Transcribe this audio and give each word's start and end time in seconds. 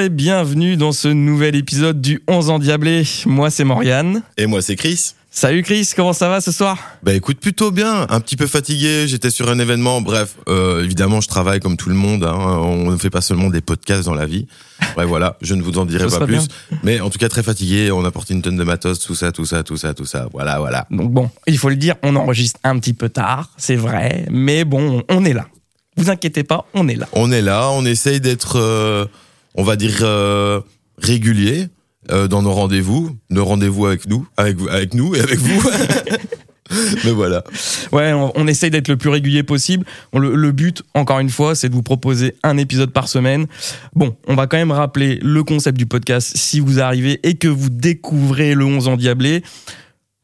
Et 0.00 0.08
bienvenue 0.08 0.78
dans 0.78 0.92
ce 0.92 1.08
nouvel 1.08 1.54
épisode 1.54 2.00
du 2.00 2.22
11 2.26 2.48
ans 2.48 2.58
diablé. 2.58 3.02
Moi 3.26 3.50
c'est 3.50 3.64
Morgane. 3.64 4.22
Et 4.38 4.46
moi 4.46 4.62
c'est 4.62 4.74
Chris. 4.74 5.12
Salut 5.30 5.62
Chris, 5.62 5.90
comment 5.94 6.14
ça 6.14 6.30
va 6.30 6.40
ce 6.40 6.52
soir? 6.52 6.78
Bah 7.02 7.12
écoute, 7.12 7.38
plutôt 7.38 7.70
bien, 7.70 8.06
un 8.08 8.20
petit 8.20 8.36
peu 8.36 8.46
fatigué, 8.46 9.06
j'étais 9.06 9.28
sur 9.28 9.50
un 9.50 9.58
événement, 9.58 10.00
bref, 10.00 10.36
euh, 10.48 10.82
évidemment 10.82 11.20
je 11.20 11.28
travaille 11.28 11.60
comme 11.60 11.76
tout 11.76 11.90
le 11.90 11.96
monde, 11.96 12.24
hein. 12.24 12.34
on 12.34 12.90
ne 12.90 12.96
fait 12.96 13.10
pas 13.10 13.20
seulement 13.20 13.50
des 13.50 13.60
podcasts 13.60 14.06
dans 14.06 14.14
la 14.14 14.24
vie. 14.24 14.46
Bref 14.94 15.06
voilà, 15.06 15.36
je 15.42 15.54
ne 15.54 15.60
vous 15.60 15.78
en 15.78 15.84
dirai 15.84 16.06
pas 16.06 16.24
plus. 16.24 16.32
bien. 16.38 16.46
Mais 16.82 17.00
en 17.00 17.10
tout 17.10 17.18
cas 17.18 17.28
très 17.28 17.42
fatigué, 17.42 17.90
on 17.92 18.02
a 18.06 18.10
porté 18.10 18.32
une 18.32 18.40
tonne 18.40 18.56
de 18.56 18.64
matos, 18.64 19.00
tout 19.00 19.14
ça, 19.14 19.32
tout 19.32 19.44
ça, 19.44 19.62
tout 19.64 19.76
ça, 19.76 19.92
tout 19.92 20.06
ça, 20.06 20.28
voilà, 20.32 20.60
voilà. 20.60 20.86
Donc 20.90 21.10
bon, 21.10 21.28
il 21.46 21.58
faut 21.58 21.68
le 21.68 21.76
dire, 21.76 21.96
on 22.02 22.16
enregistre 22.16 22.58
un 22.64 22.78
petit 22.78 22.94
peu 22.94 23.10
tard, 23.10 23.50
c'est 23.58 23.76
vrai, 23.76 24.24
mais 24.30 24.64
bon, 24.64 25.02
on 25.10 25.26
est 25.26 25.34
là. 25.34 25.46
Vous 25.98 26.08
inquiétez 26.08 26.44
pas, 26.44 26.64
on 26.72 26.88
est 26.88 26.96
là. 26.96 27.06
On 27.12 27.30
est 27.30 27.42
là, 27.42 27.68
on 27.70 27.84
essaye 27.84 28.22
d'être, 28.22 28.56
euh, 28.58 29.04
on 29.54 29.62
va 29.62 29.76
dire, 29.76 29.98
euh, 30.02 30.60
régulier 30.98 31.68
euh, 32.10 32.28
dans 32.28 32.42
nos 32.42 32.52
rendez-vous, 32.52 33.16
nos 33.30 33.44
rendez-vous 33.44 33.86
avec 33.86 34.08
nous, 34.08 34.26
avec, 34.36 34.56
avec 34.70 34.94
nous 34.94 35.14
et 35.14 35.20
avec 35.20 35.38
vous. 35.38 35.70
Mais 37.04 37.10
voilà. 37.10 37.42
Ouais, 37.90 38.12
on, 38.12 38.46
essaye 38.46 38.70
d'être 38.70 38.88
le 38.88 38.96
plus 38.96 39.10
régulier 39.10 39.42
possible. 39.42 39.84
Le, 40.14 40.36
le 40.36 40.52
but, 40.52 40.82
encore 40.94 41.18
une 41.18 41.30
fois, 41.30 41.56
c'est 41.56 41.68
de 41.68 41.74
vous 41.74 41.82
proposer 41.82 42.36
un 42.44 42.56
épisode 42.58 42.92
par 42.92 43.08
semaine. 43.08 43.46
Bon, 43.94 44.16
on 44.28 44.36
va 44.36 44.46
quand 44.46 44.56
même 44.56 44.70
rappeler 44.70 45.18
le 45.20 45.42
concept 45.42 45.76
du 45.76 45.86
podcast 45.86 46.32
si 46.36 46.60
vous 46.60 46.80
arrivez 46.80 47.18
et 47.24 47.34
que 47.34 47.48
vous 47.48 47.70
découvrez 47.70 48.54
le 48.54 48.64
11 48.64 48.86
endiablé. 48.86 49.42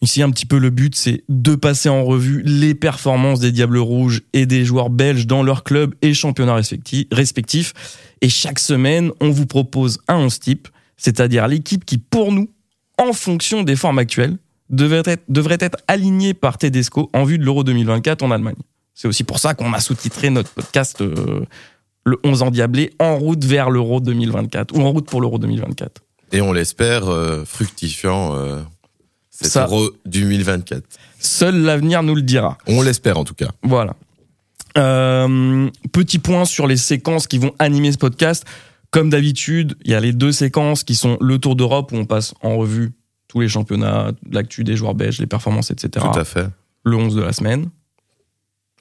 Ici, 0.02 0.22
un 0.22 0.30
petit 0.30 0.44
peu 0.46 0.58
le 0.58 0.68
but, 0.70 0.94
c'est 0.94 1.24
de 1.28 1.54
passer 1.54 1.88
en 1.88 2.04
revue 2.04 2.42
les 2.44 2.74
performances 2.74 3.40
des 3.40 3.50
Diables 3.50 3.78
Rouges 3.78 4.22
et 4.34 4.44
des 4.44 4.64
joueurs 4.64 4.90
belges 4.90 5.26
dans 5.26 5.42
leur 5.42 5.64
club 5.64 5.94
et 6.02 6.12
championnat 6.12 6.54
respecti- 6.54 7.08
respectifs. 7.10 7.72
Et 8.20 8.28
chaque 8.28 8.58
semaine, 8.58 9.10
on 9.20 9.30
vous 9.30 9.46
propose 9.46 9.98
un 10.08 10.16
11 10.16 10.38
type, 10.38 10.68
c'est-à-dire 10.98 11.48
l'équipe 11.48 11.84
qui, 11.84 11.96
pour 11.98 12.30
nous, 12.30 12.50
en 12.98 13.12
fonction 13.14 13.62
des 13.62 13.74
formes 13.76 13.98
actuelles, 13.98 14.36
devrait 14.68 15.02
être, 15.06 15.22
devrait 15.28 15.58
être 15.60 15.78
alignée 15.88 16.34
par 16.34 16.58
Tedesco 16.58 17.08
en 17.14 17.24
vue 17.24 17.38
de 17.38 17.44
l'Euro 17.44 17.64
2024 17.64 18.22
en 18.22 18.30
Allemagne. 18.30 18.56
C'est 18.94 19.08
aussi 19.08 19.24
pour 19.24 19.38
ça 19.38 19.54
qu'on 19.54 19.72
a 19.72 19.80
sous-titré 19.80 20.28
notre 20.30 20.50
podcast 20.50 21.00
euh, 21.00 21.44
le 22.04 22.18
11 22.24 22.42
endiablé 22.42 22.90
en 22.98 23.16
route 23.18 23.44
vers 23.44 23.70
l'Euro 23.70 24.00
2024 24.00 24.76
ou 24.76 24.82
en 24.82 24.90
route 24.90 25.06
pour 25.06 25.20
l'Euro 25.20 25.38
2024. 25.38 26.02
Et 26.32 26.40
on 26.40 26.52
l'espère 26.52 27.06
euh, 27.08 27.44
fructifiant 27.44 28.34
euh, 28.36 28.60
cet 29.40 29.52
Ça. 29.52 29.64
Euro 29.66 29.90
2024. 30.06 30.82
Seul 31.18 31.56
l'avenir 31.62 32.02
nous 32.02 32.14
le 32.14 32.22
dira. 32.22 32.56
On 32.66 32.82
l'espère 32.82 33.18
en 33.18 33.24
tout 33.24 33.34
cas. 33.34 33.50
Voilà. 33.62 33.94
Euh, 34.78 35.70
petit 35.92 36.18
point 36.18 36.44
sur 36.44 36.66
les 36.66 36.76
séquences 36.76 37.26
qui 37.26 37.38
vont 37.38 37.52
animer 37.58 37.92
ce 37.92 37.98
podcast. 37.98 38.44
Comme 38.90 39.10
d'habitude, 39.10 39.76
il 39.84 39.90
y 39.90 39.94
a 39.94 40.00
les 40.00 40.12
deux 40.12 40.32
séquences 40.32 40.84
qui 40.84 40.94
sont 40.94 41.18
le 41.20 41.38
Tour 41.38 41.56
d'Europe 41.56 41.92
où 41.92 41.96
on 41.96 42.06
passe 42.06 42.34
en 42.42 42.56
revue 42.56 42.92
tous 43.28 43.40
les 43.40 43.48
championnats, 43.48 44.12
l'actu 44.30 44.64
des 44.64 44.76
joueurs 44.76 44.94
belges, 44.94 45.18
les 45.18 45.26
performances, 45.26 45.70
etc. 45.70 46.06
Tout 46.12 46.18
à 46.18 46.24
fait. 46.24 46.46
Le 46.84 46.96
11 46.96 47.14
de 47.14 47.22
la 47.22 47.32
semaine. 47.32 47.68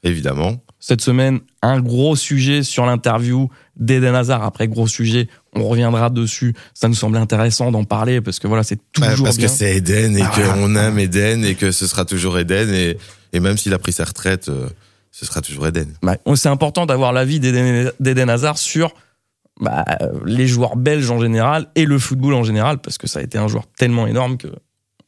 Évidemment. 0.04 0.58
Cette 0.88 1.02
semaine, 1.02 1.40
un 1.64 1.80
gros 1.82 2.16
sujet 2.16 2.62
sur 2.62 2.86
l'interview 2.86 3.50
d'Eden 3.76 4.14
Hazard. 4.14 4.44
Après, 4.44 4.68
gros 4.68 4.86
sujet, 4.86 5.28
on 5.56 5.68
reviendra 5.68 6.12
dessus. 6.12 6.54
Ça 6.76 6.88
nous 6.88 6.94
semblait 6.94 7.18
intéressant 7.20 7.72
d'en 7.72 7.86
parler 7.86 8.22
parce 8.22 8.38
que 8.38 8.48
voilà, 8.48 8.62
c'est 8.62 8.78
Ouais, 9.00 9.10
toujours 9.10 9.26
parce 9.26 9.38
bien. 9.38 9.48
que 9.48 9.52
c'est 9.52 9.78
Eden 9.78 10.16
et 10.16 10.22
Ah, 10.22 10.32
qu'on 10.54 10.76
aime 10.76 11.00
Eden 11.00 11.44
et 11.44 11.56
que 11.56 11.72
ce 11.72 11.88
sera 11.88 12.06
toujours 12.06 12.38
Eden. 12.38 12.70
Et, 12.72 12.98
et 13.34 13.40
même 13.40 13.58
s'il 13.58 13.74
a 13.74 13.80
pris 13.80 13.94
sa 13.94 14.04
retraite, 14.06 14.48
euh, 14.50 14.68
ce 15.10 15.26
sera 15.26 15.42
toujours 15.42 15.66
Eden. 15.66 15.92
Ouais. 16.04 16.20
C'est 16.36 16.50
important 16.50 16.86
d'avoir 16.86 17.14
l'avis 17.14 17.40
d'Eden 17.40 18.30
Hazard 18.30 18.60
sur 18.60 18.94
bah, 19.60 19.86
les 20.24 20.46
joueurs 20.46 20.76
belges 20.76 21.10
en 21.10 21.20
général 21.20 21.66
et 21.74 21.86
le 21.86 21.98
football 21.98 22.36
en 22.36 22.44
général 22.44 22.78
parce 22.78 23.00
que 23.00 23.08
ça 23.08 23.22
a 23.22 23.22
été 23.24 23.40
un 23.40 23.48
joueur 23.48 23.64
tellement 23.76 24.06
énorme 24.06 24.38
que 24.38 24.50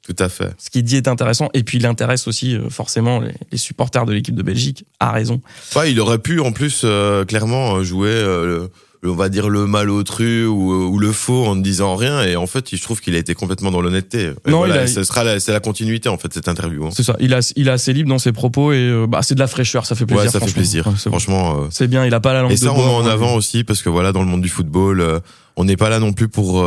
Tout 0.07 0.23
à 0.23 0.29
fait. 0.29 0.53
ce 0.57 0.69
qu'il 0.69 0.83
dit 0.83 0.95
est 0.95 1.09
intéressant. 1.09 1.49
Et 1.53 1.63
puis, 1.63 1.79
il 1.79 1.85
intéresse 1.85 2.29
aussi 2.29 2.55
euh, 2.55 2.69
forcément 2.69 3.19
les, 3.19 3.33
les 3.51 3.57
supporters 3.57 4.05
de 4.05 4.13
l'équipe 4.13 4.35
de 4.35 4.41
Belgique. 4.41 4.85
A 5.01 5.11
raison. 5.11 5.41
Ouais, 5.75 5.91
il 5.91 5.99
aurait 5.99 6.19
pu 6.19 6.39
en 6.39 6.53
plus 6.53 6.81
euh, 6.85 7.25
clairement 7.25 7.75
euh, 7.75 7.83
jouer, 7.83 8.07
euh, 8.09 8.69
on 9.03 9.13
va 9.15 9.29
dire 9.29 9.47
le 9.49 9.67
malotru 9.67 10.45
ou, 10.45 10.73
ou 10.73 10.99
le 10.99 11.11
faux 11.11 11.45
en 11.45 11.55
ne 11.55 11.61
disant 11.61 11.95
rien. 11.95 12.23
Et 12.23 12.35
en 12.35 12.47
fait, 12.47 12.75
je 12.75 12.81
trouve 12.81 12.99
qu'il 12.99 13.15
a 13.15 13.17
été 13.19 13.33
complètement 13.35 13.71
dans 13.71 13.81
l'honnêteté. 13.81 14.31
Et 14.45 14.51
Non, 14.51 14.57
voilà, 14.57 14.81
a- 14.81 14.87
ce 14.87 15.03
sera 15.03 15.23
la- 15.23 15.39
c'est 15.39 15.51
la 15.53 15.59
continuité 15.59 16.09
en 16.09 16.17
fait 16.17 16.33
cette 16.33 16.47
interview. 16.47 16.85
hein. 16.85 16.89
C'est 16.91 17.03
ça. 17.03 17.15
Il, 17.19 17.33
a, 17.33 17.39
il 17.55 17.67
est 17.67 17.71
assez 17.71 17.93
libre 17.93 18.09
dans 18.09 18.17
ses 18.19 18.31
propos 18.31 18.71
et 18.73 18.77
euh, 18.77 19.05
bah, 19.07 19.21
c'est 19.21 19.35
de 19.35 19.39
la 19.39 19.47
fraîcheur. 19.47 19.85
Ça 19.85 19.95
fait 19.95 20.05
plaisir. 20.05 20.23
Ouais, 20.25 20.29
ça 20.31 20.39
fait 20.39 20.51
plaisir. 20.51 20.91
Franchement. 20.97 21.61
euh, 21.63 21.67
C'est 21.69 21.87
bien. 21.87 22.05
Il 22.05 22.13
a 22.13 22.19
pas 22.19 22.33
la 22.33 22.41
langue 22.41 22.51
Et 22.51 22.55
de 22.55 22.59
ça, 22.59 22.71
on 22.71 22.75
bois, 22.75 22.85
met 22.85 22.91
en 22.91 23.03
ouais. 23.05 23.09
avant 23.11 23.35
aussi 23.35 23.63
parce 23.63 23.81
que 23.81 23.89
voilà, 23.89 24.11
dans 24.11 24.21
le 24.21 24.27
monde 24.27 24.41
du 24.41 24.49
football, 24.49 25.01
euh, 25.01 25.19
on 25.55 25.63
n'est 25.65 25.77
pas 25.77 25.89
là 25.89 25.99
non 25.99 26.13
plus 26.13 26.27
pour 26.27 26.63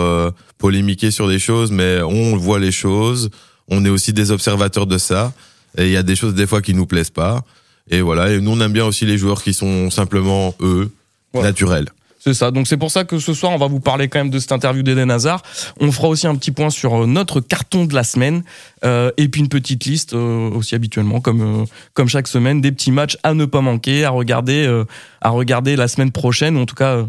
polémiquer 0.58 1.10
sur 1.10 1.28
des 1.28 1.38
choses, 1.38 1.70
mais 1.70 2.00
on 2.02 2.36
voit 2.36 2.58
les 2.58 2.72
choses. 2.72 3.30
On 3.68 3.84
est 3.84 3.88
aussi 3.88 4.12
des 4.12 4.30
observateurs 4.30 4.86
de 4.86 4.98
ça. 4.98 5.32
Et 5.78 5.84
il 5.86 5.92
y 5.92 5.96
a 5.96 6.02
des 6.02 6.16
choses 6.16 6.34
des 6.34 6.46
fois 6.46 6.60
qui 6.62 6.74
nous 6.74 6.86
plaisent 6.86 7.10
pas. 7.10 7.42
Et 7.88 8.00
voilà. 8.00 8.30
Et 8.32 8.40
nous, 8.40 8.50
on 8.50 8.60
aime 8.60 8.72
bien 8.72 8.84
aussi 8.86 9.06
les 9.06 9.18
joueurs 9.18 9.42
qui 9.42 9.54
sont 9.54 9.90
simplement 9.90 10.54
eux, 10.60 10.90
Ouais. 11.34 11.42
naturels. 11.42 11.86
C'est 12.22 12.34
ça. 12.34 12.50
Donc 12.50 12.66
c'est 12.68 12.76
pour 12.76 12.90
ça 12.90 13.04
que 13.04 13.18
ce 13.18 13.32
soir, 13.32 13.50
on 13.52 13.56
va 13.56 13.66
vous 13.66 13.80
parler 13.80 14.08
quand 14.08 14.18
même 14.18 14.28
de 14.30 14.38
cette 14.38 14.52
interview 14.52 14.82
d'Eden 14.82 15.10
Hazard. 15.10 15.42
On 15.80 15.90
fera 15.90 16.08
aussi 16.08 16.26
un 16.26 16.34
petit 16.36 16.50
point 16.50 16.68
sur 16.70 17.02
euh, 17.02 17.06
notre 17.06 17.40
carton 17.40 17.86
de 17.86 17.94
la 17.94 18.04
semaine 18.04 18.42
euh, 18.84 19.10
et 19.16 19.28
puis 19.28 19.40
une 19.40 19.48
petite 19.48 19.84
liste 19.86 20.12
euh, 20.12 20.50
aussi 20.50 20.74
habituellement, 20.74 21.20
comme 21.20 21.40
euh, 21.62 21.64
comme 21.94 22.08
chaque 22.08 22.28
semaine, 22.28 22.60
des 22.60 22.72
petits 22.72 22.92
matchs 22.92 23.16
à 23.22 23.32
ne 23.32 23.46
pas 23.46 23.62
manquer, 23.62 24.04
à 24.04 24.10
regarder, 24.10 24.68
à 25.22 25.30
regarder 25.30 25.76
la 25.76 25.88
semaine 25.88 26.12
prochaine, 26.12 26.56
ou 26.56 26.60
en 26.60 26.66
tout 26.66 26.74
cas 26.74 27.04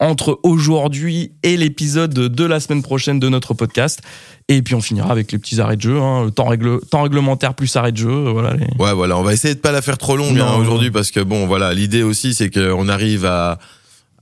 entre 0.00 0.40
aujourd'hui 0.42 1.32
et 1.42 1.56
l'épisode 1.56 2.12
de 2.12 2.44
la 2.44 2.58
semaine 2.60 2.82
prochaine 2.82 3.20
de 3.20 3.28
notre 3.28 3.54
podcast. 3.54 4.00
Et 4.48 4.60
puis 4.60 4.74
on 4.74 4.80
finira 4.82 5.10
avec 5.10 5.32
les 5.32 5.38
petits 5.38 5.60
arrêts 5.60 5.76
de 5.76 5.82
jeu, 5.82 5.98
hein, 6.00 6.28
temps, 6.34 6.46
règle- 6.48 6.80
temps 6.90 7.02
réglementaire 7.04 7.54
plus 7.54 7.74
arrêt 7.76 7.92
de 7.92 7.96
jeu. 7.96 8.28
Voilà. 8.28 8.54
les- 8.54 8.66
Ouais, 8.78 8.92
voilà. 8.92 9.16
On 9.16 9.22
va 9.22 9.32
essayer 9.32 9.54
de 9.54 9.60
pas 9.60 9.72
la 9.72 9.80
faire 9.82 9.96
trop 9.96 10.16
longue 10.16 10.38
hein, 10.38 10.56
aujourd'hui 10.58 10.90
parce 10.90 11.10
que 11.10 11.20
bon, 11.20 11.46
voilà. 11.46 11.72
L'idée 11.72 12.02
aussi, 12.02 12.34
c'est 12.34 12.50
qu'on 12.50 12.88
arrive 12.88 13.24
à 13.24 13.58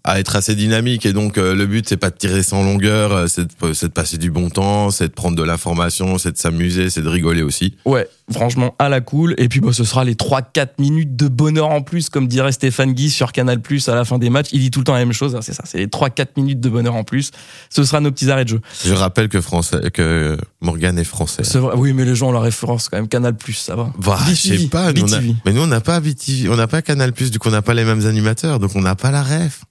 à 0.05 0.19
être 0.19 0.35
assez 0.35 0.55
dynamique 0.57 1.07
et 1.07 1.13
donc 1.13 1.39
euh, 1.39 1.55
le 1.55 1.67
but 1.67 1.89
c'est 1.89 1.97
pas 1.97 2.11
de 2.11 2.17
tirer 2.17 2.43
sans 2.43 2.65
longueur, 2.65 3.13
euh, 3.13 3.27
c'est 3.29 3.45
de, 3.45 3.73
c'est 3.73 3.87
de 3.89 3.93
passer 3.93 4.19
du 4.19 4.31
bon 4.31 4.51
temps, 4.51 4.91
c'est 4.91 5.07
de 5.09 5.13
prendre 5.13 5.37
de 5.37 5.43
l'information, 5.45 6.19
c'est 6.19 6.33
de 6.33 6.39
s'amuser, 6.39 6.91
c'est 6.91 7.03
de 7.03 7.09
rigoler 7.09 7.43
aussi. 7.43 7.77
Ouais, 7.85 8.09
franchement, 8.33 8.75
à 8.81 8.89
la 8.89 9.01
cool. 9.01 9.35
Et 9.39 9.49
puis, 9.49 9.61
bah, 9.61 9.73
ce 9.73 9.85
sera 9.85 10.05
les 10.05 10.15
3-4 10.15 10.69
minutes 10.81 11.15
de 11.15 11.29
bonheur 11.29 11.69
en 11.71 11.83
plus, 11.83 12.09
comme 12.09 12.27
dirait 12.27 12.51
Stéphane 12.53 12.93
Guy 12.95 13.11
sur 13.11 13.31
Canal 13.33 13.61
Plus 13.61 13.89
à 13.89 13.95
la 13.95 14.05
fin 14.05 14.19
des 14.19 14.29
matchs. 14.31 14.49
Il 14.53 14.61
dit 14.61 14.71
tout 14.73 14.81
le 14.81 14.85
temps 14.85 14.95
la 14.95 14.99
même 15.01 15.13
chose, 15.13 15.37
hein, 15.37 15.41
c'est 15.43 15.53
ça, 15.55 15.63
c'est 15.67 15.79
les 15.79 15.87
3-4 15.87 16.27
minutes 16.37 16.61
de 16.61 16.69
bonheur 16.69 16.95
en 16.97 17.05
plus. 17.05 17.31
Ce 17.71 17.85
sera 17.85 18.01
nos 18.01 18.11
petits 18.11 18.29
arrêts 18.31 18.45
de 18.45 18.51
jeu. 18.51 18.61
Je 18.85 18.93
rappelle 18.95 19.29
que 19.29 19.41
français, 19.41 19.91
que 19.93 20.37
Morgan 20.61 20.99
est 20.99 21.05
français. 21.05 21.45
C'est 21.45 21.59
vrai, 21.59 21.75
oui, 21.77 21.93
mais 21.93 22.05
les 22.05 22.15
gens 22.17 22.31
ont 22.31 22.33
la 22.33 22.41
référence 22.41 22.89
quand 22.89 22.97
même. 22.97 23.07
Canal 23.09 23.37
Plus, 23.37 23.53
ça 23.55 23.77
va. 23.77 23.93
Bah, 23.99 24.19
je 24.29 24.35
sais 24.35 24.67
pas, 24.67 24.93
nous, 24.93 25.03
on 25.03 25.13
a- 25.13 25.19
BTV. 25.19 25.35
mais 25.45 25.53
nous 25.53 25.63
on 25.63 25.67
n'a 25.69 25.81
pas 25.81 26.01
BTV, 26.01 26.49
on 26.49 26.57
n'a 26.57 26.67
pas 26.67 26.83
Canal 26.83 27.13
Plus, 27.13 27.31
du 27.31 27.39
coup 27.39 27.49
on 27.49 27.53
n'a 27.53 27.63
pas 27.63 27.75
les 27.75 27.85
mêmes 27.85 28.05
animateurs, 28.07 28.59
donc 28.59 28.73
on 28.75 28.81
n'a 28.81 28.97
pas 28.97 29.11
la 29.13 29.23
ref. 29.23 29.63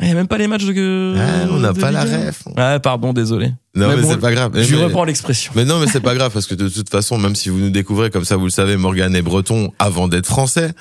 Il 0.00 0.08
y 0.08 0.10
a 0.10 0.14
même 0.14 0.28
pas 0.28 0.36
les 0.38 0.46
matchs 0.46 0.64
de. 0.64 1.14
Ouais, 1.16 1.50
on 1.50 1.58
n'a 1.58 1.72
pas 1.72 1.90
la 1.90 2.04
ref. 2.04 2.42
Ouais, 2.56 2.78
pardon, 2.80 3.12
désolé. 3.14 3.48
Non 3.74 3.88
Mais 3.88 3.96
mais, 3.96 4.02
bon, 4.02 4.10
c'est 4.10 4.18
pas 4.20 4.32
grave. 4.32 4.52
Je 4.62 4.74
mais, 4.76 4.84
reprends 4.84 5.04
l'expression. 5.04 5.52
mais 5.56 5.64
non 5.64 5.78
mais 5.80 5.86
c'est 5.86 6.00
pas 6.00 6.14
grave 6.14 6.32
parce 6.32 6.46
que 6.46 6.54
de 6.54 6.68
toute 6.68 6.90
façon, 6.90 7.16
même 7.18 7.34
si 7.34 7.48
vous 7.48 7.58
nous 7.58 7.70
découvrez 7.70 8.10
comme 8.10 8.24
ça, 8.24 8.36
vous 8.36 8.44
le 8.44 8.50
savez, 8.50 8.76
Morgan 8.76 9.14
est 9.16 9.22
breton 9.22 9.72
avant 9.78 10.08
d'être 10.08 10.26
français. 10.26 10.72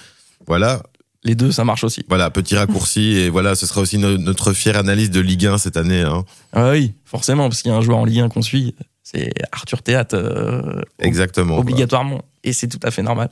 Voilà, 0.47 0.83
Les 1.23 1.33
deux, 1.35 1.51
ça 1.51 1.63
marche 1.63 1.83
aussi. 1.83 2.03
voilà, 2.09 2.29
petit 2.29 2.55
raccourci 2.55 3.17
et 3.17 3.29
voilà, 3.29 3.55
ce 3.55 3.65
sera 3.65 3.81
aussi 3.81 3.97
no- 3.97 4.17
notre 4.17 4.53
fière 4.53 4.77
analyse 4.77 5.11
de 5.11 5.19
Ligue 5.21 5.45
1 5.47 5.57
cette 5.57 5.77
année. 5.77 6.01
Hein. 6.01 6.23
Ah 6.53 6.71
oui, 6.71 6.93
forcément, 7.05 7.47
parce 7.49 7.61
qu'il 7.61 7.71
y 7.71 7.73
a 7.73 7.77
un 7.77 7.81
joueur 7.81 7.97
en 7.99 8.05
Ligue 8.05 8.19
1 8.19 8.29
qu'on 8.29 8.41
suit. 8.41 8.75
C'est 9.01 9.31
Arthur 9.51 9.81
Théâtre. 9.81 10.15
euh, 10.15 10.81
Exactement. 10.99 11.57
obligatoirement. 11.57 12.21
Et 12.43 12.53
c'est 12.53 12.67
tout 12.67 12.79
à 12.83 12.91
fait 12.91 13.01
normal. 13.03 13.29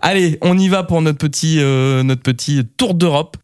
Allez, 0.00 0.38
on 0.42 0.56
y 0.58 0.68
va 0.68 0.82
pour 0.82 1.00
notre 1.02 1.18
petit, 1.18 1.58
euh, 1.60 2.02
notre 2.02 2.22
petit 2.22 2.64
tour 2.76 2.94
d'Europe. 2.94 3.36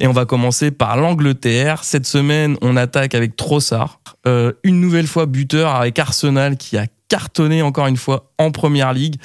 Et 0.00 0.06
on 0.06 0.12
va 0.12 0.24
commencer 0.24 0.70
par 0.70 0.96
l'Angleterre. 0.96 1.84
Cette 1.84 2.06
semaine, 2.06 2.56
on 2.62 2.76
attaque 2.76 3.14
avec 3.14 3.36
Trossard. 3.36 4.00
Euh, 4.26 4.52
une 4.64 4.80
nouvelle 4.80 5.06
fois 5.06 5.26
buteur 5.26 5.74
avec 5.74 5.98
Arsenal 5.98 6.56
qui 6.56 6.76
a 6.76 6.86
cartonné 7.08 7.62
encore 7.62 7.86
une 7.86 7.96
fois 7.96 8.32
en 8.38 8.50
première 8.50 8.92
ligue. 8.92 9.16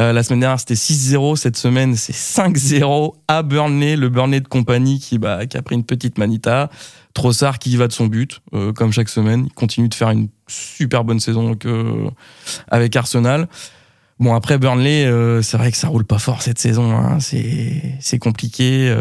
Euh, 0.00 0.12
la 0.12 0.22
semaine 0.22 0.40
dernière, 0.40 0.58
c'était 0.58 0.74
6-0. 0.74 1.36
Cette 1.36 1.56
semaine, 1.56 1.94
c'est 1.94 2.14
5-0 2.14 3.14
à 3.28 3.42
Burnley. 3.42 3.96
Le 3.96 4.08
Burnley 4.08 4.40
de 4.40 4.48
compagnie 4.48 4.98
qui, 4.98 5.18
bah, 5.18 5.46
qui 5.46 5.56
a 5.56 5.62
pris 5.62 5.74
une 5.74 5.84
petite 5.84 6.18
manita. 6.18 6.70
Trossard 7.12 7.58
qui 7.58 7.76
va 7.76 7.88
de 7.88 7.92
son 7.92 8.06
but, 8.06 8.40
euh, 8.54 8.72
comme 8.72 8.92
chaque 8.92 9.08
semaine. 9.08 9.44
Il 9.46 9.52
continue 9.52 9.88
de 9.88 9.94
faire 9.94 10.10
une 10.10 10.28
super 10.48 11.04
bonne 11.04 11.20
saison 11.20 11.54
avec, 12.68 12.96
Arsenal. 12.96 13.48
Bon, 14.18 14.34
après 14.34 14.56
Burnley, 14.56 15.04
c'est 15.42 15.58
vrai 15.58 15.70
que 15.70 15.76
ça 15.76 15.88
roule 15.88 16.04
pas 16.04 16.18
fort 16.18 16.40
cette 16.40 16.58
saison. 16.58 16.96
Hein. 16.96 17.18
C'est 17.20 18.18
compliqué. 18.18 18.94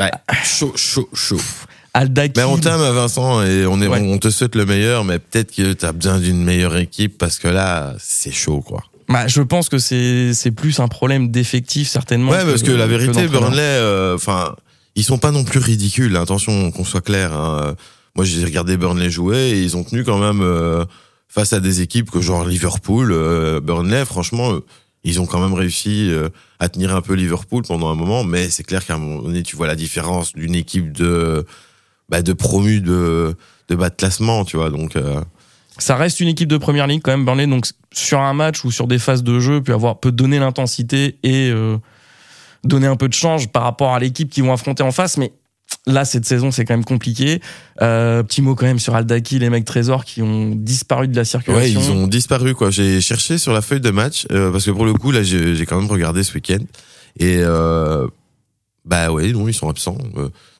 Euh, 0.00 0.02
Ouais, 0.04 0.10
chaud, 0.44 0.72
chaud, 0.76 1.08
chaud. 1.12 1.40
Aldaki. 1.94 2.32
Mais 2.36 2.44
on 2.44 2.56
t'aime 2.56 2.80
Vincent 2.80 3.42
et 3.42 3.66
on, 3.66 3.80
est, 3.82 3.86
Ouais. 3.86 4.00
on 4.00 4.16
te 4.18 4.30
souhaite 4.30 4.54
le 4.54 4.64
meilleur, 4.64 5.04
mais 5.04 5.18
peut-être 5.18 5.54
que 5.54 5.74
tu 5.74 5.84
as 5.84 5.92
besoin 5.92 6.18
d'une 6.18 6.42
meilleure 6.42 6.76
équipe 6.78 7.18
parce 7.18 7.38
que 7.38 7.48
là, 7.48 7.94
c'est 7.98 8.32
chaud 8.32 8.60
quoi. 8.62 8.82
Bah, 9.08 9.26
je 9.26 9.42
pense 9.42 9.68
que 9.68 9.76
c'est 9.78 10.50
plus 10.56 10.80
un 10.80 10.88
problème 10.88 11.30
d'effectif 11.30 11.88
certainement. 11.88 12.30
Ouais, 12.30 12.44
parce 12.46 12.62
que 12.62 12.70
la 12.70 12.86
vérité. 12.86 13.28
Burnley, 13.28 13.60
euh, 13.60 14.14
enfin, 14.14 14.54
ils 14.94 15.04
sont 15.04 15.18
pas 15.18 15.32
non 15.32 15.44
plus 15.44 15.58
ridicules. 15.60 16.16
Attention, 16.16 16.70
qu'on 16.70 16.84
soit 16.84 17.02
clair. 17.02 17.34
hein. 17.34 17.74
Moi, 18.16 18.24
j'ai 18.24 18.42
regardé 18.44 18.76
Burnley 18.78 19.10
jouer 19.10 19.50
et 19.50 19.62
ils 19.62 19.76
ont 19.76 19.84
tenu 19.84 20.04
quand 20.04 20.18
même 20.18 20.40
euh, 20.42 20.84
face 21.28 21.52
à 21.52 21.60
des 21.60 21.82
équipes 21.82 22.10
que 22.10 22.20
genre 22.22 22.46
Liverpool, 22.46 23.10
euh, 23.12 23.60
Burnley. 23.60 24.04
Franchement, 24.06 24.52
euh, 24.52 24.60
ils 25.04 25.20
ont 25.20 25.26
quand 25.26 25.40
même 25.40 25.54
réussi 25.54 26.08
euh, 26.10 26.28
à 26.60 26.68
tenir 26.68 26.94
un 26.94 27.00
peu 27.00 27.14
Liverpool 27.14 27.62
pendant 27.66 27.88
un 27.90 27.94
moment. 27.94 28.24
Mais 28.24 28.50
c'est 28.50 28.62
clair 28.62 28.84
qu'à 28.84 28.94
un 28.94 28.98
moment 28.98 29.22
donné, 29.22 29.42
tu 29.42 29.56
vois 29.56 29.66
la 29.66 29.74
différence 29.74 30.32
d'une 30.32 30.54
équipe 30.54 30.92
de 30.92 31.44
bah, 32.08 32.22
de 32.22 32.32
promu 32.32 32.80
de 32.80 33.34
de 33.68 33.74
bas 33.74 33.90
de 33.90 33.94
classement, 33.94 34.44
tu 34.44 34.56
vois. 34.56 34.70
Donc 34.70 34.96
euh, 34.96 35.20
Ça 35.78 35.96
reste 35.96 36.20
une 36.20 36.28
équipe 36.28 36.48
de 36.48 36.56
première 36.56 36.86
ligue 36.86 37.02
quand 37.02 37.12
même 37.12 37.24
Burnley 37.24 37.46
donc 37.46 37.66
sur 37.92 38.20
un 38.20 38.34
match 38.34 38.64
ou 38.64 38.70
sur 38.70 38.86
des 38.86 38.98
phases 38.98 39.22
de 39.22 39.38
jeu 39.40 39.62
peut 39.62 39.74
avoir 39.74 39.98
peut 39.98 40.12
donner 40.12 40.38
l'intensité 40.38 41.18
et 41.22 41.50
euh, 41.50 41.78
donner 42.64 42.86
un 42.86 42.96
peu 42.96 43.08
de 43.08 43.14
change 43.14 43.48
par 43.48 43.62
rapport 43.62 43.94
à 43.94 43.98
l'équipe 43.98 44.30
qu'ils 44.30 44.44
vont 44.44 44.52
affronter 44.52 44.82
en 44.82 44.92
face 44.92 45.16
mais 45.16 45.32
là 45.86 46.04
cette 46.04 46.24
saison 46.24 46.50
c'est 46.50 46.64
quand 46.64 46.74
même 46.74 46.84
compliqué. 46.84 47.40
Euh, 47.80 48.22
petit 48.22 48.40
mot 48.42 48.54
quand 48.54 48.66
même 48.66 48.78
sur 48.78 48.94
Aldaki 48.94 49.38
les 49.38 49.50
mecs 49.50 49.64
trésors 49.64 50.04
qui 50.04 50.22
ont 50.22 50.54
disparu 50.54 51.08
de 51.08 51.16
la 51.16 51.22
Ouais, 51.22 51.24
circulation. 51.26 51.80
ils 51.80 51.90
ont 51.90 52.06
disparu 52.06 52.54
quoi. 52.54 52.70
J'ai 52.70 53.00
cherché 53.00 53.38
sur 53.38 53.52
la 53.52 53.62
feuille 53.62 53.80
de 53.80 53.90
match 53.90 54.26
euh, 54.30 54.50
parce 54.52 54.64
que 54.64 54.70
pour 54.70 54.84
le 54.84 54.92
coup 54.94 55.10
là 55.10 55.22
j'ai 55.22 55.64
quand 55.66 55.80
même 55.80 55.90
regardé 55.90 56.22
ce 56.22 56.34
week-end 56.34 56.62
et 57.18 57.38
euh, 57.40 58.06
bah 58.84 59.10
ouais 59.12 59.32
non 59.32 59.48
ils 59.48 59.54
sont 59.54 59.68
absents. 59.68 59.98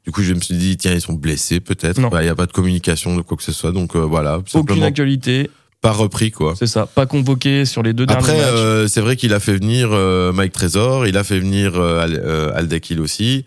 Du 0.04 0.10
coup 0.12 0.22
je 0.22 0.32
me 0.34 0.40
suis 0.40 0.56
dit 0.56 0.76
tiens 0.76 0.92
ils 0.94 1.00
sont 1.00 1.12
blessés 1.14 1.60
peut-être. 1.60 1.98
Non. 2.00 2.08
Bah, 2.08 2.22
Il 2.22 2.26
y 2.26 2.30
a 2.30 2.34
pas 2.34 2.46
de 2.46 2.52
communication 2.52 3.16
de 3.16 3.22
quoi 3.22 3.36
que 3.36 3.42
ce 3.44 3.52
soit 3.52 3.72
donc 3.72 3.94
voilà 3.96 4.40
Aucune 4.54 4.82
actualité, 4.82 5.50
pas 5.80 5.92
repris 5.92 6.30
quoi. 6.32 6.54
c'est 6.58 6.66
ça, 6.66 6.86
pas 6.86 7.06
convoqué 7.06 7.64
sur 7.64 7.82
les 7.84 7.92
deux 7.92 8.06
derniers 8.06 8.22
Après 8.22 8.36
matchs. 8.36 8.50
euh, 8.52 8.88
c'est 8.88 9.00
vrai 9.00 9.14
qu'il 9.16 9.32
a 9.34 9.40
fait 9.40 9.54
venir 9.54 9.90
euh, 9.92 10.32
Mike 10.32 10.52
Trésor, 10.52 11.06
il 11.06 11.16
a 11.16 11.22
fait 11.24 11.38
venir 11.38 11.76
Al, 11.80 12.14
euh, 12.24 12.50
Aldakil 12.54 13.00
aussi. 13.00 13.44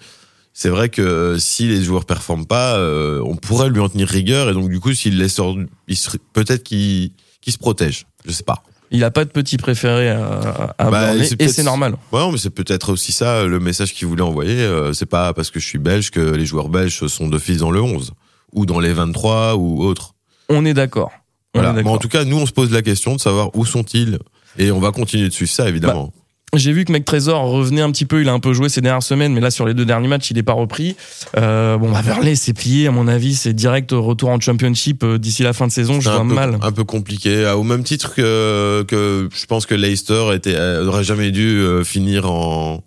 C'est 0.58 0.70
vrai 0.70 0.88
que 0.88 1.02
euh, 1.02 1.38
si 1.38 1.68
les 1.68 1.84
joueurs 1.84 2.06
performent 2.06 2.46
pas, 2.46 2.78
euh, 2.78 3.22
on 3.26 3.36
pourrait 3.36 3.70
lui 3.70 3.82
en 3.82 3.90
tenir 3.90 4.08
rigueur 4.08 4.50
et 4.50 4.54
donc 4.54 4.70
du 4.70 4.80
coup 4.80 4.94
s'il 4.94 5.30
serait- 5.30 6.18
peut-être 6.32 6.64
qu'il 6.64 7.12
se 7.46 7.58
protège. 7.58 8.06
Je 8.26 8.32
sais 8.32 8.44
pas. 8.44 8.64
Il 8.90 9.04
a 9.04 9.12
pas 9.12 9.26
de 9.26 9.32
petit 9.32 9.58
préféré 9.58 10.10
à, 10.12 10.74
à 10.78 10.90
Bah, 10.90 11.14
et 11.40 11.48
c'est 11.50 11.64
normal. 11.64 11.96
Ouais, 12.14 12.32
mais 12.32 12.38
c'est 12.38 12.52
peut-être 12.52 12.94
aussi 12.94 13.12
ça 13.12 13.44
le 13.44 13.60
message 13.60 13.94
qu'il 13.94 14.08
voulait 14.08 14.22
envoyer. 14.22 14.62
Euh, 14.62 14.94
c'est 14.94 15.06
pas 15.06 15.34
parce 15.34 15.52
que 15.52 15.60
je 15.60 15.66
suis 15.66 15.78
belge 15.78 16.10
que 16.10 16.22
les 16.22 16.46
joueurs 16.46 16.70
belges 16.70 17.06
sont 17.08 17.28
d'office 17.28 17.58
dans 17.58 17.72
le 17.72 17.82
11 17.82 18.14
ou 18.54 18.66
dans 18.66 18.80
les 18.80 18.94
23 18.94 19.56
ou 19.56 19.84
autres. 19.84 20.14
On 20.48 20.64
est 20.64 20.74
d'accord. 20.74 21.12
Voilà. 21.54 21.72
Mais 21.74 21.80
d'accord. 21.80 21.92
en 21.94 21.98
tout 21.98 22.08
cas, 22.08 22.24
nous, 22.24 22.38
on 22.38 22.46
se 22.46 22.54
pose 22.54 22.72
la 22.72 22.82
question 22.82 23.14
de 23.16 23.20
savoir 23.20 23.50
où 23.58 23.66
sont-ils 23.66 24.20
et 24.58 24.72
on 24.72 24.80
va 24.80 24.92
continuer 24.92 25.28
de 25.28 25.34
suivre 25.34 25.52
ça, 25.52 25.68
évidemment. 25.68 26.14
J'ai 26.54 26.72
vu 26.72 26.86
que 26.86 26.92
Mec 26.94 27.04
Trésor 27.04 27.42
revenait 27.50 27.82
un 27.82 27.92
petit 27.92 28.06
peu, 28.06 28.22
il 28.22 28.30
a 28.30 28.34
un 28.34 28.40
peu 28.40 28.54
joué 28.54 28.70
ces 28.70 28.80
dernières 28.80 29.04
semaines, 29.04 29.34
mais 29.34 29.42
là 29.42 29.52
sur 29.52 29.66
les 29.66 29.74
deux 29.74 29.84
derniers 29.84 30.08
matchs, 30.08 30.32
il 30.32 30.36
n'est 30.36 30.44
pas 30.44 30.54
repris. 30.54 30.96
Euh, 31.36 31.78
bon, 31.78 31.92
bah, 31.92 32.02
Burnley 32.02 32.36
c'est 32.36 32.54
plié, 32.54 32.88
à 32.88 32.92
mon 32.92 33.10
avis, 33.10 33.36
c'est 33.36 33.52
direct 33.54 33.92
retour 33.92 34.30
en 34.30 34.40
Championship 34.40 35.04
euh, 35.04 35.18
d'ici 35.18 35.44
la 35.44 35.52
fin 35.52 35.68
de 35.68 35.72
saison, 35.74 36.00
je 36.00 36.10
vois 36.10 36.20
un 36.20 36.28
peu, 36.28 36.34
mal. 36.34 36.58
un 36.62 36.72
peu 36.72 36.86
compliqué. 36.86 37.46
Ah, 37.46 37.58
Au 37.58 37.64
même 37.64 37.84
titre 37.84 38.14
que, 38.16 38.86
que 38.88 39.28
je 39.36 39.46
pense 39.48 39.66
que 39.66 39.76
Leicester 39.76 40.30
était, 40.34 40.56
euh, 40.56 40.86
aurait 40.88 41.04
jamais 41.04 41.32
dû 41.32 41.62
finir 41.84 42.32
en, 42.32 42.82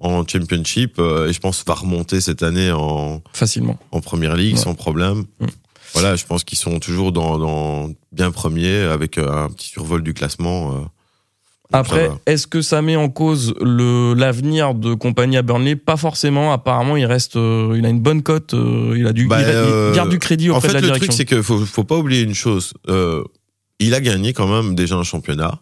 en 0.00 0.26
championship 0.26 0.98
et 0.98 1.32
je 1.32 1.38
pense 1.38 1.62
va 1.64 1.74
remonter 1.74 2.20
cette 2.20 2.42
année 2.42 2.72
en, 2.72 3.22
Facilement. 3.32 3.78
en 3.92 4.00
première 4.00 4.34
ligue 4.36 4.54
Ouais. 4.56 4.60
sans 4.60 4.74
problème. 4.74 5.26
Mm. 5.40 5.46
Voilà, 5.92 6.16
je 6.16 6.24
pense 6.24 6.42
qu'ils 6.42 6.58
sont 6.58 6.80
toujours 6.80 7.12
dans, 7.12 7.38
dans 7.38 7.90
bien 8.10 8.32
premiers 8.32 8.80
avec 8.80 9.16
un 9.18 9.48
petit 9.50 9.68
survol 9.68 10.02
du 10.02 10.12
classement. 10.12 10.88
Après, 11.72 12.10
est-ce 12.26 12.46
que 12.46 12.62
ça 12.62 12.80
met 12.80 12.94
en 12.96 13.08
cause 13.08 13.54
le 13.60 14.14
l'avenir 14.14 14.74
de 14.74 14.94
compagnie 14.94 15.36
à 15.36 15.42
Burnley? 15.42 15.74
Pas 15.76 15.96
forcément. 15.96 16.52
Apparemment, 16.52 16.96
il 16.96 17.04
reste, 17.06 17.36
euh, 17.36 17.74
il 17.76 17.84
a 17.84 17.88
une 17.88 18.00
bonne 18.00 18.22
cote. 18.22 18.54
euh, 18.54 18.94
il 18.96 19.06
a 19.06 19.12
du, 19.12 19.26
Bah, 19.26 19.40
il, 19.42 19.46
a- 19.46 19.50
il 19.50 19.54
euh, 19.56 19.94
garde 19.94 20.08
du 20.10 20.18
crédit 20.18 20.50
en 20.50 20.56
auprès 20.58 20.68
fait, 20.68 20.74
de 20.74 20.74
la 20.74 20.80
le 20.80 20.86
direction. 20.86 21.06
truc, 21.08 21.16
c'est 21.16 21.24
qu'il 21.24 21.42
faut, 21.42 21.58
faut 21.66 21.84
pas 21.84 21.96
oublier 21.96 22.22
une 22.22 22.34
chose. 22.34 22.72
Euh, 22.88 23.24
il 23.80 23.94
a 23.94 24.00
gagné 24.00 24.32
quand 24.32 24.46
même 24.46 24.74
déjà 24.76 24.94
un 24.96 25.02
championnat. 25.02 25.60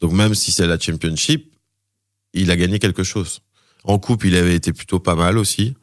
Donc 0.00 0.12
même 0.12 0.34
si 0.34 0.50
c'est 0.52 0.66
la 0.66 0.78
championship, 0.78 1.52
il 2.34 2.50
a 2.50 2.56
gagné 2.56 2.78
quelque 2.78 3.02
chose. 3.04 3.40
En 3.84 3.98
coupe, 3.98 4.24
il 4.24 4.34
avait 4.36 4.54
été 4.54 4.72
plutôt 4.72 4.98
pas 4.98 5.14
mal 5.14 5.38
aussi. 5.38 5.74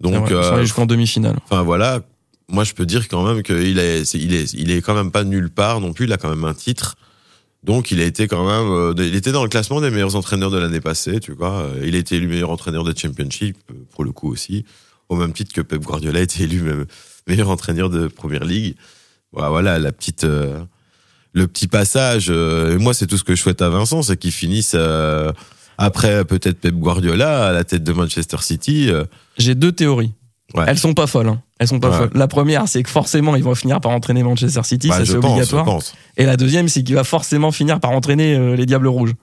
Donc, 0.00 0.30
allés 0.30 0.62
jusqu'en 0.62 0.86
demi-finale. 0.86 1.36
enfin 1.44 1.62
voilà, 1.62 2.00
moi 2.48 2.64
je 2.64 2.74
peux 2.74 2.84
dire 2.84 3.08
quand 3.08 3.24
même 3.26 3.42
qu'il 3.42 3.78
est, 3.78 4.12
il 4.14 4.34
est, 4.34 4.52
il 4.52 4.70
est 4.70 4.82
quand 4.82 4.94
même 4.94 5.10
pas 5.10 5.24
nulle 5.24 5.50
part 5.50 5.80
non 5.80 5.92
plus. 5.92 6.04
Il 6.04 6.12
a 6.12 6.16
quand 6.16 6.28
même 6.28 6.44
un 6.44 6.52
titre. 6.54 6.96
Donc 7.64 7.90
il 7.90 8.00
a 8.00 8.04
été 8.04 8.28
quand 8.28 8.44
même, 8.44 8.70
euh, 8.70 8.94
il 8.98 9.14
était 9.14 9.32
dans 9.32 9.42
le 9.42 9.48
classement 9.48 9.80
des 9.80 9.90
meilleurs 9.90 10.16
entraîneurs 10.16 10.50
de 10.50 10.58
l'année 10.58 10.80
passée, 10.80 11.18
tu 11.18 11.32
vois. 11.32 11.62
Euh, 11.62 11.84
Il 11.86 11.94
a 11.94 11.98
été 11.98 12.16
élu 12.16 12.28
meilleur 12.28 12.50
entraîneur 12.50 12.84
de 12.84 12.96
championship 12.96 13.56
euh, 13.70 13.74
pour 13.90 14.04
le 14.04 14.12
coup 14.12 14.30
aussi, 14.30 14.66
au 15.08 15.16
même 15.16 15.32
titre 15.32 15.54
que 15.54 15.62
Pep 15.62 15.82
Guardiola 15.82 16.18
a 16.18 16.22
été 16.22 16.42
élu 16.44 16.62
meilleur 17.26 17.48
entraîneur 17.48 17.88
de 17.88 18.06
première 18.06 18.44
ligue. 18.44 18.76
Voilà, 19.32 19.78
la 19.78 19.92
petite, 19.92 20.24
euh, 20.24 20.62
le 21.32 21.48
petit 21.48 21.66
passage. 21.66 22.28
et 22.28 22.76
moi 22.78 22.92
c'est 22.92 23.06
tout 23.06 23.16
ce 23.16 23.24
que 23.24 23.34
je 23.34 23.40
souhaite 23.40 23.62
à 23.62 23.70
Vincent, 23.70 24.02
c'est 24.02 24.16
qu'il 24.18 24.30
finisse 24.30 24.72
euh, 24.74 25.32
après 25.78 26.24
peut-être 26.26 26.60
Pep 26.60 26.74
Guardiola 26.74 27.48
à 27.48 27.52
la 27.52 27.64
tête 27.64 27.82
de 27.82 27.92
Manchester 27.92 28.36
City. 28.42 28.90
J'ai 29.38 29.54
deux 29.54 29.72
théories. 29.72 30.12
Ouais. 30.54 30.64
Elles 30.68 30.78
sont 30.78 30.94
pas 30.94 31.06
folles. 31.06 31.28
hein. 31.28 31.42
Elles 31.58 31.68
sont 31.68 31.80
pas 31.80 31.90
Ouais. 31.90 31.98
folles. 31.98 32.10
La 32.14 32.28
première, 32.28 32.68
c'est 32.68 32.82
que 32.82 32.90
forcément, 32.90 33.34
ils 33.36 33.42
vont 33.42 33.54
finir 33.54 33.80
par 33.80 33.90
entraîner 33.92 34.22
Manchester 34.22 34.62
City, 34.62 34.88
bah, 34.88 34.98
ça 34.98 35.04
c'est 35.04 35.16
obligatoire. 35.16 35.64
pense. 35.64 35.94
Et 36.16 36.24
la 36.26 36.36
deuxième, 36.36 36.68
c'est 36.68 36.82
qu'il 36.84 36.94
va 36.94 37.04
forcément 37.04 37.50
finir 37.52 37.80
par 37.80 37.90
entraîner 37.90 38.34
euh, 38.36 38.54
les 38.54 38.64
Diables 38.66 38.86
Rouges. 38.86 39.14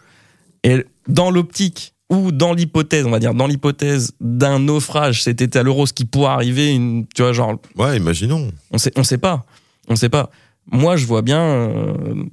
Et 0.63 0.86
dans 1.07 1.31
l'optique 1.31 1.94
ou 2.10 2.31
dans 2.33 2.54
l'hypothèse, 2.54 3.06
on 3.06 3.10
va 3.12 3.19
dire, 3.19 3.33
dans 3.33 3.48
l'hypothèse 3.48 4.12
d'un 4.19 4.60
naufrage 4.60 5.24
cet 5.24 5.42
été 5.42 5.57
à 5.60 5.63
l'Euro, 5.63 5.86
ce 5.86 5.94
qui 5.94 6.04
pourrait 6.06 6.31
arriver, 6.33 6.74
une, 6.74 7.06
tu 7.16 7.22
vois, 7.22 7.31
genre, 7.31 7.56
Ouais, 7.78 7.95
imaginons. 7.98 8.51
on 8.72 8.78
sait, 8.78 8.92
on 8.98 9.04
sait 9.06 9.18
pas, 9.18 9.45
on 9.88 9.95
sait 9.95 10.09
pas. 10.09 10.30
Moi, 10.69 10.97
je 10.97 11.06
vois 11.06 11.21
bien 11.21 11.40
euh, 11.42 12.23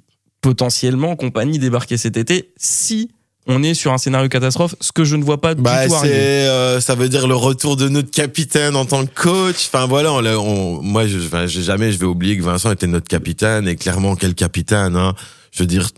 potentiellement 0.40 1.16
compagnie 1.16 1.58
débarquer 1.58 1.96
cet 1.96 2.16
été 2.16 2.52
si 2.56 3.10
on 3.48 3.62
est 3.62 3.74
sur 3.74 3.92
un 3.92 3.98
scénario 3.98 4.28
catastrophe, 4.28 4.74
ce 4.80 4.92
que 4.92 5.04
je 5.04 5.16
ne 5.16 5.24
vois 5.24 5.40
pas 5.40 5.54
du 5.54 5.62
Bah, 5.62 5.84
tout 5.84 5.90
c'est, 5.90 5.96
arriver. 5.96 6.14
euh, 6.14 6.80
ça 6.80 6.94
veut 6.94 7.08
dire 7.08 7.26
le 7.26 7.34
retour 7.34 7.76
de 7.76 7.88
notre 7.88 8.10
capitaine 8.10 8.76
en 8.76 8.84
tant 8.84 9.04
que 9.06 9.14
coach. 9.14 9.66
Enfin 9.72 9.86
voilà, 9.86 10.12
on, 10.12 10.24
on- 10.24 10.82
moi, 10.82 11.06
je, 11.06 11.18
enfin, 11.18 11.46
j'ai 11.46 11.62
jamais, 11.62 11.90
je 11.90 11.98
vais 11.98 12.06
oublier 12.06 12.36
que 12.36 12.42
Vincent 12.42 12.70
était 12.70 12.86
notre 12.86 13.08
capitaine 13.08 13.66
et 13.66 13.74
clairement 13.76 14.16
quel 14.16 14.34
capitaine. 14.34 14.96
Hein. 14.96 15.14
Je 15.50 15.60
veux 15.62 15.66
dire, 15.66 15.88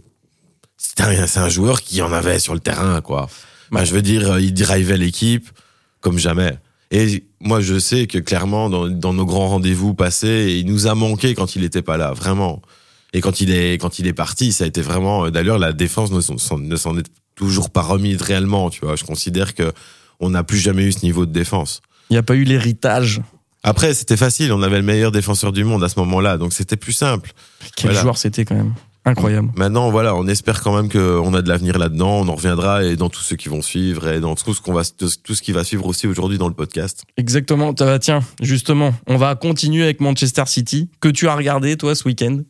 c'est 0.76 1.00
un, 1.00 1.42
un 1.42 1.48
joueur 1.48 1.82
qui 1.82 2.00
en 2.02 2.12
avait 2.12 2.38
sur 2.38 2.54
le 2.54 2.60
terrain, 2.60 3.00
quoi. 3.00 3.28
Bah, 3.72 3.84
je 3.84 3.92
veux 3.94 4.02
dire, 4.02 4.32
euh, 4.32 4.40
il 4.40 4.54
drivait 4.54 4.96
l'équipe 4.96 5.48
comme 6.00 6.18
jamais. 6.18 6.56
Et 6.92 7.24
moi, 7.40 7.60
je 7.60 7.78
sais 7.78 8.06
que 8.06 8.18
clairement, 8.18 8.68
dans, 8.70 8.88
dans 8.88 9.12
nos 9.12 9.24
grands 9.26 9.48
rendez-vous 9.48 9.94
passés, 9.94 10.56
il 10.58 10.66
nous 10.66 10.86
a 10.86 10.94
manqué 10.94 11.34
quand 11.34 11.54
il 11.56 11.62
était 11.64 11.82
pas 11.82 11.96
là, 11.96 12.12
vraiment. 12.12 12.62
Et 13.12 13.20
quand 13.20 13.40
il 13.40 13.50
est 13.52 13.74
quand 13.74 13.98
il 13.98 14.06
est 14.06 14.12
parti, 14.12 14.52
ça 14.52 14.64
a 14.64 14.66
été 14.68 14.82
vraiment. 14.82 15.26
euh, 15.26 15.30
D'ailleurs, 15.30 15.58
la 15.58 15.72
défense 15.72 16.10
ne 16.12 16.20
s'en 16.20 16.58
ne 16.58 16.76
s'en 16.76 16.96
est 16.96 17.06
toujours 17.40 17.70
pas 17.70 17.80
remise 17.82 18.20
réellement. 18.20 18.68
Tu 18.70 18.80
vois, 18.84 18.96
je 18.96 19.04
considère 19.04 19.54
que 19.54 19.72
on 20.20 20.30
n'a 20.30 20.44
plus 20.44 20.58
jamais 20.58 20.84
eu 20.84 20.92
ce 20.92 21.02
niveau 21.04 21.24
de 21.24 21.32
défense. 21.32 21.80
Il 22.10 22.12
n'y 22.12 22.18
a 22.18 22.22
pas 22.22 22.34
eu 22.34 22.44
l'héritage. 22.44 23.22
Après, 23.62 23.94
c'était 23.94 24.18
facile. 24.18 24.52
On 24.52 24.62
avait 24.62 24.76
le 24.76 24.82
meilleur 24.82 25.10
défenseur 25.10 25.50
du 25.52 25.64
monde 25.64 25.82
à 25.82 25.88
ce 25.88 25.98
moment-là, 26.00 26.36
donc 26.36 26.52
c'était 26.52 26.76
plus 26.76 26.92
simple. 26.92 27.32
Quel 27.76 27.90
Voilà. 27.90 28.02
joueur 28.02 28.18
c'était 28.18 28.44
quand 28.44 28.54
même. 28.56 28.74
Incroyable. 29.06 29.48
Maintenant, 29.56 29.90
voilà, 29.90 30.14
on 30.14 30.26
espère 30.26 30.60
quand 30.62 30.76
même 30.76 30.90
qu'on 30.90 31.32
a 31.32 31.40
de 31.40 31.48
l'avenir 31.48 31.78
là-dedans. 31.78 32.20
On 32.20 32.28
en 32.28 32.34
reviendra 32.34 32.84
et 32.84 32.96
dans 32.96 33.08
tous 33.08 33.22
ceux 33.22 33.36
qui 33.36 33.48
vont 33.48 33.62
suivre 33.62 34.06
et 34.08 34.20
dans 34.20 34.34
tout 34.34 34.52
ce 34.52 34.60
qu'on 34.60 34.74
va 34.74 34.82
tout 34.84 35.08
ce 35.34 35.40
qui 35.42 35.52
va 35.52 35.64
suivre 35.64 35.86
aussi 35.86 36.06
aujourd'hui 36.06 36.36
dans 36.36 36.48
le 36.48 36.54
podcast. 36.54 37.04
Exactement. 37.16 37.72
Tiens, 37.72 38.20
justement, 38.42 38.92
on 39.06 39.16
va 39.16 39.34
continuer 39.36 39.84
avec 39.84 40.00
Manchester 40.02 40.42
City, 40.46 40.90
que 41.00 41.08
tu 41.08 41.28
as 41.28 41.34
regardé, 41.34 41.78
toi, 41.78 41.94
ce 41.94 42.04
week-end? 42.04 42.40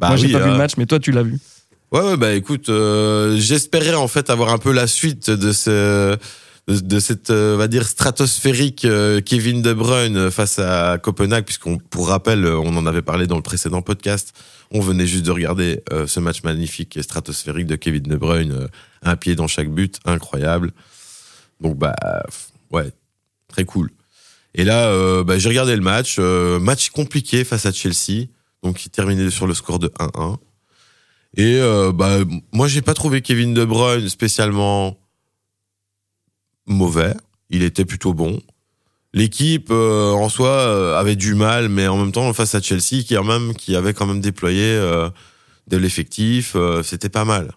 Bah 0.00 0.08
Moi, 0.08 0.16
j'ai 0.16 0.26
oui, 0.26 0.32
pas 0.32 0.40
vu 0.40 0.48
euh, 0.48 0.52
le 0.52 0.58
match, 0.58 0.72
mais 0.76 0.86
toi, 0.86 0.98
tu 0.98 1.12
l'as 1.12 1.22
vu. 1.22 1.38
Ouais, 1.92 2.00
ouais, 2.00 2.16
bah 2.16 2.32
écoute, 2.32 2.70
euh, 2.70 3.36
j'espérais 3.36 3.94
en 3.94 4.08
fait 4.08 4.30
avoir 4.30 4.48
un 4.50 4.56
peu 4.56 4.72
la 4.72 4.86
suite 4.86 5.28
de 5.28 5.52
ce 5.52 6.16
de, 6.66 7.00
cette, 7.00 7.28
euh, 7.28 7.56
on 7.56 7.58
va 7.58 7.68
dire, 7.68 7.86
stratosphérique 7.86 8.86
euh, 8.86 9.20
Kevin 9.20 9.60
De 9.60 9.74
Bruyne 9.74 10.30
face 10.30 10.58
à 10.58 10.96
Copenhague, 10.96 11.44
puisqu'on, 11.44 11.76
pour 11.76 12.08
rappel, 12.08 12.46
on 12.46 12.74
en 12.78 12.86
avait 12.86 13.02
parlé 13.02 13.26
dans 13.26 13.36
le 13.36 13.42
précédent 13.42 13.82
podcast. 13.82 14.32
On 14.70 14.80
venait 14.80 15.06
juste 15.06 15.26
de 15.26 15.30
regarder 15.32 15.82
ce 16.06 16.18
match 16.18 16.44
magnifique 16.44 16.96
et 16.96 17.02
stratosphérique 17.02 17.66
de 17.66 17.76
Kevin 17.76 18.04
De 18.04 18.16
Bruyne, 18.16 18.68
un 19.02 19.16
pied 19.16 19.34
dans 19.34 19.48
chaque 19.48 19.68
but, 19.68 19.98
incroyable. 20.06 20.70
Donc 21.60 21.76
bah 21.76 21.94
ouais, 22.70 22.90
très 23.48 23.66
cool. 23.66 23.90
Et 24.54 24.64
là, 24.64 25.22
bah, 25.24 25.38
j'ai 25.38 25.50
regardé 25.50 25.76
le 25.76 25.82
match, 25.82 26.18
match 26.18 26.88
compliqué 26.88 27.44
face 27.44 27.66
à 27.66 27.72
Chelsea, 27.72 28.28
donc 28.62 28.78
qui 28.78 28.88
terminait 28.88 29.28
sur 29.28 29.46
le 29.46 29.52
score 29.52 29.78
de 29.78 29.88
1-1. 29.88 30.38
Et 31.36 31.58
euh, 31.58 31.92
bah 31.92 32.18
moi 32.52 32.68
j'ai 32.68 32.82
pas 32.82 32.94
trouvé 32.94 33.22
Kevin 33.22 33.54
De 33.54 33.64
Bruyne 33.64 34.08
spécialement 34.08 34.98
mauvais. 36.66 37.14
Il 37.50 37.62
était 37.62 37.84
plutôt 37.84 38.14
bon. 38.14 38.40
L'équipe 39.14 39.68
euh, 39.70 40.10
en 40.12 40.28
soi 40.28 40.48
euh, 40.48 40.98
avait 40.98 41.16
du 41.16 41.34
mal, 41.34 41.68
mais 41.68 41.86
en 41.86 41.98
même 41.98 42.12
temps 42.12 42.32
face 42.32 42.54
à 42.54 42.62
Chelsea 42.62 43.02
qui 43.06 43.16
même 43.18 43.54
qui 43.54 43.76
avait 43.76 43.92
quand 43.94 44.06
même 44.06 44.20
déployé 44.20 44.62
euh, 44.64 45.10
de 45.68 45.76
l'effectif, 45.76 46.52
euh, 46.56 46.82
c'était 46.82 47.08
pas 47.10 47.24
mal. 47.24 47.52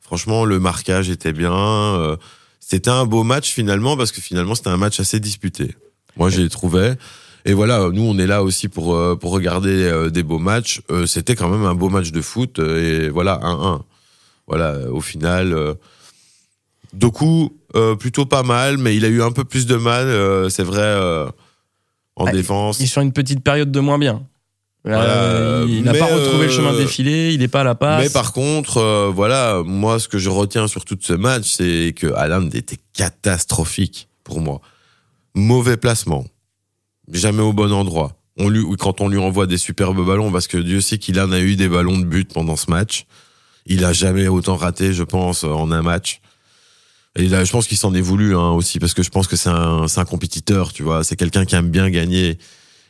Franchement, 0.00 0.44
le 0.44 0.58
marquage 0.60 1.08
était 1.10 1.32
bien. 1.32 1.52
euh, 1.52 2.16
C'était 2.60 2.90
un 2.90 3.06
beau 3.06 3.24
match 3.24 3.50
finalement 3.52 3.96
parce 3.96 4.12
que 4.12 4.20
finalement 4.20 4.54
c'était 4.54 4.70
un 4.70 4.76
match 4.76 5.00
assez 5.00 5.18
disputé. 5.20 5.74
Moi, 6.16 6.30
j'ai 6.30 6.48
trouvé. 6.48 6.94
Et 7.46 7.52
voilà, 7.52 7.90
nous 7.92 8.02
on 8.02 8.18
est 8.18 8.26
là 8.26 8.42
aussi 8.42 8.68
pour 8.68 8.94
euh, 8.94 9.16
pour 9.16 9.30
regarder 9.32 9.70
euh, 9.84 10.10
des 10.10 10.22
beaux 10.22 10.38
matchs. 10.38 10.80
Euh, 10.90 11.06
C'était 11.06 11.34
quand 11.36 11.48
même 11.48 11.64
un 11.64 11.74
beau 11.74 11.90
match 11.90 12.10
de 12.10 12.20
foot 12.20 12.58
et 12.58 13.08
voilà 13.10 13.38
1-1. 13.42 13.82
Voilà, 14.46 14.78
au 14.90 15.00
final. 15.00 15.76
Doku, 16.92 17.50
plutôt 17.98 18.24
pas 18.26 18.42
mal, 18.44 18.78
mais 18.78 18.94
il 18.94 19.04
a 19.04 19.08
eu 19.08 19.22
un 19.22 19.32
peu 19.32 19.42
plus 19.42 19.66
de 19.66 19.74
mal, 19.74 20.06
c'est 20.50 20.62
vrai, 20.62 20.94
en 22.14 22.26
Ah, 22.26 22.30
défense. 22.30 22.78
Il 22.78 22.84
est 22.84 22.86
sur 22.86 23.00
une 23.02 23.12
petite 23.12 23.42
période 23.42 23.72
de 23.72 23.80
moins 23.80 23.98
bien. 23.98 24.22
Voilà, 24.84 25.64
il 25.66 25.82
n'a 25.82 25.94
pas 25.94 26.04
retrouvé 26.04 26.44
le 26.46 26.52
chemin 26.52 26.74
défilé, 26.76 27.32
il 27.32 27.40
n'est 27.40 27.48
pas 27.48 27.62
à 27.62 27.64
la 27.64 27.74
passe. 27.74 28.04
Mais 28.04 28.10
par 28.10 28.34
contre, 28.34 28.76
euh, 28.76 29.10
voilà, 29.12 29.62
moi, 29.64 29.98
ce 29.98 30.08
que 30.08 30.18
je 30.18 30.28
retiens 30.28 30.68
sur 30.68 30.84
tout 30.84 30.98
ce 31.00 31.14
match, 31.14 31.44
c'est 31.56 31.94
que 31.96 32.12
Haaland 32.12 32.48
était 32.52 32.76
catastrophique 32.92 34.08
pour 34.24 34.42
moi. 34.42 34.60
Mauvais 35.34 35.78
placement, 35.78 36.26
jamais 37.12 37.42
au 37.42 37.52
bon 37.52 37.72
endroit. 37.72 38.16
On 38.36 38.48
lui, 38.48 38.64
quand 38.78 39.00
on 39.00 39.08
lui 39.08 39.18
envoie 39.18 39.46
des 39.46 39.58
superbes 39.58 40.04
ballons, 40.04 40.32
parce 40.32 40.48
que 40.48 40.58
Dieu 40.58 40.80
sait 40.80 40.98
qu'il 40.98 41.20
en 41.20 41.30
a 41.32 41.38
eu 41.40 41.54
des 41.56 41.68
ballons 41.68 41.98
de 41.98 42.04
but 42.04 42.32
pendant 42.32 42.56
ce 42.56 42.70
match. 42.70 43.06
Il 43.66 43.84
a 43.84 43.92
jamais 43.92 44.26
autant 44.28 44.56
raté, 44.56 44.92
je 44.92 45.04
pense, 45.04 45.44
en 45.44 45.70
un 45.70 45.82
match. 45.82 46.20
Et 47.16 47.28
là, 47.28 47.44
je 47.44 47.52
pense 47.52 47.68
qu'il 47.68 47.78
s'en 47.78 47.94
est 47.94 48.00
voulu 48.00 48.34
hein, 48.34 48.50
aussi, 48.50 48.80
parce 48.80 48.92
que 48.92 49.02
je 49.04 49.10
pense 49.10 49.28
que 49.28 49.36
c'est 49.36 49.48
un, 49.50 49.86
c'est 49.86 50.00
un 50.00 50.04
compétiteur, 50.04 50.72
tu 50.72 50.82
vois. 50.82 51.04
C'est 51.04 51.14
quelqu'un 51.16 51.44
qui 51.44 51.54
aime 51.54 51.70
bien 51.70 51.88
gagner. 51.90 52.38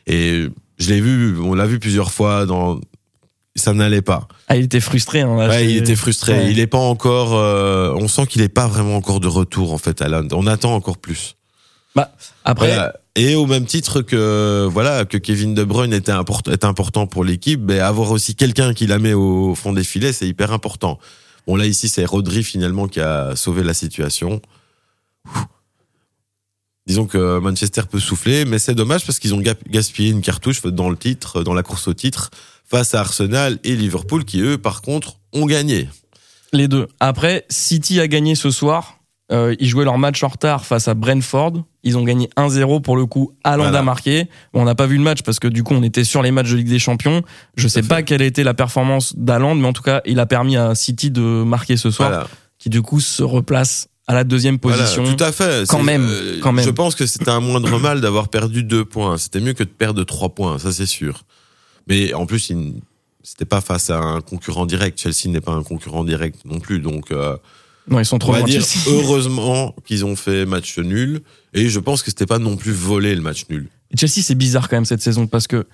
Et 0.07 0.47
je 0.79 0.89
l'ai 0.89 0.99
vu, 0.99 1.37
on 1.39 1.53
l'a 1.53 1.67
vu 1.67 1.79
plusieurs 1.79 2.11
fois 2.11 2.45
dans. 2.47 2.79
Ça 3.57 3.73
n'allait 3.73 4.01
pas. 4.01 4.27
Ah, 4.49 4.57
il 4.57 4.65
était 4.65 4.81
frustré. 4.81 5.21
Hein, 5.21 5.37
là, 5.37 5.47
Ouais, 5.47 5.65
il 5.69 5.77
était 5.77 5.95
frustré. 5.95 6.33
Ouais. 6.33 6.51
Il 6.51 6.59
est 6.59 6.67
pas 6.67 6.77
encore. 6.79 7.35
euh, 7.35 7.93
on 7.97 8.07
sent 8.09 8.25
qu'il 8.27 8.41
est 8.41 8.49
pas 8.49 8.67
vraiment 8.67 8.97
encore 8.97 9.21
de 9.21 9.27
retour 9.29 9.71
en 9.71 9.77
fait, 9.77 10.01
Alan. 10.01 10.27
On 10.33 10.45
attend 10.47 10.73
encore 10.75 10.97
plus. 10.97 11.35
Après, 12.43 12.67
Voilà. 12.67 12.93
Et 13.17 13.35
au 13.35 13.45
même 13.45 13.65
titre 13.65 14.01
que 14.01 14.67
voilà 14.69 15.05
que 15.05 15.17
Kevin 15.17 15.53
De 15.53 15.63
Bruyne 15.63 15.93
était 15.93 16.11
important, 16.11 16.51
est 16.51 16.65
important 16.65 17.07
pour 17.07 17.23
l'équipe, 17.23 17.61
mais 17.63 17.79
avoir 17.79 18.11
aussi 18.11 18.35
quelqu'un 18.35 18.73
qui 18.73 18.87
la 18.87 18.99
met 18.99 19.13
au 19.13 19.55
fond 19.55 19.71
des 19.71 19.85
filets, 19.85 20.11
c'est 20.11 20.27
hyper 20.27 20.51
important. 20.51 20.99
Bon 21.47 21.55
là 21.55 21.65
ici 21.65 21.87
c'est 21.87 22.03
Rodri 22.03 22.43
finalement 22.43 22.89
qui 22.89 22.99
a 22.99 23.35
sauvé 23.37 23.63
la 23.63 23.73
situation. 23.73 24.41
Ouh. 25.27 25.39
Disons 26.87 27.05
que 27.07 27.39
Manchester 27.39 27.83
peut 27.89 27.99
souffler, 28.01 28.43
mais 28.45 28.59
c'est 28.59 28.75
dommage 28.75 29.05
parce 29.05 29.17
qu'ils 29.17 29.33
ont 29.33 29.41
gaspillé 29.69 30.11
une 30.11 30.21
cartouche 30.21 30.61
dans 30.61 30.89
le 30.89 30.97
titre, 30.97 31.41
dans 31.41 31.53
la 31.53 31.63
course 31.63 31.87
au 31.87 31.93
titre, 31.93 32.29
face 32.65 32.93
à 32.93 32.99
Arsenal 32.99 33.59
et 33.63 33.75
Liverpool 33.75 34.25
qui 34.25 34.41
eux 34.41 34.57
par 34.57 34.81
contre 34.81 35.19
ont 35.33 35.45
gagné. 35.45 35.89
les 36.51 36.67
deux. 36.67 36.87
Après, 36.99 37.45
City 37.49 37.99
a 38.01 38.07
gagné 38.07 38.35
ce 38.35 38.51
soir. 38.51 38.99
Euh, 39.31 39.55
ils 39.59 39.67
jouaient 39.67 39.85
leur 39.85 39.97
match 39.97 40.21
en 40.23 40.27
retard 40.27 40.65
face 40.65 40.87
à 40.87 40.93
Brentford. 40.93 41.63
Ils 41.85 41.97
ont 41.97 42.03
gagné 42.03 42.29
1-0 42.35 42.81
pour 42.81 42.97
le 42.97 43.05
coup. 43.05 43.31
Haaland 43.43 43.63
Voilà. 43.63 43.79
a 43.79 43.83
marqué. 43.83 44.27
Bon, 44.53 44.61
on 44.61 44.65
n'a 44.65 44.75
pas 44.75 44.87
vu 44.87 44.97
le 44.97 45.03
match 45.03 45.21
parce 45.21 45.39
que 45.39 45.47
du 45.47 45.63
coup, 45.63 45.73
on 45.75 45.83
était 45.83 46.03
sur 46.03 46.21
les 46.21 46.31
matchs 46.31 46.49
de 46.49 46.55
Ligue 46.57 46.67
des 46.67 46.79
Champions. 46.79 47.21
Je 47.55 47.67
sais 47.67 47.81
fait. 47.83 47.87
pas 47.87 48.01
quelle 48.03 48.21
a 48.21 48.25
été 48.25 48.43
la 48.43 48.53
performance 48.53 49.15
d'Haaland, 49.15 49.55
mais 49.55 49.67
en 49.67 49.73
tout 49.73 49.83
cas, 49.83 50.01
il 50.05 50.19
a 50.19 50.25
permis 50.25 50.57
à 50.57 50.75
City 50.75 51.11
de 51.11 51.21
marquer 51.43 51.77
ce 51.77 51.91
soir, 51.91 52.09
Voilà. 52.09 52.27
qui 52.59 52.69
du 52.69 52.81
coup 52.81 52.99
se 52.99 53.23
replace 53.23 53.87
à 54.07 54.13
la 54.13 54.23
deuxième 54.23 54.59
position. 54.59 55.03
Voilà, 55.03 55.15
tout 55.17 55.23
à 55.23 55.31
fait. 55.31 55.67
Quand 55.67 55.81
même, 55.83 56.05
euh, 56.09 56.39
quand 56.41 56.51
même. 56.51 56.65
Je 56.65 56.69
pense 56.71 56.95
que 56.95 57.05
c'était 57.05 57.29
un 57.31 57.39
moindre 57.39 57.79
mal 57.79 58.01
d'avoir 58.01 58.27
perdu 58.29 58.63
deux 58.63 58.83
points. 58.85 59.17
C'était 59.17 59.39
mieux 59.39 59.53
que 59.53 59.63
de 59.63 59.69
perdre 59.69 60.03
trois 60.03 60.29
points, 60.29 60.59
ça 60.59 60.71
c'est 60.71 60.85
sûr. 60.85 61.21
Mais 61.87 62.13
en 62.13 62.25
plus, 62.25 62.49
il- 62.49 62.81
c'était 63.23 63.45
pas 63.45 63.61
face 63.61 63.89
à 63.89 63.97
un 63.99 64.21
concurrent 64.21 64.65
direct. 64.65 64.99
Chelsea 64.99 65.27
n'est 65.31 65.41
pas 65.41 65.53
un 65.53 65.63
concurrent 65.63 66.03
direct 66.03 66.39
non 66.45 66.59
plus. 66.59 66.79
Donc, 66.79 67.11
euh, 67.11 67.35
Non, 67.87 67.99
ils 67.99 68.05
sont 68.05 68.15
on 68.15 68.19
trop 68.19 68.31
va 68.31 68.39
loin. 68.39 68.47
dire 68.47 68.63
Chelsea. 68.63 68.83
heureusement 68.89 69.75
qu'ils 69.85 70.05
ont 70.05 70.15
fait 70.15 70.45
match 70.45 70.77
nul. 70.79 71.21
Et 71.53 71.69
je 71.69 71.79
pense 71.79 72.01
que 72.01 72.09
c'était 72.09 72.25
pas 72.25 72.39
non 72.39 72.55
plus 72.57 72.71
volé 72.71 73.13
le 73.15 73.21
match 73.21 73.45
nul. 73.49 73.67
Chelsea, 73.95 74.21
c'est 74.23 74.35
bizarre 74.35 74.67
quand 74.69 74.77
même 74.77 74.85
cette 74.85 75.01
saison 75.01 75.27
parce 75.27 75.47
que 75.47 75.65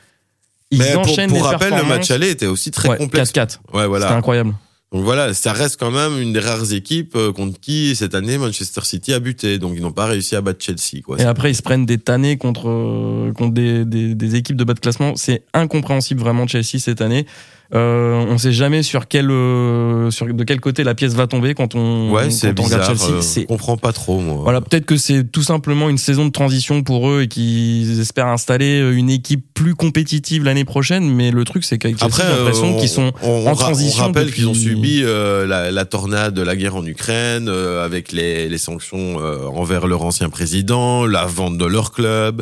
ils 0.69 0.79
Mais 0.79 0.93
pour, 0.93 1.01
enchaînent 1.01 1.29
pour 1.29 1.37
les 1.37 1.43
rappel, 1.43 1.73
le 1.75 1.83
match 1.83 2.11
aller 2.11 2.29
était 2.29 2.45
aussi 2.47 2.71
très 2.71 2.89
Ouais, 2.89 2.97
complexe. 2.97 3.31
4-4. 3.31 3.37
Ouais, 3.39 3.47
C'était 3.73 3.87
voilà. 3.87 4.15
incroyable. 4.15 4.53
Donc 4.93 5.03
voilà, 5.05 5.33
ça 5.33 5.53
reste 5.53 5.77
quand 5.79 5.89
même 5.91 6.21
une 6.21 6.33
des 6.33 6.39
rares 6.41 6.73
équipes 6.73 7.15
euh, 7.15 7.31
contre 7.31 7.57
qui 7.61 7.95
cette 7.95 8.13
année 8.13 8.37
Manchester 8.37 8.81
City 8.83 9.13
a 9.13 9.19
buté. 9.19 9.57
Donc 9.57 9.73
ils 9.75 9.81
n'ont 9.81 9.93
pas 9.93 10.05
réussi 10.05 10.35
à 10.35 10.41
battre 10.41 10.61
Chelsea. 10.63 11.01
Quoi. 11.03 11.17
Et 11.19 11.23
après, 11.23 11.49
ils 11.51 11.55
se 11.55 11.61
prennent 11.61 11.85
des 11.85 11.97
tannés 11.97 12.37
contre, 12.37 12.67
euh, 12.69 13.31
contre 13.31 13.53
des, 13.53 13.85
des, 13.85 14.15
des 14.15 14.35
équipes 14.35 14.57
de 14.57 14.65
bas 14.65 14.73
de 14.73 14.79
classement. 14.81 15.15
C'est 15.15 15.43
incompréhensible 15.53 16.19
vraiment 16.19 16.45
Chelsea 16.45 16.77
cette 16.79 16.99
année. 17.01 17.25
Euh, 17.73 18.25
on 18.27 18.37
sait 18.37 18.51
jamais 18.51 18.83
sur 18.83 19.07
quel, 19.07 19.31
euh, 19.31 20.11
sur 20.11 20.25
de 20.27 20.43
quel 20.43 20.59
côté 20.59 20.83
la 20.83 20.93
pièce 20.93 21.13
va 21.13 21.25
tomber 21.27 21.53
quand 21.53 21.73
on, 21.73 22.11
Ouais, 22.11 22.27
quand 22.27 22.59
on 22.59 22.63
regarde 22.63 22.91
bizarre. 22.91 23.07
Chelsea. 23.21 23.43
euh, 23.43 23.45
comprends 23.47 23.77
pas 23.77 23.93
trop, 23.93 24.19
moi. 24.19 24.39
voilà, 24.43 24.59
peut-être 24.59 24.85
que 24.85 24.97
c'est 24.97 25.23
tout 25.31 25.41
simplement 25.43 25.87
une 25.89 25.97
saison 25.97 26.25
de 26.25 26.31
transition 26.31 26.83
pour 26.83 27.09
eux 27.09 27.21
et 27.21 27.27
qu'ils 27.29 28.01
espèrent 28.01 28.27
installer 28.27 28.79
une 28.93 29.09
équipe 29.09 29.45
plus 29.53 29.73
compétitive 29.73 30.43
l'année 30.43 30.65
prochaine. 30.65 31.09
Mais 31.13 31.31
le 31.31 31.45
truc, 31.45 31.63
c'est 31.63 31.77
qu'avec 31.77 31.97
Chelsea, 31.97 32.11
j'ai 32.17 32.37
l'impression 32.39 32.75
euh, 32.75 32.79
qu'ils 32.79 32.89
sont 32.89 33.11
on, 33.23 33.27
en 33.47 33.51
on 33.51 33.53
ra- 33.53 33.55
transition 33.55 34.03
On 34.03 34.07
rappelle 34.07 34.25
depuis- 34.25 34.41
qu'ils 34.41 34.49
ont 34.49 34.53
subi 34.53 35.01
euh, 35.03 35.47
la, 35.47 35.71
la 35.71 35.85
tornade 35.85 36.33
de 36.33 36.41
la 36.41 36.57
guerre 36.57 36.75
en 36.75 36.85
Ukraine, 36.85 37.47
euh, 37.47 37.85
avec 37.85 38.11
les, 38.11 38.49
les 38.49 38.57
sanctions 38.57 39.19
euh, 39.21 39.45
envers 39.47 39.87
leur 39.87 40.03
ancien 40.03 40.29
président, 40.29 41.05
la 41.05 41.25
vente 41.25 41.57
de 41.57 41.65
leur 41.65 41.91
club. 41.93 42.41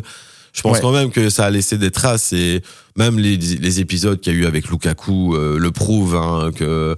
Je 0.52 0.62
pense 0.62 0.76
Ouais. 0.76 0.82
quand 0.82 0.92
même 0.92 1.10
que 1.10 1.30
ça 1.30 1.44
a 1.46 1.50
laissé 1.50 1.78
des 1.78 1.90
traces 1.90 2.32
et 2.32 2.62
même 2.96 3.18
les, 3.18 3.36
les 3.36 3.80
épisodes 3.80 4.20
qu'il 4.20 4.32
y 4.32 4.36
a 4.36 4.38
eu 4.40 4.46
avec 4.46 4.68
Lukaku 4.68 5.34
euh, 5.34 5.58
le 5.58 5.70
prouvent 5.70 6.16
hein, 6.16 6.50
que 6.54 6.96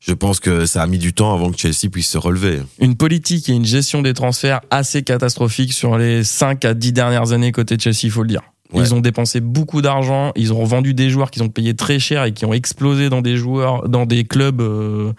je 0.00 0.12
pense 0.12 0.40
que 0.40 0.66
ça 0.66 0.82
a 0.82 0.86
mis 0.86 0.98
du 0.98 1.12
temps 1.14 1.32
avant 1.32 1.50
que 1.52 1.58
Chelsea 1.58 1.88
puisse 1.90 2.08
se 2.08 2.18
relever. 2.18 2.60
une 2.80 2.96
politique 2.96 3.48
et 3.48 3.52
une 3.52 3.64
gestion 3.64 4.02
des 4.02 4.14
transferts 4.14 4.60
assez 4.70 5.02
catastrophique 5.02 5.72
sur 5.72 5.96
les 5.96 6.24
5 6.24 6.64
à 6.64 6.74
10 6.74 6.92
dernières 6.92 7.32
années 7.32 7.52
côté 7.52 7.76
Chelsea, 7.78 8.00
il 8.04 8.10
faut 8.10 8.22
le 8.22 8.28
dire. 8.28 8.42
Ouais. 8.72 8.80
Ils 8.82 8.94
ont 8.94 9.00
dépensé 9.00 9.40
beaucoup 9.40 9.80
d'argent, 9.82 10.32
ils 10.34 10.52
ont 10.52 10.58
revendu 10.60 10.92
des 10.94 11.08
joueurs 11.10 11.30
qu'ils 11.30 11.42
ont 11.42 11.50
payé 11.50 11.74
très 11.74 11.98
cher 11.98 12.24
et 12.24 12.32
qui 12.32 12.44
ont 12.46 12.54
explosé 12.54 13.10
dans 13.10 13.20
des 13.20 13.36
joueurs, 13.36 13.86
dans 13.88 14.06
des 14.06 14.24
clubs. 14.24 14.60
euh, 14.62 15.12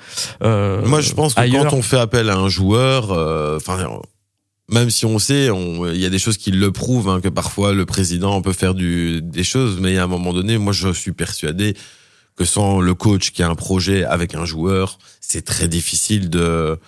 euh, 0.44 0.84
Moi, 0.86 1.02
je 1.02 1.14
pense 1.14 1.36
que 1.36 1.40
ailleurs. 1.40 1.68
quand 1.68 1.78
on 1.78 1.82
fait 1.84 2.00
appel 2.00 2.30
à 2.32 2.36
un 2.38 2.50
joueur, 2.50 3.12
euh, 3.12 3.58
enfin, 3.58 3.78
même 4.74 4.90
si 4.90 5.06
on 5.06 5.20
sait, 5.20 5.50
il 5.94 6.00
y 6.00 6.06
a 6.06 6.10
des 6.10 6.20
choses 6.20 6.38
qui 6.38 6.52
le 6.52 6.72
prouvent, 6.72 7.08
hein, 7.08 7.22
que 7.22 7.30
parfois 7.30 7.74
le 7.74 7.86
président 7.86 8.42
peut 8.42 8.54
faire 8.54 8.74
du, 8.74 9.22
des 9.22 9.44
choses, 9.44 9.78
mais 9.80 9.98
à 9.98 10.04
un 10.04 10.08
moment 10.08 10.34
donné, 10.34 10.58
moi, 10.58 10.74
je 10.74 10.92
suis 10.92 11.12
persuadé 11.12 11.76
que 12.36 12.46
sans 12.46 12.82
le 12.82 12.96
coach 12.96 13.32
qui 13.32 13.44
a 13.44 13.50
un 13.50 13.56
projet 13.56 14.04
avec 14.04 14.34
un 14.34 14.46
joueur, 14.46 14.98
c'est 15.22 15.46
très 15.46 15.68
difficile 15.68 16.30
de, 16.30 16.80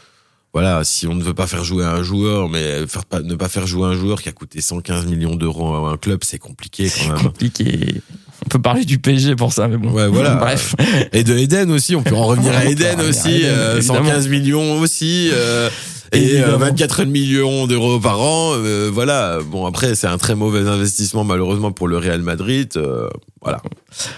voilà, 0.55 0.83
si 0.83 1.05
on 1.05 1.13
ne 1.13 1.21
veut 1.21 1.33
pas 1.33 1.47
faire 1.47 1.63
jouer 1.63 1.85
un 1.85 2.01
joueur, 2.01 2.49
mais 2.49 2.87
faire 2.87 3.05
pas, 3.05 3.21
ne 3.21 3.35
pas 3.35 3.49
faire 3.49 3.67
jouer 3.67 3.87
un 3.87 3.93
joueur 3.93 4.21
qui 4.21 4.29
a 4.29 4.31
coûté 4.31 4.61
115 4.61 5.05
millions 5.05 5.35
d'euros 5.35 5.75
à 5.75 5.91
un 5.91 5.97
club, 5.97 6.21
c'est 6.23 6.39
compliqué 6.39 6.89
quand 6.89 7.13
même. 7.13 7.23
compliqué. 7.23 8.01
On 8.45 8.49
peut 8.49 8.61
parler 8.61 8.85
du 8.85 8.97
PSG 8.97 9.35
pour 9.35 9.53
ça, 9.53 9.67
mais 9.67 9.77
bon. 9.77 9.91
Ouais, 9.91 10.07
voilà. 10.07 10.35
Bref. 10.39 10.75
Et 11.13 11.23
de 11.23 11.37
Eden 11.37 11.71
aussi, 11.71 11.95
on 11.95 12.03
peut 12.03 12.15
en 12.15 12.25
revenir 12.25 12.55
à 12.55 12.65
Eden 12.65 12.99
à 12.99 13.03
aussi, 13.03 13.41
Eden, 13.41 13.49
euh, 13.53 13.77
évidemment. 13.77 14.05
115 14.05 14.27
millions 14.29 14.79
aussi, 14.79 15.29
euh, 15.33 15.69
et 16.11 16.17
euh, 16.17 16.21
Évidemment. 16.21 16.57
24 16.59 17.05
millions 17.05 17.67
d'euros 17.67 17.99
par 17.99 18.19
an. 18.21 18.51
euh, 18.53 18.89
voilà. 18.93 19.39
Bon 19.45 19.65
après, 19.65 19.95
c'est 19.95 20.07
un 20.07 20.17
très 20.17 20.35
mauvais 20.35 20.67
investissement 20.67 21.23
malheureusement 21.23 21.71
pour 21.71 21.87
le 21.87 21.97
Real 21.97 22.21
Madrid. 22.21 22.71
euh, 22.77 23.07
voilà. 23.41 23.61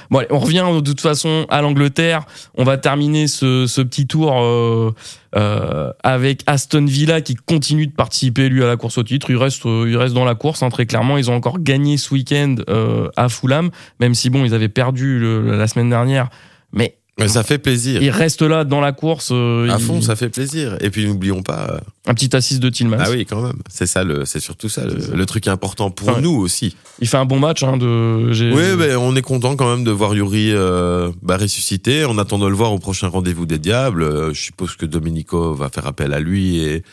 Bon, 0.09 0.19
allez, 0.19 0.27
on 0.31 0.39
revient 0.39 0.65
de 0.75 0.79
toute 0.79 1.01
façon 1.01 1.45
à 1.49 1.61
l'Angleterre. 1.61 2.25
On 2.57 2.63
va 2.63 2.77
terminer 2.77 3.27
ce, 3.27 3.67
ce 3.67 3.81
petit 3.81 4.07
tour 4.07 4.33
euh, 4.41 4.91
euh, 5.35 5.91
avec 6.03 6.43
Aston 6.47 6.85
Villa 6.85 7.19
qui 7.21 7.35
continue 7.35 7.87
de 7.87 7.91
participer 7.93 8.47
lui 8.47 8.63
à 8.63 8.67
la 8.67 8.77
course 8.77 8.97
au 8.97 9.03
titre. 9.03 9.29
Il 9.29 9.35
reste, 9.37 9.65
euh, 9.65 9.85
il 9.89 9.97
reste 9.97 10.13
dans 10.13 10.23
la 10.25 10.35
course 10.35 10.63
hein, 10.63 10.69
très 10.69 10.85
clairement. 10.85 11.17
Ils 11.17 11.29
ont 11.29 11.35
encore 11.35 11.59
gagné 11.59 11.97
ce 11.97 12.13
week-end 12.13 12.55
euh, 12.69 13.09
à 13.17 13.27
Fulham, 13.27 13.69
même 13.99 14.13
si 14.15 14.29
bon, 14.29 14.45
ils 14.45 14.53
avaient 14.53 14.69
perdu 14.69 15.19
le- 15.19 15.57
la 15.57 15.67
semaine 15.67 15.89
dernière. 15.89 16.29
Mais 16.71 16.97
Mais 17.19 17.27
ça 17.27 17.43
fait 17.43 17.57
plaisir. 17.57 18.01
ils 18.03 18.11
restent 18.11 18.43
là 18.43 18.63
dans 18.63 18.79
la 18.79 18.91
course. 18.91 19.29
euh, 19.31 19.67
À 19.69 19.79
fond, 19.79 20.01
ça 20.01 20.15
fait 20.15 20.29
plaisir. 20.29 20.77
Et 20.81 20.89
puis 20.91 21.07
n'oublions 21.07 21.41
pas. 21.41 21.67
euh, 21.71 21.79
Un 22.05 22.13
petit 22.13 22.35
assist 22.35 22.61
de 22.61 22.69
Tillmans. 22.69 22.97
ah 22.99 23.09
oui, 23.09 23.25
quand 23.25 23.41
même. 23.41 23.57
C'est 23.69 23.87
ça 23.87 24.03
le, 24.03 24.23
c'est 24.25 24.39
surtout 24.39 24.69
ça 24.69 24.85
le, 24.85 25.15
le 25.15 25.25
truc 25.25 25.47
important 25.47 25.89
pour 25.89 26.19
nous 26.21 26.35
aussi. 26.35 26.75
Il 26.99 27.07
fait 27.07 27.17
un 27.17 27.25
bon 27.25 27.39
match. 27.39 27.63
Hein, 27.63 27.77
de, 27.77 28.29
Oui, 28.53 28.77
ben 28.77 28.97
on 28.97 29.15
est 29.15 29.21
content 29.23 29.55
quand 29.55 29.69
même 29.69 29.83
de 29.83 29.91
voir 29.91 30.13
Yuri 30.13 30.51
euh, 30.53 31.11
bah, 31.23 31.37
ressuscité. 31.37 32.05
On 32.05 32.17
attend 32.19 32.37
de 32.37 32.47
le 32.47 32.55
voir 32.55 32.71
au 32.71 32.77
prochain 32.79 33.07
rendez-vous 33.07 33.45
des 33.47 33.57
Diables. 33.57 34.03
Euh, 34.03 34.33
je 34.33 34.39
suppose 34.41 34.75
que 34.75 34.85
Domenico 34.85 35.53
va 35.55 35.69
faire 35.69 35.87
appel 35.87 36.13
à 36.13 36.19
lui 36.19 36.59
et 36.59 36.83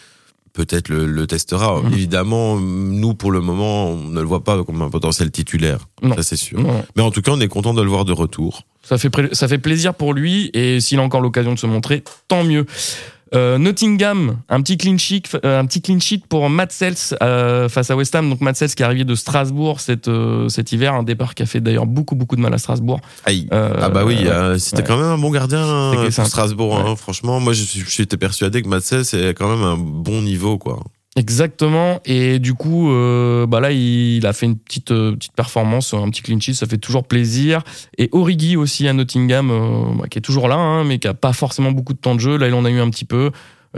peut-être 0.54 0.88
le, 0.88 1.04
le 1.06 1.26
testera. 1.26 1.82
Mhm. 1.82 1.92
Évidemment, 1.92 2.58
nous 2.58 3.12
pour 3.14 3.30
le 3.30 3.40
moment, 3.40 3.88
on 3.90 4.04
ne 4.08 4.20
le 4.20 4.26
voit 4.26 4.42
pas 4.42 4.64
comme 4.64 4.80
un 4.80 4.88
potentiel 4.88 5.30
titulaire. 5.30 5.80
Non. 6.02 6.14
Ça 6.16 6.22
c'est 6.22 6.36
sûr. 6.36 6.58
Non, 6.60 6.82
Mais 6.96 7.02
en 7.02 7.10
tout 7.10 7.20
cas, 7.20 7.32
on 7.32 7.40
est 7.40 7.48
content 7.48 7.74
de 7.74 7.82
le 7.82 7.88
voir 7.90 8.04
de 8.06 8.12
retour. 8.12 8.62
Ça 8.86 8.98
fait, 8.98 9.10
ça 9.32 9.48
fait 9.48 9.58
plaisir 9.58 9.94
pour 9.94 10.12
lui 10.14 10.50
et 10.54 10.80
s'il 10.80 10.98
a 10.98 11.02
encore 11.02 11.20
l'occasion 11.20 11.54
de 11.54 11.58
se 11.58 11.66
montrer, 11.66 12.04
tant 12.28 12.44
mieux. 12.44 12.66
Euh, 13.34 13.58
Nottingham, 13.58 14.36
un 14.48 14.62
petit 14.62 14.76
clean 14.76 14.96
sheet, 14.96 15.22
euh, 15.44 15.58
un 15.58 15.66
petit 15.66 15.82
clean 15.82 15.98
sheet 15.98 16.22
pour 16.28 16.48
Matt 16.48 16.70
Sells 16.70 17.16
euh, 17.20 17.68
face 17.68 17.90
à 17.90 17.96
West 17.96 18.14
Ham. 18.14 18.30
Donc 18.30 18.40
Matt 18.40 18.54
Sells 18.54 18.74
qui 18.76 18.82
est 18.82 18.86
arrivé 18.86 19.02
de 19.02 19.14
Strasbourg 19.16 19.80
cet, 19.80 20.06
euh, 20.06 20.48
cet 20.48 20.70
hiver, 20.70 20.94
un 20.94 21.02
départ 21.02 21.34
qui 21.34 21.42
a 21.42 21.46
fait 21.46 21.60
d'ailleurs 21.60 21.86
beaucoup 21.86 22.14
beaucoup 22.14 22.36
de 22.36 22.40
mal 22.40 22.54
à 22.54 22.58
Strasbourg. 22.58 23.00
Aïe. 23.24 23.48
Ah 23.50 23.88
bah 23.88 24.04
oui, 24.04 24.18
c'était 24.58 24.82
ouais. 24.82 24.84
quand 24.86 24.96
même 24.98 25.06
un 25.06 25.18
bon 25.18 25.30
gardien 25.30 25.94
pour 26.14 26.26
Strasbourg. 26.26 26.78
hein. 26.78 26.94
Franchement, 26.94 27.40
moi 27.40 27.54
j'étais 27.54 28.16
persuadé 28.16 28.62
que 28.62 28.68
Matsel 28.68 29.04
c'est 29.04 29.30
quand 29.30 29.48
même 29.48 29.64
un 29.64 29.76
bon 29.78 30.22
niveau 30.22 30.56
quoi. 30.58 30.80
Exactement. 31.16 32.00
Et 32.04 32.40
du 32.40 32.54
coup, 32.54 32.90
euh, 32.90 33.46
bah 33.46 33.60
là, 33.60 33.70
il 33.70 34.26
a 34.26 34.32
fait 34.32 34.46
une 34.46 34.56
petite 34.58 34.90
euh, 34.90 35.14
petite 35.14 35.32
performance, 35.32 35.94
un 35.94 36.10
petit 36.10 36.22
clean 36.22 36.40
sheet, 36.40 36.54
ça 36.54 36.66
fait 36.66 36.78
toujours 36.78 37.04
plaisir. 37.04 37.62
Et 37.98 38.08
Origi 38.12 38.56
aussi 38.56 38.88
à 38.88 38.92
Nottingham, 38.92 39.50
euh, 39.50 39.94
bah, 39.96 40.08
qui 40.08 40.18
est 40.18 40.22
toujours 40.22 40.48
là, 40.48 40.56
hein, 40.56 40.82
mais 40.84 40.98
qui 40.98 41.06
a 41.06 41.14
pas 41.14 41.32
forcément 41.32 41.70
beaucoup 41.70 41.92
de 41.92 41.98
temps 41.98 42.16
de 42.16 42.20
jeu. 42.20 42.36
Là, 42.36 42.48
il 42.48 42.54
en 42.54 42.64
a 42.64 42.70
eu 42.70 42.80
un 42.80 42.90
petit 42.90 43.04
peu. 43.04 43.30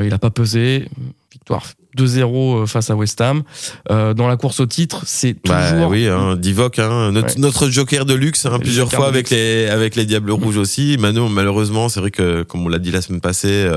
Il 0.02 0.12
a 0.14 0.18
pas 0.18 0.30
pesé. 0.30 0.88
Victoire 1.32 1.64
2-0 1.96 2.62
euh, 2.62 2.66
face 2.66 2.88
à 2.90 2.96
West 2.96 3.20
Ham. 3.20 3.42
Dans 3.90 4.28
la 4.28 4.36
course 4.38 4.60
au 4.60 4.66
titre, 4.66 5.02
c'est 5.06 5.36
Bah 5.46 5.70
toujours. 5.72 5.88
oui, 5.90 6.06
hein, 6.06 6.36
Divock, 6.36 6.78
hein, 6.78 7.12
notre, 7.12 7.34
Ouais. 7.34 7.40
notre 7.40 7.68
joker 7.68 8.06
de 8.06 8.14
luxe, 8.14 8.46
hein, 8.46 8.58
plusieurs 8.58 8.90
fois 8.90 9.08
avec 9.08 9.28
les 9.30 9.66
avec 9.66 9.94
les 9.96 10.04
Diables 10.06 10.30
Rouges 10.32 10.56
aussi. 10.56 10.96
Manu, 10.98 11.28
malheureusement, 11.30 11.88
c'est 11.90 12.00
vrai 12.00 12.10
que 12.10 12.42
comme 12.44 12.64
on 12.64 12.68
l'a 12.68 12.78
dit 12.78 12.90
la 12.90 13.02
semaine 13.02 13.20
passée, 13.20 13.70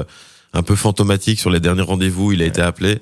un 0.54 0.63
peu 0.63 0.75
fantomatique 0.75 1.39
sur 1.42 1.50
les 1.50 1.60
derniers 1.60 1.82
rendez-vous, 1.82 2.32
il 2.32 2.42
a 2.42 2.46
été 2.46 2.62
appelé. 2.62 3.00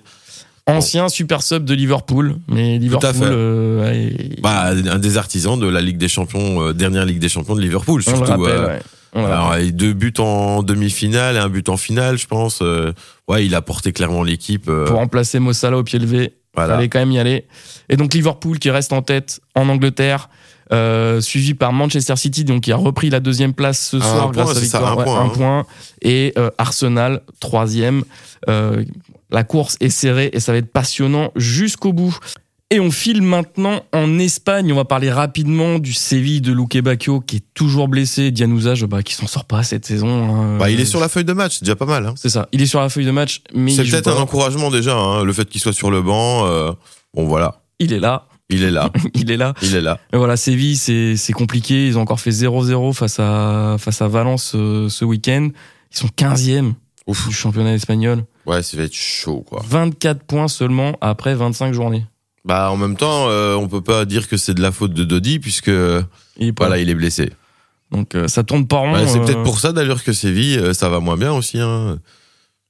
Ancien 0.68 1.08
super 1.10 1.42
sub 1.42 1.64
de 1.64 1.74
Liverpool, 1.74 2.36
mais 2.50 2.78
Liverpool. 2.78 3.14
fait. 3.14 3.24
euh, 3.26 4.10
Bah, 4.42 4.72
un 4.72 5.00
des 5.00 5.18
artisans 5.18 5.58
de 5.60 5.68
la 5.68 5.82
Ligue 5.82 5.98
des 5.98 6.10
Champions, 6.10 6.62
euh, 6.62 6.74
dernière 6.74 7.06
Ligue 7.06 7.20
des 7.20 7.30
Champions 7.30 7.56
de 7.56 7.62
Liverpool, 7.62 8.02
on 8.06 8.12
le 8.12 8.16
surtout. 8.18 8.32
rappelle. 8.44 8.56
euh, 8.60 8.68
ouais. 8.68 8.82
On 9.14 9.22
le 9.22 9.26
alors, 9.28 9.46
rappelle. 9.48 9.68
et 9.68 9.72
deux 9.72 9.94
buts 9.94 10.14
en 10.20 10.64
demi-finale 10.64 11.36
et 11.38 11.40
un 11.40 11.50
but 11.50 11.70
en 11.70 11.78
finale, 11.78 12.18
je 12.18 12.28
pense. 12.28 12.62
ouais, 13.30 13.46
il 13.46 13.56
a 13.56 13.62
porté 13.62 13.94
clairement 13.94 14.24
l'équipe. 14.24 14.66
Pour 14.66 14.98
remplacer 14.98 15.40
Mossala 15.40 15.78
au 15.78 15.84
pied 15.84 15.98
levé. 16.00 16.34
voilà. 16.54 16.76
Fallait 16.76 16.90
quand 16.90 17.00
même 17.00 17.12
y 17.12 17.20
aller. 17.20 17.46
Et 17.90 17.96
donc 17.96 18.14
Liverpool 18.14 18.60
qui 18.60 18.70
reste 18.70 18.92
en 18.94 19.02
tête 19.02 19.40
en 19.56 19.70
Angleterre, 19.70 20.30
euh, 20.74 21.22
suivi 21.22 21.54
par 21.54 21.72
Manchester 21.74 22.16
City, 22.16 22.44
donc 22.44 22.62
qui 22.64 22.72
a 22.72 22.76
repris 22.78 23.10
la 23.10 23.20
deuxième 23.20 23.54
place 23.54 23.90
ce 23.92 23.98
Un 23.98 24.02
soir 24.02 24.32
point, 24.32 24.44
grâce 24.44 24.52
à 24.52 24.54
ça, 24.56 24.60
victoire. 24.60 24.92
un 24.94 24.96
Ouais, 24.98 25.04
point, 25.04 25.20
un 25.22 25.26
hein. 25.26 25.30
point. 25.30 25.66
Et 26.02 26.34
euh, 26.38 26.50
Arsenal 26.58 27.22
troisième. 27.40 28.04
Euh, 28.50 28.84
la 29.32 29.44
course 29.44 29.78
est 29.80 29.90
serrée 29.90 30.30
et 30.34 30.40
ça 30.40 30.52
va 30.52 30.58
être 30.58 30.72
passionnant 30.72 31.32
jusqu'au 31.36 31.94
bout. 31.94 32.18
Et 32.70 32.82
on 32.82 32.92
file 32.92 33.22
maintenant 33.22 33.82
en 33.94 34.20
Espagne. 34.20 34.74
On 34.74 34.76
va 34.76 34.84
parler 34.84 35.10
rapidement 35.10 35.80
du 35.80 35.94
Séville 35.94 36.42
de 36.42 36.52
Luque 36.52 36.78
Bacchio 36.80 37.22
qui 37.22 37.38
est 37.38 37.44
toujours 37.54 37.88
blessé. 37.88 38.30
Dianouzage 38.32 38.84
bah, 38.86 39.04
qui 39.04 39.14
s'en 39.14 39.26
sort 39.26 39.46
pas 39.46 39.64
cette 39.64 39.86
saison. 39.86 40.36
hein. 40.36 40.58
Bah, 40.58 40.70
il 40.70 40.80
est 40.82 40.86
sur 40.86 41.00
la 41.00 41.08
feuille 41.08 41.24
de 41.24 41.32
match, 41.32 41.54
c'est 41.60 41.64
déjà 41.64 41.78
pas 41.78 41.86
mal. 41.86 42.06
Hein. 42.06 42.14
C'est 42.18 42.28
ça. 42.28 42.50
Il 42.52 42.62
est 42.62 42.66
sur 42.66 42.82
la 42.82 42.90
feuille 42.90 43.06
de 43.06 43.12
match, 43.12 43.42
mais 43.54 43.72
C'est 43.72 43.86
peut-être 43.86 44.10
un 44.10 44.22
encouragement 44.22 44.70
déjà, 44.70 44.98
hein, 44.98 45.24
le 45.24 45.32
fait 45.32 45.48
qu'il 45.48 45.62
soit 45.62 45.72
sur 45.72 45.92
le 45.92 46.02
banc. 46.02 46.46
euh, 46.46 46.74
bon, 47.14 47.26
voilà, 47.26 47.62
Il 47.80 47.94
est 47.94 48.00
là. 48.02 48.28
il 48.50 48.64
est 48.64 48.72
là, 48.72 48.92
Il 49.14 49.30
est 49.32 49.38
là. 49.38 49.54
il 49.62 49.76
est 49.76 49.82
là. 49.82 50.00
Et 50.14 50.18
voilà, 50.18 50.38
Séville, 50.38 50.78
c'est 50.78 51.18
c'est 51.18 51.34
compliqué. 51.34 51.88
Ils 51.88 51.98
ont 51.98 52.02
encore 52.02 52.20
fait 52.22 52.30
0-0 52.32 52.94
face 52.94 53.20
à, 53.20 53.76
face 53.78 54.02
à 54.02 54.08
Valence 54.08 54.54
euh, 54.56 54.88
ce 54.90 55.04
week-end. 55.04 55.50
Ils 55.92 55.98
sont 55.98 56.08
15e 56.08 56.74
Ouf. 57.08 57.28
du 57.28 57.34
championnat 57.34 57.74
espagnol. 57.74 58.24
Ouais, 58.46 58.64
ça 58.64 58.78
va 58.78 58.84
être 58.84 58.94
chaud, 58.94 59.44
quoi. 59.48 59.62
24 59.68 60.24
points 60.24 60.48
seulement 60.48 60.98
après 61.02 61.36
25 61.36 61.74
journées. 61.74 62.06
Bah, 62.46 62.72
en 62.72 62.78
même 62.78 62.96
temps, 62.96 63.28
euh, 63.28 63.56
on 63.56 63.68
peut 63.68 63.82
pas 63.82 64.06
dire 64.06 64.30
que 64.30 64.38
c'est 64.38 64.54
de 64.54 64.62
la 64.62 64.72
faute 64.72 64.94
de 64.94 65.04
Dodi, 65.04 65.40
puisque 65.40 65.68
Il 65.68 66.48
est 66.48 66.54
pas 66.54 66.66
voilà, 66.66 66.78
là. 66.78 66.82
il 66.82 66.90
est 66.90 66.96
blessé. 66.96 67.30
Donc 67.92 68.16
euh, 68.16 68.28
ça 68.30 68.44
tourne 68.44 68.66
pas 68.68 68.78
rond. 68.78 68.94
Ouais, 68.94 69.08
c'est 69.08 69.20
peut-être 69.20 69.44
pour 69.44 69.60
ça 69.60 69.74
d'ailleurs 69.74 70.02
que 70.04 70.14
Séville, 70.14 70.74
ça 70.74 70.88
va 70.88 71.00
moins 71.02 71.18
bien 71.18 71.34
aussi. 71.34 71.60
Hein. 71.60 72.00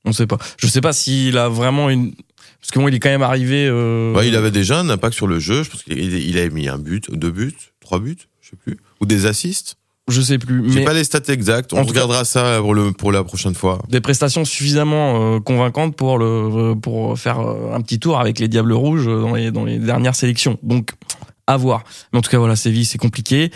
On 0.06 0.12
sait 0.12 0.26
pas. 0.28 0.38
Je 0.58 0.66
sais 0.68 0.82
pas 0.82 0.94
s'il 0.94 1.38
a 1.38 1.50
vraiment 1.50 1.90
une. 1.92 2.14
Parce 2.62 2.72
que 2.72 2.80
moi, 2.80 2.90
il 2.90 2.96
est 2.96 3.00
quand 3.00 3.10
même 3.10 3.22
arrivé. 3.22 3.68
euh, 3.70 4.14
Ouais, 4.14 4.28
il 4.28 4.36
avait 4.36 4.52
déjà 4.52 4.80
un 4.80 4.90
impact 4.90 5.14
sur 5.16 5.28
le 5.28 5.40
jeu. 5.40 5.64
Je 5.64 5.70
pense 5.70 5.84
qu'il 5.84 5.98
il 6.00 6.38
avait 6.38 6.50
mis 6.50 6.68
un 6.68 6.78
but, 6.78 7.10
deux 7.12 7.32
buts, 7.32 7.56
trois 7.80 8.00
buts, 8.00 8.18
je 8.42 8.50
sais 8.50 8.56
plus, 8.58 8.78
ou 9.00 9.06
des 9.06 9.26
assists. 9.26 9.76
Je 10.10 10.22
sais 10.22 10.38
plus. 10.38 10.70
J'ai 10.72 10.80
Mais 10.80 10.86
pas 10.86 10.94
les 10.94 11.04
stats 11.04 11.20
exactes. 11.34 11.74
On 11.74 11.78
cas- 11.78 11.90
regardera 11.90 12.24
ça 12.24 12.60
pour 12.62 12.74
le 12.74 12.94
pour 12.94 13.12
la 13.12 13.24
prochaine 13.26 13.54
fois. 13.56 13.82
des 13.90 14.00
prestations 14.00 14.46
suffisamment 14.46 15.36
euh, 15.36 15.40
convaincantes 15.42 15.96
pour 15.98 16.18
le 16.18 16.76
pour 16.76 17.20
faire 17.20 17.40
euh, 17.42 17.74
un 17.76 17.82
petit 17.82 18.00
tour 18.00 18.18
avec 18.18 18.40
les 18.40 18.48
Diables 18.48 18.72
Rouges 18.72 19.06
dans 19.06 19.34
les 19.36 19.52
dans 19.52 19.66
les 19.66 19.80
dernières 19.80 20.16
sélections. 20.16 20.58
Donc 20.64 20.92
à 21.46 21.58
voir. 21.58 21.84
Mais 22.14 22.20
en 22.20 22.22
tout 22.22 22.30
cas 22.32 22.38
voilà, 22.40 22.56
Séville 22.56 22.86
c'est 22.86 22.98
compliqué. 22.98 23.52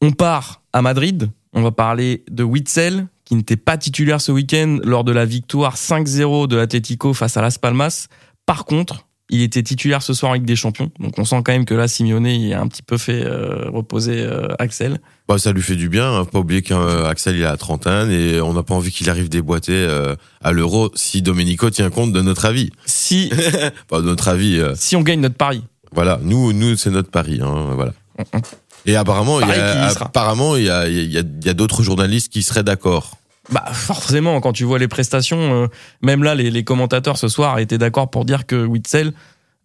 On 0.00 0.10
part 0.10 0.62
à 0.72 0.82
Madrid. 0.82 1.30
On 1.52 1.62
va 1.62 1.70
parler 1.70 2.24
de 2.28 2.42
Witzel 2.42 3.06
qui 3.24 3.36
n'était 3.36 3.56
pas 3.56 3.78
titulaire 3.78 4.20
ce 4.20 4.32
week-end 4.32 4.78
lors 4.82 5.04
de 5.04 5.12
la 5.12 5.24
victoire 5.24 5.76
5-0 5.76 6.48
de 6.48 6.56
l'Atlético 6.56 7.14
face 7.14 7.36
à 7.36 7.42
Las 7.42 7.56
Palmas. 7.58 8.08
Par 8.46 8.64
contre, 8.64 9.06
il 9.30 9.40
était 9.40 9.62
titulaire 9.62 10.02
ce 10.02 10.12
soir 10.12 10.34
Ligue 10.34 10.44
des 10.44 10.54
Champions. 10.56 10.90
Donc 11.00 11.18
on 11.18 11.24
sent 11.24 11.40
quand 11.44 11.52
même 11.52 11.64
que 11.64 11.72
là 11.74 11.88
Simeone 11.88 12.26
il 12.26 12.52
a 12.52 12.60
un 12.60 12.68
petit 12.68 12.82
peu 12.82 12.98
fait 12.98 13.22
euh, 13.24 13.70
reposer 13.70 14.20
euh, 14.20 14.48
Axel. 14.58 15.00
Bah, 15.26 15.38
ça 15.38 15.52
lui 15.52 15.62
fait 15.62 15.76
du 15.76 15.88
bien. 15.88 16.12
Hein. 16.12 16.24
Faut 16.24 16.30
Pas 16.30 16.38
oublier 16.40 16.60
qu'Axel 16.60 17.36
il 17.36 17.44
a 17.44 17.50
la 17.50 17.56
trentaine 17.56 18.10
et 18.10 18.40
on 18.42 18.52
n'a 18.52 18.62
pas 18.62 18.74
envie 18.74 18.92
qu'il 18.92 19.08
arrive 19.08 19.30
déboîté 19.30 19.72
euh, 19.72 20.14
à 20.42 20.52
l'Euro 20.52 20.90
si 20.94 21.22
Domenico 21.22 21.70
tient 21.70 21.88
compte 21.88 22.12
de 22.12 22.20
notre 22.20 22.44
avis. 22.44 22.70
Si 22.84 23.30
Pas 23.88 24.00
de 24.00 24.06
notre 24.06 24.28
avis. 24.28 24.58
euh, 24.60 24.74
si 24.76 24.94
on 24.94 25.00
gagne 25.02 25.20
notre 25.20 25.36
pari. 25.36 25.62
Voilà, 25.92 26.18
nous, 26.22 26.52
nous, 26.52 26.76
c'est 26.76 26.90
notre 26.90 27.10
pari. 27.10 27.40
Hein, 27.42 27.72
voilà. 27.76 27.92
Et 28.84 28.96
apparemment, 28.96 29.40
il 29.40 29.44
y 29.46 29.48
Pari 29.48 29.60
a, 29.60 29.72
qui 29.86 29.90
y 29.90 29.94
sera. 29.94 30.04
apparemment, 30.06 30.56
il 30.56 30.64
y 30.64 30.70
a, 30.70 30.86
il 30.88 31.10
y 31.10 31.16
a, 31.16 31.20
il 31.22 31.46
y 31.46 31.48
a 31.48 31.54
d'autres 31.54 31.82
journalistes 31.82 32.30
qui 32.32 32.42
seraient 32.42 32.62
d'accord. 32.64 33.16
Bah 33.50 33.64
forcément, 33.72 34.40
quand 34.40 34.52
tu 34.52 34.64
vois 34.64 34.78
les 34.78 34.88
prestations, 34.88 35.64
euh, 35.64 35.66
même 36.00 36.22
là, 36.22 36.34
les, 36.34 36.50
les 36.50 36.64
commentateurs 36.64 37.18
ce 37.18 37.28
soir 37.28 37.58
étaient 37.58 37.78
d'accord 37.78 38.10
pour 38.10 38.24
dire 38.24 38.46
que 38.46 38.64
Witzel, 38.64 39.12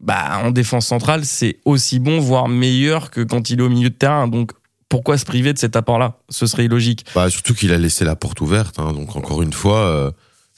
bah 0.02 0.42
en 0.44 0.52
défense 0.52 0.88
centrale, 0.88 1.26
c'est 1.26 1.60
aussi 1.66 2.00
bon, 2.00 2.20
voire 2.20 2.48
meilleur 2.48 3.10
que 3.12 3.22
quand 3.22 3.50
il 3.50 3.60
est 3.60 3.64
au 3.64 3.70
milieu 3.70 3.90
de 3.90 3.96
terrain. 3.96 4.28
Donc 4.28 4.52
pourquoi 4.90 5.18
se 5.18 5.26
priver 5.26 5.54
de 5.54 5.60
cet 5.60 5.76
apport-là? 5.76 6.18
Ce 6.30 6.48
serait 6.48 6.66
illogique. 6.66 7.06
Bah, 7.16 7.30
surtout 7.30 7.54
qu'il 7.54 7.72
a 7.72 7.78
laissé 7.78 8.04
la 8.06 8.16
porte 8.16 8.42
ouverte. 8.42 8.80
Hein, 8.80 8.94
donc 8.94 9.16
encore 9.16 9.42
une 9.42 9.54
fois, 9.54 9.80
euh, 9.80 10.12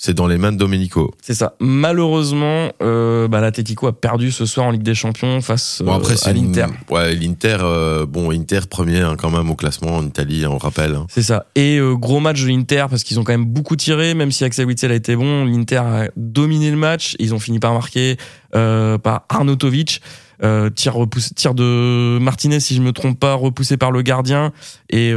c'est 0.03 0.15
dans 0.15 0.25
les 0.25 0.39
mains 0.39 0.51
de 0.51 0.57
Domenico. 0.57 1.13
C'est 1.21 1.35
ça. 1.35 1.53
Malheureusement, 1.59 2.71
euh, 2.81 3.27
bah, 3.27 3.39
l'Atletico 3.39 3.85
a 3.85 3.93
perdu 3.93 4.31
ce 4.31 4.47
soir 4.47 4.65
en 4.65 4.71
Ligue 4.71 4.81
des 4.81 4.95
Champions 4.95 5.41
face 5.41 5.83
Bon 5.85 5.93
après, 5.93 6.15
euh, 6.15 6.17
à 6.29 6.31
une- 6.31 6.47
l'Inter. 6.47 6.65
Ouais, 6.89 7.13
l'Inter. 7.13 7.57
euh, 7.61 8.07
bon, 8.07 8.31
Inter 8.31 8.61
premier 8.67 9.01
hein, 9.01 9.15
quand 9.15 9.29
même 9.29 9.51
au 9.51 9.55
classement 9.55 9.97
en 9.97 10.03
Italie, 10.05 10.43
on 10.47 10.57
rappelle. 10.57 10.95
hein. 10.95 11.05
C'est 11.07 11.21
ça. 11.21 11.45
Et 11.53 11.77
euh, 11.77 11.93
gros 11.93 12.19
match 12.19 12.41
de 12.41 12.47
l'Inter 12.47 12.87
parce 12.89 13.03
qu'ils 13.03 13.19
ont 13.19 13.23
quand 13.23 13.33
même 13.33 13.45
beaucoup 13.45 13.75
tiré, 13.75 14.15
même 14.15 14.31
si 14.31 14.43
Axel 14.43 14.65
Witzel 14.65 14.91
a 14.91 14.95
été 14.95 15.15
bon. 15.15 15.45
L'Inter 15.45 15.77
a 15.77 16.07
dominé 16.17 16.71
le 16.71 16.77
match. 16.77 17.15
Ils 17.19 17.35
ont 17.35 17.39
fini 17.39 17.59
par 17.59 17.73
marquer 17.73 18.17
par 18.51 19.25
Arnautovic. 19.29 20.01
Euh, 20.43 20.71
tir, 20.71 20.95
repoussé, 20.95 21.35
tir 21.35 21.53
de 21.53 22.17
Martinez, 22.19 22.59
si 22.59 22.73
je 22.75 22.81
me 22.81 22.91
trompe 22.91 23.19
pas, 23.19 23.35
repoussé 23.35 23.77
par 23.77 23.91
le 23.91 24.01
gardien. 24.01 24.51
Et 24.89 25.13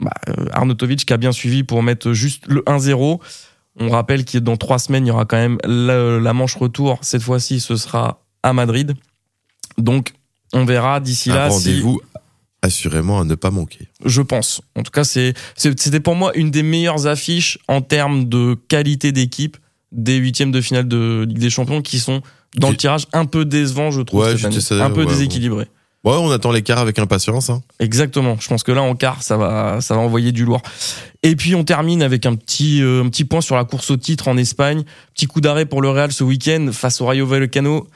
bah, 0.00 0.10
Arnautovic 0.52 1.04
qui 1.06 1.12
a 1.12 1.16
bien 1.16 1.32
suivi 1.32 1.64
pour 1.64 1.82
mettre 1.82 2.12
juste 2.12 2.44
le 2.46 2.62
1-0. 2.66 3.20
On 3.80 3.90
rappelle 3.90 4.24
qu'il 4.24 4.40
dans 4.40 4.56
trois 4.56 4.78
semaines, 4.78 5.06
il 5.06 5.08
y 5.08 5.12
aura 5.12 5.24
quand 5.24 5.36
même 5.36 5.58
la, 5.64 6.18
la 6.18 6.32
manche 6.32 6.56
retour. 6.56 6.98
Cette 7.02 7.22
fois-ci, 7.22 7.60
ce 7.60 7.76
sera 7.76 8.22
à 8.42 8.52
Madrid. 8.52 8.94
Donc, 9.76 10.12
on 10.52 10.64
verra 10.64 11.00
d'ici 11.00 11.28
là 11.28 11.48
si 11.50 11.68
rendez-vous 11.70 12.00
assurément 12.62 13.20
à 13.20 13.24
ne 13.24 13.34
pas 13.36 13.50
manquer. 13.52 13.86
je 14.04 14.20
pense. 14.20 14.60
En 14.74 14.82
tout 14.82 14.90
cas, 14.90 15.04
c'est 15.04 15.34
c'était 15.56 16.00
pour 16.00 16.16
moi 16.16 16.32
une 16.34 16.50
des 16.50 16.64
meilleures 16.64 17.06
affiches 17.06 17.58
en 17.68 17.80
termes 17.82 18.28
de 18.28 18.56
qualité 18.68 19.12
d'équipe 19.12 19.56
des 19.92 20.16
huitièmes 20.16 20.50
de 20.50 20.60
finale 20.60 20.86
de 20.88 21.24
Ligue 21.28 21.38
des 21.38 21.50
Champions 21.50 21.80
qui 21.82 21.98
sont 22.00 22.20
dans 22.56 22.70
le 22.70 22.76
tirage 22.76 23.06
un 23.12 23.26
peu 23.26 23.44
décevant, 23.44 23.90
je 23.90 24.00
trouve, 24.02 24.20
Ouais, 24.22 24.36
cette 24.36 24.72
année. 24.72 24.82
un 24.82 24.90
peu 24.90 25.02
ouais, 25.04 25.06
déséquilibré. 25.06 25.60
Ouais, 25.60 25.68
on 26.04 26.30
attend 26.30 26.52
l'écart 26.52 26.78
avec 26.78 26.98
impatience. 26.98 27.50
Hein. 27.50 27.62
Exactement. 27.80 28.36
Je 28.40 28.48
pense 28.48 28.62
que 28.62 28.72
là, 28.72 28.82
en 28.82 28.94
quart, 28.94 29.22
ça 29.22 29.36
va, 29.36 29.80
ça 29.80 29.94
va 29.94 30.00
envoyer 30.00 30.32
du 30.32 30.44
lourd. 30.44 30.62
Et 31.22 31.36
puis, 31.36 31.54
on 31.54 31.64
termine 31.64 32.02
avec 32.02 32.26
un 32.26 32.34
petit, 32.34 32.82
euh, 32.82 33.02
un 33.02 33.08
petit 33.08 33.24
point 33.24 33.40
sur 33.40 33.56
la 33.56 33.64
course 33.64 33.90
au 33.90 33.96
titre 33.96 34.28
en 34.28 34.36
Espagne. 34.36 34.84
Petit 35.14 35.26
coup 35.26 35.40
d'arrêt 35.40 35.66
pour 35.66 35.82
le 35.82 35.90
Real 35.90 36.12
ce 36.12 36.24
week-end 36.24 36.70
face 36.72 37.00
au 37.00 37.06
Rayo 37.06 37.26
Vallecano. 37.26 37.86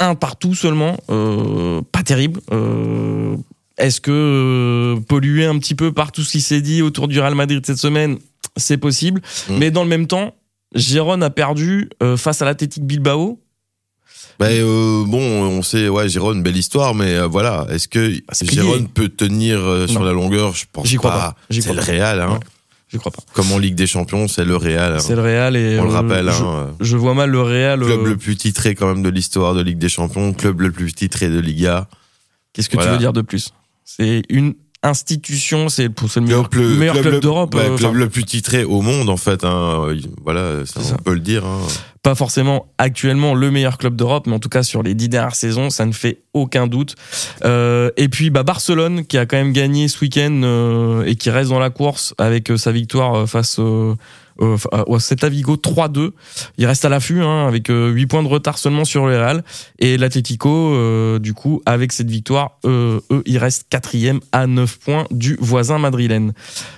Un 0.00 0.14
partout 0.14 0.54
seulement. 0.54 0.96
Euh, 1.10 1.82
pas 1.92 2.02
terrible. 2.02 2.40
Euh, 2.52 3.36
Est-ce 3.78 4.00
que 4.00 4.98
pollué 5.08 5.44
un 5.46 5.58
petit 5.58 5.74
peu 5.74 5.92
par 5.92 6.12
tout 6.12 6.22
ce 6.22 6.32
qui 6.32 6.40
s'est 6.40 6.60
dit 6.60 6.82
autour 6.82 7.08
du 7.08 7.20
Real 7.20 7.34
Madrid 7.34 7.64
cette 7.64 7.78
semaine? 7.78 8.18
C'est 8.56 8.78
possible. 8.78 9.20
Mm. 9.48 9.56
Mais 9.58 9.70
dans 9.70 9.82
le 9.82 9.88
même 9.88 10.06
temps, 10.06 10.34
Gérone 10.74 11.22
a 11.22 11.30
perdu 11.30 11.88
face 12.16 12.42
à 12.42 12.44
l'Athletic 12.44 12.84
Bilbao. 12.84 13.38
Bah, 14.38 14.46
euh, 14.48 15.04
bon, 15.06 15.20
on 15.20 15.62
sait, 15.62 15.88
ouais, 15.88 16.08
Giron, 16.08 16.34
belle 16.36 16.56
histoire, 16.56 16.94
mais 16.94 17.14
euh, 17.14 17.26
voilà, 17.26 17.66
est-ce 17.70 17.86
que. 17.88 18.12
Giron 18.42 18.84
peut 18.92 19.08
tenir 19.08 19.58
euh, 19.60 19.86
sur 19.86 20.02
la 20.02 20.12
longueur? 20.12 20.54
Je 20.54 20.64
pense 20.72 20.86
J'y 20.88 20.96
crois 20.96 21.12
pas. 21.12 21.36
C'est 21.50 21.72
le. 21.72 21.80
Real, 21.80 22.20
hein. 22.20 22.32
Ouais. 22.34 22.38
Je 22.88 22.98
crois 22.98 23.10
pas. 23.12 23.22
Comme 23.32 23.50
en 23.52 23.58
Ligue 23.58 23.74
des 23.74 23.86
Champions, 23.86 24.28
c'est 24.28 24.44
le 24.44 24.56
Real. 24.56 24.94
hein. 24.94 24.98
C'est 25.00 25.16
le 25.16 25.22
Real 25.22 25.56
et 25.56 25.78
On 25.80 25.84
le 25.84 25.90
euh, 25.90 25.92
rappelle, 25.94 26.26
je, 26.30 26.42
hein. 26.44 26.74
je 26.80 26.96
vois 26.96 27.14
mal 27.14 27.30
le 27.30 27.42
Real. 27.42 27.80
Club 27.80 28.06
le 28.06 28.16
plus 28.16 28.36
titré 28.36 28.74
quand 28.74 28.86
même 28.86 29.02
de 29.02 29.08
l'histoire 29.08 29.54
de 29.54 29.62
Ligue 29.62 29.78
des 29.78 29.88
Champions, 29.88 30.32
club 30.32 30.60
le 30.60 30.70
plus 30.70 30.92
titré 30.92 31.28
de 31.28 31.38
Liga. 31.38 31.88
Qu'est-ce 32.52 32.68
que 32.68 32.74
Voilà. 32.76 32.90
tu 32.90 32.94
veux 32.94 33.00
dire 33.00 33.12
de 33.12 33.22
plus? 33.22 33.52
C'est 33.84 34.22
une 34.28 34.54
institution, 34.84 35.68
c'est 35.68 35.88
le, 35.88 36.20
meilleur, 36.20 36.48
le 36.52 36.68
meilleur 36.76 37.00
club, 37.00 37.20
d'Europe. 37.20 37.54
ouais, 37.54 37.70
euh, 37.70 37.76
club 37.76 37.94
le 37.94 38.08
plus 38.08 38.24
titré 38.24 38.64
au 38.64 38.82
monde 38.82 39.08
en 39.08 39.16
fait. 39.16 39.44
Hein. 39.44 39.94
Voilà, 40.22 40.64
ça, 40.66 40.80
on 40.92 41.02
peut 41.02 41.14
le 41.14 41.20
dire. 41.20 41.44
Hein. 41.44 41.60
pas 42.02 42.14
forcément 42.14 42.66
actuellement 42.78 43.34
le 43.34 43.50
meilleur 43.50 43.78
club 43.78 43.96
d'Europe, 43.96 44.26
mais 44.26 44.34
en 44.34 44.38
tout 44.38 44.50
cas 44.50 44.62
sur 44.62 44.82
les 44.82 44.94
dix 44.94 45.08
dernières 45.08 45.34
saisons, 45.34 45.70
ça 45.70 45.86
ne 45.86 45.92
fait 45.92 46.20
aucun 46.34 46.66
doute. 46.66 46.96
Euh, 47.44 47.90
et 47.96 48.08
puis 48.08 48.30
bah, 48.30 48.42
Barcelone 48.42 49.06
qui 49.06 49.16
a 49.16 49.24
quand 49.24 49.38
même 49.38 49.52
gagné 49.52 49.88
ce 49.88 50.00
week-end 50.00 50.42
euh, 50.44 51.04
et 51.04 51.16
qui 51.16 51.30
reste 51.30 51.50
dans 51.50 51.58
la 51.58 51.70
course 51.70 52.14
avec 52.18 52.50
euh, 52.50 52.58
sa 52.58 52.72
victoire 52.72 53.28
face 53.28 53.58
euh, 54.40 54.56
euh, 54.72 54.84
au 54.86 54.98
Celta 54.98 55.28
Vigo 55.28 55.56
3-2. 55.56 56.10
Il 56.58 56.66
reste 56.66 56.84
à 56.84 56.88
l'affût 56.88 57.22
hein, 57.22 57.46
avec 57.46 57.70
euh, 57.70 57.90
8 57.90 58.06
points 58.06 58.22
de 58.22 58.28
retard 58.28 58.58
seulement 58.58 58.84
sur 58.84 59.06
le 59.06 59.16
Real. 59.16 59.44
Et 59.78 59.96
l'Atlético, 59.96 60.74
euh, 60.74 61.18
du 61.18 61.34
coup, 61.34 61.62
avec 61.66 61.92
cette 61.92 62.10
victoire, 62.10 62.58
euh, 62.64 63.00
eux, 63.10 63.22
ils 63.26 63.40
quatrième 63.70 64.20
à 64.32 64.46
9 64.46 64.78
points 64.78 65.06
du 65.10 65.36
voisin 65.40 65.78
madrilène. 65.78 66.32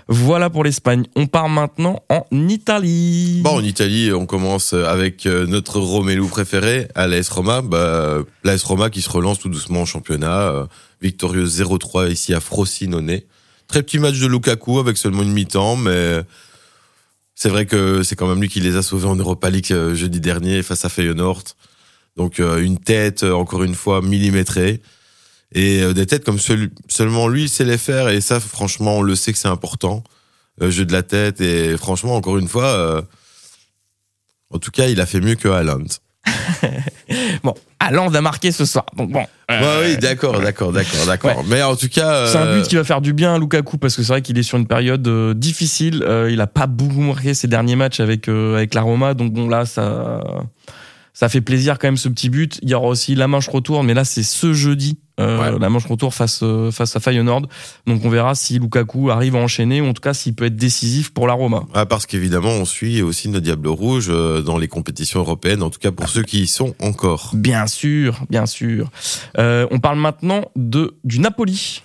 Voilà 0.08 0.50
pour 0.50 0.64
l'Espagne. 0.64 1.04
On 1.16 1.26
part 1.26 1.48
maintenant 1.48 2.02
en 2.08 2.24
Italie. 2.32 3.40
Bon, 3.42 3.56
en 3.56 3.64
Italie, 3.64 4.12
on 4.12 4.26
commence 4.26 4.72
avec 4.72 5.26
euh, 5.26 5.46
notre 5.46 5.80
Romelu 5.80 6.26
préféré, 6.26 6.88
à 6.94 7.06
l'AS 7.06 7.28
Roma. 7.28 7.62
Bah, 7.62 8.18
L'AS 8.44 8.62
Roma 8.62 8.90
qui 8.90 9.02
se 9.02 9.10
relance 9.10 9.38
tout 9.38 9.48
doucement 9.48 9.82
en 9.82 9.84
championnat, 9.84 10.40
euh, 10.42 10.66
victorieux 11.00 11.46
0-3 11.46 12.10
ici 12.10 12.34
à 12.34 12.40
Frosinone. 12.40 13.20
Très 13.68 13.82
petit 13.82 13.98
match 13.98 14.18
de 14.20 14.26
Lukaku 14.26 14.78
avec 14.78 14.96
seulement 14.96 15.22
une 15.22 15.32
mi-temps, 15.32 15.76
mais 15.76 16.20
c'est 17.36 17.50
vrai 17.50 17.66
que 17.66 18.02
c'est 18.02 18.16
quand 18.16 18.26
même 18.26 18.40
lui 18.40 18.48
qui 18.48 18.60
les 18.60 18.76
a 18.76 18.82
sauvés 18.82 19.06
en 19.06 19.14
Europa 19.14 19.50
League 19.50 19.70
euh, 19.70 19.94
jeudi 19.94 20.20
dernier 20.20 20.62
face 20.62 20.84
à 20.84 20.88
Feyenoord. 20.88 21.44
Donc 22.16 22.40
euh, 22.40 22.58
une 22.58 22.78
tête, 22.78 23.22
euh, 23.22 23.32
encore 23.32 23.62
une 23.62 23.74
fois, 23.74 24.00
millimétrée. 24.02 24.80
Et 25.52 25.92
des 25.94 26.06
têtes 26.06 26.24
comme 26.24 26.40
seul- 26.40 26.70
seulement 26.88 27.28
lui 27.28 27.48
sait 27.48 27.64
les 27.64 27.78
faire. 27.78 28.08
Et 28.08 28.20
ça, 28.20 28.40
franchement, 28.40 28.96
on 28.98 29.02
le 29.02 29.14
sait 29.14 29.32
que 29.32 29.38
c'est 29.38 29.48
important. 29.48 30.02
Le 30.58 30.70
jeu 30.70 30.84
de 30.84 30.92
la 30.92 31.02
tête. 31.02 31.40
Et 31.40 31.76
franchement, 31.76 32.16
encore 32.16 32.38
une 32.38 32.48
fois, 32.48 33.06
en 34.50 34.58
tout 34.58 34.72
cas, 34.72 34.88
il 34.88 35.00
a 35.00 35.06
fait 35.06 35.20
mieux 35.20 35.36
que 35.36 35.48
Haaland. 35.48 35.86
Bon, 37.44 37.54
Haaland 37.78 38.12
a 38.14 38.20
marqué 38.20 38.50
ce 38.50 38.64
soir. 38.64 38.84
Donc 38.96 39.10
bon. 39.12 39.24
euh, 39.50 39.60
Ouais, 39.60 39.88
oui, 39.90 39.96
d'accord, 39.98 40.40
d'accord, 40.40 40.72
d'accord, 40.72 41.06
d'accord. 41.06 41.44
Mais 41.48 41.62
en 41.62 41.76
tout 41.76 41.88
cas, 41.88 42.26
C'est 42.26 42.38
un 42.38 42.46
euh, 42.46 42.60
but 42.60 42.68
qui 42.68 42.74
va 42.76 42.82
faire 42.84 43.00
du 43.00 43.12
bien 43.12 43.34
à 43.34 43.38
Lukaku 43.38 43.78
parce 43.78 43.94
que 43.94 44.02
c'est 44.02 44.12
vrai 44.12 44.22
qu'il 44.22 44.36
est 44.38 44.42
sur 44.42 44.58
une 44.58 44.66
période 44.66 45.06
euh, 45.06 45.34
difficile. 45.34 46.02
Euh, 46.06 46.28
il 46.30 46.40
a 46.40 46.46
pas 46.48 46.66
beaucoup 46.66 47.00
marqué 47.00 47.32
ses 47.34 47.46
derniers 47.46 47.76
matchs 47.76 48.00
avec 48.00 48.28
euh, 48.28 48.56
avec 48.56 48.74
la 48.74 48.82
Roma, 48.82 49.14
donc 49.14 49.32
bon 49.32 49.48
là 49.48 49.66
ça 49.66 50.20
ça 51.12 51.28
fait 51.28 51.40
plaisir 51.40 51.78
quand 51.78 51.86
même 51.88 51.96
ce 51.96 52.08
petit 52.08 52.28
but. 52.28 52.58
Il 52.62 52.70
y 52.70 52.74
aura 52.74 52.88
aussi 52.88 53.14
la 53.14 53.28
manche 53.28 53.48
retour, 53.48 53.84
mais 53.84 53.94
là 53.94 54.04
c'est 54.04 54.24
ce 54.24 54.52
jeudi 54.52 54.98
euh, 55.20 55.52
Ouais. 55.52 55.58
la 55.58 55.68
manche 55.70 55.86
retour 55.86 56.12
face 56.14 56.40
euh, 56.42 56.70
face 56.70 56.94
à 56.96 57.00
Feyenoord. 57.00 57.46
Donc 57.86 58.04
on 58.04 58.08
verra 58.10 58.34
si 58.34 58.58
Lukaku 58.58 59.10
arrive 59.10 59.36
à 59.36 59.38
enchaîner 59.38 59.80
ou 59.80 59.86
en 59.86 59.92
tout 59.94 60.00
cas 60.02 60.14
s'il 60.14 60.34
peut 60.34 60.44
être 60.46 60.56
décisif 60.56 61.10
pour 61.12 61.26
la 61.26 61.32
Roma. 61.34 61.64
ah, 61.74 61.86
parce 61.86 62.06
qu'évidemment, 62.06 62.50
on 62.50 62.64
suit 62.64 63.02
aussi 63.02 63.28
nos 63.28 63.40
Diables 63.40 63.68
Rouges 63.68 64.08
euh, 64.10 64.42
dans 64.42 64.58
les 64.58 64.68
compétitions 64.68 65.20
européennes, 65.20 65.62
en 65.62 65.70
tout 65.70 65.78
cas 65.78 65.90
pour 65.92 66.08
ceux 66.08 66.22
qui 66.22 66.42
y 66.42 66.46
sont 66.46 66.74
encore. 66.80 67.30
Bien 67.34 67.66
sûr, 67.66 68.20
bien 68.30 68.46
sûr. 68.46 68.90
Euh, 69.38 69.66
on 69.70 69.78
parle 69.78 69.98
maintenant 69.98 70.50
de 70.56 70.94
du 71.04 71.18
Napoli 71.18 71.82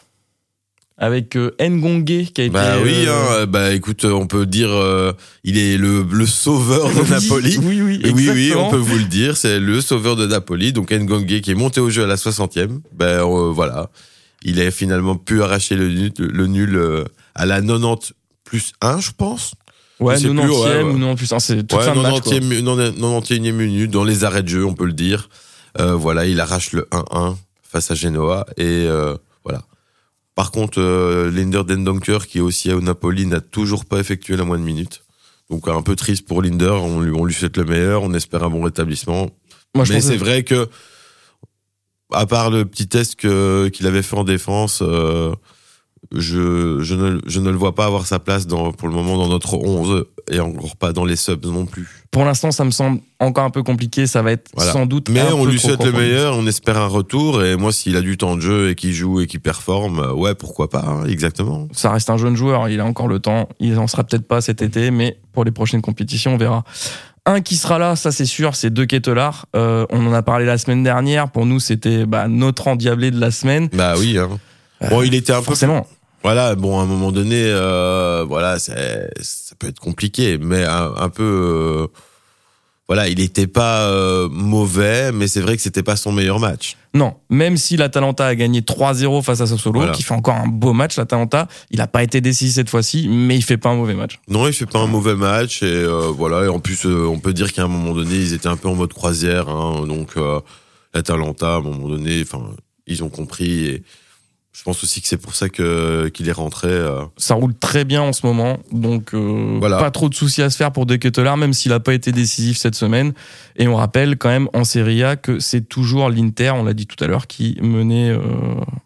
avec 1.03 1.35
euh, 1.35 1.49
Ngongue 1.59 2.05
qui 2.31 2.41
a 2.41 2.43
été 2.43 2.49
Bah 2.49 2.75
oui, 2.83 2.93
euh, 3.07 3.11
hein, 3.11 3.25
euh, 3.31 3.45
bah 3.47 3.73
écoute, 3.73 4.05
euh, 4.05 4.11
on 4.11 4.27
peut 4.27 4.45
dire, 4.45 4.69
euh, 4.71 5.11
il 5.43 5.57
est 5.57 5.75
le, 5.75 6.05
le 6.09 6.25
sauveur 6.27 6.89
de 6.93 7.01
oui, 7.01 7.09
Napoli. 7.09 7.57
Oui, 7.57 7.81
oui, 7.81 7.99
Et 8.03 8.11
oui, 8.11 8.29
oui, 8.29 8.29
exactement. 8.29 8.67
on 8.67 8.69
peut 8.71 8.77
vous 8.77 8.97
le 8.99 9.05
dire, 9.05 9.35
c'est 9.35 9.59
le 9.59 9.81
sauveur 9.81 10.15
de 10.15 10.27
Napoli, 10.27 10.73
donc 10.73 10.91
Ngongue 10.93 11.41
qui 11.41 11.49
est 11.49 11.55
monté 11.55 11.81
au 11.81 11.89
jeu 11.89 12.03
à 12.03 12.07
la 12.07 12.17
60e. 12.17 12.81
Ben 12.93 13.05
euh, 13.25 13.51
voilà, 13.51 13.89
il 14.43 14.61
a 14.61 14.69
finalement 14.69 15.15
pu 15.15 15.41
arracher 15.41 15.75
le 15.75 15.87
nul, 15.89 16.11
le 16.19 16.45
nul 16.47 16.79
à 17.33 17.47
la 17.47 17.61
90 17.61 18.13
plus 18.43 18.71
1, 18.81 18.99
je 18.99 19.09
pense. 19.17 19.53
Ouais, 19.99 20.15
Je 20.17 20.21
sais 20.21 20.27
90e 20.29 20.39
plus, 20.41 20.51
ouais, 20.51 20.57
ouais. 20.59 20.83
ou 20.83 20.97
non 20.99 21.15
plus. 21.15 21.33
hein, 21.33 21.39
c'est 21.39 21.57
toute 21.65 21.73
Ouais, 21.79 21.83
fin 21.85 21.95
de 21.95 22.01
match. 22.01 22.21
quoi. 22.21 22.33
90e, 22.33 22.61
91e 22.99 23.51
minute, 23.53 23.89
dans 23.89 24.03
les 24.03 24.23
arrêts 24.23 24.43
de 24.43 24.49
jeu, 24.49 24.65
on 24.65 24.73
peut 24.75 24.85
le 24.85 24.93
dire. 24.93 25.29
Voilà, 25.79 26.27
il 26.27 26.39
arrache 26.39 26.73
le 26.73 26.87
1-1 26.91 27.35
face 27.63 27.89
à 27.89 27.95
Genoa 27.95 28.45
et 28.57 28.85
voilà. 29.43 29.61
Par 30.36 30.52
contre, 30.52 30.80
euh, 30.80 31.30
Linder 31.30 31.63
Dendonker, 31.67 32.26
qui 32.28 32.38
est 32.38 32.41
aussi 32.41 32.72
au 32.72 32.82
Napoli, 32.82 33.26
n'a 33.26 33.41
toujours 33.41 33.86
pas 33.86 34.00
effectué 34.00 34.38
la 34.38 34.44
moindre 34.46 34.63
minute. 34.63 35.04
Donc 35.50 35.67
un 35.67 35.82
peu 35.82 35.96
triste 35.96 36.26
pour 36.26 36.41
Linder, 36.41 36.70
on 36.82 37.02
lui, 37.02 37.12
on 37.13 37.26
lui 37.26 37.34
souhaite 37.34 37.58
le 37.58 37.65
meilleur, 37.65 38.04
on 38.04 38.13
espère 38.13 38.44
un 38.44 38.50
bon 38.50 38.63
rétablissement. 38.63 39.30
Moi, 39.76 39.84
je 39.86 39.94
Mais 39.94 40.02
c'est 40.02 40.13
que- 40.15 40.20
vrai 40.24 40.44
que, 40.44 40.70
à 42.13 42.26
part 42.26 42.50
le 42.50 42.65
petit 42.65 42.88
test 42.88 43.15
qu'il 43.15 43.88
avait 43.88 44.02
fait 44.02 44.15
en 44.17 44.24
défense, 44.24 44.80
euh, 44.82 45.34
je, 46.13 46.79
je, 46.81 46.95
ne, 46.95 47.19
je 47.25 47.39
ne 47.39 47.49
le 47.49 47.55
vois 47.55 47.73
pas 47.75 47.85
avoir 47.85 48.05
sa 48.05 48.19
place 48.19 48.47
dans, 48.47 48.71
pour 48.73 48.87
le 48.87 48.93
moment 48.93 49.17
dans 49.17 49.27
notre 49.29 49.53
11 49.55 50.05
et 50.29 50.39
encore 50.39 50.75
pas 50.75 50.91
dans 50.93 51.05
les 51.05 51.15
subs 51.15 51.45
non 51.45 51.65
plus. 51.65 51.87
Pour 52.11 52.25
l'instant, 52.25 52.51
ça 52.51 52.65
me 52.65 52.71
semble 52.71 52.99
encore 53.19 53.45
un 53.45 53.49
peu 53.49 53.63
compliqué. 53.63 54.07
Ça 54.07 54.21
va 54.21 54.33
être 54.33 54.49
Voilà. 54.55 54.73
sans 54.73 54.85
doute. 54.85 55.07
Mais 55.09 55.21
un 55.21 55.33
on 55.33 55.45
peu 55.45 55.51
lui 55.51 55.57
trop 55.59 55.69
souhaite 55.69 55.85
le 55.85 55.91
meilleur, 55.93 56.35
on 56.37 56.45
espère 56.47 56.77
un 56.77 56.87
retour 56.87 57.43
et 57.43 57.55
moi 57.55 57.71
s'il 57.71 57.95
a 57.95 58.01
du 58.01 58.17
temps 58.17 58.35
de 58.35 58.41
jeu 58.41 58.69
et 58.69 58.75
qu'il 58.75 58.93
joue 58.93 59.21
et 59.21 59.27
qu'il 59.27 59.39
performe, 59.39 59.99
ouais 60.15 60.35
pourquoi 60.35 60.69
pas, 60.69 60.83
hein, 60.85 61.05
exactement. 61.05 61.67
Ça 61.71 61.91
reste 61.91 62.09
un 62.09 62.17
jeune 62.17 62.35
joueur. 62.35 62.67
Il 62.67 62.79
a 62.81 62.85
encore 62.85 63.07
le 63.07 63.19
temps. 63.19 63.47
Il 63.59 63.77
en 63.79 63.87
sera 63.87 64.03
peut-être 64.03 64.27
pas 64.27 64.41
cet 64.41 64.61
été, 64.61 64.91
mais 64.91 65.17
pour 65.31 65.45
les 65.45 65.51
prochaines 65.51 65.81
compétitions, 65.81 66.33
on 66.33 66.37
verra. 66.37 66.63
Un 67.25 67.39
qui 67.41 67.55
sera 67.55 67.77
là, 67.77 67.95
ça 67.95 68.11
c'est 68.11 68.25
sûr, 68.25 68.55
c'est 68.55 68.73
De 68.73 68.83
Ketelaar. 68.83 69.45
Euh, 69.55 69.85
on 69.91 70.05
en 70.07 70.13
a 70.13 70.23
parlé 70.23 70.45
la 70.45 70.57
semaine 70.57 70.83
dernière. 70.83 71.29
Pour 71.29 71.45
nous, 71.45 71.59
c'était 71.59 72.05
bah, 72.07 72.27
notre 72.27 72.67
endiablé 72.67 73.11
de 73.11 73.19
la 73.19 73.29
semaine. 73.31 73.69
Bah 73.73 73.93
oui. 73.97 74.17
Hein. 74.17 74.27
Bon, 74.89 75.02
il 75.04 75.13
était 75.13 75.34
un 75.34 75.39
peu 75.39 75.46
Forcément. 75.46 75.88
Voilà, 76.24 76.54
bon, 76.56 76.80
à 76.80 76.84
un 76.84 76.86
moment 76.86 77.12
donné, 77.12 77.44
euh, 77.48 78.24
voilà, 78.28 78.60
ça 78.60 78.74
peut 79.58 79.67
être 79.67 79.80
compliqué, 79.80 80.38
mais 80.39 80.63
un, 80.65 80.94
un 80.98 81.10
peu, 81.10 81.24
euh, 81.24 81.88
voilà, 82.88 83.08
il 83.08 83.17
n'était 83.17 83.48
pas 83.48 83.88
euh, 83.88 84.30
mauvais, 84.30 85.12
mais 85.12 85.28
c'est 85.28 85.41
vrai 85.41 85.56
que 85.56 85.63
c'était 85.63 85.82
pas 85.82 85.96
son 85.96 86.12
meilleur 86.12 86.39
match. 86.39 86.78
Non, 86.94 87.15
même 87.32 87.58
si 87.58 87.76
l'Atalanta 87.76 88.28
a 88.28 88.36
gagné 88.36 88.62
3-0 88.62 89.24
face 89.24 89.41
à 89.41 89.48
Sassuolo, 89.48 89.80
Voilà. 89.80 89.94
qui 89.94 90.04
fait 90.04 90.13
encore 90.13 90.36
un 90.36 90.48
beau 90.48 90.74
match, 90.74 90.96
l'Atalanta, 90.98 91.48
il 91.72 91.78
n'a 91.80 91.88
pas 91.88 92.04
été 92.04 92.22
décisif 92.22 92.54
cette 92.54 92.70
fois-ci, 92.70 93.08
mais 93.10 93.36
il 93.36 93.41
fait 93.44 93.58
pas 93.58 93.70
un 93.70 93.76
mauvais 93.76 93.96
match. 93.96 94.20
Non, 94.28 94.46
il 94.48 94.54
fait 94.54 94.67
pas 94.67 94.80
un 94.80 94.88
mauvais 94.88 95.15
match 95.15 95.63
et 95.63 95.65
euh, 95.74 96.12
voilà. 96.15 96.44
Et 96.46 96.50
en 96.50 96.60
plus, 96.60 96.86
euh, 96.86 97.08
on 97.08 97.17
peut 97.17 97.34
dire 97.34 97.52
qu'à 97.52 97.63
un 97.63 97.67
moment 97.67 97.94
donné, 97.96 98.13
ils 98.13 98.34
étaient 98.34 98.48
un 98.50 98.58
peu 98.58 98.67
en 98.67 98.76
mode 98.76 98.94
croisière, 98.94 99.50
hein, 99.50 99.88
donc 99.88 100.10
euh, 100.17 100.39
l'Atalanta, 100.94 101.54
à 101.56 101.58
un 101.58 101.62
moment 101.62 101.88
donné, 101.88 102.22
enfin, 102.22 102.44
ils 102.86 103.04
ont 103.04 103.10
compris. 103.10 103.65
Et 103.65 103.84
je 104.53 104.63
pense 104.63 104.83
aussi 104.83 105.01
que 105.01 105.07
c'est 105.07 105.17
pour 105.17 105.33
ça 105.33 105.47
que 105.47 106.09
qu'il 106.09 106.27
est 106.27 106.33
rentré. 106.33 106.67
euh, 106.67 107.03
ça 107.17 107.35
roule 107.35 107.53
très 107.57 107.85
bien 107.85 108.01
en 108.01 108.11
ce 108.11 108.25
moment, 108.25 108.59
donc 108.73 109.13
euh, 109.13 109.57
Voilà. 109.59 109.77
pas 109.77 109.91
trop 109.91 110.09
de 110.09 110.13
soucis 110.13 110.41
à 110.41 110.49
se 110.49 110.57
faire 110.57 110.71
pour 110.73 110.85
De 110.85 110.97
Ketelaar, 110.97 111.37
même 111.37 111.53
s'il 111.53 111.71
n'a 111.71 111.79
pas 111.79 111.93
été 111.93 112.11
décisif 112.11 112.57
cette 112.57 112.75
semaine. 112.75 113.13
Et 113.55 113.67
on 113.69 113.75
rappelle 113.77 114.17
quand 114.17 114.27
même 114.29 114.49
en 114.53 114.63
Serie 114.65 115.03
A 115.03 115.15
que 115.15 115.39
c'est 115.39 115.61
toujours 115.67 116.09
l'Inter, 116.09 116.51
on 116.53 116.63
l'a 116.65 116.73
dit 116.73 116.85
tout 116.85 117.01
à 117.03 117.07
l'heure, 117.07 117.27
qui 117.27 117.57
menait 117.61 118.09
euh, 118.09 118.19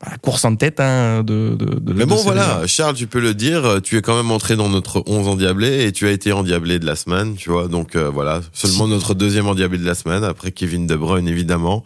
la 0.10 0.18
course 0.18 0.46
en 0.46 0.56
tête 0.56 0.80
hein, 0.80 1.24
de, 1.24 1.56
de, 1.58 1.80
de 1.80 1.94
Mais 1.94 2.06
bon, 2.06 2.16
voilà, 2.18 2.66
Charles, 2.68 2.96
tu 2.96 3.08
peux 3.08 3.20
le 3.20 3.34
dire, 3.34 3.82
tu 3.84 3.98
es 3.98 4.02
quand 4.04 4.16
même 4.16 4.32
entré 4.32 4.56
dans 4.56 4.70
notre 4.70 5.02
11 5.08 5.28
endiablé 5.28 5.86
et 5.86 5.92
tu 5.92 6.06
as 6.08 6.12
été 6.12 6.32
endiablé 6.32 6.78
de 6.78 6.86
la 6.86 6.96
semaine, 6.96 7.36
tu 7.36 7.50
vois. 7.50 7.68
Donc 7.68 7.96
voilà, 7.98 8.42
seulement 8.54 8.88
notre 8.88 9.16
deuxième 9.16 9.48
endiablé 9.48 9.80
de 9.80 9.86
la 9.86 9.96
semaine, 9.96 10.24
après 10.24 10.52
Kevin 10.52 10.86
De 10.86 10.96
Bruyne, 10.96 11.28
évidemment. 11.28 11.84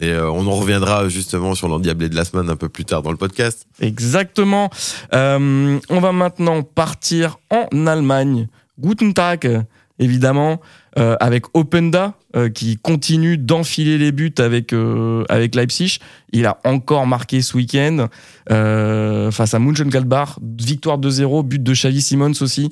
Et 0.00 0.10
euh, 0.10 0.30
on 0.30 0.46
en 0.46 0.54
reviendra 0.54 1.08
justement 1.08 1.54
sur 1.54 1.68
l'endiablé 1.68 2.08
de 2.08 2.14
la 2.16 2.24
semaine 2.24 2.48
un 2.50 2.56
peu 2.56 2.68
plus 2.68 2.84
tard 2.84 3.02
dans 3.02 3.10
le 3.10 3.16
podcast. 3.16 3.66
Exactement. 3.80 4.70
Euh, 5.12 5.78
on 5.88 6.00
va 6.00 6.12
maintenant 6.12 6.62
partir 6.62 7.38
en 7.50 7.86
Allemagne. 7.86 8.48
Guten 8.78 9.12
Tag, 9.12 9.64
évidemment, 9.98 10.60
euh, 10.98 11.16
avec 11.20 11.44
Openda, 11.54 12.14
euh, 12.36 12.48
qui 12.48 12.76
continue 12.76 13.38
d'enfiler 13.38 13.98
les 13.98 14.12
buts 14.12 14.34
avec, 14.38 14.72
euh, 14.72 15.24
avec 15.28 15.54
Leipzig. 15.54 15.98
Il 16.32 16.46
a 16.46 16.58
encore 16.64 17.06
marqué 17.06 17.40
ce 17.40 17.56
week-end 17.56 18.08
euh, 18.50 19.30
face 19.30 19.54
à 19.54 19.58
Mönchengladbach. 19.58 20.38
Victoire 20.42 20.98
2-0, 20.98 21.42
but 21.42 21.62
de 21.62 21.72
Xavi 21.72 22.02
Simons 22.02 22.32
aussi. 22.40 22.70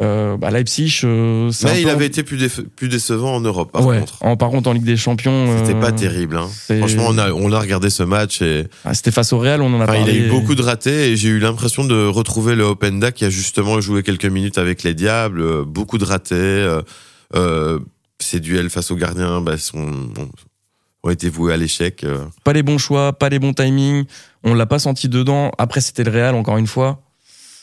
Euh, 0.00 0.36
bah, 0.36 0.50
Leipzig, 0.52 1.00
euh, 1.02 1.50
Mais 1.64 1.82
il 1.82 1.88
avait 1.88 2.04
en- 2.04 2.06
été 2.06 2.22
plus, 2.22 2.38
décevant 2.88 3.34
en 3.34 3.40
Europe, 3.40 3.72
par 3.72 3.84
ouais, 3.84 3.98
contre. 3.98 4.18
en, 4.22 4.36
par 4.36 4.50
contre, 4.50 4.70
en 4.70 4.72
Ligue 4.72 4.84
des 4.84 4.96
Champions, 4.96 5.46
C'était 5.58 5.76
euh, 5.76 5.80
pas 5.80 5.90
terrible. 5.90 6.36
Hein. 6.36 6.48
Franchement, 6.78 7.06
on 7.08 7.18
a, 7.18 7.32
on 7.32 7.50
a 7.50 7.58
regardé 7.58 7.90
ce 7.90 8.04
match 8.04 8.40
et 8.40 8.68
ah, 8.84 8.94
c'était 8.94 9.10
face 9.10 9.32
au 9.32 9.38
Real, 9.40 9.60
on 9.60 9.74
en 9.74 9.80
a 9.80 9.84
enfin, 9.84 9.94
il 9.96 10.04
parlé. 10.04 10.12
a 10.12 10.14
eu 10.26 10.30
beaucoup 10.30 10.54
de 10.54 10.62
ratés 10.62 11.10
et 11.10 11.16
j'ai 11.16 11.30
eu 11.30 11.40
l'impression 11.40 11.84
de 11.84 12.06
retrouver 12.06 12.54
le 12.54 12.62
Openda 12.62 13.10
qui 13.10 13.24
a 13.24 13.30
justement 13.30 13.80
joué 13.80 14.04
quelques 14.04 14.24
minutes 14.26 14.56
avec 14.58 14.84
les 14.84 14.94
Diables. 14.94 15.40
euh, 15.40 15.64
Beaucoup 15.64 15.98
de 15.98 16.04
ratés. 16.04 16.80
euh, 17.34 17.78
ses 18.20 18.40
duels 18.40 18.70
face 18.70 18.90
aux 18.92 18.96
gardiens 18.96 19.40
bah, 19.40 19.58
sont, 19.58 19.86
ont 21.02 21.10
été 21.10 21.28
voués 21.28 21.52
à 21.52 21.56
l'échec. 21.56 22.04
pas 22.44 22.52
les 22.52 22.62
bons 22.62 22.78
choix, 22.78 23.12
pas 23.12 23.28
les 23.28 23.38
bons 23.38 23.52
timings. 23.52 24.04
On 24.44 24.54
l'a 24.54 24.66
pas 24.66 24.78
senti 24.78 25.08
dedans. 25.08 25.50
Après, 25.58 25.80
c'était 25.80 26.04
le 26.04 26.10
Real, 26.12 26.34
encore 26.34 26.56
une 26.58 26.66
fois. 26.68 27.00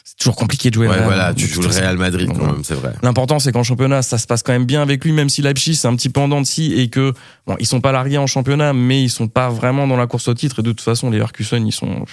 C'est 0.08 0.18
toujours 0.18 0.36
compliqué 0.36 0.70
de 0.70 0.76
jouer. 0.76 0.88
Ouais, 0.88 1.02
voilà, 1.04 1.34
tu 1.34 1.48
joues 1.48 1.64
le. 1.64 1.68
Real 1.68 1.98
Madrid 1.98 2.30
quand 2.32 2.46
même, 2.46 2.64
c'est 2.64 2.76
vrai. 2.76 2.94
L'important, 3.02 3.40
c'est 3.40 3.52
qu'en 3.52 3.64
championnat, 3.64 4.04
ça 4.04 4.20
se 4.20 4.28
passe 4.28 4.44
quand 4.44 4.54
même 4.54 4.66
bien 4.66 4.84
avec 4.84 5.04
lui, 5.04 5.12
même 5.12 5.30
si 5.30 5.42
Leipzig, 5.42 5.74
c'est 5.74 5.88
un 5.88 5.96
petit 5.96 6.10
peu 6.10 6.22
en 6.22 6.28
dents 6.28 6.42
de 6.42 6.46
scie 6.46 6.80
et 6.80 6.90
que, 6.90 7.14
bon, 7.48 7.56
ils 7.60 7.66
sont 7.66 7.82
pas 7.82 7.92
largués 7.92 8.20
en 8.20 8.28
championnat, 8.28 8.72
mais 8.74 9.02
ils 9.02 9.10
sont 9.10 9.28
pas 9.28 9.50
vraiment 9.50 9.88
dans 9.88 9.98
la 9.98 10.06
course 10.06 10.28
au 10.28 10.36
titre. 10.36 10.60
Et 10.60 10.62
de 10.62 10.70
toute 10.70 10.82
façon, 10.82 11.10
les 11.10 11.18
Leverkusen, 11.18 11.66
ils 11.66 11.72
sont, 11.72 12.06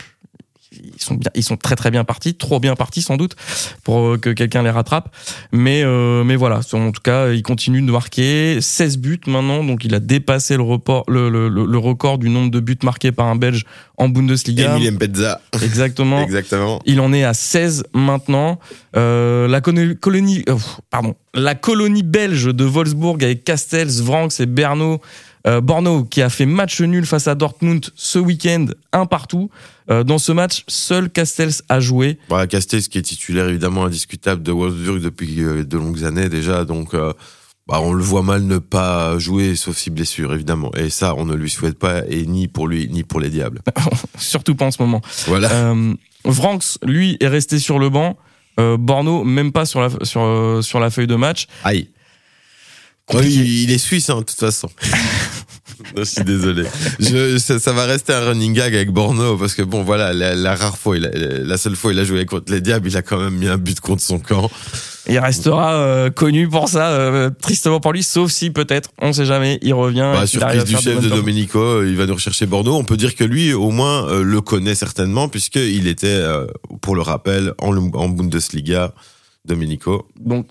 ils 0.72 1.00
sont 1.00 1.12
sont 1.12 1.18
bien, 1.18 1.30
ils 1.34 1.42
sont 1.42 1.56
très 1.56 1.76
très 1.76 1.90
bien 1.90 2.04
partis, 2.04 2.34
trop 2.34 2.60
bien 2.60 2.74
partis 2.74 3.02
sans 3.02 3.16
doute 3.16 3.36
pour 3.84 4.00
euh, 4.00 4.18
que 4.18 4.30
quelqu'un 4.30 4.62
les 4.62 4.70
rattrape. 4.70 5.14
Mais 5.52 5.82
euh, 5.84 6.24
mais 6.24 6.36
voilà, 6.36 6.60
en 6.72 6.92
tout 6.92 7.02
cas, 7.02 7.30
il 7.30 7.42
continue 7.42 7.82
de 7.82 7.90
marquer 7.90 8.60
16 8.60 8.98
buts 8.98 9.20
maintenant, 9.26 9.64
donc 9.64 9.84
il 9.84 9.94
a 9.94 10.00
dépassé 10.00 10.56
le, 10.56 10.62
report, 10.62 11.04
le, 11.08 11.28
le, 11.28 11.48
le 11.48 11.78
record 11.78 12.18
du 12.18 12.28
nombre 12.28 12.50
de 12.50 12.60
buts 12.60 12.78
marqués 12.82 13.12
par 13.12 13.26
un 13.26 13.36
Belge 13.36 13.64
en 14.02 14.08
Bundesliga. 14.08 14.76
Emile 14.76 14.92
Mbedza. 14.92 15.40
Exactement. 15.62 16.22
Exactement. 16.22 16.80
Il 16.86 17.00
en 17.00 17.12
est 17.12 17.24
à 17.24 17.34
16 17.34 17.84
maintenant. 17.94 18.58
Euh, 18.96 19.48
la 19.48 19.60
colonie, 19.60 20.44
euh, 20.48 20.56
pardon, 20.90 21.14
la 21.34 21.54
colonie 21.54 22.02
belge 22.02 22.46
de 22.46 22.64
Wolfsburg 22.64 23.22
avec 23.22 23.44
Castells, 23.44 24.02
Vranks 24.02 24.40
et 24.40 24.46
Berno, 24.46 25.00
euh, 25.46 25.60
Borno 25.60 26.04
qui 26.04 26.22
a 26.22 26.28
fait 26.28 26.46
match 26.46 26.80
nul 26.80 27.06
face 27.06 27.28
à 27.28 27.34
Dortmund 27.34 27.90
ce 27.94 28.18
week-end, 28.18 28.66
un 28.92 29.06
partout. 29.06 29.50
Euh, 29.90 30.04
dans 30.04 30.18
ce 30.18 30.32
match, 30.32 30.64
seul 30.68 31.10
Castells 31.10 31.62
a 31.68 31.80
joué. 31.80 32.18
Voilà, 32.28 32.46
Castells 32.46 32.88
qui 32.88 32.98
est 32.98 33.02
titulaire 33.02 33.48
évidemment 33.48 33.84
indiscutable 33.84 34.42
de 34.42 34.52
Wolfsburg 34.52 35.00
depuis 35.00 35.42
euh, 35.42 35.64
de 35.64 35.76
longues 35.76 36.04
années 36.04 36.28
déjà, 36.28 36.64
donc 36.64 36.94
euh, 36.94 37.12
bah, 37.66 37.80
on 37.82 37.92
le 37.92 38.02
voit 38.02 38.22
mal 38.22 38.42
ne 38.42 38.58
pas 38.58 39.18
jouer 39.18 39.56
sauf 39.56 39.76
si 39.76 39.90
blessure 39.90 40.32
évidemment. 40.32 40.70
Et 40.76 40.90
ça, 40.90 41.14
on 41.16 41.24
ne 41.24 41.34
lui 41.34 41.50
souhaite 41.50 41.78
pas 41.78 42.02
et 42.08 42.26
ni 42.26 42.48
pour 42.48 42.68
lui 42.68 42.88
ni 42.88 43.02
pour 43.02 43.20
les 43.20 43.30
diables. 43.30 43.60
Surtout 44.18 44.54
pas 44.54 44.66
en 44.66 44.70
ce 44.70 44.80
moment. 44.80 45.00
Voilà. 45.26 45.74
Vranks, 46.24 46.78
lui, 46.84 47.16
est 47.20 47.28
resté 47.28 47.58
sur 47.58 47.78
le 47.78 47.88
banc. 47.88 48.16
Borno, 48.58 49.24
même 49.24 49.50
pas 49.50 49.64
sur 49.64 49.80
la, 49.80 49.88
sur, 50.02 50.60
sur 50.62 50.78
la 50.78 50.90
feuille 50.90 51.08
de 51.08 51.16
match. 51.16 51.46
Aïe. 51.64 51.88
Compliqué. 53.06 53.38
Oui, 53.40 53.62
il 53.64 53.70
est 53.72 53.78
suisse, 53.78 54.08
hein, 54.10 54.18
de 54.18 54.24
toute 54.24 54.38
façon. 54.38 54.68
je 55.96 56.04
suis 56.04 56.24
désolé. 56.24 56.64
Je, 57.00 57.38
ça, 57.38 57.58
ça 57.58 57.72
va 57.72 57.84
rester 57.86 58.12
un 58.12 58.20
running 58.20 58.52
gag 58.54 58.74
avec 58.74 58.90
Borno 58.90 59.36
parce 59.36 59.54
que 59.54 59.62
bon, 59.62 59.82
voilà, 59.82 60.12
la, 60.12 60.34
la 60.34 60.54
rare 60.54 60.78
fois, 60.78 60.96
il 60.96 61.06
a- 61.06 61.10
la 61.10 61.56
seule 61.56 61.76
fois 61.76 61.92
il 61.92 61.98
a 61.98 62.04
joué 62.04 62.24
contre 62.26 62.52
les 62.52 62.60
Diables, 62.60 62.88
il 62.88 62.96
a 62.96 63.02
quand 63.02 63.18
même 63.18 63.34
mis 63.34 63.48
un 63.48 63.58
but 63.58 63.80
contre 63.80 64.02
son 64.02 64.18
camp. 64.18 64.50
Il 65.08 65.18
restera 65.18 65.74
euh, 65.74 66.10
connu 66.10 66.48
pour 66.48 66.68
ça, 66.68 66.92
euh, 66.92 67.28
tristement 67.42 67.80
pour 67.80 67.92
lui, 67.92 68.04
sauf 68.04 68.30
si 68.30 68.50
peut-être, 68.50 68.90
on 69.00 69.12
sait 69.12 69.24
jamais, 69.26 69.58
il 69.62 69.74
revient. 69.74 70.12
Bah, 70.14 70.28
surprise 70.28 70.64
du 70.64 70.76
chef 70.76 71.00
de. 71.00 71.08
Domenico, 71.08 71.58
euh, 71.58 71.88
il 71.88 71.96
va 71.96 72.06
nous 72.06 72.14
rechercher 72.14 72.46
Bordeaux. 72.46 72.76
On 72.76 72.84
peut 72.84 72.96
dire 72.96 73.16
que 73.16 73.24
lui, 73.24 73.52
au 73.52 73.70
moins, 73.70 74.06
euh, 74.08 74.22
le 74.22 74.40
connaît 74.40 74.76
certainement 74.76 75.28
puisqu'il 75.28 75.88
était, 75.88 76.06
euh, 76.06 76.46
pour 76.82 76.94
le 76.94 77.02
rappel, 77.02 77.52
en, 77.58 77.76
en 77.76 78.08
Bundesliga, 78.10 78.94
Domenico. 79.44 80.06
Donc, 80.20 80.46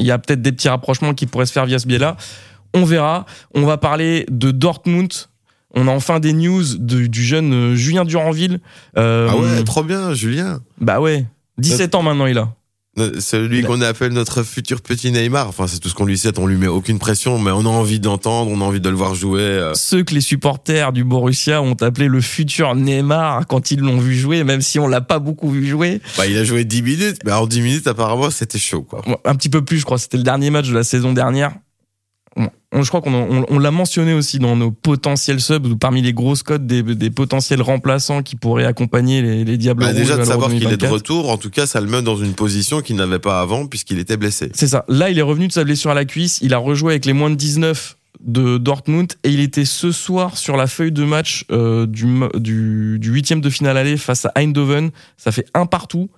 il 0.00 0.06
y 0.06 0.10
a 0.10 0.18
peut-être 0.18 0.42
des 0.42 0.52
petits 0.52 0.68
rapprochements 0.68 1.14
qui 1.14 1.26
pourraient 1.26 1.46
se 1.46 1.52
faire 1.52 1.66
via 1.66 1.78
ce 1.78 1.86
biais-là. 1.86 2.16
On 2.74 2.84
verra. 2.84 3.26
On 3.54 3.62
va 3.62 3.76
parler 3.78 4.26
de 4.30 4.50
Dortmund. 4.50 5.12
On 5.74 5.86
a 5.86 5.90
enfin 5.92 6.18
des 6.20 6.32
news 6.32 6.64
de- 6.78 7.06
du 7.06 7.22
jeune 7.24 7.52
euh, 7.52 7.74
Julien 7.76 8.04
Duranville. 8.04 8.60
Euh, 8.96 9.28
Ah 9.30 9.36
ouais, 9.36 9.62
trop 9.64 9.84
bien, 9.84 10.12
Julien. 10.14 10.60
Bah 10.80 11.00
ouais. 11.00 11.26
17 11.58 11.94
ans 11.94 12.02
maintenant, 12.02 12.26
il 12.26 12.38
a. 12.38 12.52
Celui 13.20 13.64
a- 13.64 13.66
qu'on 13.66 13.80
appelle 13.80 14.12
notre 14.12 14.42
futur 14.42 14.80
petit 14.82 15.10
Neymar. 15.12 15.48
Enfin, 15.48 15.66
c'est 15.66 15.78
tout 15.78 15.88
ce 15.88 15.94
qu'on 15.94 16.04
lui 16.04 16.18
souhaite. 16.18 16.38
On 16.38 16.46
lui 16.46 16.56
met 16.56 16.66
aucune 16.66 16.98
pression, 16.98 17.38
mais 17.38 17.50
on 17.50 17.60
a 17.60 17.68
envie 17.68 18.00
d'entendre, 18.00 18.50
on 18.50 18.60
a 18.60 18.64
envie 18.64 18.80
de 18.80 18.88
le 18.88 18.96
voir 18.96 19.14
jouer. 19.14 19.40
euh. 19.40 19.72
Ceux 19.74 20.02
que 20.02 20.14
les 20.14 20.20
supporters 20.20 20.92
du 20.92 21.04
Borussia 21.04 21.62
ont 21.62 21.74
appelé 21.80 22.08
le 22.08 22.20
futur 22.20 22.74
Neymar 22.74 23.46
quand 23.46 23.70
ils 23.70 23.80
l'ont 23.80 23.98
vu 23.98 24.14
jouer, 24.16 24.44
même 24.44 24.60
si 24.62 24.78
on 24.78 24.86
l'a 24.88 25.00
pas 25.00 25.18
beaucoup 25.18 25.50
vu 25.50 25.66
jouer. 25.66 26.00
Bah, 26.16 26.26
il 26.26 26.36
a 26.36 26.44
joué 26.44 26.64
10 26.64 26.82
minutes, 26.82 27.18
mais 27.24 27.32
en 27.32 27.46
10 27.46 27.60
minutes, 27.60 27.86
apparemment, 27.86 28.30
c'était 28.30 28.58
chaud, 28.58 28.82
quoi. 28.82 29.02
Un 29.24 29.34
petit 29.34 29.48
peu 29.48 29.64
plus, 29.64 29.78
je 29.78 29.84
crois. 29.84 29.98
C'était 29.98 30.16
le 30.16 30.22
dernier 30.22 30.50
match 30.50 30.68
de 30.68 30.74
la 30.74 30.84
saison 30.84 31.12
dernière. 31.12 31.52
On- 32.36 32.82
je 32.82 32.88
crois 32.88 33.00
qu'on 33.00 33.12
on, 33.12 33.44
on 33.48 33.58
l'a 33.58 33.72
mentionné 33.72 34.12
aussi 34.14 34.38
dans 34.38 34.54
nos 34.54 34.70
potentiels 34.70 35.40
subs, 35.40 35.66
ou 35.66 35.76
parmi 35.76 36.02
les 36.02 36.12
grosses 36.12 36.44
codes 36.44 36.66
des, 36.68 36.82
des 36.84 37.10
potentiels 37.10 37.60
remplaçants 37.62 38.22
qui 38.22 38.36
pourraient 38.36 38.64
accompagner 38.64 39.20
les, 39.22 39.44
les 39.44 39.56
Diables 39.56 39.80
Bah, 39.80 39.88
Rouges 39.88 39.96
déjà 39.96 40.16
de 40.16 40.22
savoir 40.22 40.48
qu'il 40.50 40.58
est 40.58 40.70
de 40.70 40.76
2024. 40.76 40.92
retour, 40.92 41.30
en 41.30 41.36
tout 41.36 41.50
cas, 41.50 41.66
ça 41.66 41.80
le 41.80 41.88
met 41.88 42.00
dans 42.02 42.16
une 42.16 42.34
position 42.34 42.80
qu'il 42.80 42.94
n'avait 42.96 43.18
pas 43.18 43.40
avant 43.40 43.66
puisqu'il 43.66 43.98
était 43.98 44.16
blessé. 44.16 44.50
C'est 44.54 44.68
ça. 44.68 44.84
Là, 44.88 45.10
il 45.10 45.18
est 45.18 45.22
revenu 45.22 45.48
de 45.48 45.52
sa 45.52 45.64
blessure 45.64 45.90
à 45.90 45.94
la 45.94 46.04
cuisse. 46.04 46.38
Il 46.42 46.54
a 46.54 46.58
rejoué 46.58 46.92
avec 46.92 47.06
les 47.06 47.12
moins 47.12 47.30
de 47.30 47.34
19 47.34 47.96
de 48.20 48.58
Dortmund 48.58 49.14
et 49.24 49.30
il 49.30 49.40
était 49.40 49.64
ce 49.64 49.90
soir 49.90 50.36
sur 50.36 50.56
la 50.56 50.66
feuille 50.68 50.92
de 50.92 51.04
match 51.04 51.46
euh, 51.50 51.86
du, 51.86 52.04
mo- 52.04 52.28
du, 52.36 52.98
du 53.00 53.10
huitième 53.10 53.40
de 53.40 53.50
finale 53.50 53.76
aller 53.78 53.96
face 53.96 54.26
à 54.26 54.32
Eindhoven. 54.36 54.90
Ça 55.16 55.32
fait 55.32 55.46
un 55.54 55.66
partout. 55.66 56.08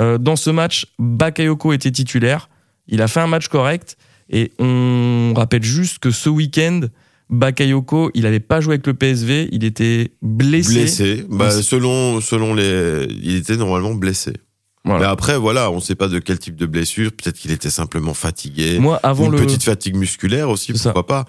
Euh, 0.00 0.18
dans 0.18 0.36
ce 0.36 0.50
match, 0.50 0.86
Bakayoko 0.98 1.72
était 1.72 1.90
titulaire. 1.90 2.50
Il 2.88 3.00
a 3.00 3.08
fait 3.08 3.20
un 3.20 3.26
match 3.28 3.48
correct 3.48 3.96
et 4.32 4.50
on 4.58 5.34
rappelle 5.36 5.62
juste 5.62 5.98
que 5.98 6.10
ce 6.10 6.30
week-end, 6.30 6.80
Bakayoko, 7.28 8.10
il 8.14 8.22
n'avait 8.22 8.40
pas 8.40 8.60
joué 8.60 8.74
avec 8.74 8.86
le 8.86 8.94
PSV. 8.94 9.48
Il 9.52 9.64
était 9.64 10.12
blessé. 10.22 10.72
Blessé. 10.74 11.24
Bah, 11.28 11.46
Blessé. 11.46 11.62
selon, 11.62 12.20
selon 12.20 12.54
les, 12.54 13.06
il 13.22 13.36
était 13.36 13.56
normalement 13.56 13.94
blessé. 13.94 14.32
Voilà. 14.84 15.00
Mais 15.00 15.06
après, 15.06 15.38
voilà, 15.38 15.70
on 15.70 15.80
sait 15.80 15.94
pas 15.94 16.08
de 16.08 16.18
quel 16.18 16.38
type 16.38 16.56
de 16.56 16.66
blessure. 16.66 17.12
Peut-être 17.12 17.38
qu'il 17.38 17.52
était 17.52 17.70
simplement 17.70 18.14
fatigué. 18.14 18.78
Moi, 18.78 18.98
avant 19.02 19.26
une 19.26 19.32
le, 19.32 19.38
petite 19.38 19.62
fatigue 19.62 19.96
musculaire 19.96 20.50
aussi, 20.50 20.76
ça. 20.76 20.92
pourquoi 20.92 21.06
pas. 21.06 21.26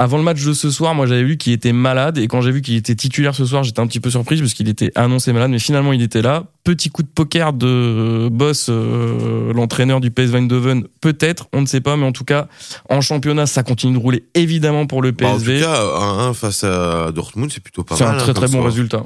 Avant 0.00 0.16
le 0.16 0.22
match 0.22 0.42
de 0.42 0.54
ce 0.54 0.70
soir, 0.70 0.94
moi 0.94 1.04
j'avais 1.04 1.24
vu 1.24 1.36
qu'il 1.36 1.52
était 1.52 1.74
malade 1.74 2.16
et 2.16 2.26
quand 2.26 2.40
j'ai 2.40 2.52
vu 2.52 2.62
qu'il 2.62 2.74
était 2.74 2.94
titulaire 2.94 3.34
ce 3.34 3.44
soir, 3.44 3.64
j'étais 3.64 3.80
un 3.80 3.86
petit 3.86 4.00
peu 4.00 4.08
surprise 4.08 4.40
parce 4.40 4.54
qu'il 4.54 4.66
était 4.70 4.90
annoncé 4.94 5.30
malade, 5.34 5.50
mais 5.50 5.58
finalement 5.58 5.92
il 5.92 6.00
était 6.00 6.22
là. 6.22 6.44
Petit 6.64 6.88
coup 6.88 7.02
de 7.02 7.08
poker 7.08 7.52
de 7.52 7.66
euh, 7.66 8.30
Boss, 8.30 8.68
euh, 8.70 9.52
l'entraîneur 9.52 10.00
du 10.00 10.10
PSV 10.10 10.38
Eindhoven, 10.38 10.84
peut-être, 11.02 11.48
on 11.52 11.60
ne 11.60 11.66
sait 11.66 11.82
pas, 11.82 11.98
mais 11.98 12.06
en 12.06 12.12
tout 12.12 12.24
cas 12.24 12.48
en 12.88 13.02
championnat 13.02 13.44
ça 13.44 13.62
continue 13.62 13.92
de 13.92 13.98
rouler 13.98 14.24
évidemment 14.34 14.86
pour 14.86 15.02
le 15.02 15.10
Bah, 15.12 15.28
en 15.28 15.34
tout 15.38 15.44
PSV. 15.44 15.60
cas, 15.60 15.82
1-1 16.30 16.32
face 16.32 16.64
à 16.64 17.12
Dortmund, 17.12 17.52
c'est 17.52 17.62
plutôt 17.62 17.84
pas 17.84 17.94
C'est 17.96 18.04
mal. 18.04 18.14
un 18.14 18.16
hein, 18.16 18.22
très 18.22 18.32
très 18.32 18.48
bon 18.48 18.62
résultat. 18.62 19.02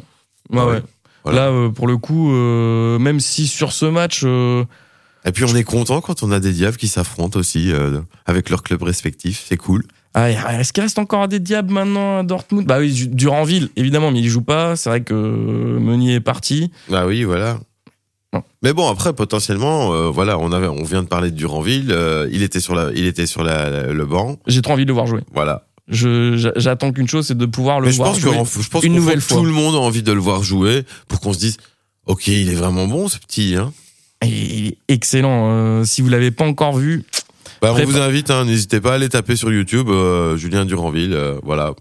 Ouais. 0.50 0.62
ouais. 0.62 0.82
Voilà. 1.24 1.46
Là 1.46 1.50
euh, 1.50 1.70
pour 1.70 1.88
le 1.88 1.96
coup, 1.96 2.32
euh, 2.32 3.00
même 3.00 3.18
si 3.18 3.48
sur 3.48 3.72
ce 3.72 3.86
match, 3.86 4.22
Et 4.22 5.32
puis 5.32 5.42
on 5.42 5.56
est 5.56 5.64
content 5.64 6.00
quand 6.00 6.22
on 6.22 6.30
a 6.30 6.38
des 6.38 6.52
diables 6.52 6.76
qui 6.76 6.86
s'affrontent 6.86 7.36
aussi 7.40 7.72
avec 8.26 8.48
leurs 8.48 8.62
clubs 8.62 8.82
respectifs. 8.84 9.44
C'est 9.48 9.56
cool. 9.56 9.82
Ah, 10.14 10.60
est-ce 10.60 10.72
qu'il 10.72 10.82
reste 10.82 10.98
encore 10.98 11.26
des 11.28 11.40
diables 11.40 11.72
maintenant 11.72 12.18
à 12.20 12.22
Dortmund? 12.22 12.66
Bah 12.66 12.78
oui, 12.78 13.08
Duranville 13.08 13.68
évidemment, 13.76 14.10
mais 14.12 14.20
il 14.20 14.28
joue 14.28 14.42
pas. 14.42 14.76
C'est 14.76 14.88
vrai 14.88 15.00
que 15.02 15.12
Meunier 15.14 16.14
est 16.14 16.20
parti. 16.20 16.70
Ah 16.92 17.06
oui, 17.06 17.24
voilà. 17.24 17.58
Mais 18.62 18.72
bon, 18.72 18.88
après 18.88 19.12
potentiellement, 19.12 19.92
euh, 19.92 20.10
voilà, 20.10 20.38
on 20.38 20.50
avait, 20.52 20.66
on 20.66 20.82
vient 20.82 21.02
de 21.02 21.08
parler 21.08 21.30
de 21.30 21.36
Duranville. 21.36 21.90
euh, 21.92 22.28
il 22.32 22.42
était 22.42 22.58
sur 22.60 22.74
la, 22.74 22.90
il 22.94 23.06
était 23.06 23.26
sur 23.26 23.44
la, 23.44 23.92
le 23.92 24.06
banc. 24.06 24.38
J'ai 24.46 24.60
trop 24.62 24.72
envie 24.72 24.84
de 24.84 24.88
le 24.88 24.94
voir 24.94 25.06
jouer. 25.06 25.20
Voilà. 25.32 25.66
J'attends 25.88 26.92
qu'une 26.92 27.08
chose, 27.08 27.26
c'est 27.26 27.36
de 27.38 27.46
pouvoir 27.46 27.78
le 27.80 27.86
Mais 27.86 27.92
je 27.92 27.96
voir 27.98 28.08
pense 28.10 28.18
que 28.18 28.22
jouer. 28.32 28.62
je 28.62 28.68
pense 28.68 28.84
une 28.84 28.94
nouvelle 28.94 29.20
fois. 29.20 29.36
tout 29.38 29.44
le 29.44 29.52
monde 29.52 29.74
a 29.74 29.78
envie 29.78 30.02
de 30.02 30.12
le 30.12 30.20
voir 30.20 30.42
jouer 30.42 30.82
pour 31.08 31.20
qu'on 31.20 31.32
se 31.32 31.38
dise, 31.38 31.56
ok, 32.06 32.26
il 32.28 32.48
est 32.50 32.54
vraiment 32.54 32.86
bon 32.86 33.06
ce 33.08 33.18
petit. 33.18 33.54
Hein. 33.56 33.72
Il 34.24 34.68
est 34.68 34.78
excellent. 34.88 35.50
euh, 35.50 35.84
si 35.84 36.00
vous 36.02 36.08
l'avez 36.08 36.30
pas 36.30 36.44
encore 36.46 36.76
vu, 36.76 37.04
Bah, 37.64 37.72
on 37.72 37.76
Prépa- 37.78 37.86
vous 37.86 37.96
invite, 37.98 38.30
hein, 38.30 38.44
n'hésitez 38.44 38.78
pas 38.80 38.92
à 38.92 38.94
aller 38.96 39.08
taper 39.08 39.36
sur 39.36 39.50
YouTube 39.50 39.88
euh, 39.88 40.36
Julien 40.36 40.66
Duranville. 40.66 41.14
euh, 41.14 41.38
voilà. 41.42 41.72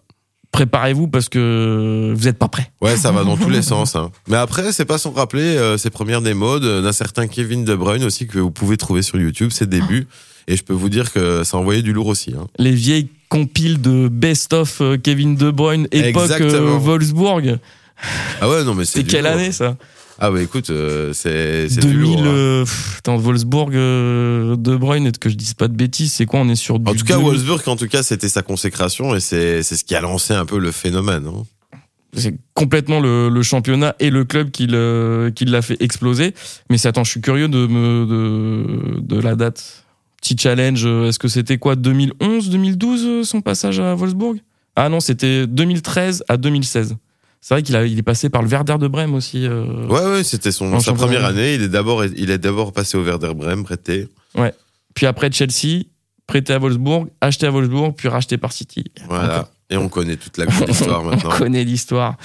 préparez-vous 0.53 1.07
parce 1.09 1.27
que 1.27 2.13
vous 2.15 2.27
êtes 2.29 2.37
pas 2.37 2.47
prêts. 2.47 2.71
Ouais, 2.81 2.95
ça 2.95 3.11
va 3.11 3.23
dans 3.25 3.35
tous 3.35 3.49
les 3.49 3.61
sens. 3.61 3.95
Hein. 3.97 4.09
Mais 4.29 4.37
après, 4.37 4.71
c'est 4.71 4.85
pas 4.85 4.97
sans 4.97 5.11
rappeler 5.11 5.41
euh, 5.57 5.77
ses 5.77 5.89
premières 5.89 6.21
démos 6.21 6.61
d'un 6.61 6.91
certain 6.93 7.27
Kevin 7.27 7.65
De 7.65 7.75
Bruyne 7.75 8.05
aussi 8.05 8.27
que 8.27 8.39
vous 8.39 8.51
pouvez 8.51 8.77
trouver 8.77 9.01
sur 9.01 9.19
YouTube, 9.19 9.51
ses 9.51 9.65
débuts. 9.65 10.07
Et 10.47 10.55
je 10.55 10.63
peux 10.63 10.73
vous 10.73 10.89
dire 10.89 11.11
que 11.11 11.43
ça 11.43 11.57
envoyait 11.57 11.81
du 11.81 11.91
lourd 11.91 12.07
aussi. 12.07 12.33
Hein. 12.37 12.47
Les 12.57 12.71
vieilles 12.73 13.09
compiles 13.27 13.81
de 13.81 14.07
best-of 14.07 14.79
euh, 14.79 14.97
Kevin 14.97 15.35
De 15.35 15.51
Bruyne, 15.51 15.87
époque. 15.91 16.31
Wolfsburg. 16.39 17.59
Ah 18.41 18.49
ouais, 18.49 18.63
non, 18.63 18.73
mais 18.73 18.85
c'est 18.85 19.03
quelle 19.03 19.25
année 19.25 19.51
ça? 19.51 19.75
Ah 20.19 20.31
ouais, 20.31 20.43
écoute, 20.43 20.69
euh, 20.69 21.11
c'est 21.13 21.67
c'est 21.69 21.81
du 21.81 21.93
2000. 21.93 22.01
lourd. 22.01 22.19
hein. 22.23 22.25
euh, 22.27 22.63
pff, 22.63 22.95
attends, 22.99 23.17
Wolfsburg, 23.17 23.75
euh, 23.75 24.55
De 24.55 24.75
Bruyne, 24.75 25.07
et 25.07 25.11
que 25.11 25.29
je 25.29 25.35
dise 25.35 25.53
pas 25.53 25.67
de 25.67 25.75
bêtises, 25.75 26.13
c'est 26.13 26.25
quoi 26.25 26.39
On 26.41 26.49
est 26.49 26.55
sur 26.55 26.79
du. 26.79 26.89
En 26.89 26.93
tout 26.95 27.03
cas, 27.05 27.15
2000. 27.15 27.25
Wolfsburg, 27.29 27.61
en 27.67 27.75
tout 27.75 27.87
cas, 27.87 28.03
c'était 28.03 28.29
sa 28.29 28.41
consécration 28.43 29.15
et 29.15 29.19
c'est 29.19 29.63
c'est 29.63 29.75
ce 29.75 29.83
qui 29.83 29.95
a 29.95 30.01
lancé 30.01 30.33
un 30.33 30.45
peu 30.45 30.59
le 30.59 30.71
phénomène. 30.71 31.25
Hein. 31.27 31.43
c'est 32.15 32.35
complètement 32.53 32.99
le, 32.99 33.29
le 33.29 33.41
championnat 33.43 33.95
et 33.99 34.11
le 34.11 34.23
club 34.23 34.51
qui 34.51 34.67
le- 34.67 35.31
qui 35.35 35.45
l'a 35.45 35.61
fait 35.63 35.77
exploser. 35.81 36.33
Mais 36.69 36.77
c'est 36.77 36.87
attends, 36.87 37.03
je 37.03 37.09
suis 37.11 37.21
curieux 37.21 37.47
de 37.47 37.65
me 37.67 38.05
de, 38.05 38.99
de 39.01 39.19
la 39.19 39.35
date. 39.35 39.83
Petit 40.21 40.37
challenge, 40.39 40.83
euh, 40.85 41.09
est-ce 41.09 41.19
que 41.19 41.27
c'était 41.27 41.57
quoi 41.57 41.75
2011, 41.75 42.49
2012 42.49 43.03
euh, 43.05 43.23
son 43.23 43.41
passage 43.41 43.79
à 43.81 43.93
Wolfsburg? 43.95 44.37
Ah 44.77 44.87
non, 44.87 44.99
c'était 45.01 45.47
2013 45.47 46.23
à 46.29 46.37
2016. 46.37 46.95
C'est 47.45 47.55
vrai 47.55 47.61
qu'il 47.61 47.75
il 47.75 47.99
est 47.99 48.03
passé 48.03 48.29
par 48.29 48.41
le 48.41 48.47
Werder 48.47 48.77
de 48.79 48.87
Brême 48.87 49.13
aussi. 49.13 49.45
euh. 49.45 49.85
Ouais, 49.87 50.05
ouais, 50.05 50.23
c'était 50.23 50.53
son 50.53 50.79
sa 50.79 50.93
première 50.93 51.25
année. 51.25 51.55
Il 51.55 51.61
est 51.63 51.67
d'abord 51.67 52.05
il 52.05 52.31
est 52.31 52.37
d'abord 52.37 52.71
passé 52.71 52.97
au 52.97 53.03
Werder 53.03 53.33
Bremen, 53.33 53.65
prêté. 53.65 54.07
Puis 54.93 55.05
après 55.07 55.29
Chelsea, 55.29 55.83
prêté 56.25 56.53
à 56.53 56.59
Wolfsburg, 56.59 57.07
acheté 57.19 57.45
à 57.45 57.51
Wolfsburg, 57.51 57.95
puis 57.97 58.07
racheté 58.07 58.37
par 58.37 58.53
City. 58.53 58.85
Voilà. 59.09 59.49
Et 59.69 59.75
on 59.75 59.89
connaît 59.89 60.15
toute 60.15 60.37
la 60.37 60.45
grande 60.45 60.69
histoire 60.69 61.01
On 61.03 61.05
maintenant. 61.09 61.31
connaît 61.31 61.65
l'histoire. 61.65 62.15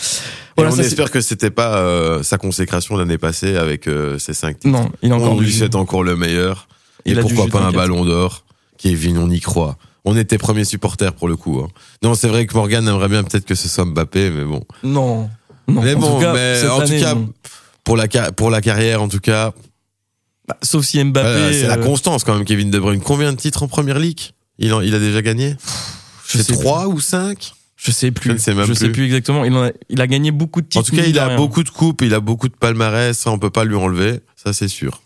Voilà, 0.57 0.71
on 0.71 0.77
ça, 0.77 0.83
espère 0.83 1.11
que 1.11 1.21
c'était 1.21 1.51
pas 1.51 1.79
euh, 1.79 2.23
sa 2.23 2.39
consécration 2.39 2.97
l'année 2.97 3.19
passée 3.19 3.57
avec 3.57 3.89
euh, 3.89 4.19
ses 4.19 4.35
cinq 4.35 4.61
titres. 4.61 4.69
Non, 4.69 4.89
il 5.03 5.11
a 5.11 5.17
encore 5.17 5.33
on 5.33 5.41
lui 5.41 5.53
souhaite 5.53 5.75
encore 5.75 6.05
le 6.05 6.15
meilleur. 6.15 6.69
il 7.07 7.19
et 7.19 7.21
pourquoi 7.21 7.49
pas 7.49 7.63
un 7.63 7.73
ballon 7.73 8.05
d'or 8.05 8.45
Kevin, 8.77 9.19
on 9.19 9.31
y 9.31 9.41
croit. 9.41 9.79
On 10.05 10.17
était 10.17 10.39
premiers 10.39 10.65
supporters 10.65 11.13
pour 11.13 11.29
le 11.29 11.37
coup. 11.37 11.61
hein. 11.61 11.69
Non, 12.03 12.15
c'est 12.15 12.29
vrai 12.29 12.47
que 12.47 12.55
Morgan 12.55 12.87
aimerait 12.89 13.09
bien 13.09 13.25
peut-être 13.25 13.45
que 13.45 13.55
ce 13.55 13.69
soit 13.69 13.85
Mbappé, 13.85 14.31
mais 14.31 14.45
bon. 14.45 14.65
Non. 14.83 15.29
non. 15.67 15.83
mais 15.83 15.95
en 15.95 15.99
bon, 15.99 16.15
tout 16.15 16.21
cas, 16.23 16.33
mais 16.33 16.67
en 16.69 16.81
tout 16.81 16.99
cas, 16.99 17.15
pour 17.85 17.97
la 17.97 18.09
pour 18.33 18.51
la 18.51 18.61
carrière 18.61 19.03
en 19.03 19.09
tout 19.09 19.21
cas. 19.21 19.53
Bah, 20.47 20.57
sauf 20.63 20.85
si 20.85 21.03
Mbappé. 21.05 21.53
c'est 21.53 21.67
la 21.67 21.75
euh, 21.79 21.85
constance 21.85 22.25
quand 22.25 22.35
même. 22.35 22.45
Kevin 22.45 22.71
De 22.71 22.79
Bruyne, 22.79 23.01
combien 23.03 23.33
de 23.33 23.37
titres 23.39 23.63
en 23.63 23.69
première 23.69 23.99
ligue 23.99 24.21
il, 24.59 24.73
en- 24.73 24.81
il 24.81 24.95
a 24.95 24.99
déjà 24.99 25.21
gagné? 25.21 25.57
Je 26.27 26.39
sais 26.39 26.53
trois 26.55 26.87
ou 26.89 27.01
cinq? 27.01 27.53
Je 27.77 27.91
sais 27.93 28.11
plus. 28.11 28.31
Je 28.31 28.35
ne 28.35 28.39
sais 28.39 28.55
même 28.55 28.67
sais 28.75 28.87
plus. 28.87 28.93
plus 28.93 29.05
exactement. 29.05 29.45
Il, 29.45 29.53
en 29.55 29.65
a, 29.67 29.71
il 29.89 30.01
a 30.01 30.07
gagné 30.07 30.31
beaucoup 30.33 30.61
de 30.63 30.67
titres. 30.67 30.81
En 30.81 30.83
tout 30.83 30.97
cas, 30.97 31.05
il 31.07 31.19
a 31.19 31.27
rien. 31.29 31.37
beaucoup 31.37 31.63
de 31.63 31.69
coupes, 31.71 32.03
il 32.03 32.13
a 32.15 32.21
beaucoup 32.21 32.49
de 32.49 32.55
palmarès, 32.55 33.17
ça 33.17 33.31
on 33.31 33.39
peut 33.39 33.51
pas 33.51 33.65
lui 33.65 33.77
enlever, 33.77 34.21
ça 34.37 34.53
c'est 34.53 34.67
sûr. 34.69 35.01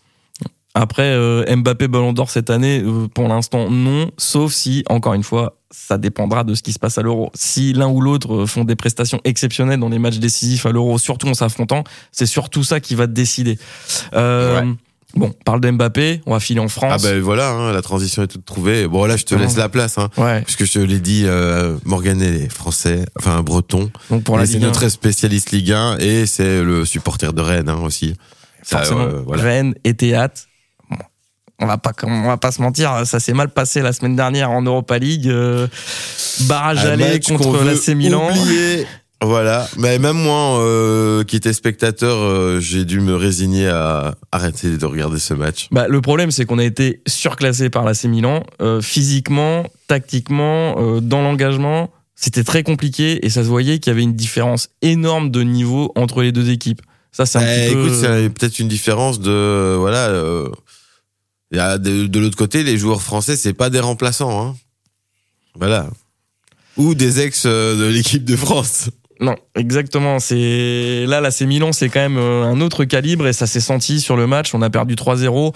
Après, 0.75 1.03
euh, 1.03 1.45
Mbappé 1.55 1.87
Ballon 1.87 2.13
d'Or 2.13 2.29
cette 2.31 2.49
année, 2.49 2.81
euh, 2.83 3.07
pour 3.07 3.27
l'instant, 3.27 3.69
non. 3.69 4.09
Sauf 4.17 4.53
si, 4.53 4.83
encore 4.89 5.13
une 5.13 5.23
fois, 5.23 5.57
ça 5.69 5.97
dépendra 5.99 6.43
de 6.43 6.55
ce 6.55 6.63
qui 6.63 6.73
se 6.73 6.79
passe 6.79 6.97
à 6.97 7.03
l'Euro. 7.03 7.31
Si 7.35 7.73
l'un 7.73 7.87
ou 7.87 8.01
l'autre 8.01 8.33
euh, 8.33 8.45
font 8.47 8.63
des 8.63 8.75
prestations 8.75 9.21
exceptionnelles 9.23 9.79
dans 9.79 9.89
les 9.89 9.99
matchs 9.99 10.17
décisifs 10.17 10.65
à 10.65 10.71
l'Euro, 10.71 10.97
surtout 10.97 11.27
en 11.27 11.35
s'affrontant, 11.35 11.83
c'est 12.11 12.25
surtout 12.25 12.63
ça 12.63 12.79
qui 12.79 12.95
va 12.95 13.05
décider. 13.07 13.59
Euh, 14.13 14.73
Bon, 15.15 15.27
on 15.27 15.43
parle 15.43 15.61
de 15.61 15.69
Mbappé, 15.69 16.21
on 16.25 16.31
va 16.31 16.39
filer 16.39 16.59
en 16.59 16.65
Ah 16.65 16.69
France. 16.69 17.03
ben 17.03 17.19
voilà, 17.21 17.51
hein, 17.51 17.71
la 17.71 17.83
transition 17.83 18.23
est 18.23 18.27
toute 18.27 18.45
trouvée. 18.45 18.87
Bon 18.87 19.05
là, 19.05 19.15
je 19.15 19.25
te 19.25 19.35
laisse 19.35 19.55
la 19.57 19.69
place, 19.69 19.99
hein, 19.99 20.09
Ouais, 20.17 20.41
puisque 20.41 20.65
je 20.65 20.73
te 20.73 20.79
l'ai 20.79 20.99
dit, 20.99 21.25
euh, 21.27 21.77
Morgan 21.85 22.19
est 22.19 22.51
français, 22.51 23.05
enfin 23.19 23.43
breton. 23.43 23.91
donc 24.09 24.23
pour 24.23 24.39
la 24.39 24.47
c'est 24.47 24.53
Ligue 24.53 24.63
1, 24.63 24.65
notre 24.69 24.89
spécialiste 24.89 25.51
Ligue 25.51 25.71
1 25.71 25.97
et 25.99 26.25
c'est 26.25 26.63
le 26.63 26.83
supporter 26.83 27.31
de 27.31 27.41
Rennes 27.41 27.69
hein, 27.69 27.79
aussi. 27.83 28.15
Ça, 28.63 28.77
forcément, 28.79 29.01
euh, 29.01 29.21
voilà. 29.23 29.43
Rennes 29.43 29.75
et 29.83 29.93
Théâtre. 29.93 30.41
On 31.63 31.65
va 31.65 31.77
pas, 31.77 31.93
on 32.03 32.23
va 32.27 32.35
pas 32.35 32.51
se 32.51 32.61
mentir, 32.61 33.03
ça 33.05 33.21
s'est 33.21 33.31
mal 33.33 33.47
passé 33.49 33.81
la 33.81 33.93
semaine 33.93 34.17
dernière 34.17 34.51
en 34.51 34.61
Europa 34.61 34.99
League. 34.99 35.29
euh, 35.29 35.67
barrage 36.41 36.85
aller 36.85 37.19
contre 37.21 37.63
l'AC 37.63 37.87
Milan. 37.95 38.29
oublier. 38.29 38.85
Voilà, 39.21 39.69
mais 39.77 39.99
même 39.99 40.17
moi, 40.17 40.59
euh, 40.59 41.23
qui 41.23 41.37
était 41.37 41.53
spectateur, 41.53 42.17
euh, 42.17 42.59
j'ai 42.59 42.83
dû 42.83 42.99
me 42.99 43.15
résigner 43.15 43.69
à 43.69 44.15
arrêter 44.33 44.75
de 44.75 44.85
regarder 44.85 45.17
ce 45.19 45.33
match. 45.33 45.69
Bah, 45.71 45.87
le 45.87 46.01
problème, 46.01 46.29
c'est 46.29 46.43
qu'on 46.43 46.59
a 46.59 46.63
été 46.65 47.01
surclassé 47.07 47.69
par 47.69 47.85
l'AC 47.85 48.03
Milan, 48.03 48.43
euh, 48.61 48.81
physiquement, 48.81 49.63
tactiquement, 49.87 50.99
dans 51.01 51.21
l'engagement. 51.21 51.89
C'était 52.15 52.43
très 52.43 52.63
compliqué 52.63 53.25
et 53.25 53.29
ça 53.29 53.43
se 53.43 53.47
voyait 53.47 53.79
qu'il 53.79 53.91
y 53.91 53.93
avait 53.95 54.03
une 54.03 54.13
différence 54.15 54.67
énorme 54.81 55.31
de 55.31 55.41
niveau 55.43 55.93
entre 55.95 56.21
les 56.21 56.33
deux 56.33 56.49
équipes. 56.49 56.81
Ça, 57.13 57.25
c'est 57.25 57.37
un 57.37 57.41
Eh, 57.43 57.67
petit 57.67 57.73
peu. 57.75 57.85
Écoute, 57.85 57.93
c'est 58.01 58.29
peut-être 58.29 58.59
une 58.59 58.67
différence 58.67 59.19
de 59.19 59.75
voilà. 59.79 60.07
euh, 60.09 60.49
de, 61.53 62.19
l'autre 62.19 62.37
côté, 62.37 62.63
les 62.63 62.77
joueurs 62.77 63.01
français, 63.01 63.35
c'est 63.35 63.53
pas 63.53 63.69
des 63.69 63.79
remplaçants, 63.79 64.41
hein. 64.41 64.55
Voilà. 65.55 65.87
Ou 66.77 66.95
des 66.95 67.19
ex 67.19 67.43
euh, 67.45 67.77
de 67.77 67.85
l'équipe 67.85 68.25
de 68.25 68.35
France. 68.35 68.89
Non, 69.19 69.35
exactement. 69.55 70.19
C'est 70.19 71.05
là, 71.07 71.21
l'AC 71.21 71.41
Milan, 71.41 71.71
c'est 71.71 71.89
quand 71.89 71.99
même 71.99 72.17
euh, 72.17 72.43
un 72.43 72.59
autre 72.61 72.83
calibre 72.83 73.27
et 73.27 73.33
ça 73.33 73.45
s'est 73.45 73.59
senti 73.59 74.01
sur 74.01 74.17
le 74.17 74.25
match. 74.25 74.55
On 74.55 74.61
a 74.63 74.69
perdu 74.71 74.95
3-0. 74.95 75.53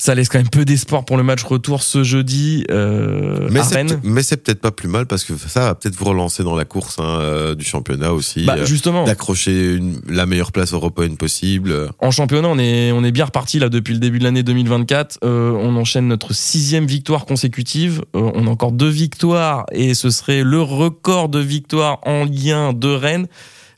Ça 0.00 0.14
laisse 0.14 0.28
quand 0.28 0.38
même 0.38 0.48
peu 0.48 0.64
d'espoir 0.64 1.04
pour 1.04 1.16
le 1.16 1.24
match 1.24 1.42
retour 1.42 1.82
ce 1.82 2.04
jeudi 2.04 2.64
euh, 2.70 3.48
Mais 3.50 3.58
à 3.58 3.64
Rennes. 3.64 4.00
mais 4.04 4.22
c'est 4.22 4.36
peut-être 4.36 4.60
pas 4.60 4.70
plus 4.70 4.86
mal 4.86 5.06
parce 5.06 5.24
que 5.24 5.36
ça 5.36 5.60
va 5.60 5.74
peut-être 5.74 5.96
vous 5.96 6.04
relancer 6.04 6.44
dans 6.44 6.54
la 6.54 6.64
course 6.64 7.00
hein, 7.00 7.18
euh, 7.20 7.54
du 7.56 7.64
championnat 7.64 8.12
aussi. 8.12 8.44
Bah, 8.44 8.54
euh, 8.58 8.64
justement. 8.64 9.02
D'accrocher 9.02 9.80
la 10.08 10.24
meilleure 10.24 10.52
place 10.52 10.72
européenne 10.72 11.16
possible. 11.16 11.90
En 11.98 12.12
championnat, 12.12 12.46
on 12.46 12.58
est, 12.60 12.92
on 12.92 13.02
est 13.02 13.10
bien 13.10 13.24
reparti 13.24 13.58
là 13.58 13.68
depuis 13.68 13.92
le 13.92 13.98
début 13.98 14.20
de 14.20 14.24
l'année 14.24 14.44
2024. 14.44 15.18
Euh, 15.24 15.50
on 15.50 15.74
enchaîne 15.74 16.06
notre 16.06 16.32
sixième 16.32 16.86
victoire 16.86 17.26
consécutive. 17.26 18.02
Euh, 18.14 18.30
on 18.34 18.46
a 18.46 18.50
encore 18.50 18.70
deux 18.70 18.88
victoires 18.88 19.66
et 19.72 19.94
ce 19.94 20.10
serait 20.10 20.44
le 20.44 20.62
record 20.62 21.28
de 21.28 21.40
victoires 21.40 21.98
en 22.04 22.24
lien 22.24 22.72
de 22.72 22.88
Rennes. 22.88 23.26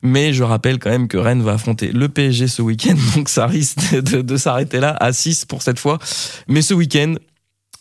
Mais 0.03 0.33
je 0.33 0.43
rappelle 0.43 0.79
quand 0.79 0.91
même 0.91 1.09
que 1.09 1.19
Rennes 1.19 1.43
va 1.43 1.53
affronter 1.53 1.93
le 1.93 2.09
PSG 2.09 2.49
ce 2.49 2.63
week-end, 2.63 2.97
donc 3.15 3.29
ça 3.29 3.47
risque 3.47 3.95
de, 3.95 4.23
de 4.23 4.37
s'arrêter 4.37 4.81
là 4.81 4.97
à 4.99 5.13
6 5.13 5.45
pour 5.45 5.63
cette 5.63 5.79
fois. 5.79 5.99
Mais 6.49 6.63
ce 6.63 6.75
week-end, 6.75 7.15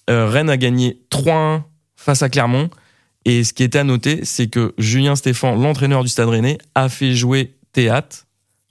euh, 0.09 0.27
Rennes 0.27 0.49
a 0.49 0.57
gagné 0.57 0.99
3-1 1.11 1.61
face 1.95 2.21
à 2.23 2.29
Clermont. 2.29 2.69
Et 3.25 3.43
ce 3.43 3.53
qui 3.53 3.63
était 3.63 3.79
à 3.79 3.83
noter, 3.83 4.21
c'est 4.23 4.47
que 4.47 4.73
Julien 4.77 5.15
Stéphan, 5.15 5.55
l'entraîneur 5.55 6.03
du 6.03 6.09
Stade 6.09 6.29
Rennais, 6.29 6.57
a 6.73 6.89
fait 6.89 7.13
jouer 7.13 7.53
Théâtre 7.73 8.25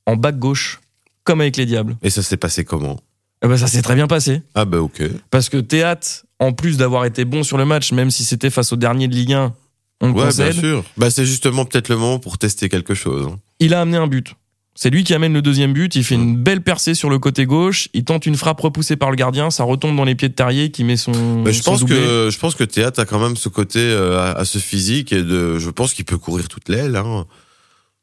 en 0.06 0.16
back 0.16 0.38
gauche, 0.38 0.80
comme 1.22 1.40
avec 1.40 1.56
les 1.56 1.66
Diables. 1.66 1.96
Et 2.02 2.10
ça 2.10 2.22
s'est 2.22 2.38
passé 2.38 2.64
comment? 2.64 2.98
Eh 3.44 3.46
ben, 3.46 3.56
ça 3.56 3.66
s'est 3.68 3.82
très 3.82 3.94
bien 3.94 4.06
passé. 4.06 4.42
Ah 4.54 4.64
bah 4.64 4.80
ok. 4.80 5.02
Parce 5.30 5.48
que 5.48 5.58
Théâtre, 5.58 6.24
en 6.40 6.52
plus 6.52 6.76
d'avoir 6.76 7.04
été 7.04 7.24
bon 7.24 7.42
sur 7.44 7.58
le 7.58 7.64
match, 7.64 7.92
même 7.92 8.10
si 8.10 8.24
c'était 8.24 8.50
face 8.50 8.72
au 8.72 8.76
dernier 8.76 9.06
de 9.06 9.14
Ligue 9.14 9.34
1, 9.34 9.54
on 10.00 10.08
le 10.08 10.12
Ouais, 10.14 10.32
bien 10.32 10.52
sûr. 10.52 10.84
Bah 10.96 11.10
c'est 11.10 11.24
justement 11.26 11.64
peut-être 11.64 11.88
le 11.88 11.96
moment 11.96 12.18
pour 12.18 12.38
tester 12.38 12.68
quelque 12.68 12.94
chose. 12.94 13.26
hein. 13.30 13.38
il 13.60 13.74
a 13.74 13.80
amené 13.80 13.96
un 13.98 14.06
but. 14.06 14.34
C'est 14.80 14.90
lui 14.90 15.02
qui 15.02 15.12
amène 15.12 15.32
le 15.32 15.42
deuxième 15.42 15.72
but. 15.72 15.96
Il 15.96 16.04
fait 16.04 16.14
une 16.14 16.36
belle 16.36 16.62
percée 16.62 16.94
sur 16.94 17.10
le 17.10 17.18
côté 17.18 17.46
gauche. 17.46 17.88
Il 17.94 18.04
tente 18.04 18.26
une 18.26 18.36
frappe 18.36 18.60
repoussée 18.60 18.94
par 18.94 19.10
le 19.10 19.16
gardien. 19.16 19.50
Ça 19.50 19.64
retombe 19.64 19.96
dans 19.96 20.04
les 20.04 20.14
pieds 20.14 20.28
de 20.28 20.34
Terrier 20.34 20.70
qui 20.70 20.84
met 20.84 20.96
son. 20.96 21.42
Mais 21.42 21.52
je 21.52 21.60
son 21.62 21.72
pense 21.72 21.80
doublé. 21.80 21.96
que 21.96 22.28
je 22.30 22.38
pense 22.38 22.54
que 22.54 22.62
Théâtre 22.62 23.00
a 23.00 23.04
quand 23.04 23.18
même 23.18 23.36
ce 23.36 23.48
côté 23.48 23.80
euh, 23.80 24.16
à, 24.20 24.38
à 24.38 24.44
ce 24.44 24.58
physique 24.58 25.12
et 25.12 25.24
de 25.24 25.58
je 25.58 25.70
pense 25.70 25.94
qu'il 25.94 26.04
peut 26.04 26.16
courir 26.18 26.46
toute 26.46 26.68
l'aile. 26.68 26.94
Hein. 26.94 27.26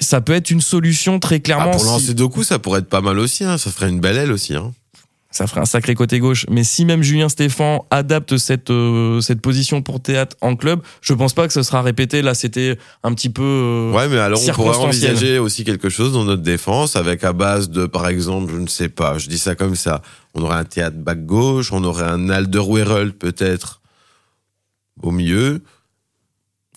ça 0.01 0.19
peut 0.19 0.33
être 0.33 0.51
une 0.51 0.59
solution 0.59 1.19
très 1.21 1.35
Ah, 1.35 1.39
clairement. 1.39 1.71
pour 1.71 1.79
si- 1.79 1.87
lancer 1.87 2.13
deux 2.13 2.27
coups, 2.27 2.47
ça 2.47 2.59
pourrait 2.59 2.79
être 2.79 2.89
pas 2.89 2.99
mal 2.99 3.19
aussi. 3.19 3.45
Hein. 3.45 3.57
Ça 3.57 3.71
ferait 3.71 3.87
une 3.87 4.01
belle 4.01 4.17
aile 4.17 4.33
aussi. 4.33 4.53
Hein. 4.53 4.73
Ça 5.35 5.47
ferait 5.47 5.59
un 5.59 5.65
sacré 5.65 5.95
côté 5.95 6.19
gauche. 6.19 6.45
Mais 6.49 6.63
si 6.63 6.85
même 6.85 7.03
Julien 7.03 7.27
Stéphan 7.27 7.85
adapte 7.91 8.37
cette, 8.37 8.69
euh, 8.69 9.19
cette 9.19 9.41
position 9.41 9.81
pour 9.81 10.01
théâtre 10.01 10.37
en 10.39 10.55
club, 10.55 10.81
je 11.01 11.13
pense 11.13 11.33
pas 11.33 11.45
que 11.45 11.51
ce 11.51 11.61
sera 11.61 11.81
répété. 11.81 12.21
Là, 12.21 12.33
c'était 12.33 12.77
un 13.03 13.13
petit 13.13 13.27
peu. 13.29 13.43
euh, 13.43 13.91
Ouais, 13.91 14.07
mais 14.07 14.17
alors 14.17 14.39
on 14.41 14.53
pourrait 14.53 14.77
envisager 14.77 15.37
aussi 15.37 15.65
quelque 15.65 15.89
chose 15.89 16.13
dans 16.13 16.23
notre 16.23 16.41
défense 16.41 16.95
avec 16.95 17.25
à 17.25 17.33
base 17.33 17.69
de, 17.69 17.85
par 17.85 18.07
exemple, 18.07 18.53
je 18.53 18.59
ne 18.59 18.67
sais 18.67 18.87
pas, 18.87 19.17
je 19.17 19.27
dis 19.27 19.37
ça 19.37 19.55
comme 19.55 19.75
ça, 19.75 20.01
on 20.35 20.41
aurait 20.41 20.55
un 20.55 20.63
théâtre 20.63 20.97
back 20.97 21.25
gauche, 21.25 21.73
on 21.73 21.83
aurait 21.83 22.05
un 22.05 22.29
Alderweireld 22.29 23.13
peut-être 23.15 23.81
au 25.01 25.11
milieu, 25.11 25.61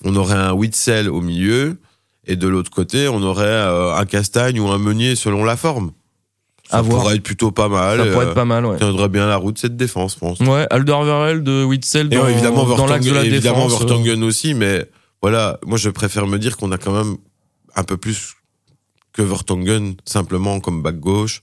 on 0.04 0.16
aurait 0.16 0.34
un 0.34 0.52
Witzel 0.52 1.08
au 1.08 1.20
milieu, 1.20 1.78
et 2.26 2.34
de 2.34 2.48
l'autre 2.48 2.70
côté, 2.72 3.06
on 3.06 3.22
aurait 3.22 3.44
euh, 3.46 3.94
un 3.94 4.04
Castagne 4.04 4.58
ou 4.58 4.68
un 4.68 4.78
Meunier 4.78 5.14
selon 5.14 5.44
la 5.44 5.56
forme. 5.56 5.92
Ça 6.70 6.82
pourrait 6.82 7.16
être 7.16 7.22
plutôt 7.22 7.50
pas 7.50 7.68
mal. 7.68 7.98
ça 7.98 8.04
pourrait 8.04 8.26
euh, 8.26 8.28
être 8.28 8.34
pas 8.34 8.44
mal, 8.44 8.66
ouais. 8.66 8.76
tiendrait 8.76 9.08
bien 9.08 9.26
la 9.26 9.36
route 9.36 9.58
cette 9.58 9.76
défense, 9.76 10.14
je 10.14 10.18
pense. 10.18 10.40
Ouais, 10.40 10.66
Alderweireld 10.70 11.42
de 11.42 11.64
Witzel 11.64 12.08
dans, 12.08 12.24
ouais, 12.24 12.32
évidemment, 12.32 12.64
dans 12.64 12.86
l'axe 12.86 13.06
de 13.06 13.12
la 13.12 13.24
évidemment 13.24 13.66
défense. 13.66 13.82
euh, 13.82 13.86
Vertonghen 13.86 14.22
aussi, 14.22 14.54
mais 14.54 14.86
voilà, 15.22 15.58
moi 15.64 15.78
je 15.78 15.88
préfère 15.88 16.26
me 16.26 16.38
dire 16.38 16.56
qu'on 16.56 16.70
a 16.72 16.78
quand 16.78 16.92
même 16.92 17.16
un 17.74 17.84
peu 17.84 17.96
plus 17.96 18.34
que 19.12 19.22
Vertonghen 19.22 19.94
simplement 20.04 20.60
comme 20.60 20.82
back 20.82 21.00
gauche, 21.00 21.42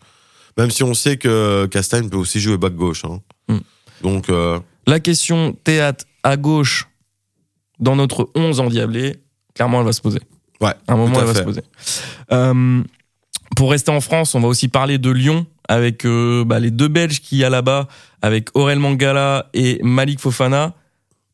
même 0.58 0.70
si 0.72 0.84
on 0.84 0.94
sait 0.94 1.18
que 1.18 1.66
Castagne 1.66 2.10
peut 2.10 2.18
aussi 2.18 2.40
jouer 2.40 2.58
back 2.58 2.76
gauche. 2.76 3.04
Hein. 3.06 3.20
Mm. 3.48 3.58
Donc 4.04 4.30
euh, 4.30 4.60
La 4.88 5.00
question 5.00 5.54
théâtre 5.64 6.06
à 6.24 6.38
gauche 6.38 6.88
dans 7.80 7.96
notre 7.96 8.30
11 8.36 8.60
endiablé, 8.60 9.18
clairement, 9.54 9.80
elle 9.80 9.86
va 9.86 9.94
se 9.94 10.02
poser. 10.02 10.20
ouais, 10.62 10.74
À 10.88 10.94
un 10.94 10.96
moment, 10.96 11.20
elle 11.20 11.26
va 11.26 11.34
se 11.36 11.42
poser. 11.42 11.62
Euh, 12.32 12.82
pour 13.56 13.72
rester 13.72 13.92
en 13.92 14.02
France, 14.02 14.36
on 14.36 14.40
va 14.42 14.48
aussi 14.48 14.68
parler 14.68 14.98
de 14.98 15.10
Lyon 15.10 15.46
avec 15.68 16.06
euh, 16.06 16.44
bah, 16.46 16.60
les 16.60 16.72
deux 16.72 16.88
Belges 16.88 17.22
qu'il 17.22 17.38
y 17.40 17.44
a 17.44 17.50
là-bas, 17.50 17.88
avec 18.22 18.50
Aurel 18.56 18.80
Mangala 18.80 19.50
et 19.54 19.80
Malik 19.84 20.20
Fofana. 20.20 20.74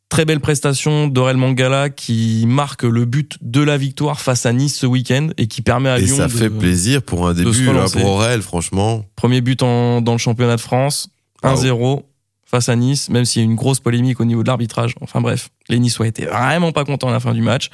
Très 0.10 0.26
belle 0.26 0.42
prestation 0.42 1.08
d'Aurel 1.08 1.38
Mangala 1.38 1.90
qui 1.90 2.44
marque 2.46 2.84
le 2.84 3.06
but 3.06 3.38
de 3.42 3.62
la 3.62 3.78
victoire 3.78 4.20
face 4.20 4.46
à 4.46 4.52
Nice 4.52 4.78
ce 4.78 4.86
week-end 4.86 5.30
et 5.38 5.48
qui 5.48 5.62
permet 5.62 5.88
à 5.90 6.00
et 6.00 6.02
Lyon 6.02 6.18
ça 6.18 6.28
de- 6.28 6.32
fait 6.34 6.50
plaisir 6.50 7.02
pour 7.02 7.28
un 7.28 7.34
début 7.34 7.70
hein, 7.70 7.86
pour 7.94 8.06
Aurel, 8.06 8.42
franchement. 8.42 9.06
Premier 9.16 9.40
but 9.40 9.64
en- 9.64 10.02
dans 10.02 10.12
le 10.12 10.18
championnat 10.18 10.58
de 10.58 10.62
France, 10.62 11.10
Wow. 11.44 11.52
1-0 11.52 12.04
face 12.52 12.68
à 12.68 12.76
Nice, 12.76 13.10
même 13.10 13.24
s'il 13.24 13.42
y 13.42 13.46
a 13.46 13.46
une 13.46 13.56
grosse 13.56 13.80
polémique 13.80 14.20
au 14.20 14.26
niveau 14.26 14.44
de 14.44 14.48
l'arbitrage. 14.48 14.94
Enfin 15.00 15.22
bref, 15.22 15.50
les 15.70 15.80
Niçois 15.80 16.08
étaient 16.08 16.26
vraiment 16.26 16.74
pas 16.74 16.84
contents 16.84 17.08
à 17.08 17.14
la 17.14 17.22
fin 17.22 17.34
du 17.34 17.42
match. 17.42 17.70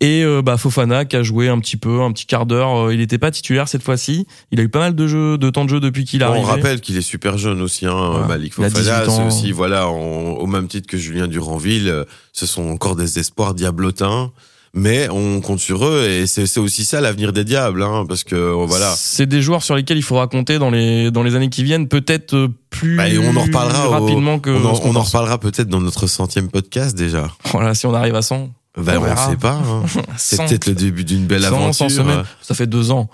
Et 0.00 0.22
euh, 0.22 0.40
bah, 0.40 0.56
Fofana 0.56 1.04
qui 1.04 1.16
a 1.16 1.24
joué 1.24 1.48
un 1.48 1.58
petit 1.58 1.76
peu, 1.76 2.00
un 2.00 2.12
petit 2.12 2.24
quart 2.26 2.46
d'heure. 2.46 2.86
Euh, 2.86 2.94
il 2.94 3.00
n'était 3.00 3.18
pas 3.18 3.32
titulaire 3.32 3.66
cette 3.66 3.82
fois-ci. 3.82 4.26
Il 4.52 4.60
a 4.60 4.62
eu 4.62 4.68
pas 4.68 4.78
mal 4.78 4.94
de 4.94 5.06
jeux, 5.08 5.36
de 5.36 5.50
temps 5.50 5.64
de 5.64 5.70
jeu 5.70 5.80
depuis 5.80 6.04
qu'il 6.04 6.20
Bon, 6.20 6.32
on 6.36 6.42
rappelle 6.42 6.80
qu'il 6.80 6.96
est 6.96 7.02
super 7.02 7.38
jeune 7.38 7.60
aussi, 7.60 7.86
hein, 7.86 8.10
Voilà. 8.12 8.28
Malik 8.28 8.52
a 8.52 8.70
Fofana. 8.70 9.00
18 9.00 9.08
ans. 9.08 9.16
C'est 9.16 9.26
aussi, 9.36 9.52
voilà, 9.52 9.88
au 9.88 10.46
même 10.46 10.68
titre 10.68 10.86
que 10.86 10.96
Julien 10.96 11.26
Duranville, 11.26 11.88
euh, 11.88 12.04
ce 12.32 12.46
sont 12.46 12.68
encore 12.68 12.94
des 12.94 13.18
espoirs 13.18 13.52
diablotins. 13.52 14.30
Mais 14.76 15.08
on 15.08 15.40
compte 15.40 15.60
sur 15.60 15.86
eux 15.86 16.04
et 16.08 16.26
c'est 16.26 16.58
aussi 16.58 16.84
ça 16.84 17.00
l'avenir 17.00 17.32
des 17.32 17.44
diables, 17.44 17.82
hein, 17.82 18.04
parce 18.08 18.24
que 18.24 18.34
euh, 18.34 18.64
voilà. 18.66 18.92
C'est 18.96 19.26
des 19.26 19.40
joueurs 19.40 19.62
sur 19.62 19.76
lesquels 19.76 19.98
il 19.98 20.02
faudra 20.02 20.26
compter 20.26 20.58
dans 20.58 20.70
les 20.70 21.10
dans 21.12 21.22
les 21.22 21.36
années 21.36 21.48
qui 21.48 21.62
viennent, 21.62 21.86
peut-être 21.86 22.34
euh, 22.34 22.48
plus 22.70 22.96
Bah, 22.96 23.08
et 23.08 23.18
on 23.18 23.36
en 23.36 23.42
reparlera 23.42 23.88
au- 23.88 23.90
rapidement 23.92 24.40
que 24.40 24.50
On 24.50 24.64
en, 24.66 24.80
on 24.96 25.00
reparlera 25.00 25.38
peut-être 25.38 25.68
dans 25.68 25.80
notre 25.80 26.06
centième 26.08 26.48
podcast 26.48 26.96
déjà. 26.96 27.28
Voilà, 27.52 27.74
si 27.74 27.86
on 27.86 27.94
arrive 27.94 28.16
à 28.16 28.22
100, 28.22 28.50
Ben, 28.78 28.98
On 28.98 29.02
ne 29.08 29.30
sait 29.30 29.36
pas. 29.36 29.52
hein. 29.64 29.84
C'est 30.16 30.36
100, 30.36 30.46
peut-être 30.48 30.66
le 30.66 30.74
début 30.74 31.04
d'une 31.04 31.26
belle 31.26 31.42
100, 31.42 31.46
aventure. 31.54 31.74
100 31.74 31.88
semaines, 31.90 32.24
ça 32.42 32.54
fait 32.54 32.66
deux 32.66 32.90
ans. 32.90 33.08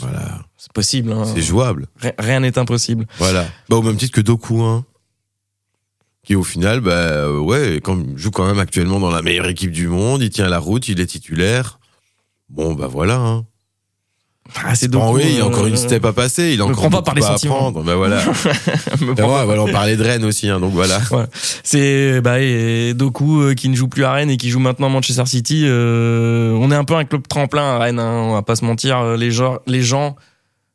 Voilà, 0.00 0.40
C'est 0.56 0.72
possible. 0.72 1.12
hein. 1.12 1.24
c'est 1.32 1.42
jouable. 1.42 1.86
Rien- 2.00 2.12
Rien 2.18 2.40
n'est 2.40 2.58
impossible. 2.58 3.06
Voilà. 3.18 3.46
Bah, 3.68 3.76
au 3.76 3.82
même 3.82 3.96
titre 3.96 4.14
que 4.14 4.20
Doku, 4.20 4.62
hein. 4.62 4.84
Qui 6.24 6.36
au 6.36 6.44
final, 6.44 6.80
bah, 6.80 6.92
euh, 6.92 7.38
ouais, 7.38 7.80
comme, 7.82 8.16
joue 8.16 8.30
quand 8.30 8.46
même 8.46 8.58
actuellement 8.58 9.00
dans 9.00 9.10
la 9.10 9.22
meilleure 9.22 9.48
équipe 9.48 9.72
du 9.72 9.88
monde, 9.88 10.22
il 10.22 10.30
tient 10.30 10.48
la 10.48 10.58
route, 10.58 10.88
il 10.88 11.00
est 11.00 11.06
titulaire. 11.06 11.78
Bon, 12.50 12.74
bah 12.74 12.88
voilà. 12.88 13.16
Hein. 13.16 13.44
Ah, 14.64 14.74
c'est 14.74 14.88
Bon, 14.88 14.98
Doku, 14.98 15.18
oui, 15.18 15.24
il 15.28 15.38
y 15.38 15.40
a 15.40 15.46
encore 15.46 15.64
euh, 15.64 15.68
une 15.68 15.76
step 15.76 16.04
à 16.04 16.12
passer. 16.12 16.52
Il 16.52 16.60
a 16.60 16.66
encore 16.66 16.90
pas 16.90 17.02
par 17.02 17.14
les 17.14 17.22
à 17.22 17.28
sentiments. 17.28 17.68
apprendre. 17.68 17.84
Ben 17.84 17.94
voilà. 17.94 18.16
me 19.00 19.14
Ben 19.14 19.24
ouais, 19.24 19.44
voilà, 19.44 19.62
on 19.62 19.70
parlait 19.70 19.96
de 19.96 20.02
Rennes 20.02 20.24
aussi, 20.24 20.48
hein, 20.48 20.58
donc 20.60 20.72
voilà. 20.72 21.00
C'est 21.62 22.20
bah, 22.20 22.40
et 22.40 22.94
Doku 22.94 23.42
euh, 23.42 23.54
qui 23.54 23.68
ne 23.68 23.76
joue 23.76 23.88
plus 23.88 24.04
à 24.04 24.12
Rennes 24.12 24.30
et 24.30 24.36
qui 24.36 24.50
joue 24.50 24.58
maintenant 24.58 24.86
à 24.86 24.90
Manchester 24.90 25.26
City. 25.26 25.64
euh, 25.66 26.52
on 26.52 26.70
est 26.70 26.74
un 26.74 26.84
peu 26.84 26.94
un 26.94 27.04
club 27.04 27.26
tremplin 27.28 27.76
à 27.76 27.78
Rennes, 27.78 28.00
hein, 28.00 28.12
on 28.12 28.32
va 28.32 28.42
pas 28.42 28.56
se 28.56 28.64
mentir. 28.64 29.16
Les 29.16 29.30
gens, 29.30 29.58
les 29.66 29.82
gens, 29.82 30.16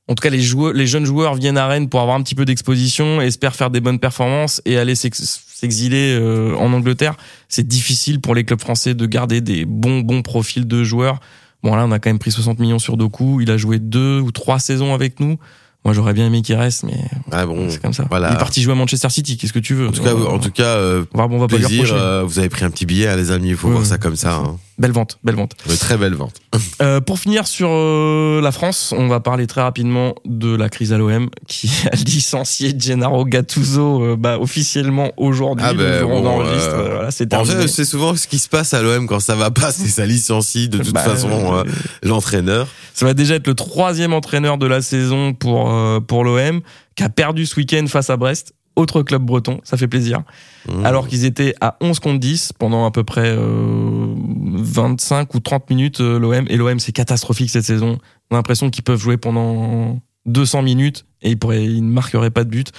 en 0.08 0.14
tout 0.16 0.22
cas 0.22 0.30
les 0.30 0.42
joueurs, 0.42 0.74
les 0.74 0.86
jeunes 0.88 1.06
joueurs 1.06 1.36
viennent 1.36 1.58
à 1.58 1.68
Rennes 1.68 1.90
pour 1.90 2.00
avoir 2.02 2.16
un 2.16 2.22
petit 2.22 2.36
peu 2.36 2.46
d'exposition, 2.46 3.22
espèrent 3.22 3.56
faire 3.56 3.70
des 3.72 3.82
bonnes 3.82 4.00
performances 4.00 4.62
et 4.66 4.78
aller 4.78 4.96
s'ex- 4.96 5.42
s'exiler 5.54 6.16
euh, 6.20 6.56
en 6.58 6.72
Angleterre. 6.74 7.16
C'est 7.50 7.68
difficile 7.68 8.22
pour 8.22 8.36
les 8.36 8.44
clubs 8.44 8.62
français 8.62 8.94
de 8.94 9.06
garder 9.06 9.42
des 9.42 9.66
bons 9.66 10.02
bons 10.02 10.22
profils 10.22 10.68
de 10.68 10.84
joueurs. 10.84 11.20
Bon 11.64 11.76
là, 11.76 11.86
on 11.86 11.92
a 11.92 11.98
quand 12.00 12.10
même 12.10 12.20
pris 12.20 12.32
60 12.32 12.60
millions 12.60 12.78
sur 12.80 12.98
Doku. 12.98 13.42
Il 13.42 13.50
a 13.50 13.58
joué 13.58 13.80
deux 13.80 14.20
ou 14.20 14.32
trois 14.32 14.60
saisons 14.60 14.94
avec 14.94 15.20
nous. 15.20 15.38
Moi, 15.84 15.94
j'aurais 15.94 16.14
bien 16.14 16.26
aimé 16.28 16.42
qu'il 16.42 16.56
reste, 16.56 16.84
mais 16.84 16.98
Ah 17.32 17.46
bon. 17.46 17.68
c'est 17.70 17.80
comme 17.82 17.94
ça. 17.94 18.06
voilà. 18.10 18.30
Il 18.30 18.34
est 18.34 18.38
parti 18.40 18.62
jouer 18.62 18.74
à 18.74 18.76
Manchester 18.76 19.10
City. 19.10 19.38
Qu'est-ce 19.38 19.54
que 19.54 19.60
tu 19.60 19.76
veux? 19.76 19.88
En 19.88 19.92
tout 19.92 20.02
cas, 20.04 20.14
en 20.16 20.40
tout 20.40 20.50
cas, 20.52 20.64
euh, 20.78 21.06
on 21.14 21.18
va, 21.20 21.26
on 21.32 21.38
va 21.40 21.48
pas 21.48 21.58
lui 21.58 21.66
plaisir. 21.66 21.94
euh, 21.94 22.24
vous 22.24 22.40
avez 22.40 22.50
pris 22.50 22.66
un 22.66 22.72
petit 22.72 22.86
billet, 22.88 23.08
hein, 23.08 23.16
les 23.16 23.30
amis. 23.32 23.50
Il 23.50 23.56
faut 23.56 23.68
Ouais. 23.68 23.74
voir 23.76 23.86
ça 23.86 23.98
comme 24.00 24.16
ça. 24.16 24.36
Hein. 24.36 24.58
Belle 24.78 24.92
vente, 24.92 25.20
belle 25.24 25.36
vente. 25.36 25.54
Une 25.70 25.78
très 25.78 25.96
belle 25.98 26.16
vente. 26.16 26.34
Euh, 26.82 27.00
pour 27.00 27.18
finir 27.18 27.48
sur 27.48 27.70
euh, 27.72 28.42
la 28.42 28.52
France, 28.52 28.94
on 28.98 29.08
va 29.08 29.22
parler 29.22 29.48
très 29.48 29.62
rapidement 29.62 30.16
de 30.26 30.54
la 30.54 30.68
crise 30.68 30.92
à 30.92 30.98
l'OM 30.98 31.30
qui 31.48 31.72
a 31.92 31.96
licencié 31.96 32.76
Gennaro 32.78 33.24
Gattuso 33.24 34.04
euh, 34.04 34.16
bah, 34.18 34.38
officiellement 34.38 35.14
aujourd'hui. 35.16 35.66
Ah 35.66 35.72
on 36.04 36.22
bon, 36.22 36.42
voilà, 36.42 37.08
En 37.08 37.46
fait, 37.46 37.68
c'est 37.68 37.86
souvent 37.86 38.18
ce 38.18 38.28
qui 38.28 38.38
se 38.38 38.50
passe 38.50 38.74
à 38.74 38.82
l'OM 38.82 39.08
quand 39.08 39.22
ça 39.22 39.36
va 39.36 39.50
pas, 39.50 39.72
c'est 39.72 39.88
ça 39.88 40.06
licencie 40.06 40.68
de 40.68 40.80
toute 40.80 40.94
Bah, 40.94 41.02
façon 41.04 41.64
l'entraîneur. 42.04 42.68
Ça 42.94 43.06
va 43.06 43.14
déjà 43.14 43.36
être 43.36 43.48
le 43.48 43.56
troisième 43.56 44.14
entraîneur 44.14 44.58
de 44.58 44.66
la 44.68 44.82
saison 44.82 45.34
pour 45.34 45.72
pour 46.08 46.24
l'OM 46.26 46.60
qui 46.96 47.04
a 47.04 47.10
perdu 47.10 47.46
ce 47.46 47.56
week-end 47.56 47.86
face 47.88 48.10
à 48.10 48.18
Brest. 48.18 48.54
Autre 48.76 49.04
club 49.04 49.24
breton, 49.24 49.62
ça 49.64 49.78
fait 49.78 49.88
plaisir. 49.88 50.24
Mmh. 50.68 50.86
Alors 50.86 51.08
qu'ils 51.08 51.26
étaient 51.26 51.56
à 51.62 51.78
11 51.82 52.00
contre 52.00 52.20
10 52.20 52.54
pendant 52.60 52.86
à 52.86 52.92
peu 52.92 53.04
près 53.04 53.34
euh, 53.38 54.14
25 54.18 55.34
ou 55.34 55.40
30 55.40 55.70
minutes 55.70 56.02
euh, 56.02 56.20
l'OM. 56.20 56.46
Et 56.50 56.58
l'OM, 56.58 56.80
c'est 56.80 56.92
catastrophique 56.92 57.50
cette 57.50 57.66
saison. 57.66 58.00
On 58.30 58.36
a 58.36 58.40
l'impression 58.40 58.70
qu'ils 58.70 58.84
peuvent 58.84 59.00
jouer 59.00 59.18
pendant 59.18 60.02
200 60.26 60.64
minutes 60.64 61.06
et 61.22 61.32
ils, 61.32 61.40
pourraient, 61.40 61.64
ils 61.64 61.86
ne 61.86 61.92
marqueraient 61.92 62.32
pas 62.32 62.44
de 62.44 62.50
but. 62.50 62.72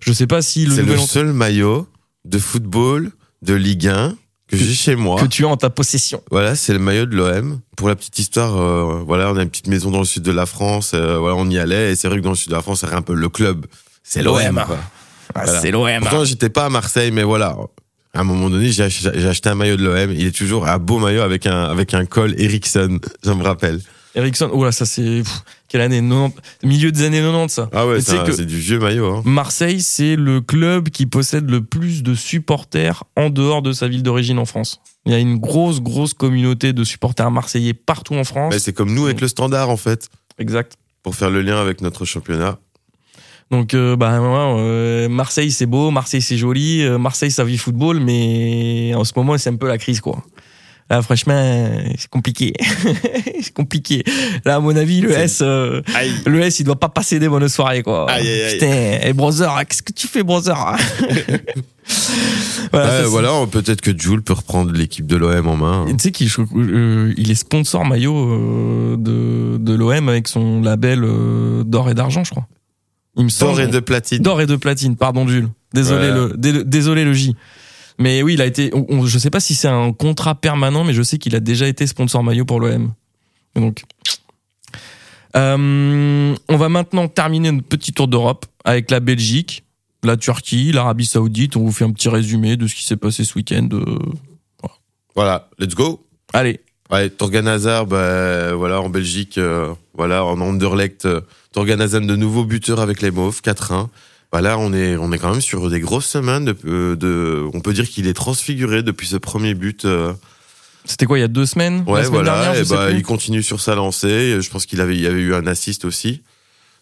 Je 0.00 0.12
sais 0.12 0.26
pas 0.26 0.42
si 0.42 0.66
le 0.66 0.74
c'est 0.74 0.82
le 0.82 0.96
seul 0.96 1.32
maillot 1.32 1.86
de 2.24 2.38
football 2.38 3.10
de 3.42 3.54
Ligue 3.54 3.88
1 3.88 4.16
que 4.48 4.56
j'ai 4.56 4.74
chez 4.74 4.96
moi. 4.96 5.20
que 5.20 5.26
tu 5.26 5.44
as 5.44 5.48
en 5.48 5.56
ta 5.56 5.70
possession. 5.70 6.22
Voilà, 6.30 6.54
c'est 6.54 6.72
le 6.72 6.78
maillot 6.78 7.06
de 7.06 7.16
l'OM. 7.16 7.60
Pour 7.76 7.88
la 7.88 7.96
petite 7.96 8.18
histoire, 8.18 8.56
euh, 8.56 9.02
voilà, 9.06 9.32
on 9.32 9.36
a 9.36 9.42
une 9.42 9.50
petite 9.50 9.66
maison 9.66 9.90
dans 9.90 9.98
le 9.98 10.04
sud 10.04 10.22
de 10.22 10.32
la 10.32 10.46
France. 10.46 10.92
euh, 10.94 11.18
voilà, 11.18 11.36
on 11.36 11.48
y 11.48 11.58
allait 11.58 11.92
et 11.92 11.96
c'est 11.96 12.08
vrai 12.08 12.18
que 12.18 12.22
dans 12.22 12.30
le 12.30 12.36
sud 12.36 12.50
de 12.50 12.54
la 12.54 12.62
France, 12.62 12.80
c'est 12.80 12.92
un 12.92 13.02
peu 13.02 13.14
le 13.14 13.28
club. 13.28 13.66
C'est 14.02 14.22
l'OM. 14.22 14.62
Ah, 15.34 15.42
Voilà. 15.44 15.60
C'est 15.60 15.70
l'OM. 15.70 16.00
Pourtant, 16.00 16.24
j'étais 16.24 16.48
pas 16.50 16.66
à 16.66 16.70
Marseille, 16.70 17.10
mais 17.10 17.22
voilà. 17.22 17.56
À 18.14 18.20
un 18.20 18.24
moment 18.24 18.50
donné, 18.50 18.70
j'ai 18.70 18.82
ach- 18.84 19.08
j'ai 19.14 19.26
acheté 19.28 19.48
un 19.48 19.54
maillot 19.54 19.76
de 19.76 19.84
l'OM. 19.84 20.12
Il 20.12 20.26
est 20.26 20.36
toujours 20.36 20.68
un 20.68 20.78
beau 20.78 20.98
maillot 20.98 21.22
avec 21.22 21.46
un 21.46 21.64
avec 21.64 21.94
un 21.94 22.04
col 22.04 22.34
Ericsson. 22.38 22.98
Je 23.24 23.30
me 23.32 23.42
rappelle. 23.42 23.80
Ericsson, 24.14 24.50
oh 24.52 24.64
là, 24.64 24.72
ça 24.72 24.84
c'est. 24.84 25.22
Quelle 25.68 25.80
année 25.80 26.02
90, 26.02 26.34
Milieu 26.64 26.92
des 26.92 27.04
années 27.04 27.20
90, 27.22 27.50
ça. 27.54 27.70
Ah 27.72 27.86
ouais, 27.86 28.02
c'est 28.02 28.44
du 28.44 28.58
vieux 28.58 28.78
maillot. 28.78 29.06
Hein. 29.16 29.22
Marseille, 29.24 29.80
c'est 29.80 30.16
le 30.16 30.42
club 30.42 30.90
qui 30.90 31.06
possède 31.06 31.48
le 31.48 31.64
plus 31.64 32.02
de 32.02 32.14
supporters 32.14 33.04
en 33.16 33.30
dehors 33.30 33.62
de 33.62 33.72
sa 33.72 33.88
ville 33.88 34.02
d'origine 34.02 34.38
en 34.38 34.44
France. 34.44 34.80
Il 35.06 35.12
y 35.12 35.14
a 35.14 35.18
une 35.18 35.38
grosse, 35.38 35.80
grosse 35.80 36.12
communauté 36.12 36.74
de 36.74 36.84
supporters 36.84 37.30
marseillais 37.30 37.72
partout 37.72 38.14
en 38.14 38.24
France. 38.24 38.52
Mais 38.52 38.58
c'est 38.58 38.74
comme 38.74 38.92
nous 38.92 39.06
avec 39.06 39.22
le 39.22 39.28
Standard 39.28 39.70
en 39.70 39.78
fait, 39.78 40.08
Exact. 40.38 40.74
pour 41.02 41.14
faire 41.14 41.30
le 41.30 41.40
lien 41.40 41.58
avec 41.58 41.80
notre 41.80 42.04
championnat. 42.04 42.58
Donc, 43.52 43.74
euh, 43.74 43.96
bah, 43.96 44.18
euh, 44.18 45.10
Marseille, 45.10 45.52
c'est 45.52 45.66
beau, 45.66 45.90
Marseille, 45.90 46.22
c'est 46.22 46.38
joli, 46.38 46.82
euh, 46.82 46.96
Marseille, 46.96 47.30
ça 47.30 47.44
vit 47.44 47.58
football, 47.58 48.00
mais 48.00 48.94
en 48.96 49.04
ce 49.04 49.12
moment, 49.14 49.36
c'est 49.36 49.50
un 49.50 49.56
peu 49.56 49.68
la 49.68 49.76
crise, 49.76 50.00
quoi. 50.00 50.24
Là, 50.88 51.02
franchement, 51.02 51.70
c'est 51.98 52.08
compliqué. 52.08 52.54
c'est 53.40 53.52
compliqué. 53.52 54.04
Là, 54.46 54.56
à 54.56 54.60
mon 54.60 54.74
avis, 54.74 55.02
le 55.02 55.12
S, 55.12 55.40
euh, 55.42 55.82
le 56.26 56.40
S, 56.40 56.60
il 56.60 56.64
doit 56.64 56.80
pas 56.80 56.88
passer 56.88 57.18
des 57.18 57.28
bonnes 57.28 57.48
soirées, 57.48 57.82
quoi. 57.82 58.10
Aïe, 58.10 58.26
aïe, 58.26 58.42
aïe. 58.42 58.52
Putain, 58.54 58.98
et 59.06 59.12
brother, 59.12 59.62
qu'est-ce 59.68 59.82
que 59.82 59.92
tu 59.92 60.08
fais, 60.08 60.22
brother 60.22 60.56
Voilà, 62.72 62.88
ça, 62.88 63.02
Ouais, 63.02 63.08
voilà, 63.08 63.46
peut-être 63.50 63.80
que 63.80 63.96
Jules 63.96 64.22
peut 64.22 64.32
reprendre 64.32 64.72
l'équipe 64.72 65.06
de 65.06 65.16
l'OM 65.16 65.46
en 65.46 65.56
main. 65.56 65.86
Et 65.88 65.92
Tu 65.92 66.04
sais 66.04 66.10
qu'il 66.10 66.28
euh, 66.56 67.12
il 67.16 67.30
est 67.30 67.34
sponsor 67.34 67.84
maillot 67.84 68.16
euh, 68.16 68.96
de, 68.96 69.58
de 69.58 69.74
l'OM 69.74 70.08
avec 70.08 70.28
son 70.28 70.62
label 70.62 71.04
euh, 71.04 71.64
d'or 71.64 71.90
et 71.90 71.94
d'argent, 71.94 72.24
je 72.24 72.30
crois. 72.30 72.46
Il 73.16 73.24
me 73.24 73.28
semble. 73.28 73.52
D'or 73.52 73.60
et 73.60 73.66
de 73.68 73.80
platine. 73.80 74.18
D'or 74.18 74.40
et 74.40 74.46
de 74.46 74.56
platine, 74.56 74.96
pardon 74.96 75.26
Jules. 75.28 75.48
Désolé 75.74 76.08
Ouais. 76.08 76.14
le 76.14 76.34
dé- 76.36 76.64
désolé 76.64 77.04
le 77.04 77.12
J. 77.12 77.36
Mais 77.98 78.22
oui, 78.22 78.34
il 78.34 78.40
a 78.42 78.46
été 78.46 78.70
on- 78.74 78.86
on- 78.88 79.06
je 79.06 79.18
sais 79.18 79.30
pas 79.30 79.40
si 79.40 79.54
c'est 79.54 79.68
un 79.68 79.92
contrat 79.92 80.34
permanent 80.34 80.82
mais 80.84 80.94
je 80.94 81.02
sais 81.02 81.18
qu'il 81.18 81.34
a 81.36 81.40
déjà 81.40 81.68
été 81.68 81.86
sponsor 81.86 82.22
maillot 82.24 82.44
pour 82.46 82.58
l'OM. 82.60 82.92
Donc 83.54 83.82
euh, 85.36 86.34
on 86.48 86.56
va 86.56 86.68
maintenant 86.68 87.08
terminer 87.08 87.52
notre 87.52 87.66
petit 87.68 87.92
tour 87.92 88.08
d'Europe 88.08 88.46
avec 88.64 88.90
la 88.90 89.00
Belgique, 89.00 89.64
la 90.02 90.16
Turquie, 90.16 90.72
l'Arabie 90.72 91.06
Saoudite. 91.06 91.56
On 91.56 91.60
vous 91.64 91.72
fait 91.72 91.84
un 91.84 91.92
petit 91.92 92.08
résumé 92.08 92.56
de 92.56 92.66
ce 92.66 92.74
qui 92.74 92.84
s'est 92.84 92.96
passé 92.96 93.24
ce 93.24 93.34
week-end. 93.34 93.68
euh. 93.72 93.98
Voilà, 95.14 95.50
let's 95.58 95.74
go. 95.74 96.04
Allez, 96.32 96.60
Ouais, 96.90 97.08
Torgan 97.08 97.46
Hazard, 97.46 97.86
bah, 97.86 98.54
voilà, 98.54 98.80
en 98.82 98.90
Belgique, 98.90 99.38
euh, 99.38 99.72
voilà, 99.94 100.26
en 100.26 100.38
Anderlecht, 100.40 101.06
euh, 101.06 101.22
Torgan 101.52 101.80
Hazard 101.80 102.02
de 102.02 102.16
nouveau 102.16 102.44
buteur 102.44 102.80
avec 102.80 103.02
les 103.02 103.10
Mauves, 103.10 103.40
4-1. 103.44 103.88
Voilà, 104.32 104.58
on 104.58 104.72
est, 104.72 104.96
on 104.96 105.12
est 105.12 105.18
quand 105.18 105.30
même 105.30 105.42
sur 105.42 105.68
des 105.68 105.80
grosses 105.80 106.06
semaines. 106.06 106.46
De, 106.46 106.56
euh, 106.64 106.96
de, 106.96 107.44
on 107.52 107.60
peut 107.60 107.74
dire 107.74 107.88
qu'il 107.88 108.06
est 108.06 108.14
transfiguré 108.14 108.82
depuis 108.82 109.06
ce 109.06 109.16
premier 109.16 109.54
but. 109.54 109.84
euh, 109.84 110.14
c'était 110.84 111.06
quoi 111.06 111.18
il 111.18 111.20
y 111.20 111.24
a 111.24 111.28
deux 111.28 111.46
semaines? 111.46 111.84
Ouais, 111.86 112.04
semaine 112.04 112.24
voilà. 112.24 112.42
dernière, 112.42 112.60
et 112.60 112.64
bah, 112.64 112.90
il 112.90 113.02
continue 113.02 113.42
sur 113.42 113.60
sa 113.60 113.74
lancée. 113.74 114.40
Je 114.40 114.50
pense 114.50 114.66
qu'il 114.66 114.80
avait, 114.80 114.96
il 114.96 115.02
y 115.02 115.06
avait 115.06 115.20
eu 115.20 115.34
un 115.34 115.46
assist 115.46 115.84
aussi. 115.84 116.22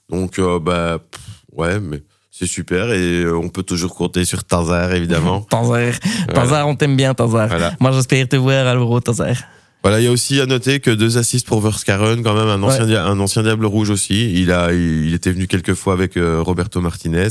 Donc, 0.08 0.38
euh, 0.38 0.58
bah, 0.58 0.98
pff, 1.10 1.20
ouais, 1.52 1.80
mais 1.80 2.02
c'est 2.30 2.46
super. 2.46 2.92
Et 2.92 3.26
on 3.30 3.48
peut 3.50 3.62
toujours 3.62 3.94
compter 3.94 4.24
sur 4.24 4.44
Tazar, 4.44 4.94
évidemment. 4.94 5.40
Tanzer, 5.50 5.92
Tanzer, 6.32 6.66
on 6.66 6.76
t'aime 6.76 6.96
bien. 6.96 7.14
Voilà. 7.18 7.74
Moi 7.80 7.92
j'espère 7.92 8.26
te 8.28 8.36
voir 8.36 8.66
à 8.66 8.74
l'Euro 8.74 9.00
Tanzer. 9.00 9.36
Voilà, 9.82 10.00
il 10.00 10.04
y 10.04 10.08
a 10.08 10.10
aussi 10.12 10.40
à 10.40 10.46
noter 10.46 10.80
que 10.80 10.90
deux 10.90 11.16
assists 11.16 11.46
pour 11.46 11.60
Verskaren, 11.62 12.22
quand 12.22 12.34
même 12.34 12.48
un 12.48 12.62
ancien, 12.62 12.86
un 13.04 13.18
ancien 13.18 13.42
diable 13.42 13.64
rouge 13.64 13.88
aussi. 13.90 14.32
Il 14.40 14.52
a, 14.52 14.72
il, 14.72 15.14
était 15.14 15.32
venu 15.32 15.46
quelques 15.46 15.74
fois 15.74 15.94
avec 15.94 16.16
euh, 16.16 16.42
Roberto 16.42 16.80
Martinez. 16.82 17.28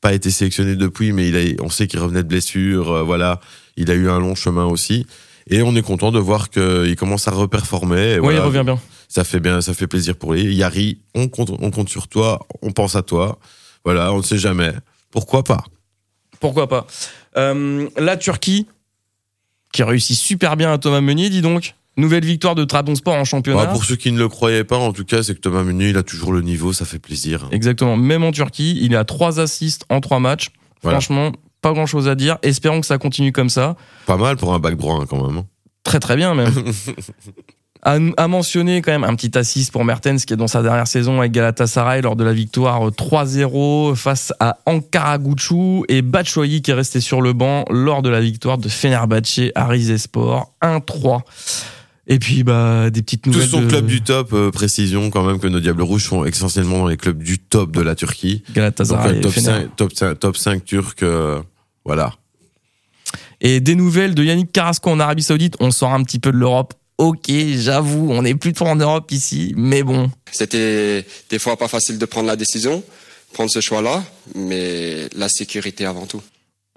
Pas 0.00 0.14
été 0.14 0.30
sélectionné 0.30 0.74
depuis, 0.76 1.12
mais 1.12 1.28
il 1.28 1.36
a, 1.36 1.62
on 1.62 1.68
sait 1.68 1.86
qu'il 1.86 2.00
revenait 2.00 2.22
de 2.22 2.28
blessure. 2.28 2.90
euh, 2.90 3.02
voilà, 3.02 3.40
il 3.76 3.90
a 3.90 3.94
eu 3.94 4.08
un 4.08 4.18
long 4.20 4.34
chemin 4.34 4.64
aussi. 4.64 5.06
Et 5.48 5.62
on 5.62 5.76
est 5.76 5.82
content 5.82 6.10
de 6.12 6.18
voir 6.18 6.48
qu'il 6.50 6.96
commence 6.96 7.28
à 7.28 7.30
reperformer. 7.30 8.14
Oui, 8.14 8.20
voilà, 8.20 8.38
il 8.38 8.42
revient 8.42 8.62
bien. 8.64 8.80
Ça 9.08 9.22
fait 9.22 9.38
bien, 9.38 9.60
ça 9.60 9.74
fait 9.74 9.86
plaisir 9.86 10.16
pour 10.16 10.32
lui. 10.32 10.54
Yari, 10.54 10.98
on 11.14 11.28
compte, 11.28 11.50
on 11.60 11.70
compte 11.70 11.88
sur 11.88 12.08
toi, 12.08 12.40
on 12.62 12.72
pense 12.72 12.96
à 12.96 13.02
toi. 13.02 13.38
Voilà, 13.84 14.12
on 14.12 14.18
ne 14.18 14.22
sait 14.22 14.38
jamais. 14.38 14.72
Pourquoi 15.10 15.44
pas? 15.44 15.62
Pourquoi 16.40 16.68
pas 16.68 16.86
Euh, 17.36 17.88
La 17.96 18.16
Turquie, 18.16 18.66
qui 19.76 19.82
réussit 19.82 20.16
super 20.16 20.56
bien 20.56 20.72
à 20.72 20.78
Thomas 20.78 21.02
Meunier, 21.02 21.28
dis 21.28 21.42
donc. 21.42 21.74
Nouvelle 21.98 22.24
victoire 22.24 22.54
de 22.54 22.64
Trabzonspor 22.64 23.14
en 23.14 23.24
championnat. 23.24 23.66
Bah, 23.66 23.72
Pour 23.72 23.84
ceux 23.84 23.96
qui 23.96 24.10
ne 24.12 24.18
le 24.18 24.28
croyaient 24.28 24.64
pas, 24.64 24.76
en 24.78 24.92
tout 24.92 25.04
cas, 25.04 25.22
c'est 25.22 25.34
que 25.34 25.40
Thomas 25.40 25.62
Meunier, 25.62 25.90
il 25.90 25.96
a 25.96 26.02
toujours 26.02 26.32
le 26.32 26.42
niveau, 26.42 26.72
ça 26.72 26.84
fait 26.84 26.98
plaisir. 26.98 27.48
Exactement. 27.52 27.96
Même 27.96 28.22
en 28.22 28.32
Turquie, 28.32 28.78
il 28.82 28.96
a 28.96 29.04
trois 29.04 29.38
assists 29.40 29.84
en 29.88 30.00
trois 30.00 30.18
matchs. 30.18 30.48
Voilà. 30.82 30.98
Franchement, 31.00 31.32
pas 31.62 31.72
grand 31.72 31.86
chose 31.86 32.08
à 32.08 32.14
dire. 32.14 32.38
Espérons 32.42 32.80
que 32.80 32.86
ça 32.86 32.98
continue 32.98 33.32
comme 33.32 33.48
ça. 33.50 33.76
Pas 34.06 34.16
mal 34.16 34.36
pour 34.36 34.52
un 34.54 34.58
bac 34.58 34.74
hein, 34.82 35.04
quand 35.08 35.26
même. 35.26 35.38
hein. 35.38 35.46
Très 35.84 36.00
très 36.00 36.16
bien 36.16 36.34
même. 36.34 36.52
à, 37.86 37.98
à 38.16 38.26
mentionner 38.26 38.82
quand 38.82 38.90
même 38.90 39.04
un 39.04 39.14
petit 39.14 39.38
assist 39.38 39.70
pour 39.70 39.84
Mertens 39.84 40.24
qui 40.26 40.32
est 40.32 40.36
dans 40.36 40.48
sa 40.48 40.60
dernière 40.60 40.88
saison 40.88 41.20
avec 41.20 41.30
Galatasaray 41.30 42.02
lors 42.02 42.16
de 42.16 42.24
la 42.24 42.32
victoire 42.32 42.90
3-0 42.90 43.94
face 43.94 44.32
à 44.40 44.58
Ankara 44.66 45.18
Gucu 45.18 45.84
et 45.88 46.02
Batshuayi 46.02 46.62
qui 46.62 46.72
est 46.72 46.74
resté 46.74 47.00
sur 47.00 47.22
le 47.22 47.32
banc 47.32 47.64
lors 47.70 48.02
de 48.02 48.08
la 48.08 48.20
victoire 48.20 48.58
de 48.58 48.68
Fenerbahçe 48.68 49.52
à 49.54 49.68
Rizespor 49.68 50.52
1-3. 50.60 51.20
Et 52.08 52.18
puis 52.18 52.42
bah 52.42 52.90
des 52.90 53.02
petites 53.02 53.22
Tous 53.22 53.30
nouvelles 53.30 53.48
son 53.48 53.62
de 53.62 53.68
club 53.68 53.86
du 53.86 54.02
top, 54.02 54.32
euh, 54.32 54.50
précision 54.50 55.10
quand 55.10 55.24
même 55.24 55.38
que 55.38 55.46
nos 55.46 55.60
Diables 55.60 55.82
Rouges 55.82 56.04
sont 56.04 56.24
essentiellement 56.24 56.78
dans 56.78 56.86
les 56.88 56.96
clubs 56.96 57.22
du 57.22 57.38
top 57.38 57.70
de 57.70 57.82
la 57.82 57.94
Turquie. 57.94 58.42
Donc 58.48 58.56
Galatasaray 58.56 59.14
euh, 59.14 59.18
et 59.18 59.20
top, 59.20 59.32
Fener. 59.32 59.46
5, 59.46 59.76
top, 59.76 59.92
5, 59.92 60.18
top 60.18 60.36
5 60.36 60.64
turcs, 60.64 60.94
euh, 61.02 61.40
voilà. 61.84 62.14
Et 63.40 63.60
des 63.60 63.76
nouvelles 63.76 64.16
de 64.16 64.24
Yannick 64.24 64.50
Carrasco 64.50 64.90
en 64.90 64.98
Arabie 64.98 65.22
Saoudite, 65.22 65.56
on 65.60 65.70
sort 65.70 65.92
un 65.92 66.02
petit 66.02 66.18
peu 66.18 66.32
de 66.32 66.36
l'Europe. 66.36 66.74
Ok, 66.98 67.30
j'avoue, 67.30 68.10
on 68.10 68.22
n'est 68.22 68.34
plus 68.34 68.54
en 68.60 68.74
Europe 68.76 69.12
ici, 69.12 69.52
mais 69.56 69.82
bon, 69.82 70.10
C'était 70.32 71.04
des 71.28 71.38
fois 71.38 71.56
pas 71.58 71.68
facile 71.68 71.98
de 71.98 72.06
prendre 72.06 72.26
la 72.26 72.36
décision, 72.36 72.82
prendre 73.34 73.50
ce 73.50 73.60
choix-là, 73.60 74.02
mais 74.34 75.08
la 75.14 75.28
sécurité 75.28 75.84
avant 75.84 76.06
tout. 76.06 76.22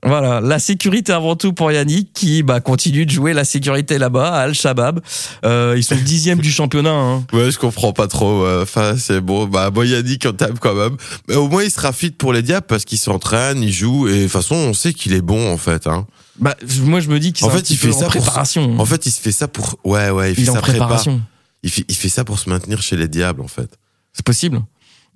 Voilà, 0.05 0.39
la 0.39 0.59
sécurité 0.59 1.11
avant 1.11 1.35
tout 1.35 1.51
pour 1.51 1.71
Yannick 1.71 2.13
qui 2.13 2.41
bah, 2.41 2.61
continue 2.61 3.05
de 3.05 3.11
jouer 3.11 3.33
la 3.33 3.43
sécurité 3.43 3.97
là-bas 3.97 4.29
à 4.33 4.39
Al-Shabaab. 4.43 5.01
Euh, 5.43 5.73
ils 5.75 5.83
sont 5.83 5.95
dixième 5.97 6.39
du 6.39 6.51
championnat. 6.51 6.93
Hein. 6.93 7.25
Ouais, 7.33 7.51
je 7.51 7.59
comprends 7.59 7.91
pas 7.91 8.07
trop. 8.07 8.47
Enfin, 8.61 8.95
c'est 8.97 9.19
bon. 9.19 9.45
Bah, 9.45 9.69
bon, 9.71 9.83
Yannick, 9.83 10.25
on 10.25 10.31
tape 10.31 10.59
quand 10.59 10.73
même. 10.73 10.95
Mais 11.27 11.35
au 11.35 11.49
moins, 11.49 11.63
il 11.63 11.71
sera 11.71 11.91
fit 11.91 12.11
pour 12.11 12.31
les 12.31 12.41
diables 12.41 12.65
parce 12.65 12.85
qu'il 12.85 12.97
s'entraîne, 12.97 13.61
il 13.61 13.73
joue. 13.73 14.07
Et 14.07 14.17
de 14.19 14.23
toute 14.23 14.31
façon, 14.31 14.55
on 14.55 14.73
sait 14.73 14.93
qu'il 14.93 15.13
est 15.13 15.21
bon, 15.21 15.51
en 15.51 15.57
fait. 15.57 15.85
Hein. 15.85 16.07
Bah, 16.39 16.55
moi, 16.83 17.01
je 17.01 17.09
me 17.09 17.19
dis 17.19 17.33
qu'il 17.33 17.45
En 17.45 17.49
fait, 17.49 17.69
il 17.69 17.75
fait 17.77 17.91
ça 17.91 18.07
en 18.07 18.09
pour- 18.09 18.21
préparation. 18.21 18.79
En 18.79 18.85
fait, 18.85 19.05
il 19.05 19.11
se 19.11 19.19
fait 19.19 19.33
ça 19.33 19.49
pour. 19.49 19.77
Ouais, 19.83 20.09
ouais, 20.11 20.31
il 20.31 20.35
fait 20.45 20.49
en 20.49 20.53
prépa. 20.53 20.69
préparation. 20.77 21.19
Il 21.61 21.69
fait, 21.69 21.83
il 21.89 21.95
fait 21.95 22.07
ça 22.07 22.23
pour 22.23 22.39
se 22.39 22.49
maintenir 22.49 22.81
chez 22.81 22.95
les 22.95 23.09
diables, 23.09 23.41
en 23.41 23.49
fait. 23.49 23.69
C'est 24.13 24.25
possible. 24.25 24.61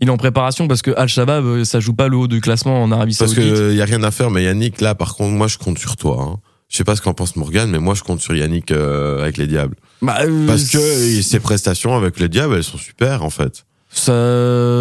Il 0.01 0.07
est 0.07 0.11
en 0.11 0.17
préparation 0.17 0.67
parce 0.67 0.81
que 0.81 0.91
Al-Shabaab, 0.91 1.45
euh, 1.45 1.63
ça 1.65 1.79
joue 1.79 1.93
pas 1.93 2.07
le 2.07 2.17
haut 2.17 2.27
du 2.27 2.41
classement 2.41 2.81
en 2.83 2.91
Arabie 2.91 3.15
Parce 3.17 3.33
Saoudite. 3.33 3.53
que 3.53 3.73
y 3.73 3.81
a 3.81 3.85
rien 3.85 4.03
à 4.03 4.11
faire. 4.11 4.31
Mais 4.31 4.43
Yannick, 4.43 4.81
là, 4.81 4.95
par 4.95 5.15
contre, 5.15 5.31
moi, 5.31 5.47
je 5.47 5.57
compte 5.57 5.77
sur 5.79 5.95
toi. 5.95 6.17
Hein. 6.21 6.39
Je 6.69 6.77
sais 6.77 6.83
pas 6.83 6.95
ce 6.95 7.01
qu'en 7.01 7.13
pense 7.13 7.35
Morgan, 7.35 7.69
mais 7.69 7.77
moi, 7.79 7.93
je 7.93 8.01
compte 8.01 8.19
sur 8.19 8.35
Yannick 8.35 8.71
euh, 8.71 9.21
avec 9.21 9.37
les 9.37 9.45
diables. 9.47 9.75
Bah, 10.01 10.17
euh, 10.21 10.47
Parce 10.47 10.69
que 10.69 11.21
ses 11.21 11.39
prestations 11.39 11.95
avec 11.95 12.19
les 12.19 12.27
diables, 12.29 12.55
elles 12.55 12.63
sont 12.63 12.79
super, 12.79 13.23
en 13.23 13.29
fait. 13.29 13.65
ça 13.91 14.11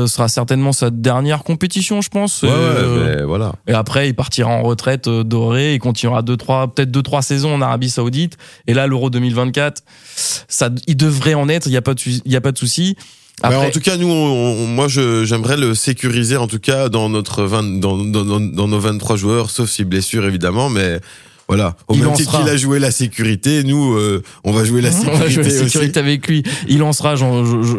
sera 0.08 0.28
certainement 0.28 0.72
sa 0.72 0.88
dernière 0.88 1.44
compétition, 1.44 2.00
je 2.00 2.08
pense. 2.08 2.42
Ouais, 2.42 2.48
Euh, 2.50 3.16
mais 3.18 3.22
voilà. 3.24 3.52
Et 3.66 3.72
après, 3.74 4.08
il 4.08 4.14
partira 4.14 4.48
en 4.50 4.62
retraite 4.62 5.06
euh, 5.06 5.22
dorée. 5.22 5.74
Il 5.74 5.78
continuera 5.80 6.22
deux, 6.22 6.38
trois, 6.38 6.72
peut-être 6.72 6.90
deux, 6.90 7.02
trois 7.02 7.20
saisons 7.20 7.54
en 7.54 7.60
Arabie 7.60 7.90
Saoudite. 7.90 8.38
Et 8.66 8.72
là, 8.72 8.86
l'Euro 8.86 9.10
2024, 9.10 9.82
ça, 10.16 10.70
il 10.86 10.96
devrait 10.96 11.34
en 11.34 11.48
être. 11.50 11.66
Il 11.66 11.72
y 11.72 11.76
a 11.76 11.82
pas 11.82 11.92
de, 11.94 12.00
y 12.24 12.36
a 12.36 12.40
pas 12.40 12.52
de 12.52 12.58
souci. 12.58 12.96
Après, 13.42 13.56
en 13.66 13.70
tout 13.70 13.80
cas, 13.80 13.96
nous, 13.96 14.08
on- 14.08 14.62
on- 14.62 14.66
moi, 14.66 14.86
j'aimerais 14.88 15.56
le 15.56 15.74
sécuriser, 15.74 16.36
en 16.36 16.46
tout 16.46 16.58
cas, 16.60 16.88
dans 16.88 17.08
notre 17.08 17.42
20 17.44 17.80
dans, 17.80 17.96
dans, 17.98 18.24
dans, 18.24 18.68
nos 18.68 18.78
23 18.78 19.16
joueurs, 19.16 19.50
sauf 19.50 19.68
si 19.68 19.84
blessure, 19.84 20.24
évidemment, 20.26 20.68
mais 20.70 21.00
voilà. 21.48 21.76
Au 21.88 21.94
Il 21.94 22.00
même 22.00 22.10
en 22.10 22.12
titre 22.12 22.30
sera. 22.32 22.42
qu'il 22.42 22.50
a 22.52 22.56
joué 22.56 22.78
la 22.78 22.90
sécurité, 22.90 23.64
nous, 23.64 23.94
euh, 23.94 24.22
on 24.44 24.52
va 24.52 24.64
jouer 24.64 24.80
la 24.80 24.88
on 24.90 24.92
sécurité 24.92 25.18
va 25.18 25.28
jouer 25.28 25.42
la 25.42 25.48
aussi. 25.50 25.58
sécurité 25.70 26.00
avec 26.00 26.26
lui. 26.28 26.42
Il 26.68 26.78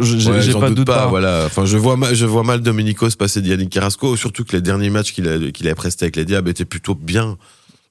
je- 0.01 0.17
je- 0.19 0.41
j'ai 0.41 0.53
Ouais, 0.53 0.59
pas 0.59 0.69
de 0.69 0.75
doute 0.75 0.85
pas, 0.85 0.99
pas. 1.03 1.07
voilà. 1.07 1.43
Enfin, 1.45 1.65
je 1.65 1.77
vois 1.77 1.95
mal, 1.97 2.13
je 2.13 2.25
vois 2.25 2.43
mal 2.43 2.61
Domenico 2.61 3.09
se 3.09 3.17
passer 3.17 3.41
de 3.41 3.47
Yannick 3.47 3.69
Carrasco, 3.69 4.15
surtout 4.17 4.43
que 4.43 4.51
les 4.55 4.61
derniers 4.61 4.89
matchs 4.89 5.13
qu'il 5.13 5.27
a, 5.27 5.51
qu'il 5.51 5.67
a 5.69 5.75
presté 5.75 6.05
avec 6.05 6.17
les 6.17 6.25
Diables 6.25 6.49
étaient 6.49 6.65
plutôt 6.65 6.93
bien. 6.93 7.37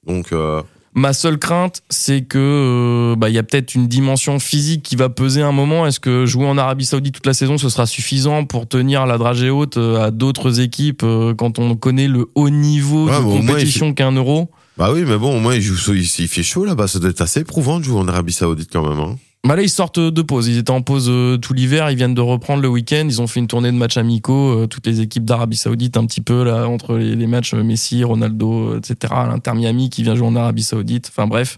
Donc, 0.07 0.31
euh, 0.31 0.61
Ma 0.95 1.13
seule 1.13 1.39
crainte, 1.39 1.81
c'est 1.89 2.21
que 2.21 2.37
euh, 2.37 3.15
bah, 3.15 3.29
il 3.29 3.35
y 3.35 3.39
a 3.39 3.43
peut-être 3.43 3.73
une 3.73 3.87
dimension 3.87 4.37
physique 4.39 4.83
qui 4.83 4.95
va 4.95 5.09
peser 5.09 5.41
un 5.41 5.51
moment. 5.51 5.87
Est-ce 5.87 5.99
que 5.99 6.25
jouer 6.25 6.45
en 6.45 6.57
Arabie 6.57 6.85
Saoudite 6.85 7.15
toute 7.15 7.25
la 7.25 7.33
saison, 7.33 7.57
ce 7.57 7.67
sera 7.69 7.87
suffisant 7.87 8.45
pour 8.45 8.67
tenir 8.67 9.07
la 9.07 9.17
dragée 9.17 9.49
haute 9.49 9.77
euh, 9.77 10.05
à 10.05 10.11
d'autres 10.11 10.59
équipes 10.59 11.01
euh, 11.03 11.33
quand 11.33 11.57
on 11.57 11.75
connaît 11.75 12.07
le 12.07 12.27
haut 12.35 12.49
niveau 12.51 13.07
Ouais, 13.07 13.17
de 13.17 13.23
compétition 13.23 13.93
qu'un 13.93 14.11
euro? 14.11 14.51
Bah 14.77 14.91
oui, 14.93 15.03
mais 15.07 15.17
bon, 15.17 15.37
au 15.37 15.39
moins, 15.39 15.55
il 15.55 15.61
joue, 15.61 15.93
il, 15.93 16.01
il 16.01 16.27
fait 16.27 16.43
chaud 16.43 16.65
là-bas. 16.65 16.87
Ça 16.87 16.99
doit 16.99 17.09
être 17.09 17.21
assez 17.21 17.39
éprouvant 17.39 17.79
de 17.79 17.85
jouer 17.85 17.99
en 17.99 18.07
Arabie 18.07 18.33
Saoudite 18.33 18.69
quand 18.71 18.87
même, 18.87 18.99
hein. 18.99 19.17
Bah 19.45 19.57
là, 19.57 19.61
ils 19.61 19.69
sortent 19.69 19.99
de 19.99 20.21
pause. 20.21 20.47
Ils 20.47 20.57
étaient 20.57 20.71
en 20.71 20.81
pause 20.81 21.07
euh, 21.09 21.37
tout 21.37 21.53
l'hiver. 21.53 21.91
Ils 21.91 21.97
viennent 21.97 22.13
de 22.13 22.21
reprendre 22.21 22.61
le 22.61 22.69
week-end. 22.69 23.03
Ils 23.05 23.21
ont 23.21 23.27
fait 23.27 23.41
une 23.41 23.47
tournée 23.47 23.71
de 23.71 23.77
matchs 23.77 23.97
amicaux. 23.97 24.61
euh, 24.61 24.67
toutes 24.67 24.87
les 24.87 25.01
équipes 25.01 25.25
d'Arabie 25.25 25.57
Saoudite, 25.57 25.97
un 25.97 26.05
petit 26.05 26.21
peu 26.21 26.43
là 26.45 26.67
entre 26.69 26.95
les, 26.95 27.27
matchs 27.27 27.53
euh, 27.53 27.61
Messi, 27.61 28.05
Ronaldo, 28.05 28.69
euh, 28.69 28.77
etc. 28.79 29.13
L'Inter 29.27 29.51
Miami 29.53 29.89
qui 29.89 30.01
vient 30.03 30.15
jouer 30.15 30.27
en 30.27 30.35
Arabie 30.37 30.63
Saoudite. 30.63 31.09
Enfin 31.09 31.27
bref, 31.27 31.57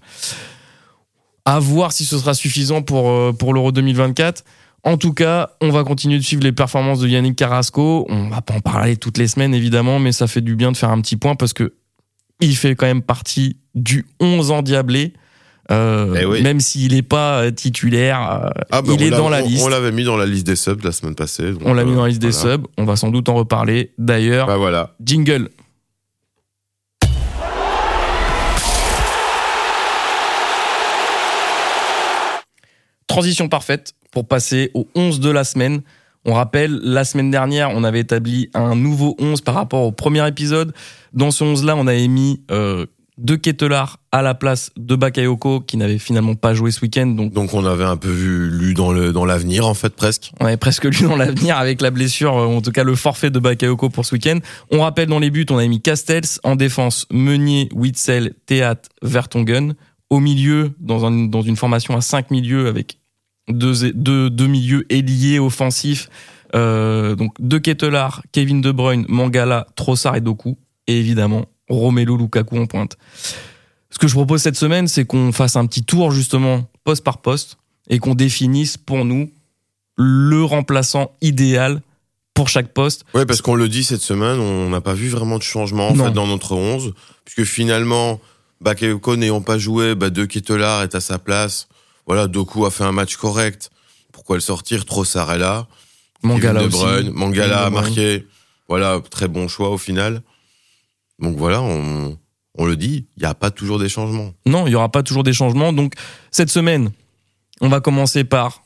à 1.46 1.60
voir 1.60 1.92
si 1.92 2.06
ce 2.06 2.18
sera 2.18 2.34
suffisant 2.34 2.82
pour 2.82 3.10
euh, 3.10 3.32
pour 3.32 3.54
l'Euro 3.54 3.72
2024. 3.72 4.44
En 4.84 4.98
tout 4.98 5.14
cas, 5.14 5.52
on 5.62 5.70
va 5.70 5.84
continuer 5.84 6.18
de 6.18 6.24
suivre 6.24 6.44
les 6.44 6.52
performances 6.52 7.00
de 7.00 7.08
Yannick 7.08 7.36
Carrasco. 7.36 8.06
On 8.10 8.30
va 8.30 8.42
pas 8.42 8.56
en 8.56 8.62
parler 8.62 8.98
toutes 8.98 9.20
les 9.20 9.28
semaines 9.28 9.54
évidemment, 9.54 10.00
mais 10.00 10.12
ça 10.12 10.26
fait 10.26 10.42
du 10.42 10.56
bien 10.56 10.72
de 10.72 10.78
faire 10.78 10.90
un 10.90 11.02
petit 11.02 11.18
point 11.18 11.36
parce 11.36 11.54
que 11.54 11.74
il 12.42 12.56
fait 12.56 12.76
quand 12.76 12.86
même 12.88 13.04
partie 13.04 13.58
du 13.76 14.06
11 14.20 14.52
endiablé. 14.52 15.14
Euh, 15.72 16.16
Eh 16.22 16.26
oui. 16.26 16.44
Même 16.44 16.60
s'il 16.60 16.94
n'est 16.94 17.02
pas 17.02 17.40
euh, 17.42 17.52
titulaire, 17.52 18.20
euh, 18.46 18.50
Ah, 18.72 18.82
bah, 18.82 18.94
il 18.94 19.02
est 19.04 19.10
dans 19.10 19.30
la 19.30 19.44
on- 19.44 19.48
liste. 19.48 19.64
On 19.64 19.68
l'avait 19.70 19.92
mis 19.92 20.04
dans 20.04 20.16
la 20.18 20.26
liste 20.28 20.46
des 20.46 20.56
subs 20.56 20.84
la 20.84 20.92
semaine 20.92 21.16
passée. 21.16 21.54
On 21.64 21.74
l'a 21.74 21.84
mis 21.84 21.96
dans 21.96 22.04
la 22.04 22.10
liste 22.10 22.22
des 22.22 22.32
subs. 22.32 22.68
On 22.78 22.86
va 22.86 22.96
sans 22.96 23.10
doute 23.10 23.30
en 23.30 23.34
reparler. 23.36 23.92
D'ailleurs, 23.98 24.46
Bah 24.48 24.58
voilà. 24.58 24.94
jingle. 25.04 25.50
Transition 33.08 33.48
parfaite 33.48 33.94
pour 34.12 34.28
passer 34.28 34.72
au 34.74 34.88
11 34.96 35.20
de 35.20 35.30
la 35.30 35.44
semaine. 35.44 35.82
On 36.26 36.34
rappelle, 36.34 36.80
la 36.82 37.04
semaine 37.04 37.30
dernière, 37.30 37.70
on 37.72 37.84
avait 37.84 38.00
établi 38.00 38.50
un 38.56 38.76
nouveau 38.76 39.16
11 39.20 39.42
par 39.42 39.54
rapport 39.56 39.84
au 39.84 39.92
premier 39.92 40.28
épisode. 40.28 40.74
Dans 41.14 41.30
ce 41.30 41.44
11-là, 41.44 41.76
on 41.78 41.86
avait 41.86 42.08
mis 42.08 42.42
euh, 42.50 42.88
deux 43.18 43.38
Ketelar 43.38 44.00
à 44.12 44.22
la 44.22 44.34
place 44.34 44.72
de 44.78 44.96
Bakayoko, 44.96 45.62
qui 45.62 45.78
n'avait 45.78 45.98
finalement 45.98 46.36
pas 46.36 46.54
joué 46.54 46.72
ce 46.72 46.82
week-end. 46.82 47.08
Donc, 47.08 47.34
Donc 47.34 47.54
on 47.54 47.66
avait 47.66 47.84
un 47.86 47.98
peu 47.98 48.10
vu, 48.10 48.50
lu 48.50 48.74
dans 48.74 48.92
le 48.92 49.14
dans 49.14 49.26
l'avenir 49.26 49.68
en 49.68 49.74
fait 49.74 49.96
presque. 49.96 50.32
On 50.40 50.46
avait 50.46 50.58
presque 50.58 50.86
lu 50.86 51.06
dans 51.08 51.16
l'avenir 51.16 51.58
avec 51.58 51.82
la 51.82 51.92
blessure, 51.92 52.38
euh, 52.38 52.46
en 52.46 52.62
tout 52.62 52.72
cas 52.72 52.84
le 52.84 52.96
forfait 52.96 53.30
de 53.30 53.40
Bakayoko 53.40 53.90
pour 53.90 54.06
ce 54.06 54.16
week-end. 54.16 54.40
On 54.72 54.82
rappelle 54.82 55.08
dans 55.08 55.20
les 55.20 55.30
buts, 55.30 55.46
on 55.50 55.58
avait 55.58 55.68
mis 55.68 55.82
Castells 55.82 56.40
en 56.44 56.56
défense, 56.56 57.08
Meunier, 57.12 57.70
Witzel, 57.74 58.34
Théat, 58.46 58.82
Vertonghen. 59.02 59.76
Au 60.12 60.20
milieu, 60.20 60.72
dans, 60.80 61.04
un, 61.04 61.26
dans 61.26 61.42
une 61.42 61.56
formation 61.56 61.96
à 61.98 62.02
5 62.02 62.30
milieux 62.30 62.68
avec 62.68 63.00
deux, 63.50 63.92
deux, 63.92 64.30
deux 64.30 64.48
milieux 64.48 64.86
ailiers 64.90 65.40
offensifs. 65.40 66.10
Euh, 66.54 67.16
donc 67.16 67.34
deux 67.40 67.60
Kettelard, 67.60 68.22
Kevin 68.32 68.62
De 68.62 68.72
Bruyne, 68.72 69.06
Mangala, 69.10 69.66
Trossard 69.76 70.16
et 70.16 70.22
Doku. 70.22 70.58
Et 70.88 71.00
évidemment, 71.00 71.46
Romelu 71.70 72.18
Lukaku 72.18 72.58
en 72.58 72.66
pointe. 72.66 72.98
Ce 73.90 73.98
que 73.98 74.08
je 74.08 74.14
propose 74.14 74.42
cette 74.42 74.58
semaine, 74.58 74.88
c'est 74.88 75.06
qu'on 75.06 75.32
fasse 75.32 75.56
un 75.56 75.66
petit 75.66 75.84
tour 75.84 76.12
justement 76.12 76.70
poste 76.84 77.04
par 77.04 77.20
poste 77.20 77.58
et 77.90 78.00
qu'on 78.00 78.16
définisse 78.16 78.78
pour 78.78 79.06
nous 79.06 79.32
le 79.96 80.44
remplaçant 80.44 81.12
idéal 81.22 81.82
pour 82.34 82.50
chaque 82.50 82.74
poste. 82.74 83.06
Ouais, 83.14 83.26
parce 83.26 83.42
qu'on 83.42 83.56
le 83.56 83.70
dit 83.70 83.84
cette 83.84 84.02
semaine, 84.02 84.40
on 84.40 84.70
n'a 84.70 84.82
pas 84.82 84.94
vu 84.94 85.08
vraiment 85.08 85.38
de 85.38 85.44
changement 85.44 85.88
en 85.88 85.96
fait 85.96 86.12
dans 86.12 86.28
notre 86.28 86.54
11, 86.54 86.94
puisque 87.24 87.50
finalement, 87.50 88.20
Bakayoko 88.62 89.16
n'ayant 89.16 89.42
pas 89.42 89.58
joué, 89.58 89.96
bah, 89.96 90.10
De 90.10 90.26
Ketelaar 90.26 90.84
est 90.84 90.96
à 90.96 91.00
sa 91.00 91.18
place. 91.18 91.68
Voilà, 92.06 92.28
Doku 92.28 92.66
a 92.66 92.72
fait 92.72 92.84
un 92.84 92.92
match 92.92 93.16
correct. 93.16 93.72
Pourquoi 94.12 94.36
le 94.36 94.42
sortir? 94.42 94.84
Là. 95.38 95.68
Mangala 96.24 96.62
De 96.62 96.68
aussi. 96.68 96.78
Bruyne, 96.78 97.12
Mangala 97.12 97.66
a 97.66 97.70
marqué. 97.70 98.26
Voilà, 98.68 99.00
très 99.10 99.28
bon 99.28 99.48
choix 99.48 99.70
au 99.70 99.78
final. 99.78 100.22
Donc 101.20 101.38
voilà, 101.38 101.62
on, 101.62 102.18
on 102.58 102.66
le 102.66 102.76
dit, 102.76 103.08
il 103.18 103.24
n'y 103.24 103.26
a 103.28 103.34
pas 103.34 103.52
toujours 103.52 103.80
des 103.80 103.90
changements. 103.90 104.34
Non, 104.46 104.68
il 104.68 104.72
y 104.72 104.76
aura 104.76 104.90
pas 104.90 105.04
toujours 105.04 105.24
des 105.24 105.34
changements. 105.34 105.74
Donc 105.74 105.94
cette 106.32 106.50
semaine, 106.50 106.92
on 107.62 107.70
va 107.70 107.80
commencer 107.82 108.24
par 108.24 108.64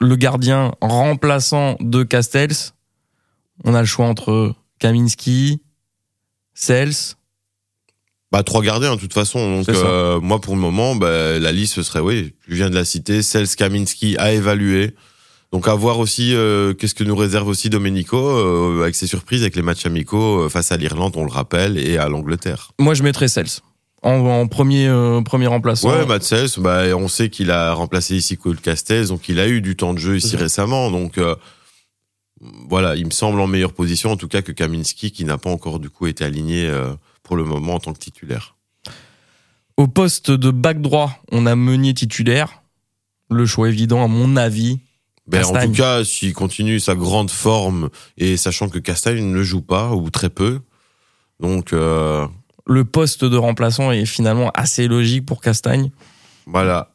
le 0.00 0.16
gardien 0.16 0.72
remplaçant 0.80 1.76
de 1.80 2.02
Castells. 2.02 2.72
On 3.64 3.74
a 3.74 3.80
le 3.80 3.86
choix 3.86 4.06
entre 4.06 4.54
Kaminski, 4.78 5.62
Sels. 6.54 7.16
Bah 8.32 8.42
trois 8.42 8.62
gardiens 8.62 8.94
de 8.94 9.00
toute 9.00 9.12
façon. 9.12 9.58
Donc 9.58 9.68
euh, 9.68 10.20
moi 10.20 10.40
pour 10.40 10.54
le 10.54 10.60
moment, 10.60 10.94
bah, 10.94 11.38
la 11.38 11.52
liste 11.52 11.74
ce 11.74 11.82
serait 11.82 12.00
oui, 12.00 12.34
je 12.48 12.54
viens 12.54 12.70
de 12.70 12.74
la 12.74 12.84
citer, 12.84 13.22
Sels 13.22 13.48
Kaminski 13.56 14.16
à 14.18 14.32
évaluer. 14.32 14.94
Donc 15.52 15.66
à 15.66 15.74
voir 15.74 15.98
aussi 15.98 16.34
euh, 16.34 16.74
qu'est-ce 16.74 16.94
que 16.94 17.02
nous 17.02 17.16
réserve 17.16 17.48
aussi 17.48 17.70
Domenico 17.70 18.16
euh, 18.16 18.82
avec 18.82 18.94
ses 18.94 19.06
surprises 19.08 19.42
avec 19.42 19.56
les 19.56 19.62
matchs 19.62 19.84
amicaux 19.84 20.42
euh, 20.42 20.48
face 20.48 20.70
à 20.70 20.76
l'Irlande, 20.76 21.14
on 21.16 21.24
le 21.24 21.32
rappelle, 21.32 21.76
et 21.76 21.98
à 21.98 22.08
l'Angleterre. 22.08 22.70
Moi, 22.78 22.94
je 22.94 23.02
mettrais 23.02 23.26
Sels 23.26 23.60
en, 24.02 24.12
en 24.12 24.46
premier, 24.46 24.86
euh, 24.88 25.20
premier 25.22 25.46
remplaçant. 25.46 25.90
Ouais, 25.90 26.06
Matt 26.06 26.22
Sels, 26.22 26.50
bah, 26.58 26.84
on 26.96 27.08
sait 27.08 27.28
qu'il 27.28 27.50
a 27.50 27.74
remplacé 27.74 28.16
ici 28.16 28.36
Cole 28.36 28.60
Castells, 28.60 29.08
donc 29.08 29.28
il 29.28 29.38
a 29.40 29.48
eu 29.48 29.60
du 29.60 29.76
temps 29.76 29.92
de 29.92 29.98
jeu 29.98 30.16
ici 30.16 30.36
récemment. 30.36 30.90
Donc 30.90 31.18
euh, 31.18 31.34
voilà, 32.68 32.96
il 32.96 33.04
me 33.06 33.10
semble 33.10 33.40
en 33.40 33.46
meilleure 33.46 33.72
position 33.72 34.10
en 34.10 34.16
tout 34.16 34.28
cas 34.28 34.42
que 34.42 34.52
Kaminski 34.52 35.12
qui 35.12 35.24
n'a 35.24 35.38
pas 35.38 35.50
encore 35.50 35.80
du 35.80 35.90
coup 35.90 36.06
été 36.06 36.24
aligné 36.24 36.66
euh, 36.66 36.94
pour 37.22 37.36
le 37.36 37.44
moment 37.44 37.74
en 37.74 37.80
tant 37.80 37.92
que 37.92 37.98
titulaire. 37.98 38.56
Au 39.76 39.86
poste 39.86 40.30
de 40.30 40.50
back 40.50 40.80
droit, 40.80 41.12
on 41.32 41.46
a 41.46 41.56
Meunier 41.56 41.94
titulaire. 41.94 42.62
Le 43.30 43.46
choix 43.46 43.68
évident, 43.68 44.02
à 44.02 44.08
mon 44.08 44.36
avis. 44.36 44.80
Ben, 45.30 45.44
en 45.44 45.64
tout 45.66 45.72
cas, 45.72 46.04
s'il 46.04 46.32
continue 46.32 46.80
sa 46.80 46.94
grande 46.94 47.30
forme 47.30 47.88
et 48.18 48.36
sachant 48.36 48.68
que 48.68 48.78
Castagne 48.78 49.24
ne 49.24 49.42
joue 49.42 49.62
pas 49.62 49.92
ou 49.94 50.10
très 50.10 50.30
peu, 50.30 50.60
donc 51.40 51.72
euh, 51.72 52.26
Le 52.66 52.84
poste 52.84 53.24
de 53.24 53.36
remplaçant 53.36 53.92
est 53.92 54.06
finalement 54.06 54.50
assez 54.54 54.88
logique 54.88 55.24
pour 55.26 55.40
Castagne. 55.40 55.90
voilà. 56.46 56.90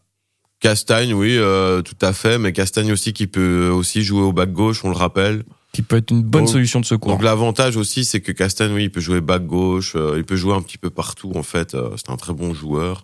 Castagne, 0.61 1.13
oui, 1.13 1.35
euh, 1.37 1.81
tout 1.81 1.97
à 2.01 2.11
fait, 2.13 2.37
mais 2.39 2.51
Castagne 2.53 2.91
aussi 2.91 3.13
qui 3.13 3.27
peut 3.27 3.69
aussi 3.69 4.03
jouer 4.03 4.21
au 4.21 4.31
back 4.31 4.51
gauche, 4.51 4.83
on 4.83 4.89
le 4.89 4.95
rappelle. 4.95 5.43
qui 5.73 5.81
peut 5.81 5.97
être 5.97 6.09
une 6.11 6.23
bonne 6.23 6.43
Donc- 6.45 6.53
solution 6.53 6.79
de 6.79 6.85
secours. 6.85 7.11
Donc 7.11 7.21
l'avantage 7.21 7.75
aussi, 7.77 8.05
c'est 8.05 8.21
que 8.21 8.31
Castagne, 8.31 8.71
oui, 8.73 8.83
il 8.85 8.89
peut 8.91 9.01
jouer 9.01 9.19
back 9.21 9.45
gauche, 9.45 9.93
euh, 9.95 10.15
il 10.17 10.23
peut 10.23 10.37
jouer 10.37 10.53
un 10.55 10.61
petit 10.61 10.77
peu 10.77 10.89
partout 10.89 11.33
en 11.35 11.43
fait. 11.43 11.75
c'est 11.97 12.09
un 12.09 12.15
très 12.15 12.33
bon 12.33 12.53
joueur. 12.53 13.03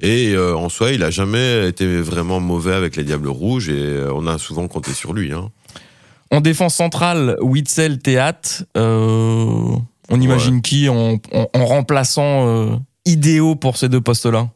Et 0.00 0.32
euh, 0.32 0.56
en 0.56 0.68
soi, 0.68 0.92
il 0.92 1.02
a 1.02 1.10
jamais 1.10 1.68
été 1.68 2.00
vraiment 2.00 2.40
mauvais 2.40 2.74
avec 2.74 2.96
les 2.96 3.04
Diables 3.04 3.28
Rouges 3.28 3.68
et 3.68 3.74
euh, 3.78 4.12
on 4.14 4.26
a 4.26 4.38
souvent 4.38 4.66
compté 4.66 4.92
sur 4.92 5.12
lui. 5.12 5.32
Hein. 5.32 5.50
En 6.30 6.40
défense 6.40 6.74
centrale, 6.74 7.36
Witzel, 7.40 7.98
Théâtre. 7.98 8.64
Euh, 8.76 9.76
On 10.08 10.20
imagine 10.20 10.62
qui 10.62 10.88
en, 10.88 11.18
en, 11.32 11.48
en 11.52 11.66
remplaçant 11.66 12.46
euh, 12.46 12.76
idéaux 13.04 13.56
pour 13.56 13.76
ces 13.76 13.88
deux 13.88 14.00
postes-là? 14.00 14.48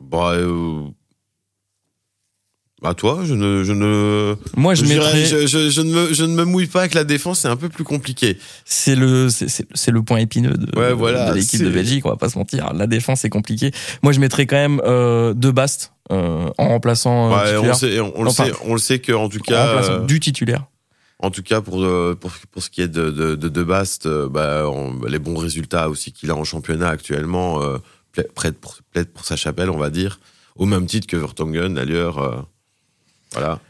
Bah, 0.00 0.32
euh, 0.32 0.82
bah 2.82 2.94
toi, 2.94 3.20
je 3.24 3.34
ne, 3.34 3.62
je 3.62 3.72
ne, 3.72 4.34
Moi, 4.56 4.74
je, 4.74 4.84
mettrais. 4.86 5.24
je, 5.26 5.46
je- 5.46 5.68
je 5.70 5.80
ne 5.82 5.92
me, 5.92 6.14
je 6.14 6.24
ne 6.24 6.34
me 6.34 6.44
mouille 6.44 6.66
pas 6.66 6.80
avec 6.80 6.94
la 6.94 7.04
défense, 7.04 7.40
c'est 7.40 7.48
un 7.48 7.56
peu 7.56 7.68
plus 7.68 7.84
compliqué. 7.84 8.38
C'est 8.64 8.94
le, 8.96 9.28
c'est- 9.28 9.48
c'est 9.48 9.66
c'est 9.74 9.90
le 9.90 10.02
point 10.02 10.18
épineux 10.18 10.54
de, 10.54 10.78
Ouais, 10.78 10.92
voilà, 10.94 11.30
de 11.30 11.34
l'équipe 11.34 11.58
c'est- 11.60 11.64
de 11.64 11.70
Belgique, 11.70 12.06
on 12.06 12.10
va 12.10 12.16
pas 12.16 12.28
se 12.30 12.38
mentir. 12.38 12.72
La 12.72 12.86
défense 12.86 13.24
est 13.24 13.28
compliquée. 13.30 13.70
Moi, 14.02 14.12
je 14.12 14.20
mettrais 14.20 14.46
quand 14.46 14.56
même 14.56 14.80
euh, 14.86 15.34
De 15.34 15.50
Bast 15.50 15.92
euh, 16.10 16.48
en 16.58 16.68
remplaçant 16.68 17.30
Ouais, 17.30 17.36
on, 17.52 17.54
titulaire. 17.56 17.76
sait, 17.76 18.00
on, 18.00 18.12
on 18.16 18.24
le 18.24 18.30
sait, 18.30 18.52
on 18.64 18.72
le 18.72 18.78
sait 18.80 18.98
que 18.98 19.12
en 19.12 19.28
tout 19.28 19.38
En 19.40 19.42
cas, 19.42 19.66
remplaçant 19.66 19.92
euh, 19.92 20.06
du 20.06 20.18
titulaire. 20.18 20.64
en 21.18 21.30
tout 21.30 21.42
cas 21.42 21.60
pour 21.60 21.82
euh, 21.84 22.16
pour, 22.18 22.32
pour 22.50 22.62
ce 22.62 22.70
qui 22.70 22.80
est 22.80 22.88
de 22.88 23.10
de, 23.10 23.34
de, 23.34 23.48
de 23.50 23.62
Bast, 23.62 24.08
bah, 24.08 24.64
on- 24.70 25.04
les 25.06 25.18
bons 25.18 25.36
résultats 25.36 25.90
aussi 25.90 26.12
qu'il 26.12 26.30
a 26.30 26.34
en 26.34 26.44
championnat 26.44 26.88
actuellement 26.88 27.62
euh, 27.62 27.76
pla- 28.12 28.24
plaident 28.34 28.56
pour, 28.58 28.78
pour 29.14 29.24
sa 29.26 29.36
chapelle, 29.36 29.68
on 29.68 29.76
va 29.78 29.90
dire, 29.90 30.18
au 30.56 30.64
même 30.64 30.86
titre 30.86 31.06
que 31.06 31.16
Vertonghen 31.18 31.74
d'ailleurs. 31.74 32.46
Voilà. 33.32 33.60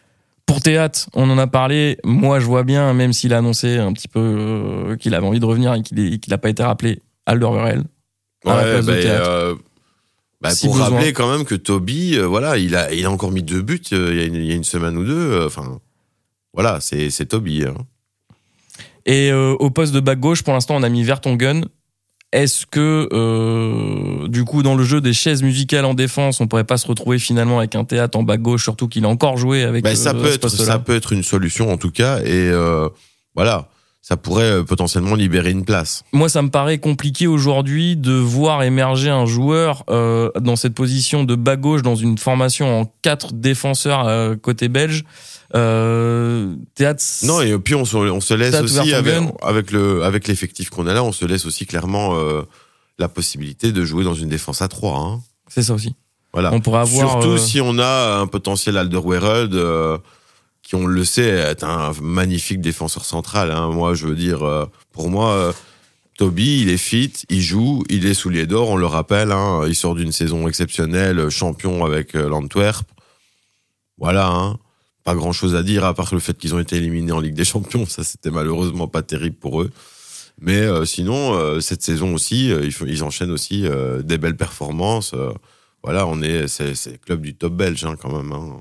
Pour 0.47 0.61
Théâtre, 0.61 1.09
on 1.15 1.31
en 1.31 1.39
a 1.39 1.47
parlé. 1.47 1.99
Moi, 2.05 2.41
je 2.41 2.47
vois 2.47 2.65
bien, 2.65 2.93
même 2.93 3.13
s'il 3.13 3.33
a 3.35 3.39
annoncé 3.39 3.77
un 3.77 3.93
petit 3.93 4.09
peu 4.09 4.19
euh, 4.21 4.97
qu'il 4.97 5.15
avait 5.15 5.27
envie 5.27 5.39
de 5.41 5.45
revenir 5.45 5.73
et 5.75 5.83
qu'il 5.83 6.19
n'a 6.29 6.39
pas 6.39 6.49
été 6.51 6.63
rappelé, 6.65 7.01
Alderweireld. 7.27 7.85
À 8.45 8.57
la 8.57 8.63
place 8.63 8.87
de 8.87 8.93
bah, 8.93 9.01
Théâtre. 9.01 9.29
euh, 9.31 9.55
bah, 10.41 10.51
Si 10.51 10.67
pour 10.67 10.75
besoin. 10.77 10.91
rappeler 10.97 11.13
quand 11.13 11.31
même 11.31 11.45
que 11.45 11.55
Toby, 11.55 12.17
euh, 12.17 12.27
voilà, 12.27 12.57
il 12.59 12.75
a, 12.75 12.93
il 12.93 13.07
a 13.07 13.11
encore 13.11 13.31
mis 13.31 13.43
deux 13.45 13.63
buts 13.63 13.81
il 13.93 14.17
y 14.17 14.21
a 14.21 14.25
une, 14.25 14.35
il 14.35 14.47
y 14.47 14.51
a 14.53 14.55
une 14.57 14.65
semaine 14.65 14.97
ou 14.97 15.05
deux. 15.05 15.45
Enfin, 15.47 15.79
voilà, 16.53 16.81
c'est 16.81 17.11
Toby. 17.29 17.65
hein. 17.65 17.75
Et 19.07 19.33
au 19.33 19.71
poste 19.71 19.95
de 19.95 20.01
back 20.01 20.19
gauche, 20.21 20.43
pour 20.43 20.53
l'instant, 20.53 20.77
on 20.77 20.83
a 20.83 20.89
mis 20.89 21.05
Vertonghen. 21.05 21.65
Est-ce 22.33 22.65
que, 22.65 23.09
euh, 23.13 24.29
du 24.29 24.45
coup, 24.45 24.63
dans 24.63 24.77
le 24.77 24.85
jeu 24.85 25.01
des 25.01 25.13
chaises 25.13 25.43
musicales 25.43 25.85
en 25.85 25.95
défense, 25.95 26.41
on 26.41 26.47
pourrait 26.47 26.65
pas 26.65 26.77
se 26.77 26.87
retrouver 26.87 27.19
finalement 27.19 27.59
avec 27.59 27.75
un 27.75 27.85
théâtre 27.85 28.17
en 28.19 28.23
back 28.23 28.41
gauche, 28.41 28.63
surtout 28.63 28.87
qu'il 28.87 29.05
a 29.05 29.09
encore 29.09 29.37
joué 29.37 29.65
avec 29.65 29.83
Bah, 29.83 29.97
ça 29.97 30.11
euh, 30.11 30.23
peut 30.23 30.33
être, 30.33 30.49
ça 30.49 30.79
peut 30.79 30.95
être 30.95 31.13
une 31.13 31.25
solution 31.25 31.73
en 31.73 31.77
tout 31.77 31.91
cas, 31.91 32.21
et 32.21 32.49
euh, 32.51 32.89
voilà, 33.35 33.69
ça 34.03 34.17
pourrait 34.17 34.51
euh, 34.51 34.63
potentiellement 34.63 35.15
libérer 35.15 35.51
une 35.51 35.65
place. 35.65 36.05
Moi, 36.13 36.29
ça 36.29 36.43
me 36.43 36.51
paraît 36.51 36.79
compliqué 36.79 37.27
aujourd'hui 37.27 37.97
de 37.97 38.13
voir 38.13 38.63
émerger 38.63 39.11
un 39.11 39.27
joueur 39.27 39.85
euh, 39.91 40.31
dans 40.41 40.57
cette 40.57 40.75
position 40.75 41.25
de 41.25 41.35
bas 41.35 41.57
gauche 41.57 41.83
dans 41.83 41.97
une 41.97 42.17
formation 42.17 42.81
en 42.81 42.93
quatre 43.03 43.33
défenseurs 43.33 44.07
euh, 44.07 44.37
côté 44.37 44.69
belge. 44.69 45.05
Euh, 45.55 46.55
théâtre. 46.75 47.03
Non, 47.25 47.41
et 47.41 47.59
puis 47.59 47.75
on 47.75 47.85
se, 47.85 47.97
on 47.97 48.21
se 48.21 48.35
laisse 48.35 48.55
aussi 48.61 48.95
avec, 48.95 49.71
le 49.73 50.05
avec 50.05 50.29
l'effectif 50.29 50.71
qu'on 50.71 50.87
a 50.87 50.95
là, 50.95 51.03
on 51.03 51.13
se 51.13 51.25
laisse 51.25 51.45
aussi 51.45 51.67
clairement 51.67 52.15
euh, 52.15 52.43
la 52.99 53.09
possibilité 53.09 53.73
de 53.73 53.85
jouer 53.85 54.05
dans 54.05 54.15
une 54.15 54.29
défense 54.29 54.63
à 54.63 54.69
3 54.69 54.99
hein. 54.99 55.21
c'est 55.49 55.63
ça 55.63 55.75
aussi. 55.75 55.95
Voilà. 56.33 56.53
On 56.53 56.61
pourrait 56.61 56.81
avoir. 56.81 57.11
Surtout 57.11 57.31
euh, 57.31 57.39
si 57.39 57.61
on 57.61 57.79
a 57.81 58.21
un 58.21 58.29
potentiel 58.29 58.77
Alderweireld 58.77 59.53
euh, 59.55 59.99
qui, 60.63 60.77
on 60.77 60.87
le 60.87 61.05
sait, 61.05 61.29
est 61.29 61.65
un 61.65 61.91
magnifique 62.01 62.61
défenseur 62.61 63.05
central. 63.05 63.51
Hein. 63.51 63.71
Moi, 63.71 63.95
je 63.95 64.07
veux 64.07 64.15
dire, 64.15 64.69
pour 64.93 65.11
moi, 65.11 65.53
Toby, 66.17 66.61
il 66.61 66.69
est 66.69 66.77
fit, 66.77 67.13
il 67.31 67.43
joue, 67.43 67.83
il 67.89 68.07
est 68.07 68.15
soulier 68.15 68.47
d'or, 68.47 68.69
on 68.69 68.77
le 68.77 68.87
rappelle. 68.87 69.33
Hein, 69.33 69.63
il 69.67 69.75
sort 69.75 69.97
d'une 69.97 70.13
saison 70.13 70.47
exceptionnelle, 70.47 71.31
champion 71.31 71.85
avec 71.85 72.15
l'Antwerp. 72.15 72.87
Voilà, 73.99 74.29
hein. 74.29 74.57
Pas 75.05 75.15
grand 75.15 75.33
chose 75.33 75.55
à 75.55 75.63
dire 75.63 75.85
à 75.85 75.95
part 75.95 76.13
le 76.13 76.21
fait 76.21 76.37
qu'ils 76.37 76.55
ont 76.55 76.59
été 76.61 76.77
éliminés 76.77 77.13
en 77.13 77.21
Ligue 77.21 77.35
des 77.35 77.45
Champions. 77.45 77.87
Ça, 77.87 78.05
c'était 78.05 78.31
malheureusement 78.31 78.89
pas 78.89 79.03
terrible 79.03 79.37
pour 79.37 79.63
eux. 79.63 79.71
Mais 80.41 80.61
euh, 80.61 80.85
sinon, 80.85 81.35
euh, 81.35 81.61
cette 81.61 81.83
saison 81.83 82.15
aussi, 82.15 82.51
euh, 82.51 82.69
ils, 82.87 83.05
enchaînent 83.05 83.31
aussi 83.31 83.65
des 84.05 84.19
belles 84.19 84.37
performances. 84.37 85.15
voilà, 85.83 86.07
on 86.07 86.23
est, 86.23 86.49
c'est, 86.49 87.01
club 87.01 87.21
du 87.23 87.35
top 87.35 87.55
belge 87.55 87.85
hein, 87.85 87.97
quand 88.01 88.13
même. 88.15 88.33
hein. 88.33 88.61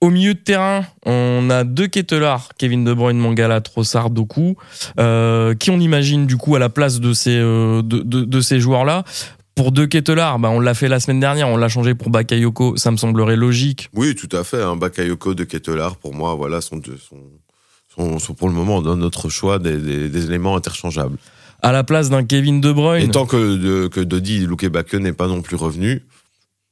Au 0.00 0.10
milieu 0.10 0.34
de 0.34 0.38
terrain, 0.40 0.84
on 1.06 1.48
a 1.48 1.62
deux 1.62 1.86
Kettelard, 1.86 2.48
Kevin 2.58 2.82
De 2.82 2.92
Bruyne, 2.92 3.18
Mangala, 3.18 3.60
Trossard, 3.60 4.10
Doku, 4.10 4.56
qui 4.96 5.70
on 5.70 5.78
imagine 5.78 6.26
du 6.26 6.36
coup 6.36 6.56
à 6.56 6.58
la 6.58 6.68
place 6.68 6.98
de 6.98 7.12
ces, 7.12 7.36
de- 7.38 7.82
de 8.02 8.40
ces 8.40 8.58
joueurs-là? 8.58 9.04
Pour 9.62 9.70
deux 9.70 9.86
Kettelard, 9.86 10.40
bah, 10.40 10.50
on 10.50 10.58
l'a 10.58 10.74
fait 10.74 10.88
la 10.88 10.98
semaine 10.98 11.20
dernière, 11.20 11.46
on 11.48 11.56
l'a 11.56 11.68
changé 11.68 11.94
pour 11.94 12.10
Bakayoko, 12.10 12.76
ça 12.76 12.90
me 12.90 12.96
semblerait 12.96 13.36
logique. 13.36 13.90
Oui, 13.94 14.16
tout 14.16 14.28
à 14.36 14.42
fait. 14.42 14.60
Un 14.60 14.74
Bakayoko 14.74 15.34
de 15.34 15.44
Kettelard, 15.44 15.94
pour 15.98 16.12
moi, 16.12 16.34
voilà, 16.34 16.60
sont, 16.60 16.78
de- 16.78 16.96
sont, 16.96 17.20
sont, 17.94 18.18
sont 18.18 18.34
pour 18.34 18.48
le 18.48 18.54
moment 18.54 18.82
dans 18.82 18.96
notre 18.96 19.28
choix 19.28 19.60
des, 19.60 19.76
des, 19.76 20.08
des 20.08 20.24
éléments 20.26 20.56
interchangeables. 20.56 21.16
À 21.62 21.70
la 21.70 21.84
place 21.84 22.10
d'un 22.10 22.24
Kevin 22.24 22.60
De 22.60 22.70
Et 22.70 22.72
Bruyne, 22.72 23.10
tant 23.12 23.24
que, 23.24 23.36
de, 23.56 23.86
que 23.86 24.00
Dodi 24.00 24.44
Lukebake 24.48 24.94
n'est 24.94 25.12
pas 25.12 25.28
non 25.28 25.42
plus 25.42 25.54
revenu, 25.54 26.02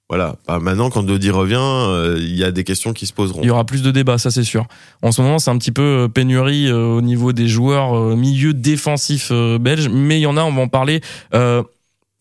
voilà. 0.08 0.34
Bah, 0.48 0.58
maintenant, 0.58 0.90
quand 0.90 1.04
Dodi 1.04 1.30
revient, 1.30 1.58
euh, 1.60 2.16
il 2.18 2.34
y 2.34 2.42
a 2.42 2.50
des 2.50 2.64
questions 2.64 2.92
qui 2.92 3.06
se 3.06 3.12
poseront. 3.12 3.42
il 3.42 3.46
y 3.46 3.50
aura 3.50 3.64
plus 3.64 3.82
de 3.82 3.92
débats, 3.92 4.18
ça 4.18 4.32
c'est 4.32 4.42
sûr. 4.42 4.66
En 5.02 5.12
ce 5.12 5.22
moment, 5.22 5.38
c'est 5.38 5.52
un 5.52 5.58
petit 5.58 5.70
peu 5.70 5.82
euh, 5.82 6.08
pénurie 6.08 6.66
euh, 6.66 6.86
au 6.86 7.02
niveau 7.02 7.32
des 7.32 7.46
joueurs 7.46 7.96
euh, 7.96 8.16
milieu 8.16 8.52
défensifs 8.52 9.28
euh, 9.30 9.58
belges, 9.60 9.88
mais 9.88 10.18
il 10.18 10.22
y 10.22 10.26
en 10.26 10.36
a, 10.36 10.42
on 10.42 10.52
va 10.52 10.62
en 10.62 10.66
parler. 10.66 11.02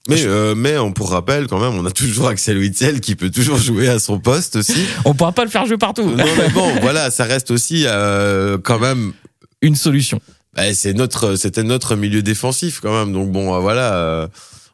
Mais, 0.09 0.25
euh, 0.25 0.55
mais 0.55 0.77
on 0.77 0.91
pour 0.91 1.11
rappel, 1.11 1.47
quand 1.47 1.59
même, 1.59 1.79
on 1.79 1.85
a 1.85 1.91
toujours 1.91 2.27
Axel 2.27 2.57
Witzel 2.57 2.99
qui 2.99 3.15
peut 3.15 3.29
toujours 3.29 3.57
jouer 3.57 3.87
à 3.87 3.99
son 3.99 4.19
poste 4.19 4.57
aussi. 4.57 4.85
on 5.05 5.13
pourra 5.13 5.31
pas 5.31 5.45
le 5.45 5.49
faire 5.49 5.65
jouer 5.65 5.77
partout. 5.77 6.09
non, 6.09 6.25
mais 6.37 6.49
bon, 6.49 6.67
voilà, 6.81 7.11
ça 7.11 7.25
reste 7.25 7.51
aussi 7.51 7.83
euh, 7.85 8.57
quand 8.61 8.79
même 8.79 9.13
Une 9.61 9.75
solution. 9.75 10.19
Bah, 10.55 10.73
c'est 10.73 10.93
notre, 10.93 11.35
c'était 11.35 11.63
notre 11.63 11.95
milieu 11.95 12.21
défensif 12.21 12.79
quand 12.81 12.93
même. 12.93 13.13
Donc 13.13 13.31
bon, 13.31 13.55
euh, 13.55 13.59
voilà, 13.59 13.95
euh, 13.95 14.27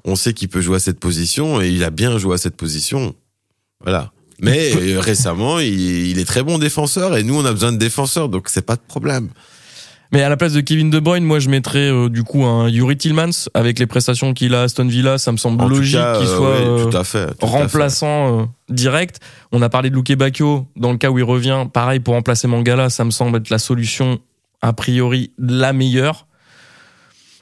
on 0.03 0.15
sait 0.15 0.33
qu'il 0.33 0.49
peut 0.49 0.61
jouer 0.61 0.77
à 0.77 0.79
cette 0.79 0.99
position 0.99 1.61
et 1.61 1.69
il 1.69 1.83
a 1.83 1.89
bien 1.89 2.17
joué 2.17 2.35
à 2.35 2.37
cette 2.37 2.55
position. 2.55 3.15
Voilà. 3.83 4.11
Mais 4.39 4.71
euh, 4.75 4.99
récemment, 4.99 5.59
il, 5.59 5.79
il 6.09 6.19
est 6.19 6.25
très 6.25 6.43
bon 6.43 6.57
défenseur 6.57 7.15
et 7.15 7.23
nous, 7.23 7.35
on 7.35 7.45
a 7.45 7.51
besoin 7.51 7.71
de 7.71 7.77
défenseurs, 7.77 8.29
donc 8.29 8.49
c'est 8.49 8.65
pas 8.65 8.75
de 8.75 8.81
problème. 8.87 9.29
Mais 10.15 10.23
à 10.23 10.29
la 10.29 10.37
place 10.37 10.53
de 10.53 10.61
Kevin 10.61 10.89
De 10.89 10.99
Bruyne, 10.99 11.25
moi 11.25 11.39
je 11.39 11.49
mettrais 11.49 11.91
euh, 11.91 12.07
du 12.07 12.23
coup 12.23 12.45
un 12.45 12.69
Yuri 12.69 12.95
Tillmans 12.95 13.49
avec 13.53 13.79
les 13.79 13.85
prestations 13.85 14.33
qu'il 14.33 14.55
a 14.55 14.61
à 14.61 14.63
Aston 14.63 14.87
Villa, 14.87 15.17
ça 15.17 15.33
me 15.33 15.35
semble 15.35 15.61
En 15.61 15.67
logique 15.67 15.99
qu'il 15.99 15.99
euh, 15.99 16.37
soit 16.37 16.55
oui, 16.55 16.63
euh, 16.65 16.89
tout 16.89 16.97
à 16.97 17.03
fait, 17.03 17.25
tout 17.25 17.45
à 17.45 17.49
fait. 17.49 17.57
remplaçant 17.57 18.49
direct. 18.69 19.19
On 19.51 19.61
a 19.61 19.67
parlé 19.67 19.89
de 19.89 19.95
Luke 19.95 20.13
Bacchio, 20.13 20.67
dans 20.77 20.93
le 20.93 20.97
cas 20.97 21.09
où 21.09 21.19
il 21.19 21.23
revient, 21.25 21.65
pareil 21.73 21.99
pour 21.99 22.13
remplacer 22.13 22.47
Mangala, 22.47 22.89
ça 22.89 23.03
me 23.03 23.11
semble 23.11 23.39
être 23.39 23.49
la 23.49 23.57
solution 23.57 24.19
a 24.61 24.71
priori 24.71 25.33
la 25.37 25.73
meilleure. 25.73 26.27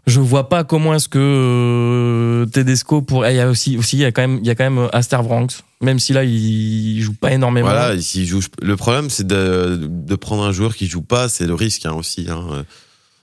Je 0.08 0.20
vois 0.20 0.50
pas 0.50 0.64
comment 0.64 0.96
est-ce 0.96 1.10
que 1.10 2.48
Tedesco 2.52 3.04
pour 3.04 3.28
il 3.28 3.36
y 3.36 3.40
a 3.40 3.50
aussi 3.50 3.78
aussi 3.78 3.98
il 3.98 4.02
y 4.02 4.06
a 4.06 4.12
quand 4.12 4.24
même 4.24 4.40
il 4.42 4.48
y 4.48 4.50
a 4.50 4.56
quand 4.56 4.68
même 4.68 4.90
Aster 4.94 5.20
Vranks 5.22 5.64
même 5.84 6.00
si 6.00 6.14
là 6.14 6.24
il 6.24 7.00
joue 7.02 7.14
pas 7.14 7.32
énormément. 7.32 7.68
Voilà, 7.68 7.96
joue, 7.98 8.42
le 8.62 8.76
problème, 8.76 9.10
c'est 9.10 9.28
de, 9.28 9.80
de 9.82 10.16
prendre 10.16 10.44
un 10.44 10.52
joueur 10.52 10.76
qui 10.76 10.88
joue 10.88 11.02
pas, 11.02 11.30
c'est 11.30 11.46
le 11.46 11.54
risque 11.54 11.86
hein, 11.86 11.94
aussi. 11.94 12.28
Hein. 12.30 12.66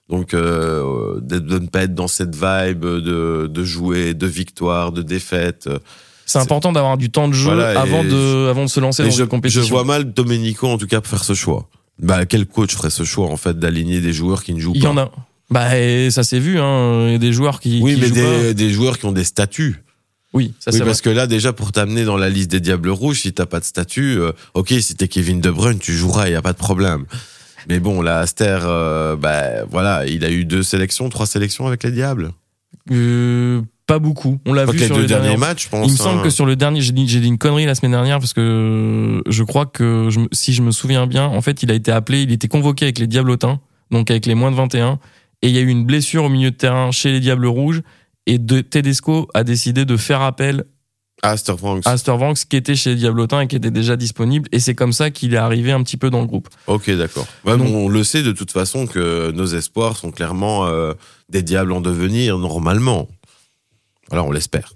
Donc, 0.09 0.35
euh, 0.35 1.21
de, 1.21 1.59
ne 1.59 1.67
pas 1.67 1.83
être 1.83 1.95
dans 1.95 2.09
cette 2.09 2.35
vibe 2.35 2.85
de, 2.85 3.49
de 3.53 3.65
jouer, 3.65 4.13
de 4.13 4.27
victoire, 4.27 4.93
de 4.93 5.03
défaite. 5.03 5.69
C'est 6.27 6.39
important 6.39 6.73
d'avoir 6.73 6.97
du 6.97 7.11
temps 7.11 7.29
de 7.29 7.33
jeu 7.33 7.47
Voilà, 7.53 7.81
avant 7.81 8.05
de 8.05 8.49
avant 8.49 8.65
de 8.65 8.71
se 8.71 8.79
lancer 8.79 9.03
dans 9.03 9.11
je, 9.11 9.23
une 9.23 9.29
compétition. 9.29 9.63
je 9.63 9.69
vois 9.69 9.85
mal 9.85 10.13
Domenico 10.13 10.69
en 10.69 10.79
tout 10.79 10.87
cas 10.87 11.01
faire 11.01 11.25
ce 11.25 11.35
choix. 11.35 11.69
Bah, 11.99 12.25
quel 12.25 12.47
coach 12.47 12.75
ferait 12.75 12.91
ce 12.91 13.05
choix 13.05 13.27
en 13.27 13.37
fait 13.37 13.59
d'aligner 13.59 14.01
des 14.01 14.13
joueurs 14.13 14.45
qui 14.45 14.55
ne 14.55 14.61
jouent 14.61 14.73
Il 14.75 14.83
pas? 14.83 14.89
y 14.89 14.91
en 14.91 14.97
a. 14.99 15.11
Bah, 15.51 15.77
et 15.79 16.11
ça 16.11 16.23
s'est 16.23 16.39
vu, 16.39 16.61
hein. 16.61 17.07
Il 17.07 17.13
y 17.13 17.15
a 17.17 17.19
des 17.19 17.33
joueurs 17.33 17.59
qui. 17.61 17.81
Oui, 17.83 17.95
qui 17.95 18.01
mais 18.01 18.07
jouent 18.09 18.15
des, 18.15 18.23
pas. 18.23 18.53
des 18.55 18.71
joueurs 18.71 18.99
qui 18.99 19.07
ont 19.07 19.13
des 19.13 19.25
statuts. 19.25 19.83
Oui, 20.33 20.55
ça 20.59 20.71
Oui, 20.71 20.79
c'est 20.79 20.85
parce 20.85 21.01
que 21.01 21.11
là 21.11 21.27
déjà 21.27 21.53
pour 21.53 21.73
t'amener 21.73 22.05
dans 22.05 22.17
la 22.17 22.29
liste 22.29 22.51
des 22.51 22.61
Diables 22.61 22.91
Rouges, 22.91 23.21
si 23.21 23.33
t'as 23.33 23.47
pas 23.47 23.61
de 23.61 23.65
statut, 23.65 24.19
euh, 24.19 24.33
ok, 24.55 24.69
si 24.81 24.95
t'es 24.95 25.09
Kevin 25.09 25.41
De 25.41 25.51
Bruyne, 25.51 25.79
tu 25.79 25.93
joueras, 25.93 26.29
il 26.29 26.33
y 26.33 26.37
a 26.37 26.43
pas 26.43 26.53
de 26.53 26.59
problème. 26.59 27.05
Mais 27.69 27.81
bon, 27.81 28.01
là, 28.01 28.21
Aster, 28.21 28.61
euh, 28.65 29.17
bah 29.17 29.65
voilà, 29.71 30.07
il 30.07 30.25
a 30.25 30.31
eu 30.31 30.45
deux 30.45 30.63
sélections, 30.63 31.09
trois 31.09 31.27
sélections 31.27 31.67
avec 31.67 31.83
les 31.83 31.91
Diables. 31.91 32.31
Euh, 32.91 33.61
pas 33.87 33.99
beaucoup. 33.99 34.39
On 34.47 34.53
l'a 34.53 34.65
vu 34.67 34.79
les 34.79 34.87
sur 34.87 34.95
deux 34.95 35.03
les 35.03 35.09
derniers 35.09 35.37
matchs, 35.37 35.65
je 35.65 35.69
pense. 35.69 35.87
Il 35.87 35.93
me 35.93 35.97
semble 35.97 36.21
hein. 36.21 36.23
que 36.23 36.31
sur 36.31 36.47
le 36.47 36.57
dernier, 36.57 36.81
j'ai 36.81 36.93
dit, 36.93 37.09
j'ai 37.09 37.21
dit 37.21 37.27
une 37.27 37.39
connerie 37.39 37.67
la 37.67 37.75
semaine 37.75 37.91
dernière 37.91 38.19
parce 38.19 38.33
que 38.33 39.23
je 39.27 39.43
crois 39.43 39.67
que 39.67 40.09
je 40.11 40.21
si 40.33 40.53
je 40.53 40.63
me 40.63 40.71
souviens 40.71 41.07
bien, 41.07 41.27
en 41.27 41.41
fait, 41.41 41.63
il 41.63 41.71
a 41.71 41.75
été 41.75 41.91
appelé, 41.91 42.23
il 42.23 42.33
était 42.33 42.49
convoqué 42.49 42.87
avec 42.87 42.99
les 42.99 43.09
Diablotins, 43.09 43.61
donc 43.91 44.11
avec 44.11 44.27
les 44.27 44.35
moins 44.35 44.53
de 44.53 44.57
21, 44.57 44.99
et 45.43 45.49
il 45.49 45.55
y 45.55 45.59
a 45.59 45.61
eu 45.61 45.69
une 45.69 45.85
blessure 45.85 46.25
au 46.25 46.29
milieu 46.29 46.51
de 46.51 46.57
terrain 46.57 46.93
chez 46.93 47.11
les 47.11 47.21
Diables 47.21 47.47
Rouges, 47.47 47.83
et 48.27 48.39
de, 48.39 48.61
Tedesco 48.61 49.29
a 49.35 49.45
décidé 49.45 49.85
de 49.85 49.97
faire 49.97 50.23
appel 50.23 50.65
à 51.23 51.31
Astervanks 51.33 52.49
qui 52.49 52.57
était 52.57 52.75
chez 52.77 52.91
les 52.91 52.97
Diablotins 52.97 53.41
et 53.41 53.47
qui 53.47 53.57
était 53.57 53.71
déjà 53.71 53.97
disponible, 53.97 54.49
et 54.53 54.59
c'est 54.59 54.75
comme 54.75 54.93
ça 54.93 55.11
qu'il 55.11 55.35
est 55.35 55.39
arrivé 55.39 55.71
un 55.73 55.83
petit 55.83 55.99
peu 55.99 56.09
dans 56.09 56.21
le 56.21 56.27
groupe. 56.27 56.49
Ok, 56.67 56.91
d'accord. 56.91 57.27
Ouais, 57.45 57.57
Donc- 57.59 57.69
bon, 57.69 57.87
on 57.87 57.89
le 57.89 58.05
sait 58.05 58.23
de 58.23 58.33
toute 58.33 58.51
façon 58.53 58.87
que 58.87 59.31
nos 59.33 59.47
espoirs 59.47 59.97
sont 59.97 60.11
clairement 60.13 60.67
euh, 60.67 60.95
des 61.29 61.43
diables 61.43 61.73
en 61.73 61.81
devenir 61.81 62.39
normalement. 62.39 63.09
Voilà, 64.09 64.25
on 64.25 64.33
l'espère. 64.33 64.73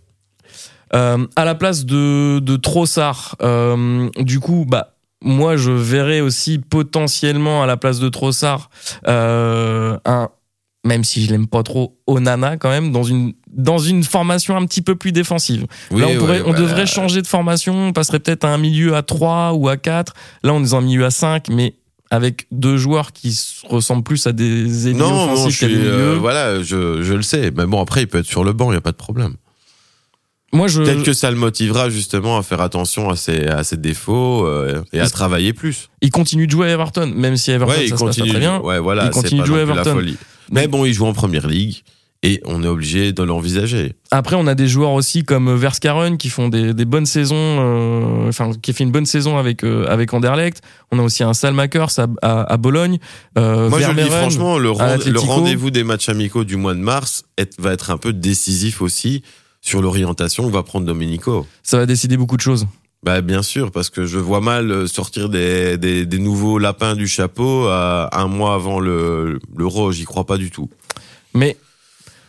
Euh, 0.95 1.27
à 1.35 1.45
la 1.45 1.55
place 1.55 1.87
de, 1.87 2.39
de 2.41 2.57
Trossard, 2.57 3.37
euh, 3.43 4.09
du 4.19 4.39
coup, 4.39 4.65
bah, 4.69 4.95
moi, 5.23 5.57
je 5.57 5.71
verrais 5.73 6.21
aussi 6.21 6.59
potentiellement 6.59 7.63
à 7.63 7.67
la 7.67 7.77
place 7.77 7.99
de 7.99 8.09
Trossard 8.11 8.71
euh, 9.09 9.99
un 10.05 10.29
même 10.85 11.03
si 11.03 11.25
je 11.25 11.31
l'aime 11.31 11.47
pas 11.47 11.63
trop, 11.63 11.97
Onana 12.07 12.57
quand 12.57 12.69
même, 12.69 12.93
dans 12.93 13.03
une, 13.03 13.33
dans 13.51 13.79
une 13.79 14.05
formation 14.05 14.57
un 14.57 14.67
petit 14.67 14.83
peu 14.83 14.97
plus 14.97 15.13
défensive. 15.13 15.67
Oui, 15.91 16.01
Là, 16.01 16.09
on, 16.09 16.17
pourrait, 16.19 16.41
ouais, 16.41 16.47
on 16.47 16.53
bah, 16.53 16.59
devrait 16.59 16.87
changer 16.87 17.23
de 17.23 17.27
formation, 17.27 17.89
on 17.89 17.93
passerait 17.93 18.21
peut-être 18.21 18.45
à 18.45 18.49
un 18.49 18.59
milieu 18.59 18.95
à 18.95 19.03
3 19.03 19.55
ou 19.55 19.69
à 19.69 19.77
4. 19.77 20.13
Là, 20.43 20.53
on 20.53 20.61
est 20.61 20.71
dans 20.71 20.77
un 20.77 20.81
milieu 20.83 21.05
à 21.05 21.11
5, 21.11 21.49
mais 21.49 21.75
avec 22.11 22.47
deux 22.53 22.77
joueurs 22.77 23.13
qui 23.13 23.33
se 23.33 23.67
ressemblent 23.67 24.05
plus 24.05 24.27
à 24.27 24.33
des 24.33 24.89
ailiers 24.89 24.99
Non, 24.99 25.27
non, 25.35 25.49
je 25.49 25.57
suis, 25.57 25.67
des 25.67 25.75
euh, 25.75 26.17
voilà, 26.21 26.63
je, 26.63 27.03
je 27.03 27.15
le 27.15 27.23
sais. 27.23 27.51
Mais 27.57 27.67
bon, 27.67 27.81
après, 27.81 28.03
il 28.03 28.07
peut 28.07 28.19
être 28.19 28.27
sur 28.27 28.45
le 28.45 28.53
banc, 28.53 28.71
il 28.71 28.75
y 28.75 28.79
a 28.79 28.83
pas 28.83 28.93
de 28.93 28.97
problème. 28.97 29.35
Moi, 30.53 30.69
je, 30.69 30.83
Peut-être 30.83 31.03
que 31.03 31.13
ça 31.13 31.33
le 31.33 31.37
motivera 31.37 31.91
justement 31.91 32.39
à 32.39 32.45
faire 32.45 32.61
attention 32.61 33.11
à 33.11 33.17
ses, 33.17 33.45
à 33.49 33.65
ses 33.65 33.77
défauts 33.77 34.47
euh, 34.47 34.83
et 34.93 35.01
à 35.01 35.11
travailler 35.11 35.53
plus. 35.53 35.91
il 36.01 36.13
continue 36.13 36.47
de 36.47 36.53
jouer 36.53 36.69
à 36.69 36.71
Everton, 36.71 37.13
même 37.13 37.37
si 37.37 37.51
Everton, 37.51 37.75
Ouais, 37.75 37.87
il 37.87 37.89
ça 37.89 37.97
se 37.97 38.05
passe 38.05 38.17
pas 38.17 38.25
très 38.25 38.39
bien. 38.39 38.61
Ouais, 38.61 38.79
voilà, 38.79 39.07
Il 39.07 39.11
continue 39.11 39.41
de 39.41 39.47
jouer 39.47 39.65
la 39.67 39.73
Everton. 39.73 40.01
Mais 40.51 40.67
bon, 40.69 40.85
il 40.85 40.93
joue 40.93 41.07
en 41.07 41.13
première 41.13 41.47
ligue 41.47 41.83
et 42.23 42.41
on 42.47 42.63
est 42.63 42.67
obligé 42.67 43.13
de 43.13 43.23
l'envisager. 43.23 43.97
Après, 44.11 44.35
on 44.37 44.47
a 44.47 44.55
des 44.55 44.67
joueurs 44.67 44.93
aussi 44.93 45.25
comme 45.25 45.55
Verskaren 45.55 46.17
qui 46.17 46.31
font 46.31 46.49
des, 46.49 46.73
des 46.73 46.85
bonnes 46.87 47.05
saisons, 47.05 47.37
euh, 47.37 48.29
enfin 48.29 48.51
qui 48.63 48.73
fait 48.73 48.85
une 48.85 48.91
bonne 48.93 49.05
saison 49.07 49.37
avec 49.37 49.63
euh, 49.63 49.85
avec 49.89 50.13
Anderlecht. 50.15 50.63
On 50.91 50.99
a 50.99 51.03
aussi 51.03 51.23
un 51.23 51.35
Salmakers 51.35 51.99
à, 51.99 52.07
à, 52.23 52.53
à 52.53 52.57
Bologne. 52.57 52.99
Euh, 53.39 53.69
Moi, 53.69 53.81
je 53.81 53.89
le 53.89 54.03
dis 54.05 54.09
franchement, 54.21 54.59
le, 54.59 54.71
rend- 54.71 54.85
rendez-vous 55.27 55.71
des 55.71 55.85
matchs 55.85 56.09
amicaux 56.09 56.45
du 56.45 56.57
mois 56.57 56.73
de 56.75 56.81
mars 56.81 57.25
est- 57.37 57.61
va 57.61 57.73
être 57.73 57.91
un 57.91 57.99
peu 57.99 58.13
décisif 58.15 58.81
aussi 58.81 59.23
sur 59.61 59.83
l'orientation 59.83 60.47
que 60.47 60.53
va 60.53 60.63
prendre 60.63 60.87
Domenico. 60.87 61.47
ça 61.63 61.79
va 61.79 61.87
décider 61.87 62.17
beaucoup 62.17 62.37
de 62.37 62.43
choses. 62.43 62.67
Bah 63.05 63.21
bien 63.21 63.43
sûr, 63.43 63.71
parce 63.71 63.91
que 63.91 64.07
je 64.07 64.19
vois 64.19 64.41
mal 64.41 64.71
euh, 64.71 64.87
sortir 64.87 65.29
des, 65.29 65.77
des, 65.77 66.07
des 66.07 66.19
nouveaux 66.19 66.59
lapins 66.59 66.95
du 66.97 67.07
chapeau 67.07 67.67
à 67.67 68.09
un 68.19 68.29
mois 68.29 68.55
avant 68.55 68.81
le 68.81 69.39
l'euro. 69.55 69.93
J'y 69.93 70.05
crois 70.05 70.25
pas 70.25 70.39
du 70.39 70.51
tout. 70.51 70.71
Mais 71.35 71.59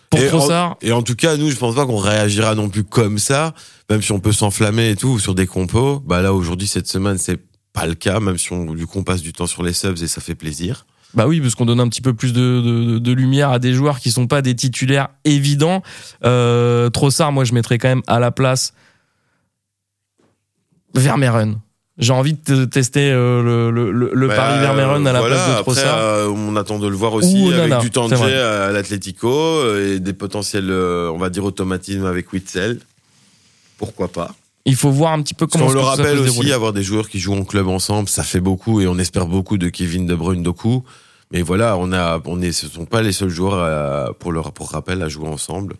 pour 0.10 0.20
Et 0.20 0.28
Trossard, 0.28 0.76
Et 0.82 0.92
en 0.92 1.02
tout 1.02 1.16
cas, 1.16 1.38
nous, 1.38 1.50
je 1.50 1.56
pense 1.56 1.76
pas 1.76 1.86
qu'on 1.86 1.98
réagira 1.98 2.56
non 2.56 2.68
plus 2.68 2.84
comme 2.84 3.20
ça, 3.20 3.54
même 3.90 4.02
si 4.02 4.12
on 4.12 4.20
peut 4.20 4.34
s'enflammer 4.34 4.90
et 4.90 4.96
tout 4.98 5.18
sur 5.18 5.34
des 5.34 5.48
compos. 5.48 6.02
Bah 6.06 6.22
là, 6.22 6.34
aujourd'hui, 6.34 6.68
cette 6.68 6.88
semaine, 6.88 7.18
c'est 7.18 7.40
pas 7.72 7.86
le 7.86 7.96
cas, 7.96 8.20
même 8.20 8.38
si 8.38 8.52
on, 8.52 8.74
du 8.74 8.86
coup, 8.86 9.00
on 9.00 9.04
passe 9.04 9.22
du 9.22 9.32
temps 9.32 9.48
sur 9.48 9.64
les 9.64 9.74
subs 9.74 10.02
et 10.04 10.08
ça 10.08 10.20
fait 10.20 10.36
plaisir. 10.36 10.86
bah 11.14 11.26
oui, 11.28 11.40
parce 11.40 11.56
qu'on 11.56 11.66
donne 11.66 11.80
un 11.80 11.88
petit 11.88 12.02
peu 12.02 12.14
plus 12.14 12.34
de, 12.34 12.62
de, 12.62 13.00
de 13.00 13.12
lumière 13.14 13.50
à 13.50 13.60
des 13.60 13.74
joueurs 13.74 14.00
qui 14.00 14.12
sont 14.12 14.28
pas 14.28 14.42
des 14.42 14.56
titulaires 14.56 15.08
évidents. 15.24 15.82
Euh, 16.26 16.90
Trossard, 16.90 17.32
moi, 17.32 17.46
je 17.46 17.54
mettrais 17.54 17.78
quand 17.78 17.88
même 17.88 18.04
à 18.08 18.20
la 18.20 18.32
place 18.32 18.74
Vermeeren. 20.96 21.60
J'ai 21.98 22.12
envie 22.12 22.34
de 22.34 22.40
te- 22.40 22.66
tester 22.66 23.10
euh, 23.10 23.42
le, 23.42 23.72
le, 23.72 23.92
le, 23.92 24.12
le 24.14 24.28
Bah, 24.28 24.36
pari 24.36 24.60
Vermeeren 24.60 25.08
à 25.08 25.14
la 25.14 25.20
voilà, 25.22 25.36
place 25.36 25.58
de 25.58 25.62
Trossard. 25.62 25.98
euh, 25.98 26.28
on 26.28 26.56
attend 26.58 26.78
de 26.78 26.88
le 26.88 26.96
voir 26.96 27.14
aussi 27.14 27.38
avec 27.54 27.80
du 27.80 27.90
jeu 28.18 28.42
à 28.44 28.72
l'Atlético 28.72 29.30
euh, 29.32 29.96
et 29.96 30.00
des 30.02 30.12
potentiels, 30.14 30.70
on 30.72 31.18
va 31.18 31.30
dire, 31.30 31.46
automatismes 31.46 32.06
avec 32.06 32.34
Witzel. 32.34 32.80
Pourquoi 33.78 34.08
pas? 34.10 34.34
Il 34.66 34.76
faut 34.76 34.90
voir 34.90 35.14
un 35.14 35.22
petit 35.22 35.34
peu 35.36 35.48
comment 35.48 35.68
qu'on 35.68 35.74
le 35.74 35.80
rappelle 35.80 36.18
aussi, 36.20 36.52
avoir 36.52 36.74
des 36.74 36.82
joueurs 36.84 37.08
qui 37.08 37.20
jouent 37.20 37.36
en 37.36 37.44
club 37.44 37.68
ensemble, 37.68 38.10
ça 38.10 38.24
fait 38.24 38.40
beaucoup 38.40 38.82
et 38.82 38.88
on 38.88 38.98
espère 38.98 39.28
beaucoup 39.28 39.58
de 39.58 39.70
Kevin 39.70 40.06
De 40.08 40.16
Bruyne 40.16 40.44
Doku. 40.44 40.84
Mais 41.32 41.42
voilà, 41.44 41.78
on 41.78 41.92
a, 41.94 42.20
on 42.26 42.42
est, 42.42 42.52
ce 42.52 42.68
sont 42.68 42.86
pas 42.86 43.02
les 43.02 43.12
seuls 43.12 43.30
joueurs 43.30 43.56
à- 43.60 44.14
pour 44.20 44.32
leur, 44.32 44.52
pour 44.54 44.72
rappel 44.72 45.02
à 45.02 45.08
jouer 45.10 45.28
ensemble. 45.28 45.76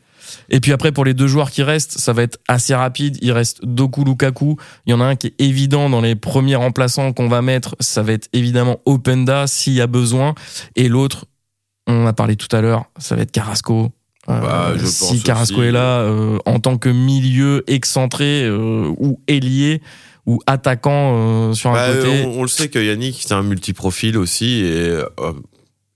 Et 0.50 0.60
puis 0.60 0.72
après, 0.72 0.92
pour 0.92 1.06
les 1.06 1.14
deux 1.14 1.28
joueurs 1.28 1.52
qui 1.52 1.64
restent, 1.64 1.98
ça 1.98 2.14
va 2.14 2.24
être 2.24 2.38
assez 2.48 2.74
rapide. 2.76 3.18
Il 3.22 3.32
reste 3.32 3.64
Doku 3.66 4.04
Lukaku. 4.04 4.58
Il 4.86 4.92
y 4.92 4.94
en 4.94 5.02
a 5.02 5.06
un 5.06 5.16
qui 5.16 5.28
est 5.28 5.36
évident 5.40 5.90
dans 5.90 6.02
les 6.02 6.16
premiers 6.16 6.56
remplaçants 6.56 7.14
qu'on 7.14 7.28
va 7.30 7.42
mettre. 7.42 7.76
Ça 7.80 8.02
va 8.04 8.14
être 8.14 8.28
évidemment 8.34 8.80
Openda 8.86 9.48
s'il 9.48 9.74
y 9.74 9.82
a 9.82 9.88
besoin. 9.88 10.36
Et 10.76 10.88
l'autre, 10.88 11.26
on 11.88 12.06
a 12.08 12.14
parlé 12.14 12.36
tout 12.36 12.54
à 12.56 12.62
l'heure, 12.62 12.86
ça 12.98 13.16
va 13.16 13.22
être 13.24 13.32
Carrasco. 13.32 13.92
Euh, 14.28 14.40
Bah, 14.42 14.74
je 14.76 14.86
si 14.88 15.06
pense 15.14 15.24
Carrasco 15.24 15.58
aussi. 15.60 15.68
est 15.68 15.72
là 15.72 16.00
euh, 16.00 16.40
en 16.48 16.60
tant 16.60 16.78
que 16.80 16.90
milieu 16.90 17.64
excentré 17.68 18.44
euh, 18.44 18.92
ou 18.98 19.20
ailier 19.28 19.82
ou 20.26 20.40
attaquant 20.48 21.50
euh, 21.50 21.54
sur 21.54 21.70
un 21.70 21.74
Bah, 21.74 21.94
côté. 21.94 22.24
on, 22.26 22.40
on 22.40 22.42
le 22.42 22.48
sait 22.48 22.70
que 22.70 22.80
Yannick, 22.80 23.20
c'est 23.22 23.36
un 23.36 23.44
multiprofil 23.44 24.18
aussi 24.18 24.62
et 24.62 24.72
euh, 24.90 25.04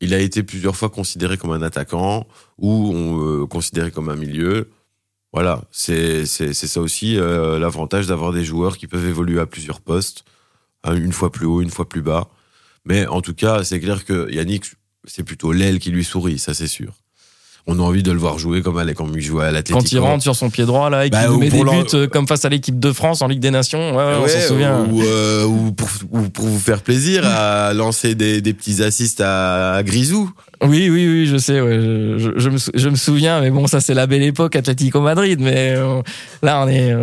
il 0.02 0.14
a 0.14 0.20
été 0.20 0.44
plusieurs 0.44 0.76
fois 0.76 0.90
considéré 0.90 1.38
comme 1.38 1.52
un 1.52 1.62
attaquant 1.62 2.28
ou 2.58 2.94
euh, 2.94 3.48
considéré 3.48 3.92
comme 3.92 4.10
un 4.10 4.16
milieu. 4.16 4.70
Voilà, 5.32 5.62
c'est 5.72 6.26
ça 6.26 6.82
aussi 6.82 7.18
euh, 7.18 7.60
l'avantage 7.60 8.08
d'avoir 8.08 8.34
des 8.34 8.44
joueurs 8.44 8.78
qui 8.78 8.88
peuvent 8.88 9.06
évoluer 9.06 9.40
à 9.40 9.46
plusieurs 9.46 9.82
postes, 9.82 10.24
hein, 10.84 10.96
une 10.96 11.14
fois 11.14 11.32
plus 11.32 11.46
haut, 11.46 11.62
une 11.62 11.70
fois 11.70 11.88
plus 11.88 12.02
bas. 12.02 12.30
Mais 12.86 13.06
en 13.08 13.22
tout 13.22 13.36
cas, 13.36 13.64
c'est 13.64 13.80
clair 13.80 14.06
que 14.06 14.32
Yannick, 14.32 14.66
c'est 15.06 15.24
plutôt 15.24 15.52
l'aile 15.52 15.80
qui 15.80 15.92
lui 15.92 16.04
sourit, 16.04 16.40
ça 16.40 16.54
c'est 16.54 16.68
sûr. 16.68 16.99
On 17.72 17.78
a 17.80 17.84
envie 17.84 18.02
de 18.02 18.12
le 18.12 18.18
voir 18.18 18.40
jouer 18.40 18.62
comme, 18.64 18.80
elle, 18.80 18.94
comme 18.96 19.12
il 19.16 19.22
jouait 19.22 19.46
à 19.46 19.52
l'Atlético. 19.52 19.78
Quand 19.80 19.92
il 19.92 20.00
rentre 20.00 20.24
sur 20.24 20.36
son 20.36 20.50
pied 20.50 20.66
droit 20.66 20.90
là 20.90 21.06
et 21.06 21.10
qu'il 21.12 21.20
Bah, 21.20 21.30
met 21.38 21.50
des 21.50 21.64
buts 21.64 21.68
euh, 21.94 22.08
comme 22.08 22.28
face 22.28 22.44
à 22.44 22.50
l'équipe 22.50 22.80
de 22.80 22.92
France 22.92 23.22
en 23.22 23.28
Ligue 23.28 23.40
des 23.42 23.52
Nations, 23.52 23.92
ouais, 23.96 24.04
ouais, 24.04 24.14
on 24.24 24.28
s'en 24.28 24.48
souvient. 24.48 24.86
Ou, 24.90 25.04
euh, 25.04 25.46
ou 25.46 25.72
pour, 25.72 25.88
ou 26.12 26.30
pour 26.30 26.46
vous 26.46 26.60
faire 26.60 26.82
plaisir 26.82 27.22
à 27.26 27.72
lancer 27.74 28.16
des, 28.16 28.42
des 28.42 28.54
petits 28.54 28.82
assists 28.82 29.22
à, 29.22 29.76
à 29.76 29.84
Grisou. 29.84 30.32
Oui, 30.62 30.90
oui, 30.90 31.08
oui, 31.08 31.26
je 31.26 31.38
sais, 31.38 31.62
ouais, 31.62 31.80
je, 31.80 32.18
je, 32.18 32.32
je 32.36 32.50
me, 32.50 32.58
je 32.74 32.90
me 32.90 32.96
souviens, 32.98 33.40
mais 33.40 33.50
bon, 33.50 33.66
ça 33.68 33.80
c'est 33.80 33.94
la 33.94 34.08
belle 34.08 34.24
époque 34.24 34.58
Atlético 34.58 35.00
Madrid, 35.00 35.40
mais 35.40 35.76
euh, 35.78 36.02
là 36.44 36.62
on 36.62 36.68
est, 36.68 36.94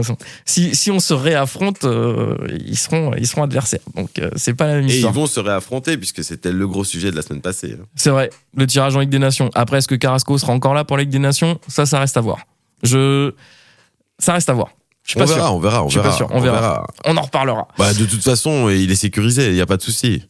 si, 0.44 0.74
si 0.74 0.90
on 0.90 1.00
se 1.00 1.14
réaffronte, 1.14 1.84
euh, 1.84 2.36
ils 2.66 2.76
seront, 2.76 3.12
ils 3.16 3.26
seront 3.26 3.44
adversaires, 3.44 3.80
donc 3.94 4.10
c'est 4.36 4.52
pas 4.52 4.66
la 4.66 4.74
même 4.74 4.88
Et 4.90 4.98
ils 4.98 5.06
vont 5.06 5.26
se 5.26 5.40
réaffronter 5.40 5.96
puisque 5.96 6.22
c'était 6.22 6.52
le 6.52 6.68
gros 6.68 6.84
sujet 6.84 7.10
de 7.10 7.16
la 7.16 7.22
semaine 7.22 7.40
passée. 7.40 7.76
hein. 7.80 7.84
C'est 7.94 8.10
vrai, 8.10 8.28
le 8.54 8.66
tirage 8.66 8.94
en 8.94 9.00
Ligue 9.00 9.08
des 9.08 9.18
Nations. 9.18 9.48
Après, 9.54 9.78
est-ce 9.78 9.88
que 9.88 9.94
Carrasco 9.94 10.36
sera 10.36 10.52
encore 10.56 10.74
là 10.74 10.84
pour 10.84 10.96
la 10.96 11.04
Ligue 11.04 11.12
des 11.12 11.18
Nations 11.18 11.58
Ça, 11.68 11.86
ça 11.86 12.00
reste 12.00 12.16
à 12.16 12.20
voir. 12.20 12.38
Je, 12.82 13.32
ça 14.18 14.32
reste 14.32 14.48
à 14.48 14.52
voir. 14.52 14.68
Je 15.04 15.12
suis 15.12 15.20
On 15.20 15.24
pas 15.24 15.26
verra, 15.32 15.46
sûr. 15.46 15.54
on 15.54 15.58
verra, 15.60 15.88
sûr, 15.88 16.28
on 16.32 16.40
verra. 16.40 16.86
On 17.04 17.16
en 17.16 17.22
reparlera. 17.22 17.68
Bah, 17.78 17.94
de 17.94 18.04
toute 18.06 18.22
façon, 18.24 18.68
il 18.68 18.90
est 18.90 18.96
sécurisé, 18.96 19.48
il 19.48 19.54
n'y 19.54 19.60
a 19.60 19.66
pas 19.66 19.76
de 19.76 19.82
souci. 19.82 20.24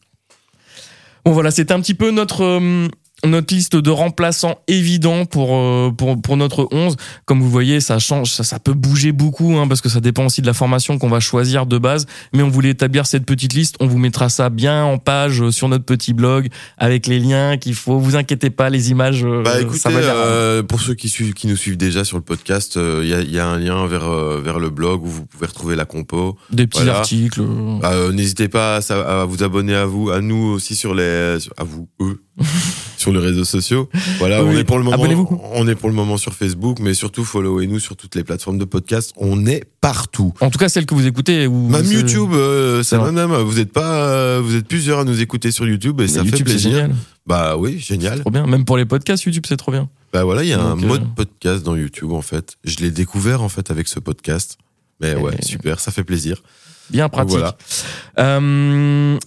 Bon 1.24 1.32
voilà, 1.32 1.50
c'était 1.50 1.72
un 1.72 1.80
petit 1.80 1.94
peu 1.94 2.10
notre 2.10 2.44
euh, 2.44 2.88
notre 3.28 3.54
liste 3.54 3.76
de 3.76 3.90
remplaçants 3.90 4.56
évidents 4.68 5.24
pour 5.24 5.54
euh, 5.56 5.90
pour 5.96 6.20
pour 6.20 6.36
notre 6.36 6.68
11. 6.72 6.96
Comme 7.24 7.40
vous 7.40 7.50
voyez, 7.50 7.80
ça 7.80 7.98
change, 7.98 8.30
ça, 8.32 8.44
ça 8.44 8.58
peut 8.58 8.72
bouger 8.74 9.12
beaucoup 9.12 9.56
hein, 9.56 9.66
parce 9.68 9.80
que 9.80 9.88
ça 9.88 10.00
dépend 10.00 10.26
aussi 10.26 10.40
de 10.42 10.46
la 10.46 10.52
formation 10.54 10.98
qu'on 10.98 11.08
va 11.08 11.20
choisir 11.20 11.66
de 11.66 11.78
base. 11.78 12.06
Mais 12.32 12.42
on 12.42 12.48
voulait 12.48 12.70
établir 12.70 13.06
cette 13.06 13.26
petite 13.26 13.52
liste. 13.52 13.76
On 13.80 13.86
vous 13.86 13.98
mettra 13.98 14.28
ça 14.28 14.48
bien 14.50 14.84
en 14.84 14.98
page 14.98 15.42
euh, 15.42 15.50
sur 15.50 15.68
notre 15.68 15.84
petit 15.84 16.12
blog 16.12 16.48
avec 16.78 17.06
les 17.06 17.18
liens 17.18 17.56
qu'il 17.56 17.74
faut. 17.74 17.98
Vous 17.98 18.16
inquiétez 18.16 18.50
pas, 18.50 18.70
les 18.70 18.90
images. 18.90 19.24
euh, 19.24 19.42
Bah 19.42 19.60
écoutez, 19.60 19.78
ça 19.78 19.90
va 19.90 20.00
bien. 20.00 20.14
euh, 20.14 20.62
pour 20.62 20.80
ceux 20.80 20.94
qui, 20.94 21.08
suivent, 21.08 21.34
qui 21.34 21.46
nous 21.46 21.56
suivent 21.56 21.76
déjà 21.76 22.04
sur 22.04 22.16
le 22.16 22.22
podcast, 22.22 22.76
euh, 22.76 23.00
il 23.02 23.08
y, 23.10 23.14
a, 23.14 23.20
y 23.22 23.38
a 23.38 23.46
un 23.46 23.58
lien 23.58 23.86
vers, 23.86 24.08
vers 24.40 24.58
le 24.58 24.70
blog 24.70 25.04
où 25.04 25.08
vous 25.08 25.26
pouvez 25.26 25.46
retrouver 25.46 25.76
la 25.76 25.84
compo. 25.84 26.36
Des 26.50 26.66
petits 26.66 26.82
voilà. 26.84 26.98
articles. 26.98 27.40
euh. 27.40 27.78
Euh, 27.84 28.12
N'hésitez 28.12 28.48
pas 28.48 28.78
à, 28.88 29.20
à 29.22 29.24
vous 29.24 29.42
abonner 29.42 29.74
à 29.74 29.86
vous, 29.86 30.10
à 30.10 30.20
nous 30.20 30.36
aussi 30.54 30.74
sur 30.76 30.94
les, 30.94 31.36
à 31.56 31.64
vous, 31.64 31.88
eux, 32.00 32.22
sur 32.96 33.12
les 33.12 33.18
réseaux 33.18 33.44
sociaux. 33.44 33.88
Voilà, 34.18 34.44
Oui, 34.44 34.54
on 34.54 34.58
est 34.58 34.64
pour 34.64 34.78
le 34.78 34.84
moment, 34.84 34.96
on 35.54 35.68
est 35.68 35.74
pour 35.74 35.88
le 35.88 35.94
moment 35.94 36.16
sur 36.16 36.34
Facebook, 36.34 36.78
mais 36.80 36.94
surtout 36.94 37.24
followez-nous 37.24 37.78
sur 37.78 37.96
toutes 37.96 38.14
les 38.14 38.24
plateformes 38.24 38.58
de 38.58 38.64
podcast. 38.64 39.12
On 39.16 39.46
est 39.46 39.64
partout. 39.80 40.32
En 40.40 40.50
tout 40.50 40.58
cas, 40.58 40.68
celle 40.68 40.86
que 40.86 40.94
vous 40.94 41.06
écoutez. 41.06 41.46
Ou 41.46 41.68
Même 41.68 41.90
YouTube, 41.90 42.30
euh, 42.32 42.82
c'est 42.82 42.96
ça 42.96 43.10
même, 43.12 43.32
vous 43.32 43.60
êtes 43.60 43.72
pas, 43.72 43.94
euh, 44.08 44.40
vous 44.44 44.54
êtes 44.56 44.66
plusieurs 44.68 45.00
à 45.00 45.04
nous 45.04 45.20
écouter 45.20 45.50
sur 45.50 45.66
YouTube 45.66 46.00
et 46.00 46.04
Mais 46.04 46.08
ça 46.08 46.20
fait 46.24 46.30
YouTube, 46.30 46.46
plaisir. 46.46 46.70
génial. 46.72 46.94
Bah 47.26 47.56
oui, 47.56 47.78
génial. 47.78 48.20
Trop 48.20 48.30
bien. 48.30 48.46
Même 48.46 48.64
pour 48.64 48.76
les 48.76 48.84
podcasts, 48.84 49.24
YouTube, 49.24 49.44
c'est 49.48 49.56
trop 49.56 49.72
bien. 49.72 49.88
Bah 50.12 50.24
voilà, 50.24 50.42
il 50.44 50.48
y 50.48 50.52
a 50.52 50.60
un 50.60 50.76
Donc, 50.76 50.84
euh, 50.84 50.88
mode 50.88 51.14
podcast 51.14 51.62
dans 51.64 51.74
YouTube 51.76 52.12
en 52.12 52.22
fait. 52.22 52.56
Je 52.64 52.76
l'ai 52.78 52.90
découvert 52.90 53.42
en 53.42 53.48
fait 53.48 53.70
avec 53.70 53.88
ce 53.88 53.98
podcast. 54.00 54.58
Mais 55.00 55.14
ouais, 55.14 55.34
Et- 55.38 55.44
super, 55.44 55.80
ça 55.80 55.90
fait 55.90 56.04
plaisir. 56.04 56.42
Bien 56.90 57.08
pratique. 57.08 57.30
voilà. 57.32 57.56
Euh, 58.18 59.18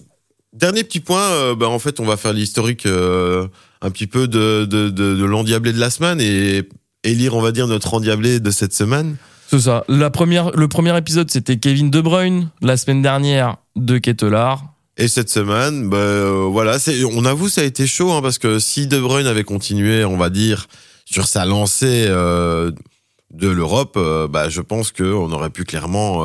Dernier 0.52 0.82
petit 0.82 0.98
point, 0.98 1.22
euh, 1.22 1.54
bah 1.54 1.68
en 1.68 1.78
fait, 1.78 2.00
on 2.00 2.04
va 2.04 2.16
faire 2.16 2.32
l'historique 2.32 2.84
euh, 2.86 3.46
un 3.82 3.90
petit 3.90 4.08
peu 4.08 4.26
de, 4.26 4.64
de, 4.64 4.88
de, 4.88 5.14
de 5.14 5.24
l'endiablé 5.24 5.72
de 5.72 5.78
la 5.78 5.90
semaine 5.90 6.20
et 6.20 6.68
élire, 7.04 7.36
on 7.36 7.40
va 7.40 7.52
dire, 7.52 7.68
notre 7.68 7.94
endiablé 7.94 8.40
de 8.40 8.50
cette 8.50 8.74
semaine. 8.74 9.16
C'est 9.48 9.60
ça. 9.60 9.84
La 9.88 10.10
première, 10.10 10.50
le 10.50 10.66
premier 10.66 10.96
épisode, 10.98 11.30
c'était 11.30 11.58
Kevin 11.58 11.90
De 11.90 12.00
Bruyne. 12.00 12.50
La 12.62 12.76
semaine 12.76 13.00
dernière, 13.00 13.58
De 13.76 13.98
Kettelard. 13.98 14.64
Et 14.96 15.06
cette 15.06 15.30
semaine, 15.30 15.88
bah, 15.88 15.96
euh, 15.98 16.48
voilà, 16.50 16.78
on 17.12 17.24
avoue, 17.24 17.48
ça 17.48 17.60
a 17.60 17.64
été 17.64 17.86
chaud 17.86 18.10
hein, 18.10 18.20
parce 18.20 18.38
que 18.38 18.58
si 18.58 18.88
De 18.88 18.98
Bruyne 18.98 19.28
avait 19.28 19.44
continué, 19.44 20.04
on 20.04 20.16
va 20.16 20.30
dire, 20.30 20.66
sur 21.04 21.26
sa 21.26 21.46
lancée 21.46 22.06
de 22.06 23.48
l'Europe, 23.48 23.98
bah, 24.30 24.48
je 24.48 24.60
pense 24.60 24.90
qu'on 24.90 25.30
aurait 25.32 25.50
pu 25.50 25.64
clairement 25.64 26.24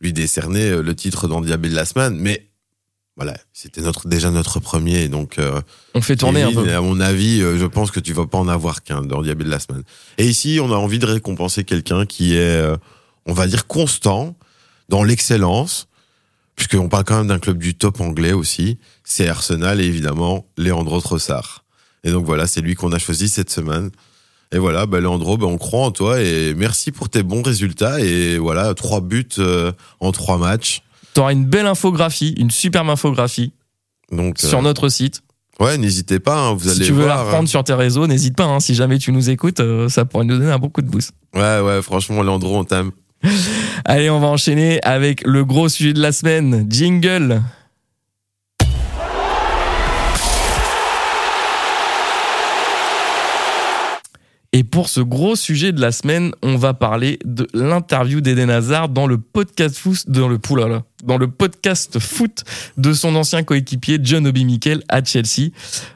lui 0.00 0.12
décerner 0.12 0.70
le 0.70 0.94
titre 0.94 1.26
d'endiablé 1.26 1.68
de 1.68 1.74
la 1.74 1.84
semaine. 1.84 2.16
Mais 2.18 2.46
voilà, 3.16 3.34
c'était 3.54 3.80
notre 3.80 4.08
déjà 4.08 4.30
notre 4.30 4.60
premier, 4.60 5.08
donc 5.08 5.38
euh, 5.38 5.62
On 5.94 6.02
fait 6.02 6.16
tourner 6.16 6.42
un 6.42 6.52
peu. 6.52 6.70
à 6.74 6.82
mon 6.82 7.00
avis, 7.00 7.40
euh, 7.40 7.58
je 7.58 7.64
pense 7.64 7.90
que 7.90 7.98
tu 7.98 8.12
vas 8.12 8.26
pas 8.26 8.36
en 8.36 8.46
avoir 8.46 8.82
qu'un 8.82 9.00
d'endiablé 9.00 9.46
de 9.46 9.50
la 9.50 9.58
semaine. 9.58 9.84
Et 10.18 10.26
ici, 10.26 10.58
on 10.62 10.70
a 10.70 10.76
envie 10.76 10.98
de 10.98 11.06
récompenser 11.06 11.64
quelqu'un 11.64 12.04
qui 12.04 12.34
est, 12.36 12.60
euh, 12.60 12.76
on 13.24 13.32
va 13.32 13.46
dire, 13.46 13.66
constant 13.66 14.36
dans 14.90 15.02
l'excellence, 15.02 15.88
puisqu'on 16.56 16.90
parle 16.90 17.04
quand 17.04 17.16
même 17.16 17.28
d'un 17.28 17.38
club 17.38 17.56
du 17.56 17.74
top 17.74 18.02
anglais 18.02 18.32
aussi. 18.32 18.78
C'est 19.02 19.28
Arsenal 19.28 19.80
et 19.80 19.84
évidemment 19.84 20.46
Leandro 20.58 21.00
Trossard. 21.00 21.64
Et 22.04 22.10
donc 22.10 22.26
voilà, 22.26 22.46
c'est 22.46 22.60
lui 22.60 22.74
qu'on 22.74 22.92
a 22.92 22.98
choisi 22.98 23.30
cette 23.30 23.50
semaine. 23.50 23.90
Et 24.52 24.58
voilà, 24.58 24.86
bah, 24.86 25.00
Leandro, 25.00 25.36
bah, 25.36 25.46
on 25.46 25.58
croit 25.58 25.80
en 25.80 25.90
toi 25.90 26.20
et 26.20 26.54
merci 26.54 26.92
pour 26.92 27.08
tes 27.08 27.22
bons 27.22 27.42
résultats. 27.42 28.00
Et 28.00 28.38
voilà, 28.38 28.74
trois 28.74 29.00
buts 29.00 29.26
euh, 29.38 29.72
en 30.00 30.12
trois 30.12 30.38
matchs. 30.38 30.82
Tu 31.16 31.20
auras 31.20 31.32
une 31.32 31.46
belle 31.46 31.64
infographie, 31.66 32.34
une 32.36 32.50
superbe 32.50 32.90
infographie 32.90 33.54
Donc, 34.12 34.36
euh, 34.44 34.46
sur 34.48 34.60
notre 34.60 34.90
site. 34.90 35.22
ouais, 35.60 35.78
n'hésitez 35.78 36.20
pas, 36.20 36.36
hein, 36.38 36.52
vous 36.52 36.68
Si 36.68 36.76
allez 36.76 36.84
tu 36.84 36.92
veux 36.92 37.06
la 37.06 37.14
voir. 37.14 37.24
reprendre 37.28 37.48
sur 37.48 37.64
tes 37.64 37.72
réseaux, 37.72 38.06
n'hésite 38.06 38.36
pas. 38.36 38.44
hein. 38.44 38.60
Si 38.60 38.74
jamais 38.74 38.98
tu 38.98 39.12
nous 39.12 39.30
écoutes, 39.30 39.60
euh, 39.60 39.88
ça 39.88 40.04
pourrait 40.04 40.26
nous 40.26 40.36
donner 40.38 40.50
un 40.52 40.58
bon 40.58 40.68
coup 40.68 40.82
de 40.82 40.90
boost. 40.90 41.12
Ouais, 41.34 41.60
ouais, 41.60 41.80
franchement, 41.80 42.22
Leandro, 42.22 42.58
on 42.58 42.64
t'aime. 42.64 42.90
Allez, 43.86 44.10
on 44.10 44.20
va 44.20 44.26
enchaîner 44.26 44.78
avec 44.82 45.22
le 45.26 45.42
gros 45.46 45.70
sujet 45.70 45.94
de 45.94 46.00
la 46.02 46.12
semaine. 46.12 46.66
Jingle. 46.68 47.40
Et 54.58 54.64
pour 54.64 54.88
ce 54.88 55.00
gros 55.02 55.36
sujet 55.36 55.72
de 55.72 55.82
la 55.82 55.92
semaine, 55.92 56.32
on 56.42 56.56
va 56.56 56.72
parler 56.72 57.18
de 57.26 57.46
l'interview 57.52 58.22
d'Eden 58.22 58.48
Hazard 58.48 58.88
dans 58.88 59.06
le 59.06 59.18
podcast 59.18 59.76
foot, 59.76 60.04
dans 60.08 60.28
le 60.28 60.38
poulala, 60.38 60.82
dans 61.04 61.18
le 61.18 61.28
podcast 61.28 61.98
foot 61.98 62.42
de 62.78 62.94
son 62.94 63.16
ancien 63.16 63.42
coéquipier 63.42 63.98
John 64.02 64.26
Obi 64.26 64.46
Mikel 64.46 64.82
à 64.88 65.04
Chelsea. 65.04 65.50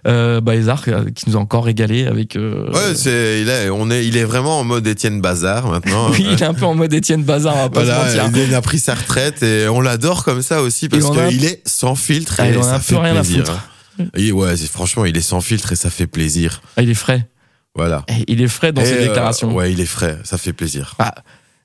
Euh, 0.07 0.43
bah, 0.43 0.53
Hazard 0.53 0.83
euh, 0.89 1.05
qui 1.15 1.31
nous 1.31 1.37
a 1.39 1.41
encore 1.41 1.65
régalé 1.65 2.07
avec. 2.07 2.37
euh, 2.37 2.71
Ouais, 2.71 2.95
c'est, 2.95 3.41
il 3.41 3.49
est, 3.49 3.71
on 3.71 3.91
est, 3.91 4.07
il 4.07 4.19
est 4.19 4.25
vraiment 4.25 4.61
en 4.61 4.65
mode 4.65 4.87
Étienne 4.87 5.23
Bazar 5.23 5.67
maintenant. 5.67 6.11
oui, 6.13 6.27
il 6.31 6.43
est 6.43 6.43
un 6.43 6.53
peu 6.53 6.67
en 6.67 6.75
mode 6.75 6.93
Étienne 6.93 7.23
Bazar, 7.25 7.57
on 7.57 7.63
va 7.63 7.71
pas 7.71 7.87
se 7.87 8.19
mentir. 8.19 8.45
il 8.47 8.55
a 8.55 8.61
pris 8.61 8.79
sa 8.79 8.95
retraite 8.95 9.43
et 9.43 9.69
on 9.69 9.81
l'adore 9.81 10.23
comme 10.23 10.43
ça 10.43 10.61
aussi 10.61 10.91
parce 10.91 11.09
qu'il 11.11 11.47
est 11.47 11.63
sans 11.67 11.95
filtre 11.95 12.35
Ah, 12.37 12.51
et 12.51 12.57
en 12.59 12.61
a 12.61 12.65
ça 12.65 12.79
fait 12.79 12.97
rien 12.99 13.17
à 13.17 13.23
plaisir. 13.23 13.47
foutre. 13.47 14.11
Et 14.17 14.33
ouais, 14.33 14.55
franchement, 14.59 15.07
il 15.07 15.17
est 15.17 15.23
sans 15.23 15.41
filtre 15.41 15.73
et 15.73 15.77
ça 15.77 15.89
fait 15.89 16.07
plaisir. 16.07 16.61
Ah, 16.77 16.83
il 16.83 16.91
est 16.91 16.95
frais. 16.95 17.27
Voilà. 17.75 18.05
Il 18.29 18.43
est 18.43 18.49
frais 18.49 18.73
dans 18.73 18.83
Et, 18.83 18.87
ses 18.87 18.95
euh, 18.95 19.07
déclarations. 19.09 19.55
ouais, 19.55 19.73
il 19.73 19.81
est 19.81 19.87
frais, 19.87 20.18
ça 20.25 20.39
fait 20.39 20.53
plaisir. 20.53 20.95
Ah, 20.99 21.14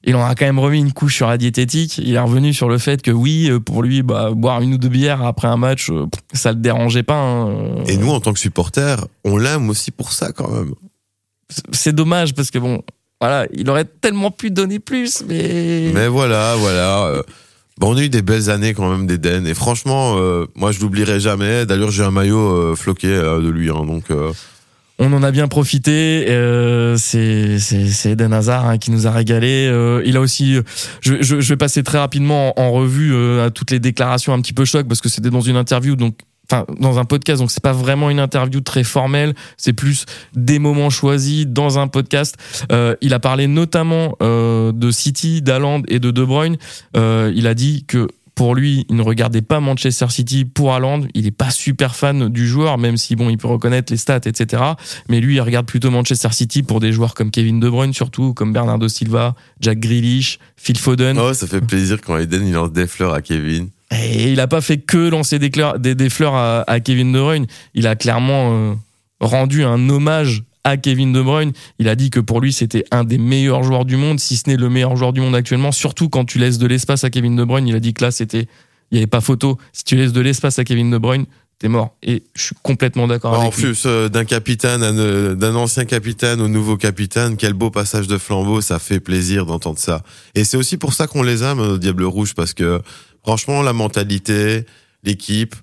il 0.04 0.16
en 0.16 0.24
a 0.24 0.36
quand 0.36 0.46
même 0.46 0.60
remis 0.60 0.78
une 0.80 0.94
couche 0.94 1.16
sur 1.16 1.28
la 1.28 1.38
diététique. 1.38 1.98
Il 1.98 2.14
est 2.14 2.20
revenu 2.20 2.54
sur 2.54 2.70
le 2.70 2.78
fait 2.78 3.02
que 3.02 3.10
oui, 3.10 3.50
euh, 3.50 3.60
pour 3.60 3.82
lui, 3.82 4.04
bah, 4.04 4.30
boire 4.32 4.62
une 4.62 4.76
ou 4.76 4.78
deux 4.78 4.88
bières 4.90 5.24
après 5.24 5.48
un 5.48 5.58
match, 5.58 5.90
euh, 5.90 6.06
ça 6.34 6.52
le 6.52 6.60
dérangeait 6.60 7.02
pas. 7.04 7.16
hein. 7.20 7.84
Et 7.88 7.98
nous, 7.98 8.12
en 8.12 8.20
tant 8.20 8.32
que 8.34 8.40
supporters, 8.40 9.06
on 9.24 9.38
l'aime 9.38 9.68
aussi 9.70 9.90
pour 9.92 10.12
ça 10.12 10.32
quand 10.32 10.50
même. 10.52 10.74
c'est 11.72 11.94
dommage 11.96 12.36
parce 12.36 12.52
que 12.52 12.60
bon, 12.60 12.84
voilà, 13.20 13.48
il 13.54 13.68
aurait 13.70 13.86
tellement 13.86 14.30
pu 14.30 14.52
donner 14.52 14.78
plus, 14.80 15.24
mais. 15.28 15.90
Mais 15.94 16.08
voilà, 16.08 16.56
voilà. 16.58 17.24
bon, 17.80 17.94
on 17.96 17.98
a 17.98 18.04
eu 18.04 18.10
des 18.10 18.22
belles 18.22 18.52
années 18.52 18.76
quand 18.76 18.90
même 18.92 19.08
d'Eden 19.08 19.48
et 19.48 19.56
franchement, 19.56 20.18
euh, 20.20 20.46
moi 20.56 20.72
je 20.72 20.82
l'oublierai 20.82 21.20
jamais. 21.20 21.66
D'ailleurs, 21.66 21.90
j'ai 21.90 22.04
un 22.04 22.12
maillot 22.12 22.38
euh, 22.72 22.76
floqué 22.76 23.08
euh, 23.08 23.42
de 23.42 23.50
lui, 23.50 23.72
hein, 23.72 23.84
donc. 23.88 24.04
Euh, 25.00 25.06
On 25.08 25.14
en 25.14 25.24
a 25.24 25.32
bien 25.32 25.48
profité. 25.48 26.26
euh, 26.30 26.96
c'est 26.98 27.60
c'est 27.60 28.12
Eden 28.12 28.34
Hazard 28.34 28.68
hein, 28.68 28.78
qui 28.78 28.92
nous 28.92 29.08
a 29.08 29.12
régalé. 29.12 29.68
Euh, 29.70 30.02
il 30.06 30.18
a 30.18 30.22
aussi. 30.22 30.58
Je, 31.02 31.22
je, 31.22 31.40
je 31.40 31.50
vais 31.50 31.58
passer 31.58 31.84
très 31.84 31.98
rapidement 31.98 32.60
en, 32.60 32.72
revue 32.72 33.14
euh, 33.14 33.46
à 33.46 33.52
toutes 33.52 33.72
les 33.72 33.80
déclarations 33.80 34.34
un 34.34 34.42
petit 34.42 34.54
peu 34.54 34.66
choc 34.66 34.88
parce 34.88 35.02
que 35.02 35.10
c'était 35.10 35.30
dans 35.30 35.42
une 35.42 35.58
interview 35.58 35.96
donc. 35.96 36.18
Enfin, 36.52 36.68
dans 36.80 37.00
un 37.00 37.06
podcast, 37.06 37.42
donc 37.42 37.50
c'est 37.50 37.64
pas 37.64 37.74
vraiment 37.74 38.12
une 38.12 38.20
interview 38.20 38.62
très 38.62 38.84
formelle, 38.84 39.34
c'est 39.58 39.74
plus 39.74 40.06
des 40.36 40.60
moments 40.60 40.92
choisis 40.92 41.48
dans 41.48 41.80
un 41.80 41.88
podcast. 41.88 42.36
Euh, 42.72 42.96
il 43.02 43.16
a 43.16 43.20
parlé 43.20 43.48
notamment 43.48 44.16
euh, 44.22 44.72
de 44.72 44.92
City, 44.92 45.42
d'Haaland 45.42 45.82
et 45.88 45.98
de 45.98 46.12
De 46.12 46.24
Bruyne. 46.24 46.58
Euh, 46.96 47.34
il 47.36 47.48
a 47.48 47.56
dit 47.56 47.86
que 47.88 48.08
pour 48.36 48.54
lui, 48.54 48.86
il 48.90 48.96
ne 48.98 49.02
regardait 49.02 49.42
pas 49.42 49.60
Manchester 49.62 50.08
City 50.10 50.44
pour 50.44 50.74
Haaland. 50.74 51.02
Il 51.14 51.26
est 51.26 51.32
pas 51.32 51.50
super 51.50 51.96
fan 51.96 52.28
du 52.30 52.48
joueur, 52.48 52.78
même 52.78 52.98
si 52.98 53.16
bon, 53.16 53.30
il 53.30 53.38
peut 53.38 53.48
reconnaître 53.48 53.92
les 53.94 53.98
stats, 53.98 54.20
etc. 54.26 54.62
Mais 55.08 55.22
lui, 55.22 55.36
il 55.36 55.42
regarde 55.42 55.66
plutôt 55.66 55.90
Manchester 55.90 56.28
City 56.34 56.62
pour 56.62 56.82
des 56.82 56.92
joueurs 56.92 57.14
comme 57.14 57.32
Kevin 57.32 57.62
De 57.62 57.70
Bruyne, 57.70 57.94
surtout 57.94 58.34
comme 58.34 58.52
Bernardo 58.52 58.90
Silva, 58.90 59.36
Jack 59.62 59.80
Grealish, 59.80 60.40
Phil 60.58 60.78
Foden. 60.78 61.18
Oh, 61.18 61.34
ça 61.34 61.48
fait 61.48 61.62
plaisir 61.62 62.00
quand 62.02 62.18
Eden 62.18 62.46
il 62.46 62.54
lance 62.54 62.74
des 62.74 62.88
fleurs 62.88 63.14
à 63.14 63.22
Kevin. 63.22 63.70
Et 63.92 64.32
il 64.34 64.40
a 64.42 64.48
pas 64.48 64.62
fait 64.62 64.80
que 64.80 64.98
lancer 65.10 65.40
des, 65.40 65.50
clairs- 65.50 65.80
des, 65.80 65.96
des 65.96 66.10
fleurs 66.10 66.36
à, 66.36 66.64
à 66.70 66.80
Kevin 66.82 67.12
De 67.14 67.20
Bruyne. 67.20 67.46
Il 67.74 67.88
a 67.88 67.96
clairement 67.96 68.52
euh, 68.52 68.74
rendu 69.22 69.64
un 69.64 69.88
hommage 69.90 70.44
à 70.66 70.76
Kevin 70.76 71.14
De 71.14 71.22
Bruyne. 71.22 71.54
Il 71.80 71.88
a 71.88 71.96
dit 71.96 72.10
que 72.10 72.20
pour 72.20 72.42
lui, 72.42 72.52
c'était 72.52 72.84
un 72.92 73.06
des 73.06 73.18
meilleurs 73.18 73.64
joueurs 73.64 73.86
du 73.86 73.96
monde, 73.96 74.20
si 74.20 74.36
ce 74.36 74.50
n'est 74.50 74.58
le 74.58 74.70
meilleur 74.70 74.98
joueur 74.98 75.14
du 75.14 75.22
monde 75.22 75.36
actuellement. 75.36 75.72
Surtout 75.72 76.10
quand 76.10 76.26
tu 76.26 76.40
laisses 76.40 76.58
de 76.58 76.68
l'espace 76.68 77.06
à 77.06 77.10
Kevin 77.10 77.38
De 77.38 77.44
Bruyne. 77.46 77.68
Il 77.68 77.76
a 77.76 77.80
dit 77.80 77.94
que 77.94 78.04
là, 78.04 78.12
c'était, 78.12 78.48
il 78.92 78.96
n'y 78.96 78.98
avait 78.98 79.08
pas 79.08 79.22
photo. 79.22 79.58
Si 79.72 79.86
tu 79.86 79.96
laisses 79.96 80.12
de 80.12 80.20
l'espace 80.22 80.60
à 80.60 80.66
Kevin 80.66 80.92
De 80.92 80.98
Bruyne, 80.98 81.26
t'es 81.60 81.70
mort. 81.70 81.96
Et 82.04 82.24
je 82.36 82.42
suis 82.42 82.56
complètement 82.64 83.08
d'accord 83.08 83.34
en 83.34 83.42
avec 83.44 83.56
lui. 83.56 83.64
plus 83.64 83.84
euh, 83.86 84.10
d'un 84.10 84.26
capitaine, 84.26 84.82
ne- 84.82 85.36
d'un 85.36 85.56
ancien 85.56 85.86
capitaine 85.86 86.42
au 86.42 86.50
nouveau 86.50 86.76
capitaine, 86.76 87.38
quel 87.38 87.54
beau 87.54 87.70
passage 87.70 88.08
de 88.08 88.18
flambeau, 88.18 88.60
ça 88.60 88.78
fait 88.78 89.00
plaisir 89.00 89.46
d'entendre 89.46 89.80
ça. 89.80 90.04
Et 90.34 90.44
c'est 90.44 90.58
aussi 90.58 90.76
pour 90.76 90.92
ça 90.94 91.08
qu'on 91.08 91.24
les 91.24 91.44
aime, 91.44 91.60
euh, 91.62 91.78
Diable 91.78 92.04
Rouge, 92.04 92.34
parce 92.34 92.54
que 92.54 92.82
franchement, 93.24 93.62
la 93.62 93.72
mentalité, 93.72 94.66
l'équipe, 95.04 95.56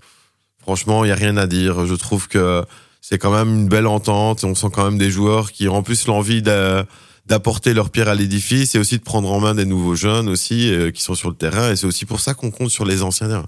franchement, 0.62 1.04
il 1.04 1.08
y 1.08 1.10
a 1.10 1.14
rien 1.16 1.36
à 1.36 1.46
dire. 1.46 1.84
Je 1.86 1.94
trouve 1.94 2.26
que 2.28 2.64
c'est 3.02 3.18
quand 3.18 3.32
même 3.32 3.48
une 3.54 3.68
belle 3.68 3.86
entente. 3.86 4.44
On 4.44 4.54
sent 4.54 4.68
quand 4.72 4.84
même 4.84 4.96
des 4.96 5.10
joueurs 5.10 5.52
qui 5.52 5.68
ont 5.68 5.74
en 5.76 5.82
plus 5.82 6.06
l'envie 6.06 6.40
d'a- 6.40 6.86
d'apporter 7.26 7.74
leur 7.74 7.90
pierre 7.90 8.08
à 8.08 8.14
l'édifice 8.14 8.74
et 8.74 8.78
aussi 8.78 8.96
de 8.96 9.02
prendre 9.02 9.30
en 9.30 9.40
main 9.40 9.54
des 9.54 9.66
nouveaux 9.66 9.94
jeunes 9.96 10.28
aussi 10.28 10.72
euh, 10.72 10.90
qui 10.90 11.02
sont 11.02 11.14
sur 11.14 11.28
le 11.28 11.34
terrain. 11.36 11.70
Et 11.70 11.76
c'est 11.76 11.86
aussi 11.86 12.06
pour 12.06 12.20
ça 12.20 12.32
qu'on 12.32 12.50
compte 12.50 12.70
sur 12.70 12.84
les 12.84 13.02
anciens. 13.02 13.44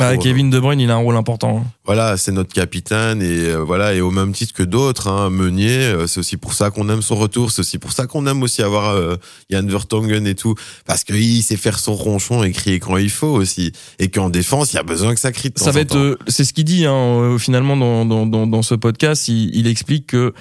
Bah, 0.00 0.16
Kevin 0.16 0.50
De 0.50 0.58
Bruyne, 0.58 0.80
il 0.80 0.90
a 0.90 0.94
un 0.94 0.98
rôle 0.98 1.16
important. 1.16 1.58
hein. 1.64 1.70
voilà, 1.84 2.16
c'est 2.16 2.32
notre 2.32 2.52
capitaine 2.52 3.22
et 3.22 3.48
euh, 3.50 3.58
voilà 3.58 3.94
et 3.94 4.00
au 4.00 4.10
même 4.10 4.32
titre 4.32 4.52
que 4.52 4.62
d'autres, 4.62 5.08
hein, 5.08 5.30
Meunier, 5.30 5.70
euh, 5.76 6.06
c'est 6.06 6.20
aussi 6.20 6.36
pour 6.36 6.54
ça 6.54 6.70
qu'on 6.70 6.88
aime 6.88 7.02
son 7.02 7.16
retour, 7.16 7.50
c'est 7.50 7.60
aussi 7.60 7.78
pour 7.78 7.92
ça 7.92 8.06
qu'on 8.06 8.26
aime 8.26 8.42
aussi 8.42 8.62
avoir 8.62 8.90
euh, 8.90 9.16
Yann 9.50 9.68
Vertonghen 9.68 10.26
et 10.26 10.34
tout, 10.34 10.54
parce 10.86 11.04
qu'il 11.04 11.42
sait 11.42 11.56
faire 11.56 11.78
son 11.78 11.94
ronchon 11.94 12.42
et 12.42 12.52
crier 12.52 12.80
quand 12.80 12.96
il 12.96 13.10
faut 13.10 13.28
aussi, 13.28 13.72
et 13.98 14.08
qu'en 14.08 14.30
défense 14.30 14.72
il 14.72 14.76
y 14.76 14.78
a 14.80 14.82
besoin 14.82 15.14
que 15.14 15.20
ça 15.20 15.32
crie. 15.32 15.50
De 15.50 15.54
temps 15.54 15.64
Ça 15.64 15.70
va 15.70 15.80
être, 15.80 15.96
euh, 15.96 16.18
c'est 16.26 16.44
ce 16.44 16.52
qu'il 16.52 16.64
dit 16.64 16.86
hein, 16.86 16.92
euh, 16.94 17.38
finalement 17.38 17.76
dans, 17.76 18.04
dans, 18.04 18.26
dans, 18.26 18.46
dans 18.46 18.62
ce 18.62 18.74
podcast. 18.74 19.28
Il, 19.28 19.54
il 19.54 19.66
explique 19.66 20.06
que 20.08 20.32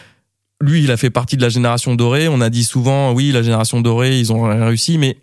lui, 0.62 0.84
il 0.84 0.92
a 0.92 0.98
fait 0.98 1.10
partie 1.10 1.38
de 1.38 1.42
la 1.42 1.48
génération 1.50 1.96
dorée. 1.96 2.28
On 2.28 2.42
a 2.42 2.50
dit 2.50 2.66
souvent, 2.66 3.14
oui, 3.14 3.32
la 3.32 3.42
génération 3.44 3.80
dorée, 3.80 4.20
ils 4.20 4.34
ont 4.34 4.44
réussi, 4.44 4.98
mais 4.98 5.18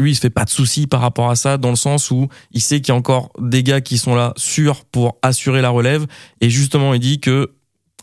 lui, 0.00 0.12
il 0.12 0.14
se 0.14 0.20
fait 0.20 0.30
pas 0.30 0.44
de 0.44 0.50
soucis 0.50 0.86
par 0.86 1.00
rapport 1.00 1.30
à 1.30 1.36
ça, 1.36 1.56
dans 1.56 1.70
le 1.70 1.76
sens 1.76 2.10
où 2.10 2.28
il 2.52 2.60
sait 2.60 2.80
qu'il 2.80 2.92
y 2.92 2.92
a 2.92 2.98
encore 2.98 3.30
des 3.38 3.62
gars 3.62 3.80
qui 3.80 3.98
sont 3.98 4.14
là 4.14 4.32
sûrs 4.36 4.84
pour 4.84 5.18
assurer 5.22 5.62
la 5.62 5.70
relève. 5.70 6.06
Et 6.40 6.50
justement, 6.50 6.94
il 6.94 7.00
dit 7.00 7.20
que 7.20 7.50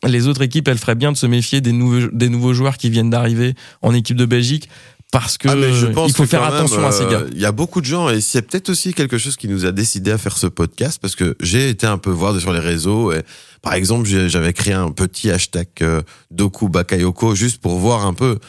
les 0.06 0.28
autres 0.28 0.42
équipes, 0.42 0.68
elles 0.68 0.78
feraient 0.78 0.96
bien 0.96 1.12
de 1.12 1.18
se 1.18 1.26
méfier 1.26 1.62
des 1.62 1.72
nouveaux, 1.72 2.08
des 2.12 2.30
nouveaux 2.30 2.54
joueurs 2.54 2.78
qui 2.78 2.90
viennent 2.90 3.10
d'arriver 3.10 3.56
en 3.82 3.94
équipe 3.94 4.18
de 4.18 4.26
Belgique, 4.26 4.70
parce 5.12 5.38
que 5.38 5.48
Ah, 5.48 5.56
mais 5.56 5.74
je 5.74 5.88
pense 5.88 6.12
il 6.12 6.16
faut 6.16 6.26
faire 6.26 6.42
même, 6.42 6.54
attention 6.54 6.86
à 6.86 6.92
ces 6.92 7.04
euh, 7.04 7.10
gars. 7.10 7.26
Il 7.32 7.40
y 7.40 7.46
a 7.46 7.52
beaucoup 7.52 7.80
de 7.80 7.86
gens 7.86 8.10
et 8.10 8.20
c'est 8.20 8.42
peut-être 8.42 8.70
aussi 8.70 8.94
quelque 8.94 9.18
chose 9.18 9.38
qui 9.38 9.48
nous 9.48 9.66
a 9.66 9.72
décidé 9.72 10.12
à 10.12 10.18
faire 10.18 10.38
ce 10.38 10.48
podcast 10.48 11.00
parce 11.02 11.16
que 11.16 11.36
j'ai 11.40 11.70
été 11.70 11.88
un 11.88 11.98
peu 11.98 12.10
voir 12.10 12.38
sur 12.40 12.52
les 12.52 12.60
réseaux. 12.60 13.14
Et, 13.14 13.22
par 13.62 13.74
exemple, 13.74 14.08
j'avais 14.08 14.54
créé 14.54 14.74
un 14.74 14.92
petit 14.92 15.32
hashtag 15.32 15.68
euh, 15.82 16.02
Doku 16.32 16.68
Bakayoko 16.68 17.36
juste 17.36 17.62
pour 17.62 17.78
voir 17.78 18.06
un 18.06 18.14
peu. 18.14 18.40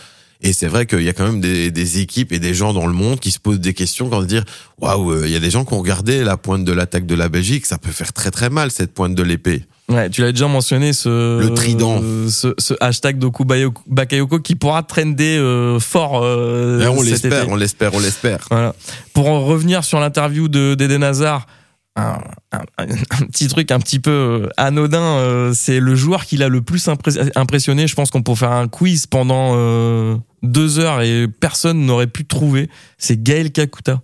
Et 0.41 0.53
c'est 0.53 0.69
vrai 0.69 0.87
qu'il 0.87 1.03
y 1.03 1.09
a 1.09 1.13
quand 1.13 1.27
même 1.27 1.41
des, 1.41 1.71
des 1.73 1.99
équipes 1.99 2.33
et 2.33 2.39
des 2.39 2.55
gens 2.55 2.73
dans 2.73 2.87
le 2.87 2.93
monde 2.93 3.19
qui 3.19 3.33
se 3.33 3.41
posent 3.41 3.59
des 3.59 3.75
questions 3.75 4.09
quand 4.09 4.23
dire 4.23 4.45
waouh, 4.81 5.11
euh, 5.13 5.23
il 5.27 5.33
y 5.33 5.37
a 5.37 5.41
des 5.41 5.51
gens 5.51 5.65
qui 5.65 5.75
ont 5.75 5.81
regardé 5.81 6.23
la 6.23 6.37
pointe 6.37 6.65
de 6.65 6.73
l'attaque 6.73 7.07
de 7.07 7.15
la 7.17 7.29
Belgique, 7.29 7.67
ça 7.67 7.77
peut 7.79 7.91
faire 7.91 8.13
très 8.13 8.31
très 8.31 8.49
mal 8.49 8.71
cette 8.71 8.93
pointe 8.95 9.15
de 9.17 9.23
l'épée. 9.25 9.65
Ouais, 9.89 10.11
tu 10.11 10.21
l'as 10.21 10.33
déjà 10.33 10.47
mentionné 10.49 10.93
ce 10.93 11.41
Le 11.41 11.55
trident. 11.55 12.01
ce, 12.29 12.55
ce 12.59 12.75
hashtag 12.79 13.19
Doku 13.19 13.45
Bakayoko 13.87 14.39
qui 14.41 14.55
pourra 14.55 14.83
trender 14.83 15.39
euh, 15.39 15.81
fort. 15.81 16.21
euh, 16.23 16.83
Et 16.83 16.87
on 16.89 17.01
l'espère, 17.03 17.49
on 17.49 17.57
l'espère, 17.57 17.95
on 17.95 17.99
l'espère. 17.99 18.47
Voilà. 18.51 18.75
Pour 19.15 19.29
en 19.31 19.45
revenir 19.45 19.83
sur 19.85 19.99
l'interview 19.99 20.49
de 20.49 20.75
d'Eden 20.75 21.03
Hazard, 21.03 21.47
un, 21.99 22.19
un- 22.53 22.65
un 22.79 23.27
petit 23.27 23.49
truc 23.49 23.71
un 23.73 23.79
petit 23.81 23.99
peu 23.99 24.11
euh, 24.11 24.49
anodin, 24.57 25.01
euh, 25.03 25.53
c'est 25.55 25.81
le 25.81 25.95
joueur 25.95 26.25
qui 26.25 26.37
l'a 26.37 26.49
le 26.49 26.63
plus 26.63 26.89
impressionné. 27.35 27.87
Je 27.87 27.95
pense 27.95 28.11
qu'on 28.11 28.23
peut 28.23 28.35
faire 28.35 28.53
un 28.53 28.69
quiz 28.69 29.07
pendant 29.07 29.53
euh, 29.57 30.17
deux 30.43 30.79
heures 30.79 31.03
et 31.03 31.27
personne 31.29 31.85
n'aurait 31.87 32.07
pu 32.07 32.25
trouver. 32.25 32.69
C'est 32.99 33.23
Gaël 33.23 33.51
Kakuta 33.53 34.01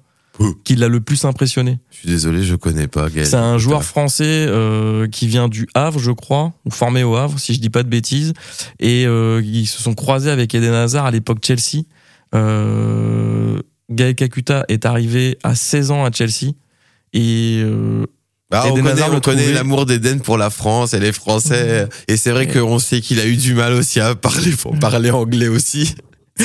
qui 0.65 0.75
l'a 0.75 0.89
le 0.89 1.01
plus 1.01 1.25
impressionné. 1.25 1.79
Je 1.93 1.99
suis 1.99 2.09
désolé, 2.09 2.43
je 2.43 2.57
connais 2.57 2.89
pas 2.89 3.09
Gaël. 3.09 3.25
C'est 3.27 3.37
un 3.37 3.57
joueur 3.57 3.85
français 3.85 4.25
euh, 4.49 5.07
qui 5.07 5.29
vient 5.29 5.47
du 5.49 5.69
Havre, 5.75 6.01
je 6.01 6.11
crois, 6.11 6.53
ou 6.65 6.71
formé 6.73 7.05
au 7.05 7.15
Havre, 7.15 7.39
si 7.39 7.55
je 7.55 7.61
dis 7.61 7.71
pas 7.71 7.85
de 7.85 7.89
bêtises. 7.89 8.33
Et 8.81 9.03
ils 9.05 9.67
se 9.67 9.81
sont 9.81 9.95
croisés 9.95 10.31
avec 10.33 10.53
Eden 10.55 10.75
Hazard 10.75 11.07
à 11.07 11.13
l'époque 11.13 11.39
Chelsea. 11.45 11.85
Gaël 13.91 14.15
Kakuta 14.15 14.65
est 14.69 14.87
arrivé 14.87 15.39
à 15.43 15.55
16 15.55 15.91
ans 15.91 16.05
à 16.05 16.11
Chelsea. 16.11 16.53
Et 17.15 17.63
euh, 17.65 18.05
Bah, 18.51 18.65
on 18.67 18.75
connaît, 18.75 19.03
on 19.11 19.21
connaît 19.21 19.53
l'amour 19.53 19.87
d'Eden 19.87 20.21
pour 20.21 20.37
la 20.37 20.51
France 20.51 20.93
et 20.95 21.01
les 21.01 21.13
Français. 21.13 21.89
Et 22.09 22.17
c'est 22.19 22.31
vrai 22.33 22.47
qu'on 22.47 22.79
sait 22.79 23.01
qu'il 23.01 23.19
a 23.21 23.27
eu 23.27 23.37
du 23.37 23.55
mal 23.55 23.73
aussi 23.73 24.01
à 24.01 24.15
parler, 24.15 24.51
pour 24.53 24.79
parler 24.79 25.11
anglais 25.11 25.49
aussi. 25.49 25.95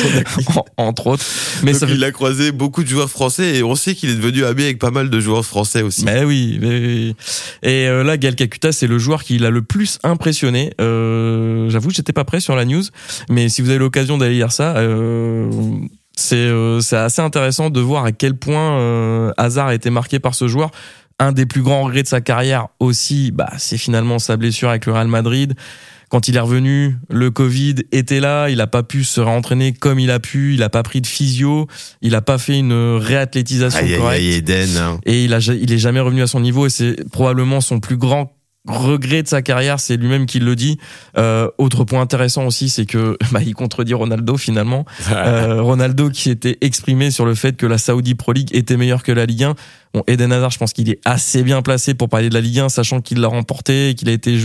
En- 0.56 0.66
entre 0.78 1.08
autres. 1.08 1.26
Mais 1.64 1.72
Donc 1.72 1.80
ça 1.82 1.88
il 1.90 2.04
a 2.04 2.12
croisé 2.12 2.52
beaucoup 2.52 2.84
de 2.84 2.88
joueurs 2.88 3.10
français 3.10 3.56
et 3.56 3.64
on 3.64 3.74
sait 3.74 3.96
qu'il 3.96 4.12
est 4.12 4.16
devenu 4.16 4.46
ami 4.46 4.62
avec 4.62 4.78
pas 4.78 4.92
mal 4.92 5.10
de 5.10 5.20
joueurs 5.20 5.44
français 5.44 5.82
aussi. 5.82 6.06
Mais 6.06 6.24
oui, 6.24 6.60
mais 6.62 6.68
oui. 6.80 7.16
Et 7.64 7.88
euh, 7.88 8.04
là, 8.04 8.16
Gal 8.18 8.36
Kakuta, 8.36 8.72
c'est 8.72 8.86
le 8.86 9.00
joueur 9.00 9.24
qui 9.24 9.40
l'a 9.40 9.50
le 9.50 9.64
plus 9.64 9.98
impressionné. 10.04 10.70
Euh, 10.80 11.72
J'avoue, 11.72 11.90
j'étais 11.90 12.14
pas 12.14 12.24
prêt 12.24 12.40
sur 12.40 12.56
la 12.56 12.66
news, 12.66 12.84
mais 13.32 13.50
si 13.50 13.64
vous 13.64 13.72
avez 13.72 13.80
l'occasion 13.80 14.20
d'aller 14.20 14.36
lire 14.36 14.52
ça, 14.52 14.78
euh, 14.78 15.50
c'est 16.20 16.36
euh, 16.38 16.80
assez 16.92 17.22
intéressant 17.22 17.70
de 17.70 17.80
voir 17.80 18.06
à 18.06 18.12
quel 18.12 18.36
point 18.36 18.80
euh, 18.80 19.32
Hazard 19.38 19.68
a 19.68 19.76
été 19.76 19.90
marqué 19.90 20.20
par 20.20 20.36
ce 20.36 20.48
joueur. 20.48 20.72
Un 21.20 21.32
des 21.34 21.46
plus 21.46 21.62
grands 21.62 21.84
regrets 21.84 22.04
de 22.04 22.08
sa 22.08 22.22
carrière 22.22 22.68
aussi, 22.80 23.32
bah, 23.32 23.50
c'est 23.58 23.78
finalement 23.78 24.20
sa 24.20 24.38
blessure 24.38 24.70
avec 24.70 24.86
le 24.86 24.94
Real 24.94 25.08
Madrid. 25.08 25.54
Quand 26.10 26.28
il 26.28 26.38
est 26.38 26.40
revenu, 26.40 26.98
le 27.10 27.30
Covid 27.30 27.76
était 27.92 28.20
là, 28.20 28.50
il 28.50 28.62
a 28.62 28.68
pas 28.68 28.82
pu 28.84 29.04
se 29.04 29.22
réentraîner 29.22 29.74
comme 29.74 30.00
il 30.00 30.10
a 30.12 30.20
pu, 30.20 30.56
il 30.56 30.64
a 30.64 30.70
pas 30.70 30.82
pris 30.82 31.02
de 31.02 31.08
physio, 31.08 31.68
il 32.02 32.16
a 32.16 32.22
pas 32.22 32.38
fait 32.40 32.58
une 32.58 32.96
réathlétisation 32.98 33.80
Aïe 33.80 33.96
correcte 33.98 34.22
aïe 34.24 34.34
Eden. 34.34 34.78
hein. 34.78 35.00
et 35.06 35.24
il 35.24 35.34
a 35.34 35.40
il 35.40 35.72
est 35.72 35.78
jamais 35.78 36.00
revenu 36.00 36.22
à 36.24 36.28
son 36.28 36.40
niveau 36.40 36.66
et 36.66 36.70
c'est 36.72 37.08
probablement 37.12 37.62
son 37.62 37.80
plus 37.80 37.98
grand 37.98 38.32
regret 38.70 39.24
de 39.24 39.28
sa 39.28 39.42
carrière, 39.42 39.80
c'est 39.80 39.98
lui-même 39.98 40.26
qui 40.26 40.40
le 40.40 40.56
dit. 40.56 40.78
Euh, 41.18 41.50
autre 41.58 41.84
point 41.84 42.02
intéressant 42.02 42.46
aussi, 42.46 42.70
c'est 42.70 42.86
que 42.86 43.18
bah, 43.32 43.42
il 43.46 43.54
contredit 43.54 43.94
Ronaldo 43.94 44.38
finalement. 44.38 44.86
Euh, 45.12 45.62
Ronaldo 45.62 46.10
qui 46.10 46.24
s'était 46.24 46.58
exprimé 46.62 47.12
sur 47.12 47.26
le 47.26 47.36
fait 47.36 47.58
que 47.58 47.66
la 47.66 47.78
Saudi 47.78 48.16
Pro 48.16 48.32
League 48.32 48.50
était 48.54 48.78
meilleure 48.78 49.04
que 49.04 49.12
la 49.12 49.26
Ligue 49.26 49.44
1. 49.44 49.56
Bon, 49.94 50.04
Eden 50.08 50.32
Hazard, 50.32 50.52
je 50.52 50.60
pense 50.60 50.72
qu'il 50.74 50.90
est 50.90 51.00
assez 51.04 51.42
bien 51.42 51.62
placé 51.64 51.96
pour 51.96 52.10
parler 52.10 52.30
de 52.30 52.36
la 52.36 52.42
Ligue 52.42 52.60
1, 52.60 52.70
sachant 52.70 53.02
qu'il 53.02 53.20
l'a 53.22 53.28
remporté, 53.28 53.96
qu'il 53.98 54.08
a 54.10 54.12
été 54.12 54.38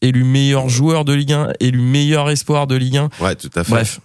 élu 0.00 0.22
meilleur 0.22 0.68
joueur 0.68 1.04
de 1.04 1.12
Ligue 1.12 1.32
1, 1.32 1.48
élu 1.60 1.80
meilleur 1.80 2.30
espoir 2.30 2.66
de 2.68 2.76
Ligue 2.76 2.98
1. 2.98 3.08
Ouais, 3.20 3.34
tout 3.34 3.50
à 3.56 3.64
fait. 3.64 3.70
Bref, 3.72 4.00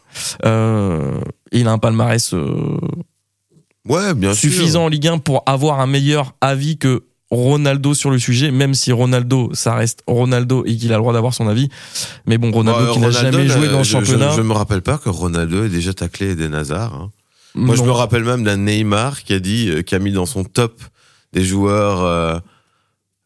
euh, 0.45 1.19
il 1.51 1.67
a 1.67 1.71
un 1.71 1.77
palmarès 1.77 2.33
euh, 2.33 2.79
Ouais, 3.87 4.13
bien 4.13 4.33
sûr. 4.33 4.49
suffisant 4.51 4.85
en 4.85 4.87
Ligue 4.87 5.07
1 5.07 5.19
pour 5.19 5.43
avoir 5.45 5.79
un 5.79 5.87
meilleur 5.87 6.33
avis 6.41 6.77
que 6.77 7.03
Ronaldo 7.29 7.93
sur 7.93 8.09
le 8.09 8.19
sujet, 8.19 8.51
même 8.51 8.73
si 8.73 8.91
Ronaldo, 8.91 9.49
ça 9.53 9.75
reste 9.75 10.01
Ronaldo 10.07 10.63
et 10.65 10.75
qu'il 10.77 10.91
a 10.93 10.95
le 10.95 11.01
droit 11.01 11.13
d'avoir 11.13 11.33
son 11.33 11.47
avis. 11.47 11.67
Mais 12.25 12.37
bon, 12.37 12.51
Ronaldo 12.51 12.93
qui 12.93 12.99
n'a 12.99 13.11
jamais 13.11 13.47
joué 13.47 13.67
dans 13.67 13.79
le 13.79 13.83
je- 13.83 13.89
championnat. 13.91 14.31
Je, 14.31 14.37
je 14.37 14.41
me 14.41 14.53
rappelle 14.53 14.81
pas 14.81 14.97
que 14.97 15.09
Ronaldo 15.09 15.65
ait 15.65 15.69
déjà 15.69 15.93
taclé 15.93 16.31
Eden 16.31 16.53
Hazard. 16.53 16.93
hein. 16.95 17.11
Moi, 17.55 17.75
je 17.75 17.81
me 17.81 17.91
rappelle 17.91 18.23
même 18.23 18.43
d'un 18.43 18.57
Neymar 18.57 19.23
qui 19.23 19.33
a 19.33 19.39
dit, 19.39 19.69
euh, 19.69 19.81
qui 19.81 19.95
a 19.95 19.99
mis 19.99 20.11
dans 20.11 20.25
son 20.27 20.43
top 20.43 20.79
des 21.33 21.43
joueurs 21.43 22.01
euh, 22.03 22.37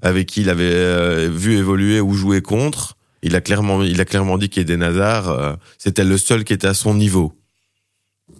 avec 0.01 0.27
qui 0.27 0.41
il 0.41 0.49
avait 0.49 0.63
euh, 0.71 1.29
vu 1.31 1.57
évoluer 1.57 1.99
ou 1.99 2.13
jouer 2.13 2.41
contre. 2.41 2.95
Il 3.23 3.35
a 3.35 3.41
clairement, 3.41 3.83
il 3.83 3.99
a 4.01 4.05
clairement 4.05 4.37
dit 4.37 4.49
qu'Eden 4.49 4.81
Hazard, 4.81 5.29
euh, 5.29 5.53
c'était 5.77 6.05
le 6.05 6.17
seul 6.17 6.43
qui 6.43 6.53
était 6.53 6.67
à 6.67 6.73
son 6.73 6.93
niveau. 6.95 7.33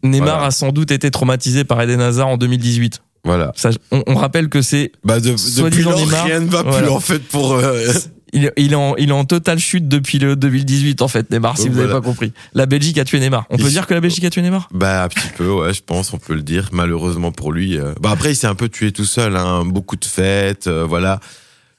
Neymar 0.02 0.28
Voilà. 0.36 0.46
a 0.48 0.52
sans 0.52 0.72
doute 0.72 0.92
été 0.92 1.12
traumatisé 1.12 1.66
par 1.66 1.80
Eden 1.82 2.02
Hazard 2.02 2.30
en 2.30 2.38
2018. 2.38 3.04
Voilà. 3.24 3.52
Ça, 3.56 3.70
on, 3.92 4.04
on 4.08 4.16
rappelle 4.16 4.50
que 4.50 4.62
c'est 4.62 4.92
Bah, 5.04 5.20
de, 5.20 5.30
depuis 5.62 5.84
lors, 5.84 5.98
rien 5.98 6.40
ne 6.40 6.50
va 6.50 6.64
plus 6.64 6.72
voilà. 6.72 6.92
en 6.92 7.00
fait 7.00 7.20
pour. 7.20 7.54
euh, 7.54 7.94
il, 8.34 8.46
est- 8.46 8.54
il 8.58 8.72
est 8.72 8.76
en, 8.76 8.96
il 8.96 9.10
est 9.10 9.14
en 9.14 9.26
totale 9.26 9.60
chute 9.60 9.88
depuis 9.88 10.18
le 10.18 10.36
2018 10.36 11.02
en 11.02 11.08
fait 11.08 11.30
Neymar 11.30 11.58
si 11.58 11.68
vous 11.70 11.76
n'avez 11.76 11.88
voilà. 11.88 12.02
pas 12.02 12.06
compris. 12.08 12.32
La 12.54 12.66
Belgique 12.66 12.98
a 12.98 13.04
tué 13.06 13.20
Neymar. 13.20 13.46
On 13.50 13.58
peut 13.58 13.70
dire 13.70 13.86
que 13.86 13.94
la 13.94 14.00
Belgique 14.02 14.24
a 14.24 14.30
tué 14.30 14.42
Neymar? 14.42 14.70
Bah 14.74 15.04
un 15.04 15.08
petit 15.10 15.28
peu, 15.38 15.50
ouais, 15.52 15.74
je 15.74 15.82
pense, 15.86 16.14
on 16.14 16.18
peut 16.18 16.34
le 16.34 16.42
dire. 16.42 16.70
Malheureusement 16.72 17.32
pour 17.32 17.52
lui. 17.52 17.78
euh. 17.78 17.94
Bah 18.02 18.10
après, 18.12 18.32
il 18.32 18.36
s'est 18.36 18.48
un 18.48 18.56
peu 18.56 18.70
tué 18.70 18.92
tout 18.92 19.06
seul. 19.06 19.36
Hein. 19.36 19.66
Beaucoup 19.66 19.98
de 19.98 20.06
fêtes, 20.06 20.68
euh, 20.68 20.86
voilà. 20.88 21.20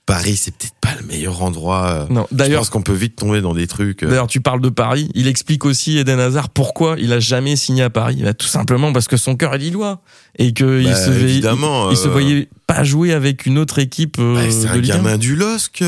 Paris, 0.04 0.36
c'est 0.36 0.52
peut-être 0.54 0.74
pas 0.80 0.94
le 1.00 1.06
meilleur 1.06 1.42
endroit. 1.42 1.90
euh. 1.90 2.06
Non. 2.12 2.26
Je 2.32 2.36
D'ailleurs, 2.36 2.60
pense 2.62 2.70
qu'on 2.70 2.82
peut 2.82 2.92
vite 2.92 3.14
tomber 3.16 3.40
dans 3.40 3.54
des 3.54 3.66
trucs. 3.68 4.02
euh. 4.02 4.08
D'ailleurs, 4.08 4.26
tu 4.26 4.40
parles 4.40 4.60
de 4.60 4.68
Paris. 4.68 5.08
Il 5.14 5.28
explique 5.28 5.64
aussi 5.64 5.96
Eden 5.98 6.18
Hazard 6.18 6.50
pourquoi 6.50 6.96
il 6.98 7.12
a 7.12 7.20
jamais 7.20 7.54
signé 7.56 7.82
à 7.84 7.90
Paris. 7.90 8.18
Bah, 8.22 8.34
tout 8.34 8.46
simplement 8.48 8.92
parce 8.92 9.06
que 9.06 9.16
son 9.16 9.36
cœur 9.36 9.54
est 9.54 9.58
lillois 9.58 10.02
et 10.38 10.52
que 10.52 10.80
il 10.80 10.88
Bah, 10.88 10.94
se 10.96 11.10
voyait, 11.10 11.22
évidemment, 11.30 11.90
il, 11.90 11.94
il 11.94 11.96
se 11.96 12.08
euh, 12.08 12.10
voyait 12.10 12.48
pas 12.66 12.82
jouer 12.82 13.12
avec 13.12 13.46
une 13.46 13.58
autre 13.58 13.78
équipe 13.78 14.16
Bah, 14.18 14.40
c'est 14.50 14.64
de 14.64 14.68
un 14.70 14.74
Ligue 14.76 14.90
1. 14.90 14.96
gamin 14.96 15.18
du 15.18 15.36
LOSC. 15.36 15.84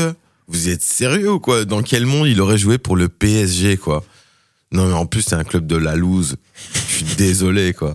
Vous 0.47 0.69
êtes 0.69 0.81
sérieux 0.83 1.33
ou 1.33 1.39
quoi? 1.39 1.65
Dans 1.65 1.81
quel 1.81 2.05
monde 2.05 2.27
il 2.27 2.39
aurait 2.39 2.57
joué 2.57 2.77
pour 2.77 2.95
le 2.95 3.09
PSG 3.09 3.77
quoi? 3.77 4.03
Non 4.71 4.85
mais 4.87 4.93
en 4.93 5.05
plus 5.07 5.23
c'est 5.23 5.35
un 5.35 5.43
club 5.43 5.67
de 5.67 5.75
la 5.75 5.95
loose. 5.95 6.35
Je 6.87 6.93
suis 6.97 7.15
désolé 7.17 7.73
quoi. 7.73 7.93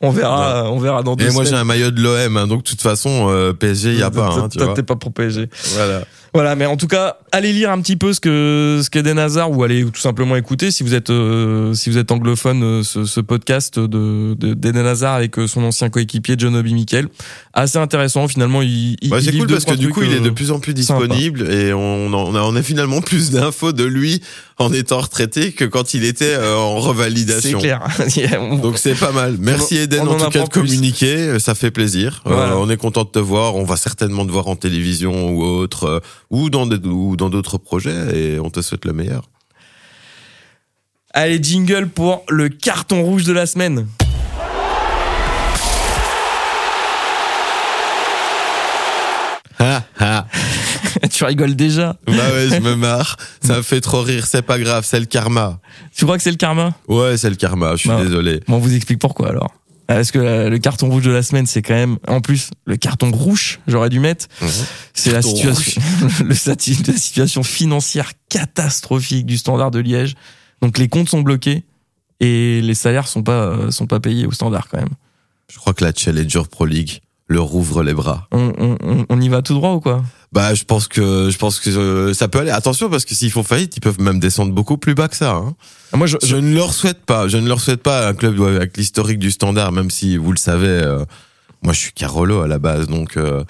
On 0.00 0.10
verra, 0.10 0.70
on 0.70 0.78
verra 0.78 1.02
dans 1.02 1.14
deux 1.16 1.26
Et 1.26 1.30
moi 1.30 1.44
j'ai 1.44 1.54
un 1.54 1.64
maillot 1.64 1.90
de 1.90 2.00
l'OM, 2.02 2.36
hein, 2.36 2.46
donc 2.46 2.64
de 2.64 2.68
toute 2.70 2.80
façon 2.82 3.28
euh, 3.30 3.52
PSG 3.52 3.92
il 3.92 3.98
y 3.98 4.02
a 4.02 4.10
pas. 4.10 4.28
Hein, 4.28 4.48
Toi. 4.48 4.72
T'es 4.74 4.82
pas 4.82 4.96
pour 4.96 5.12
PSG. 5.12 5.48
Voilà. 5.74 6.02
Voilà, 6.34 6.56
mais 6.56 6.64
en 6.64 6.78
tout 6.78 6.86
cas, 6.86 7.18
allez 7.30 7.52
lire 7.52 7.70
un 7.70 7.78
petit 7.82 7.96
peu 7.96 8.14
ce 8.14 8.18
que 8.18 8.80
ce 8.82 8.88
qu'Eden 8.88 9.18
Hazard 9.18 9.50
ou 9.50 9.64
allez 9.64 9.84
tout 9.84 10.00
simplement 10.00 10.34
écouter 10.34 10.70
si 10.70 10.82
vous 10.82 10.94
êtes 10.94 11.10
euh, 11.10 11.74
si 11.74 11.90
vous 11.90 11.98
êtes 11.98 12.10
anglophone 12.10 12.62
euh, 12.62 12.82
ce, 12.82 13.04
ce 13.04 13.20
podcast 13.20 13.78
de 13.78 14.32
de- 14.34 14.54
d'Eden 14.54 14.86
Hazard 14.86 15.12
avec 15.14 15.38
euh, 15.38 15.46
son 15.46 15.62
ancien 15.62 15.90
coéquipier 15.90 16.36
John 16.38 16.56
Obi 16.56 16.72
Mikel. 16.72 17.08
Assez 17.52 17.76
intéressant 17.76 18.28
finalement. 18.28 18.62
Il, 18.62 18.96
c'est 19.20 19.36
cool 19.36 19.46
parce 19.46 19.66
que 19.66 19.74
du 19.74 19.90
coup, 19.90 20.02
il 20.02 20.12
est 20.14 20.20
de 20.20 20.28
euh, 20.30 20.32
plus 20.32 20.52
en 20.52 20.58
plus 20.58 20.72
sympa. 20.82 21.06
disponible 21.06 21.50
et 21.52 21.74
on, 21.74 22.06
en- 22.14 22.30
on, 22.30 22.34
a, 22.34 22.40
on 22.40 22.56
a 22.56 22.62
finalement 22.62 23.02
plus 23.02 23.30
d'infos 23.30 23.72
de 23.72 23.84
lui 23.84 24.22
en 24.58 24.72
étant 24.72 25.00
retraité 25.00 25.52
que 25.52 25.64
quand 25.64 25.94
il 25.94 26.04
était 26.04 26.34
euh, 26.34 26.56
en 26.56 26.80
C'est 26.80 26.88
revalidation. 26.88 27.58
clair. 27.58 27.82
On- 28.40 28.56
Donc 28.58 28.78
c'est 28.78 28.94
pas 28.94 29.12
mal. 29.12 29.36
Merci 29.38 29.76
Eden 29.78 30.00
on 30.02 30.08
en 30.12 30.14
en 30.20 30.24
tout 30.26 30.30
cas 30.30 30.44
de 30.44 30.48
plus. 30.48 30.60
communiquer, 30.60 31.16
euh, 31.16 31.38
ça 31.38 31.54
fait 31.54 31.70
plaisir. 31.70 32.22
Euh, 32.26 32.52
on 32.56 32.68
est 32.70 32.76
content 32.76 33.04
de 33.04 33.08
te 33.10 33.18
voir. 33.18 33.56
On 33.56 33.64
va 33.64 33.76
certainement 33.76 34.24
te 34.26 34.30
voir 34.30 34.48
en 34.48 34.56
télévision 34.56 35.30
ou 35.30 35.42
autre, 35.44 35.84
euh, 35.84 36.00
ou 36.30 36.50
dans 36.50 36.66
des- 36.66 36.86
ou 36.86 37.16
dans 37.16 37.30
d'autres 37.30 37.58
projets 37.58 38.16
et 38.16 38.40
on 38.40 38.50
te 38.50 38.60
souhaite 38.62 38.84
le 38.84 38.92
meilleur. 38.92 39.28
Allez, 41.14 41.42
jingle 41.42 41.88
pour 41.88 42.24
le 42.28 42.48
carton 42.48 43.02
rouge 43.02 43.24
de 43.24 43.32
la 43.32 43.46
semaine. 43.46 43.86
Tu 51.10 51.24
rigoles 51.24 51.54
déjà. 51.56 51.96
Bah 52.06 52.12
ouais, 52.12 52.48
je 52.50 52.60
me 52.60 52.74
marre. 52.76 53.16
Ça 53.42 53.56
me 53.56 53.62
fait 53.62 53.80
trop 53.80 54.02
rire. 54.02 54.26
C'est 54.26 54.42
pas 54.42 54.58
grave, 54.58 54.84
c'est 54.86 55.00
le 55.00 55.06
karma. 55.06 55.60
Tu 55.94 56.04
crois 56.04 56.16
que 56.16 56.22
c'est 56.22 56.30
le 56.30 56.36
karma? 56.36 56.74
Ouais, 56.88 57.16
c'est 57.16 57.30
le 57.30 57.36
karma. 57.36 57.72
Je 57.72 57.80
suis 57.80 57.88
Non. 57.88 58.02
désolé. 58.02 58.40
Bon, 58.48 58.56
on 58.56 58.58
vous 58.60 58.74
explique 58.74 58.98
pourquoi 58.98 59.28
alors. 59.30 59.50
Parce 59.88 60.10
que 60.12 60.18
euh, 60.20 60.48
le 60.48 60.58
carton 60.58 60.88
rouge 60.88 61.02
de 61.04 61.10
la 61.10 61.22
semaine, 61.22 61.44
c'est 61.44 61.60
quand 61.60 61.74
même, 61.74 61.98
en 62.08 62.20
plus, 62.20 62.50
le 62.64 62.76
carton 62.76 63.10
rouge, 63.10 63.58
j'aurais 63.66 63.90
dû 63.90 63.98
mettre, 64.00 64.26
c'est 64.94 65.10
la 65.12 65.20
situation, 65.20 65.82
le 66.24 66.28
la 66.28 66.96
situation 66.96 67.42
financière 67.42 68.12
catastrophique 68.30 69.26
du 69.26 69.36
standard 69.36 69.70
de 69.70 69.80
Liège. 69.80 70.14
Donc 70.62 70.78
les 70.78 70.88
comptes 70.88 71.08
sont 71.08 71.20
bloqués 71.20 71.64
et 72.20 72.60
les 72.62 72.74
salaires 72.74 73.08
sont 73.08 73.22
pas, 73.22 73.42
euh, 73.46 73.70
sont 73.70 73.86
pas 73.86 74.00
payés 74.00 74.24
au 74.24 74.32
standard 74.32 74.68
quand 74.70 74.78
même. 74.78 74.88
Je 75.52 75.58
crois 75.58 75.74
que 75.74 75.84
la 75.84 75.92
Challenger 75.94 76.42
Pro 76.50 76.64
League 76.64 77.00
leur 77.28 77.54
ouvre 77.54 77.82
les 77.82 77.92
bras. 77.92 78.28
On- 78.32 78.52
on- 78.58 79.06
on 79.08 79.20
y 79.20 79.28
va 79.28 79.42
tout 79.42 79.54
droit 79.54 79.72
ou 79.72 79.80
quoi? 79.80 80.02
Bah, 80.32 80.54
je 80.54 80.64
pense 80.64 80.88
que 80.88 81.28
je 81.30 81.36
pense 81.36 81.60
que 81.60 81.68
euh, 81.68 82.14
ça 82.14 82.26
peut 82.28 82.38
aller. 82.38 82.50
Attention 82.50 82.88
parce 82.88 83.04
que 83.04 83.14
s'ils 83.14 83.30
font 83.30 83.42
faillite, 83.42 83.76
ils 83.76 83.80
peuvent 83.80 84.00
même 84.00 84.18
descendre 84.18 84.52
beaucoup 84.52 84.78
plus 84.78 84.94
bas 84.94 85.08
que 85.08 85.16
ça. 85.16 85.32
Hein. 85.32 85.54
Ah, 85.92 85.98
Moi, 85.98 86.06
je, 86.06 86.16
Je 86.24 86.36
ne 86.36 86.54
leur 86.54 86.72
souhaite 86.72 87.04
pas. 87.04 87.28
Je 87.28 87.36
ne 87.36 87.46
leur 87.46 87.60
souhaite 87.60 87.82
pas 87.82 88.08
un 88.08 88.14
club 88.14 88.40
avec 88.42 88.76
l'historique 88.78 89.18
du 89.18 89.30
Standard, 89.30 89.72
même 89.72 89.90
si 89.90 90.16
vous 90.16 90.32
le 90.32 90.38
savez. 90.38 90.68
euh, 90.68 91.04
moi, 91.62 91.74
je 91.74 91.78
suis 91.80 91.92
Carolo 91.92 92.40
à 92.40 92.48
la 92.48 92.58
base, 92.58 92.86
donc 92.88 93.16
euh, 93.16 93.44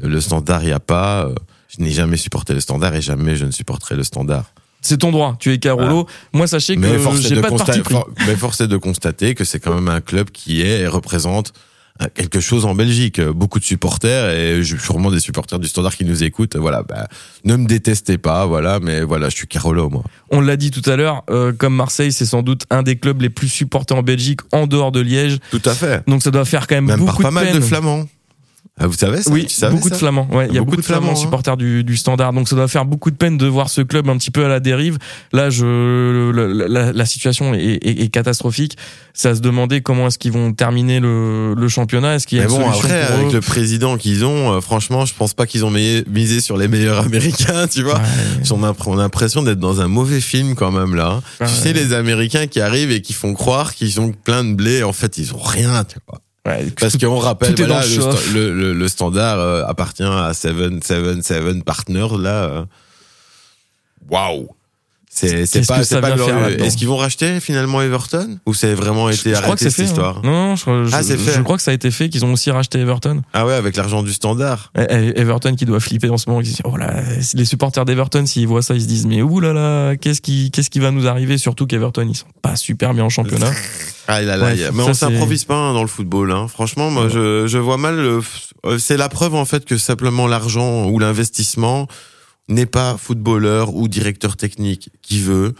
le 0.00 0.20
Standard, 0.20 0.62
il 0.62 0.68
y 0.68 0.72
a 0.72 0.78
pas. 0.80 1.24
euh, 1.24 1.34
je 1.76 1.82
n'ai 1.82 1.90
jamais 1.90 2.16
supporté 2.18 2.52
le 2.54 2.60
Standard 2.60 2.94
et 2.94 3.00
jamais 3.02 3.34
je 3.36 3.44
ne 3.46 3.50
supporterai 3.50 3.96
le 3.96 4.04
Standard. 4.04 4.44
c'est 4.82 4.98
ton 4.98 5.10
droit. 5.12 5.36
Tu 5.40 5.52
es 5.52 5.58
Carolo. 5.58 6.06
Moi, 6.34 6.46
sachez 6.46 6.76
que 6.76 6.82
j'ai 7.20 7.40
pas 7.40 7.50
de 7.50 7.56
parti 7.56 7.80
pris. 7.80 7.94
mais 8.26 8.36
force 8.36 8.60
est 8.60 8.68
de 8.68 8.76
constater 8.76 9.34
que 9.34 9.44
c'est 9.44 9.58
quand 9.58 9.74
même 9.74 9.88
un 9.88 10.00
club 10.02 10.30
qui 10.30 10.60
est 10.60 10.80
et 10.82 10.86
représente 10.86 11.52
quelque 12.14 12.40
chose 12.40 12.64
en 12.64 12.74
Belgique. 12.74 13.18
Euh, 13.18 13.32
Beaucoup 13.32 13.58
de 13.58 13.64
supporters 13.64 14.30
et 14.30 14.62
sûrement 14.64 15.10
des 15.10 15.20
supporters 15.20 15.58
du 15.58 15.68
Standard 15.68 15.94
qui 15.96 16.04
nous 16.04 16.22
écoutent. 16.24 16.56
Voilà, 16.56 16.82
bah, 16.82 17.06
ne 17.44 17.56
me 17.56 17.66
détestez 17.66 18.18
pas, 18.18 18.46
voilà, 18.46 18.80
mais 18.80 19.02
voilà, 19.02 19.28
je 19.28 19.36
suis 19.36 19.46
Carolo, 19.46 19.88
moi. 19.90 20.02
On 20.30 20.40
l'a 20.40 20.56
dit 20.56 20.70
tout 20.70 20.88
à 20.90 20.96
l'heure, 20.96 21.22
euh, 21.30 21.52
comme 21.52 21.74
Marseille, 21.74 22.12
c'est 22.12 22.26
sans 22.26 22.42
doute 22.42 22.64
un 22.70 22.82
des 22.82 22.96
clubs 22.96 23.20
les 23.20 23.30
plus 23.30 23.48
supportés 23.48 23.94
en 23.94 24.02
Belgique, 24.02 24.40
en 24.52 24.66
dehors 24.66 24.92
de 24.92 25.00
Liège. 25.00 25.38
Tout 25.50 25.62
à 25.64 25.74
fait. 25.74 26.02
Donc 26.08 26.22
ça 26.22 26.30
doit 26.30 26.44
faire 26.44 26.66
quand 26.66 26.74
même, 26.76 26.86
Même 26.86 26.98
par 27.04 27.06
beaucoup 27.14 27.22
pas 27.22 27.28
de 27.28 27.34
mal 27.34 27.46
peine. 27.46 27.56
de 27.56 27.60
Flamands. 27.60 28.06
Ah, 28.78 28.86
vous 28.86 28.92
savez 28.92 29.22
ça 29.22 29.30
Oui, 29.30 29.46
Tu 29.46 29.54
savais 29.54 29.74
beaucoup 29.74 29.88
ça 29.88 29.94
de 29.94 29.98
flamands. 29.98 30.28
Ouais, 30.30 30.48
il 30.50 30.54
y 30.54 30.58
a 30.58 30.60
beaucoup, 30.60 30.76
de 30.76 30.82
flamands, 30.82 31.00
Flamands, 31.06 31.18
hein. 31.18 31.22
supporters 31.22 31.56
du, 31.56 31.82
du 31.82 31.96
standard. 31.96 32.34
Donc 32.34 32.46
ça 32.46 32.56
doit 32.56 32.68
faire 32.68 32.84
beaucoup 32.84 33.10
de 33.10 33.16
peine 33.16 33.38
de 33.38 33.46
voir 33.46 33.70
ce 33.70 33.80
club 33.80 34.08
un 34.10 34.18
petit 34.18 34.30
peu 34.30 34.44
à 34.44 34.48
la 34.48 34.60
dérive. 34.60 34.98
Là, 35.32 35.48
je, 35.48 36.30
la, 36.30 36.68
la- 36.68 36.92
la 36.92 37.06
situation 37.06 37.54
est, 37.54 37.58
est- 37.64 38.02
est 38.02 38.08
catastrophique. 38.08 38.76
Ça 39.14 39.34
se 39.34 39.40
demandait 39.40 39.80
comment 39.80 40.08
est-ce 40.08 40.18
qu'ils 40.18 40.32
vont 40.32 40.52
terminer 40.52 41.00
le, 41.00 41.54
le 41.54 41.68
championnat. 41.68 42.16
Est-ce 42.16 42.26
qu'il 42.26 42.36
y 42.36 42.40
a 42.42 42.44
Mais 42.46 42.52
une 42.52 42.58
bon, 42.60 42.68
après, 42.68 43.00
avec 43.02 43.32
le 43.32 43.40
président 43.40 43.96
qu'ils 43.96 44.26
ont, 44.26 44.52
euh, 44.52 44.60
franchement, 44.60 45.06
je 45.06 45.14
pense 45.14 45.32
pas 45.32 45.46
qu'ils 45.46 45.64
ont 45.64 45.70
mi- 45.70 46.04
misé 46.06 46.40
sur 46.40 46.58
les 46.58 46.68
meilleurs 46.68 46.98
Américains, 47.06 47.66
tu 47.68 47.82
vois. 47.82 47.94
Ouais. 47.94 48.42
On 48.50 48.62
a 48.62 48.74
on 48.86 48.98
a 48.98 49.02
l'impression 49.02 49.42
d'être 49.42 49.58
dans 49.58 49.80
un 49.80 49.88
mauvais 49.88 50.20
film 50.20 50.54
quand 50.54 50.70
même 50.70 50.94
là. 50.94 51.22
Ouais. 51.40 51.46
Tu 51.46 51.52
sais, 51.54 51.72
les 51.72 51.94
Américains 51.94 52.46
qui 52.46 52.60
arrivent 52.60 52.90
et 52.90 53.00
qui 53.00 53.14
font 53.14 53.32
croire 53.32 53.74
qu'ils 53.74 54.00
ont 54.02 54.12
plein 54.12 54.44
de 54.44 54.52
blé, 54.54 54.82
en 54.82 54.92
fait, 54.92 55.16
ils 55.16 55.32
ont 55.34 55.40
rien, 55.42 55.82
tu 55.84 55.96
vois. 56.06 56.20
Ouais, 56.46 56.66
Parce 56.80 56.96
qu'on 56.96 57.18
rappelle, 57.18 57.54
le, 57.82 57.96
le 57.96 58.02
sta- 58.12 58.32
le, 58.32 58.52
le- 58.54 58.72
le 58.72 58.88
standard 58.88 59.38
euh, 59.40 59.64
appartient 59.66 60.02
à 60.04 60.32
777 60.32 61.64
Partners, 61.64 62.16
là. 62.18 62.44
euh. 62.44 62.64
Waouh! 64.08 64.48
C'est 64.48 64.55
c'est 65.18 65.28
Qu'est-ce 65.50 65.66
pas 65.66 65.78
que 65.78 65.84
c'est 65.84 65.94
ça 65.94 66.00
pas 66.00 66.08
vient 66.08 66.16
faire 66.16 66.26
glorieux. 66.26 66.42
là-dedans 66.50 66.64
Est-ce 66.64 66.76
qu'ils 66.76 66.88
vont 66.88 66.96
racheter 66.96 67.40
finalement 67.40 67.80
Everton? 67.82 68.38
Ou 68.46 68.54
c'est 68.54 68.74
vraiment 68.74 69.08
été 69.08 69.30
je 69.30 69.40
crois 69.40 69.40
que 69.40 69.46
arrêté 69.46 69.64
c'est 69.64 69.70
cette 69.70 69.76
fait. 69.76 69.82
hein. 69.82 69.86
histoire? 69.86 70.22
Non, 70.22 70.30
non, 70.30 70.56
je, 70.56 70.64
je- 70.90 70.94
Ah, 70.94 71.02
c'est 71.02 71.16
fait. 71.16 71.32
je 71.32 71.40
crois 71.42 71.56
que 71.56 71.62
ça 71.62 71.70
a 71.70 71.74
été 71.74 71.90
fait, 71.90 72.08
qu'ils 72.08 72.24
ont 72.24 72.32
aussi 72.32 72.50
racheté 72.50 72.78
Everton. 72.80 73.22
Ah 73.32 73.46
ouais, 73.46 73.54
avec 73.54 73.76
l'argent 73.76 74.02
du 74.02 74.12
standard. 74.12 74.70
Eh, 74.78 74.82
eh, 74.88 75.20
Everton 75.20 75.54
qui 75.56 75.64
doit 75.64 75.80
flipper 75.80 76.10
en 76.10 76.18
ce 76.18 76.28
moment. 76.28 76.42
Oh 76.64 76.76
là, 76.76 76.92
les 77.34 77.44
supporters 77.44 77.84
d'Everton, 77.84 78.26
s'ils 78.26 78.46
voient 78.46 78.62
ça, 78.62 78.74
ils 78.74 78.82
se 78.82 78.86
disent, 78.86 79.06
mais 79.06 79.22
ouh 79.22 79.40
là 79.40 79.52
là, 79.52 79.96
qu'est-ce 79.96 80.20
qui, 80.20 80.50
qu'est-ce 80.50 80.70
qui 80.70 80.80
va 80.80 80.90
nous 80.90 81.06
arriver? 81.06 81.38
Surtout 81.38 81.66
qu'Everton, 81.66 82.06
ils 82.08 82.14
sont 82.16 82.26
pas 82.42 82.56
super 82.56 82.92
bien 82.94 83.04
en 83.04 83.08
championnat. 83.10 83.50
Ah 84.08 84.22
là 84.22 84.36
là, 84.36 84.44
Ouais, 84.46 84.56
y 84.56 84.62
a- 84.62 84.66
ça, 84.66 84.72
mais 84.72 84.82
on 84.82 84.86
c'est- 84.88 84.94
s'improvise 84.94 85.44
pas 85.44 85.54
hein, 85.56 85.72
dans 85.72 85.82
le 85.82 85.88
football. 85.88 86.30
Hein. 86.30 86.46
Franchement, 86.48 86.90
moi, 86.90 87.08
je, 87.08 87.46
je 87.46 87.58
vois 87.58 87.76
mal. 87.76 87.96
le- 87.96 88.20
euh, 88.66 88.78
C'est 88.78 88.96
la 88.96 89.08
preuve 89.08 89.34
en 89.34 89.44
fait 89.44 89.64
que 89.64 89.78
simplement 89.78 90.26
l'argent 90.28 90.84
ou 90.86 90.98
l'investissement 90.98 91.86
n'est 92.48 92.66
pas 92.66 92.96
footballeur 92.96 93.74
ou 93.74 93.88
directeur 93.88 94.36
technique 94.36 94.90
qui 95.02 95.20
veut. 95.20 95.54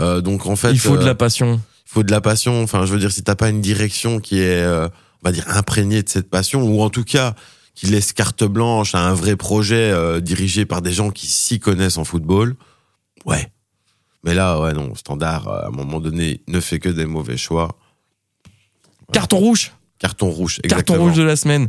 Euh, 0.00 0.20
donc 0.20 0.46
en 0.46 0.56
fait, 0.56 0.72
Il 0.72 0.78
faut 0.78 0.96
de 0.96 1.02
euh, 1.02 1.06
la 1.06 1.14
passion. 1.14 1.60
il 1.86 1.90
faut 1.90 2.02
de 2.02 2.10
la 2.10 2.20
passion. 2.20 2.62
Enfin, 2.62 2.86
je 2.86 2.92
veux 2.92 2.98
dire, 2.98 3.12
si 3.12 3.22
t'as 3.22 3.36
pas 3.36 3.48
une 3.48 3.60
direction 3.60 4.20
qui 4.20 4.40
est, 4.40 4.62
euh, 4.62 4.88
on 5.22 5.28
va 5.28 5.32
dire, 5.32 5.44
imprégnée 5.48 6.02
de 6.02 6.08
cette 6.08 6.30
passion, 6.30 6.62
ou 6.62 6.82
en 6.82 6.90
tout 6.90 7.04
cas 7.04 7.34
qui 7.74 7.86
laisse 7.86 8.12
carte 8.12 8.44
blanche 8.44 8.94
à 8.94 9.00
un 9.00 9.14
vrai 9.14 9.36
projet 9.36 9.90
euh, 9.90 10.20
dirigé 10.20 10.66
par 10.66 10.82
des 10.82 10.92
gens 10.92 11.10
qui 11.10 11.26
s'y 11.26 11.58
connaissent 11.58 11.98
en 11.98 12.04
football, 12.04 12.54
ouais. 13.24 13.50
Mais 14.24 14.34
là, 14.34 14.60
ouais, 14.60 14.72
non, 14.72 14.94
Standard, 14.94 15.48
euh, 15.48 15.62
à 15.62 15.66
un 15.68 15.70
moment 15.70 16.00
donné, 16.00 16.42
ne 16.48 16.60
fait 16.60 16.78
que 16.78 16.88
des 16.88 17.06
mauvais 17.06 17.36
choix. 17.36 17.76
Carton 19.12 19.38
rouge. 19.38 19.72
Carton 20.02 20.28
rouge, 20.30 20.56
Carton 20.62 20.76
exactement. 20.94 21.04
rouge 21.04 21.16
de 21.16 21.22
la 21.22 21.36
semaine. 21.36 21.68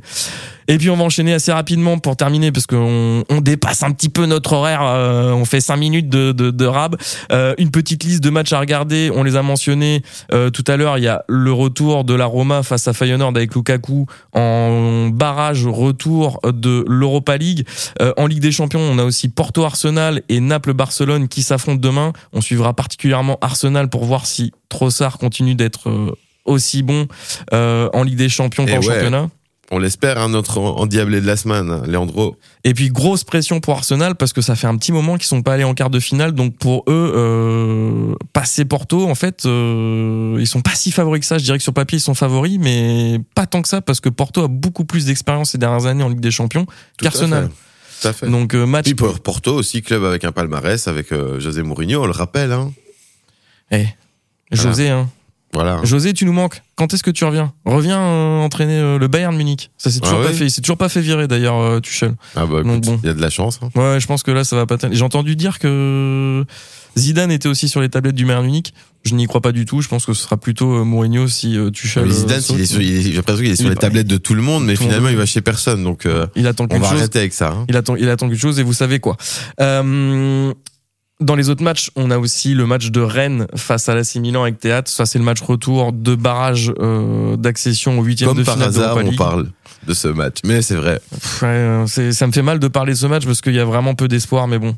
Et 0.67 0.77
puis 0.79 0.89
on 0.89 0.95
va 0.95 1.03
enchaîner 1.03 1.33
assez 1.33 1.51
rapidement 1.51 1.99
pour 1.99 2.15
terminer 2.15 2.51
parce 2.51 2.65
qu'on 2.65 3.23
on 3.29 3.41
dépasse 3.41 3.83
un 3.83 3.91
petit 3.91 4.09
peu 4.09 4.25
notre 4.25 4.53
horaire. 4.53 4.81
euh, 4.81 5.31
on 5.33 5.45
fait 5.45 5.61
5 5.61 5.75
minutes 5.77 6.09
de, 6.09 6.31
de, 6.31 6.49
de 6.49 6.65
rab. 6.65 6.95
Euh, 7.31 7.53
une 7.59 7.69
petite 7.69 8.03
liste 8.03 8.23
de 8.23 8.29
matchs 8.31 8.51
à 8.53 8.59
regarder. 8.59 9.11
On 9.13 9.21
les 9.21 9.35
a 9.35 9.43
mentionnés 9.43 10.01
euh, 10.31 10.49
tout 10.49 10.63
à 10.67 10.77
l'heure. 10.77 10.97
Il 10.97 11.03
y 11.03 11.07
a 11.07 11.23
le 11.27 11.51
retour 11.51 12.05
de 12.05 12.15
la 12.15 12.25
Roma 12.25 12.63
face 12.63 12.87
à 12.87 12.93
Feyenoord 12.93 13.33
avec 13.35 13.53
Lukaku 13.53 14.07
en 14.33 15.09
barrage 15.09 15.67
retour 15.67 16.39
de 16.43 16.85
l'Europa 16.87 17.37
League. 17.37 17.67
Euh, 18.01 18.13
en 18.17 18.25
Ligue 18.25 18.39
des 18.41 18.51
Champions, 18.51 18.79
on 18.81 18.97
a 18.97 19.03
aussi 19.03 19.29
Porto 19.29 19.63
Arsenal 19.63 20.23
et 20.29 20.39
Naples 20.39 20.73
Barcelone 20.73 21.27
qui 21.27 21.43
s'affrontent 21.43 21.79
demain. 21.79 22.13
On 22.31 22.41
suivra 22.41 22.73
particulièrement 22.73 23.37
Arsenal 23.41 23.89
pour 23.89 24.05
voir 24.05 24.25
si 24.25 24.51
Trossard 24.69 25.19
continue 25.19 25.53
d'être 25.53 25.89
euh, 25.89 26.11
aussi 26.45 26.83
bon 26.83 27.07
euh, 27.53 27.89
en 27.93 28.03
Ligue 28.03 28.17
des 28.17 28.29
Champions 28.29 28.65
qu'en 28.65 28.73
ouais. 28.73 28.81
championnat. 28.81 29.29
On 29.71 29.79
l'espère, 29.79 30.19
hein, 30.19 30.29
notre 30.29 30.59
endiablé 30.59 31.19
de 31.19 31.25
la 31.25 31.35
semaine, 31.35 31.71
hein, 31.71 31.81
Leandro. 31.87 32.35
Et 32.63 32.75
puis 32.75 32.89
grosse 32.89 33.23
pression 33.23 33.59
pour 33.59 33.75
Arsenal 33.75 34.13
parce 34.13 34.31
que 34.31 34.41
ça 34.41 34.55
fait 34.55 34.67
un 34.67 34.77
petit 34.77 34.91
moment 34.91 35.15
qu'ils 35.15 35.25
sont 35.25 35.41
pas 35.41 35.53
allés 35.53 35.63
en 35.63 35.73
quart 35.73 35.89
de 35.89 35.99
finale. 35.99 36.33
Donc 36.33 36.55
pour 36.57 36.83
eux, 36.87 37.13
euh, 37.15 38.13
passer 38.33 38.65
Porto, 38.65 39.09
en 39.09 39.15
fait, 39.15 39.45
euh, 39.45 40.37
ils 40.37 40.45
sont 40.45 40.61
pas 40.61 40.75
si 40.75 40.91
favoris 40.91 41.21
que 41.21 41.25
ça. 41.25 41.39
Je 41.39 41.45
dirais 41.45 41.57
que 41.57 41.63
sur 41.63 41.73
papier 41.73 41.97
ils 41.97 42.01
sont 42.01 42.13
favoris, 42.13 42.59
mais 42.59 43.19
pas 43.33 43.47
tant 43.47 43.63
que 43.63 43.67
ça 43.67 43.81
parce 43.81 43.99
que 43.99 44.09
Porto 44.09 44.43
a 44.43 44.47
beaucoup 44.47 44.85
plus 44.85 45.05
d'expérience 45.05 45.51
ces 45.51 45.57
dernières 45.57 45.87
années 45.87 46.03
en 46.03 46.09
Ligue 46.09 46.19
des 46.19 46.29
Champions 46.29 46.67
qu'Arsenal. 46.99 47.49
Tout 48.01 48.09
à 48.09 48.13
fait. 48.13 48.29
Donc 48.29 48.53
euh, 48.53 48.67
match. 48.67 48.85
Puis 48.85 48.95
pour 48.95 49.21
Porto 49.21 49.55
aussi, 49.55 49.81
club 49.81 50.03
avec 50.03 50.23
un 50.23 50.31
palmarès, 50.31 50.87
avec 50.87 51.07
José 51.39 51.63
Mourinho, 51.63 52.03
on 52.03 52.05
le 52.05 52.11
rappelle. 52.11 52.51
Hein. 52.51 52.71
Eh, 53.71 53.87
José, 54.51 54.89
hein. 54.89 55.09
Voilà. 55.53 55.79
José, 55.83 56.13
tu 56.13 56.25
nous 56.25 56.33
manques. 56.33 56.61
Quand 56.75 56.93
est-ce 56.93 57.03
que 57.03 57.11
tu 57.11 57.23
reviens 57.25 57.53
Reviens 57.65 57.99
euh, 58.01 58.39
entraîner 58.39 58.77
euh, 58.79 58.97
le 58.97 59.07
Bayern 59.07 59.35
Munich. 59.35 59.69
Ça 59.77 59.91
s'est 59.91 59.99
toujours 59.99 60.19
Ah 60.21 60.23
pas 60.23 60.29
ouais 60.29 60.35
fait. 60.35 60.45
Il 60.45 60.51
s'est 60.51 60.61
toujours 60.61 60.77
pas 60.77 60.89
fait 60.89 61.01
virer 61.01 61.27
d'ailleurs, 61.27 61.57
euh, 61.59 61.79
Tuchel. 61.79 62.15
Ah 62.35 62.45
bah 62.45 62.63
Donc 62.63 62.81
bon. 62.83 62.99
il 63.03 63.07
y 63.07 63.09
a 63.09 63.13
de 63.13 63.21
la 63.21 63.29
chance. 63.29 63.59
hein. 63.61 63.69
Ouais, 63.79 63.99
je 63.99 64.07
pense 64.07 64.23
que 64.23 64.31
là, 64.31 64.43
ça 64.43 64.55
va 64.55 64.65
pas. 64.65 64.77
J'ai 64.91 65.03
entendu 65.03 65.35
dire 65.35 65.59
que 65.59 66.43
Zidane 66.97 67.31
était 67.31 67.47
aussi 67.49 67.69
sur 67.69 67.81
les 67.81 67.89
tablettes 67.89 68.15
du 68.15 68.25
Bayern 68.25 68.43
Munich. 68.45 68.73
Je 69.05 69.15
n'y 69.15 69.27
crois 69.27 69.41
pas 69.41 69.51
du 69.51 69.65
tout. 69.65 69.81
Je 69.81 69.89
pense 69.89 70.05
que 70.05 70.13
ce 70.13 70.23
sera 70.23 70.37
plutôt 70.37 70.73
euh, 70.77 70.83
Mourinho 70.85 71.27
si 71.27 71.57
euh, 71.57 71.69
Tuchel. 71.69 72.05
Mais 72.05 72.09
euh, 72.11 72.13
Zidane, 72.13 72.41
saute. 72.41 72.55
il 72.57 72.61
est 72.61 72.65
sur, 72.65 72.81
il 72.81 72.95
est- 72.97 73.01
j'ai 73.01 73.11
l'impression 73.11 73.43
qu'il 73.43 73.51
est 73.51 73.55
sur 73.57 73.69
les 73.69 73.75
tablettes 73.75 74.07
de 74.07 74.17
tout 74.17 74.33
le 74.33 74.41
monde, 74.41 74.63
mais 74.65 74.75
finalement, 74.77 75.03
monde. 75.03 75.11
il 75.11 75.17
va 75.17 75.25
chez 75.25 75.41
personne. 75.41 75.83
Donc, 75.83 76.05
euh, 76.05 76.25
Il 76.35 76.47
attend 76.47 76.65
on 76.71 76.79
va 76.79 76.89
chose. 76.89 76.97
arrêter 76.99 77.19
avec 77.19 77.33
ça. 77.33 77.49
hein. 77.51 77.65
Il 77.69 77.75
attend, 77.75 77.95
il 77.97 78.07
attend 78.09 78.29
quelque 78.29 78.39
chose 78.39 78.59
et 78.59 78.63
vous 78.63 78.73
savez 78.73 78.99
quoi. 78.99 79.17
Euh, 79.59 80.53
dans 81.23 81.35
les 81.35 81.49
autres 81.49 81.63
matchs, 81.63 81.89
on 81.95 82.11
a 82.11 82.17
aussi 82.17 82.53
le 82.53 82.65
match 82.65 82.91
de 82.91 83.01
Rennes 83.01 83.47
face 83.55 83.89
à 83.89 83.95
l'AC 83.95 84.15
Milan 84.15 84.43
avec 84.43 84.59
Théâtre. 84.59 84.91
Ça, 84.91 85.05
c'est 85.05 85.17
le 85.19 85.25
match 85.25 85.41
retour 85.41 85.91
de 85.93 86.15
barrage 86.15 86.71
euh, 86.79 87.35
d'accession 87.37 87.97
au 87.99 88.03
huitième 88.03 88.29
Comme 88.29 88.37
de 88.37 88.43
par 88.43 88.55
finale 88.55 88.69
hasard, 88.69 88.83
d'Europa 88.95 89.01
on 89.05 89.09
League. 89.09 89.17
parle 89.17 89.47
de 89.87 89.93
ce 89.93 90.07
match. 90.07 90.37
Mais 90.45 90.61
c'est 90.61 90.75
vrai. 90.75 90.99
Ouais, 91.41 91.47
euh, 91.47 91.87
ça 91.87 92.27
me 92.27 92.31
fait 92.31 92.41
mal 92.41 92.59
de 92.59 92.67
parler 92.67 92.93
de 92.93 92.97
ce 92.97 93.07
match 93.07 93.25
parce 93.25 93.41
qu'il 93.41 93.53
y 93.55 93.59
a 93.59 93.65
vraiment 93.65 93.95
peu 93.95 94.07
d'espoir, 94.07 94.47
mais 94.47 94.59
bon. 94.59 94.75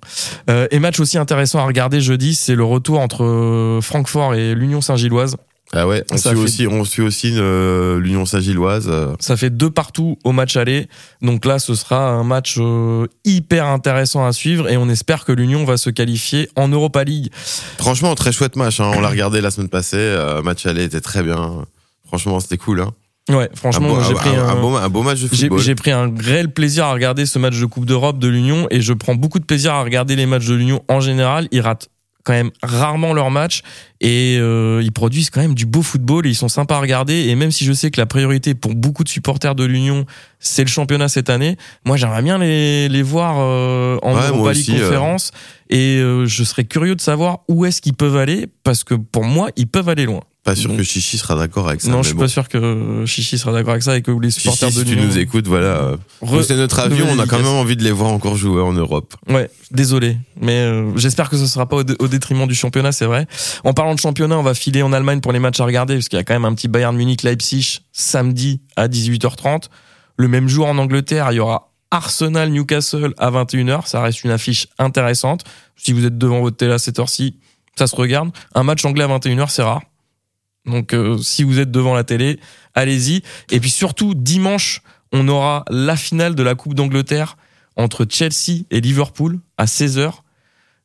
Euh, 0.49 0.67
et 0.71 0.79
match 0.79 0.99
aussi 0.99 1.17
intéressant 1.17 1.59
à 1.59 1.63
regarder 1.65 2.01
jeudi, 2.01 2.35
c'est 2.35 2.55
le 2.55 2.63
retour 2.63 2.99
entre 2.99 3.79
Francfort 3.81 4.33
et 4.35 4.55
l'Union 4.55 4.81
Saint-Gilloise. 4.81 5.35
Ah 5.75 5.87
ouais, 5.87 6.03
on 6.11 6.17
Ça 6.17 6.29
suit 6.29 6.37
fait- 6.39 6.43
aussi, 6.43 6.67
on 6.67 6.85
suit 6.85 7.01
aussi 7.01 7.33
euh, 7.35 7.99
l'Union 7.99 8.25
Saint-Gilloise. 8.25 8.87
euh, 8.89 9.13
Ça 9.19 9.35
fait 9.35 9.49
deux 9.49 9.69
partout 9.69 10.17
au 10.23 10.31
match 10.31 10.55
aller. 10.55 10.87
Donc 11.21 11.43
là, 11.45 11.59
ce 11.59 11.75
sera 11.75 12.09
un 12.09 12.23
match 12.23 12.55
euh, 12.59 13.07
hyper 13.25 13.65
intéressant 13.67 14.25
à 14.25 14.31
suivre 14.31 14.69
et 14.69 14.77
on 14.77 14.87
espère 14.89 15.25
que 15.25 15.31
l'Union 15.33 15.65
va 15.65 15.77
se 15.77 15.89
qualifier 15.89 16.49
en 16.55 16.69
Europa 16.69 17.03
League. 17.03 17.29
Franchement, 17.77 18.15
très 18.15 18.31
chouette 18.31 18.55
match. 18.55 18.79
Hein. 18.79 18.91
On 18.95 19.01
l'a 19.01 19.09
regardé 19.09 19.41
la 19.41 19.51
semaine 19.51 19.69
passée. 19.69 19.97
Euh, 19.97 20.41
match 20.41 20.65
aller 20.65 20.83
était 20.85 21.01
très 21.01 21.23
bien. 21.23 21.65
Franchement, 22.07 22.39
c'était 22.39 22.57
cool. 22.57 22.81
Hein. 22.81 22.91
Ouais, 23.27 23.49
franchement, 23.55 24.03
j'ai 24.07 24.13
pris 24.13 24.29
un- 24.35 24.55
beau, 24.61 24.75
un 24.75 24.87
beau 24.87 25.01
match 25.01 25.19
de 25.21 25.27
football. 25.27 25.59
j'ai 25.59 25.73
pris 25.73 25.89
un 25.89 26.13
réel 26.15 26.53
plaisir 26.53 26.85
à 26.85 26.93
regarder 26.93 27.25
ce 27.25 27.39
match 27.39 27.59
de 27.59 27.65
Coupe 27.65 27.85
d'Europe 27.87 28.19
de 28.19 28.27
l'Union 28.27 28.67
et 28.69 28.81
je 28.81 28.93
prends 28.93 29.15
beaucoup 29.15 29.39
de 29.39 29.45
plaisir 29.45 29.73
à 29.73 29.83
regarder 29.83 30.15
les 30.15 30.27
matchs 30.27 30.45
de 30.45 30.53
l'Union 30.53 30.83
en 30.89 30.99
général. 30.99 31.47
Ils 31.51 31.61
ratent 31.61 31.89
quand 32.25 32.33
même 32.33 32.51
rarement 32.61 33.13
leurs 33.13 33.31
matchs 33.31 33.61
et 34.01 34.37
euh, 34.39 34.81
ils 34.83 34.91
produisent 34.91 35.29
quand 35.29 35.39
même 35.39 35.53
du 35.53 35.65
beau 35.65 35.81
football 35.81 36.25
et 36.25 36.29
ils 36.31 36.35
sont 36.35 36.49
sympas 36.49 36.75
à 36.75 36.79
regarder. 36.79 37.27
Et 37.27 37.35
même 37.35 37.51
si 37.51 37.63
je 37.63 37.71
sais 37.71 37.91
que 37.91 38.01
la 38.01 38.07
priorité 38.07 38.55
pour 38.55 38.75
beaucoup 38.75 39.03
de 39.03 39.09
supporters 39.09 39.55
de 39.55 39.63
l'Union, 39.63 40.05
c'est 40.39 40.63
le 40.63 40.69
championnat 40.69 41.07
cette 41.07 41.29
année, 41.29 41.55
moi 41.85 41.95
j'aimerais 41.95 42.23
bien 42.23 42.37
les, 42.39 42.89
les 42.89 43.01
voir 43.03 43.37
euh, 43.39 43.97
en 44.01 44.15
Ouais, 44.15 44.27
Europa 44.27 44.53
League 44.53 44.71
euh. 44.71 44.83
conférence 44.83 45.31
et 45.69 45.97
euh, 45.99 46.25
je 46.25 46.43
serais 46.43 46.65
curieux 46.65 46.95
de 46.95 47.01
savoir 47.01 47.39
où 47.47 47.65
est-ce 47.65 47.81
qu'ils 47.81 47.93
peuvent 47.93 48.17
aller 48.17 48.47
parce 48.63 48.83
que 48.83 48.95
pour 48.95 49.23
moi, 49.23 49.49
ils 49.55 49.67
peuvent 49.67 49.89
aller 49.89 50.05
loin. 50.05 50.21
Pas 50.45 50.55
sûr 50.55 50.77
que 50.77 50.83
Chichi 50.83 51.17
sera 51.17 51.35
d'accord 51.35 51.67
avec 51.67 51.81
ça. 51.81 51.89
non, 51.89 52.01
je 52.03 52.09
suis 52.09 52.15
bon. 52.15 52.21
pas 52.21 52.27
sûr 52.27 52.47
que 52.47 53.03
Chichi 53.07 53.37
sera 53.39 53.51
d'accord 53.51 53.71
avec 53.71 53.81
ça 53.83 53.97
et 53.97 54.01
que 54.03 54.11
les 54.11 54.29
supporters 54.29 54.69
Chichi, 54.69 54.79
de 54.81 54.85
si 54.85 54.89
tu 54.91 54.95
l'Union... 54.95 55.07
nous 55.11 55.17
écoutes, 55.17 55.47
voilà. 55.47 55.67
euh, 55.67 55.97
C'est 56.43 56.55
notre 56.55 56.77
avion. 56.79 57.07
On 57.11 57.17
a 57.19 57.25
quand 57.25 57.37
même 57.39 57.47
envie 57.47 57.75
de 57.75 57.83
les 57.83 57.91
voir 57.91 58.11
encore 58.13 58.37
jouer 58.37 58.61
en 58.61 58.71
Europe. 58.71 59.15
Ouais, 59.27 59.49
désolé, 59.71 60.17
mais 60.39 60.59
euh, 60.59 60.95
j'espère 60.97 61.29
que 61.31 61.37
ce 61.37 61.47
sera 61.47 61.65
pas 61.67 61.77
au, 61.77 61.83
dé- 61.83 61.95
au 61.97 62.07
détriment 62.07 62.45
du 62.47 62.53
championnat, 62.55 62.91
c'est 62.91 63.05
vrai. 63.07 63.25
En 63.63 63.73
parlant 63.73 63.95
de 63.95 63.99
championnat, 63.99 64.37
on 64.37 64.43
va 64.43 64.53
filer 64.53 64.83
en 64.83 64.93
Allemagne 64.93 65.19
pour 65.19 65.31
les 65.31 65.39
matchs 65.39 65.59
à 65.59 65.65
regarder, 65.65 65.95
parce 65.95 66.09
qu'il 66.09 66.17
y 66.17 66.19
a 66.19 66.23
quand 66.23 66.35
même 66.35 66.45
un 66.45 66.53
petit 66.53 66.67
Bayern 66.67 66.95
Munich 66.95 67.23
Leipzig 67.23 67.79
samedi 67.91 68.61
à 68.75 68.87
18h30. 68.87 69.63
Le 70.17 70.27
même 70.27 70.47
jour 70.47 70.67
en 70.67 70.77
Angleterre, 70.77 71.27
il 71.31 71.37
y 71.37 71.39
aura 71.39 71.71
Arsenal 71.89 72.51
Newcastle 72.51 73.15
à 73.17 73.31
21h. 73.31 73.87
Ça 73.87 73.99
reste 74.01 74.23
une 74.23 74.31
affiche 74.31 74.67
intéressante. 74.77 75.43
Si 75.75 75.91
vous 75.91 76.05
êtes 76.05 76.19
devant 76.19 76.41
votre 76.41 76.57
télé 76.57 76.73
à 76.73 76.77
cette 76.77 76.99
heure-ci, 76.99 77.37
ça 77.75 77.87
se 77.87 77.95
regarde. 77.95 78.29
Un 78.53 78.61
match 78.63 78.85
anglais 78.85 79.03
à 79.03 79.07
21h, 79.07 79.49
c'est 79.49 79.63
rare. 79.63 79.81
Donc 80.65 80.93
euh, 80.93 81.17
si 81.17 81.43
vous 81.43 81.59
êtes 81.59 81.71
devant 81.71 81.93
la 81.93 82.03
télé, 82.03 82.39
allez-y. 82.73 83.21
Et 83.51 83.59
puis 83.59 83.69
surtout, 83.69 84.13
dimanche, 84.15 84.81
on 85.11 85.27
aura 85.27 85.65
la 85.69 85.95
finale 85.95 86.35
de 86.35 86.43
la 86.43 86.55
Coupe 86.55 86.73
d'Angleterre 86.73 87.37
entre 87.75 88.05
Chelsea 88.09 88.63
et 88.71 88.81
Liverpool 88.81 89.39
à 89.57 89.65
16h. 89.65 90.11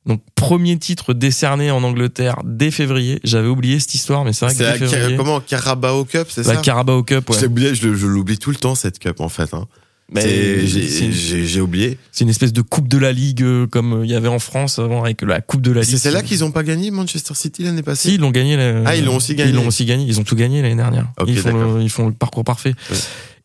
Donc 0.07 0.23
premier 0.35 0.79
titre 0.79 1.13
décerné 1.13 1.71
en 1.71 1.83
Angleterre 1.83 2.37
dès 2.45 2.71
février. 2.71 3.21
J'avais 3.23 3.49
oublié 3.49 3.79
cette 3.81 3.95
histoire, 3.95 4.25
mais 4.25 4.33
c'est 4.33 4.47
vrai 4.47 4.55
que 4.55 4.59
C'est 4.59 4.65
dès 4.65 4.85
la 4.87 4.89
février, 4.89 5.17
comment? 5.17 5.41
Carabao 5.41 6.05
Cup, 6.05 6.29
c'est 6.31 6.47
la 6.47 6.55
ça? 6.55 6.61
Carabao 6.61 7.03
Cup, 7.03 7.29
ouais. 7.29 7.39
Je 7.39 8.07
l'oublie 8.07 8.39
tout 8.39 8.51
le 8.51 8.57
temps 8.57 8.75
cette 8.75 8.99
cup 8.99 9.21
en 9.21 9.29
fait. 9.29 9.53
Hein. 9.53 9.67
Mais 10.13 10.67
j'ai- 10.67 11.61
oublié. 11.61 11.99
c'est 12.11 12.25
une 12.25 12.31
espèce 12.31 12.53
de 12.53 12.63
coupe 12.63 12.89
de 12.89 12.99
la 12.99 13.13
Ligue 13.13 13.43
euh, 13.43 13.67
comme 13.67 14.01
euh, 14.01 14.05
il 14.05 14.11
y 14.11 14.15
avait 14.15 14.29
en 14.29 14.39
France 14.39 14.79
avant 14.79 15.05
avec 15.05 15.23
la 15.23 15.41
coupe 15.41 15.61
de 15.63 15.71
la 15.73 15.83
Ligue. 15.83 15.91
C'est 15.91 15.99
celle-là 15.99 16.23
qu'ils 16.23 16.43
ont 16.45 16.51
pas 16.51 16.63
gagné 16.63 16.91
Manchester 16.91 17.35
City 17.35 17.63
l'année 17.63 17.83
passée. 17.83 18.09
Si, 18.09 18.15
ils 18.17 18.21
l'ont 18.21 18.31
gagné. 18.31 18.57
la- 18.57 18.83
Ah, 18.87 18.97
ils 18.97 19.05
l'ont 19.05 19.17
aussi 19.17 19.35
gagné. 19.35 19.51
Ils 19.51 19.55
l'ont 19.57 19.67
aussi 19.67 19.85
gagné. 19.85 20.05
Ils 20.07 20.19
ont 20.19 20.25
tout 20.25 20.37
gagné 20.37 20.63
l'année 20.63 20.75
dernière. 20.77 21.07
Ils, 21.27 21.37
font 21.39 21.53
le, 21.77 21.83
ils 21.83 21.91
font 21.91 22.07
le 22.09 22.13
parcours 22.15 22.45
parfait. 22.45 22.75
Ouais. 22.91 22.97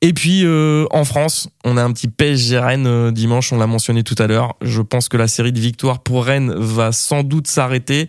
Et 0.07 0.13
puis 0.13 0.41
euh, 0.45 0.85
en 0.91 1.03
France, 1.03 1.49
on 1.63 1.77
a 1.77 1.83
un 1.83 1.91
petit 1.91 2.07
PSG 2.07 2.59
Rennes 2.59 2.85
euh, 2.85 3.11
dimanche. 3.11 3.51
On 3.51 3.57
l'a 3.57 3.65
mentionné 3.65 4.03
tout 4.03 4.13
à 4.19 4.27
l'heure. 4.27 4.53
Je 4.61 4.83
pense 4.83 5.09
que 5.09 5.17
la 5.17 5.27
série 5.27 5.51
de 5.51 5.59
victoires 5.59 5.97
pour 5.99 6.25
Rennes 6.25 6.53
va 6.55 6.91
sans 6.91 7.23
doute 7.23 7.47
s'arrêter. 7.47 8.07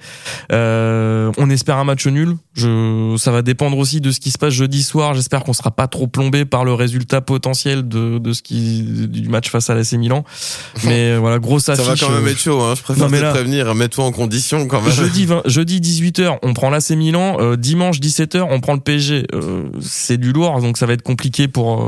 Euh, 0.52 1.32
on 1.38 1.48
espère 1.48 1.78
un 1.78 1.84
match 1.84 2.06
nul. 2.06 2.36
Je, 2.52 3.16
ça 3.18 3.30
va 3.30 3.40
dépendre 3.40 3.78
aussi 3.78 4.02
de 4.02 4.10
ce 4.10 4.20
qui 4.20 4.30
se 4.30 4.36
passe 4.36 4.52
jeudi 4.52 4.82
soir. 4.82 5.14
J'espère 5.14 5.42
qu'on 5.42 5.54
sera 5.54 5.70
pas 5.70 5.88
trop 5.88 6.06
plombé 6.06 6.44
par 6.44 6.66
le 6.66 6.74
résultat 6.74 7.22
potentiel 7.22 7.88
de, 7.88 8.18
de 8.18 8.32
ce 8.34 8.42
qui 8.42 8.82
du 9.08 9.28
match 9.30 9.48
face 9.48 9.70
à 9.70 9.74
l'AC 9.74 9.92
Milan. 9.92 10.22
Mais 10.84 11.12
euh, 11.12 11.18
voilà, 11.18 11.38
grosse 11.38 11.64
Ça 11.64 11.72
affiche. 11.72 11.86
va 11.86 11.96
quand 11.96 12.12
même 12.12 12.26
euh, 12.26 12.30
être 12.30 12.38
chaud. 12.38 12.60
Hein. 12.60 12.74
Je 12.76 12.82
préfère 12.82 13.04
Non, 13.04 13.10
mais 13.10 13.18
te 13.18 13.22
là- 13.22 13.30
prévenir. 13.32 13.74
Mets-toi 13.74 14.04
en 14.04 14.12
condition 14.12 14.66
quand 14.66 14.82
même. 14.82 14.92
Jeudi, 14.92 15.24
20 15.24 15.42
jeudi 15.46 15.80
18h, 15.80 16.38
on 16.42 16.52
prend 16.52 16.68
l'AC 16.68 16.90
Milan. 16.90 17.38
Euh, 17.40 17.56
dimanche 17.56 18.00
17h, 18.00 18.46
on 18.50 18.60
prend 18.60 18.74
le 18.74 18.80
PSG. 18.80 19.26
Euh, 19.32 19.64
c'est 19.80 20.18
du 20.18 20.32
lourd, 20.32 20.60
donc 20.60 20.76
ça 20.76 20.84
va 20.86 20.92
être 20.92 21.02
compliqué 21.02 21.48
pour 21.48 21.84
euh, 21.84 21.85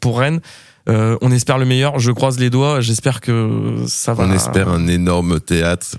pour 0.00 0.18
Rennes. 0.18 0.40
Euh, 0.88 1.16
on 1.20 1.30
espère 1.30 1.58
le 1.58 1.66
meilleur. 1.66 1.98
Je 1.98 2.10
croise 2.10 2.38
les 2.38 2.50
doigts. 2.50 2.80
J'espère 2.80 3.20
que 3.20 3.76
ça 3.86 4.14
va. 4.14 4.24
On 4.24 4.32
espère 4.32 4.68
un 4.68 4.86
énorme 4.86 5.40
théâtre. 5.40 5.96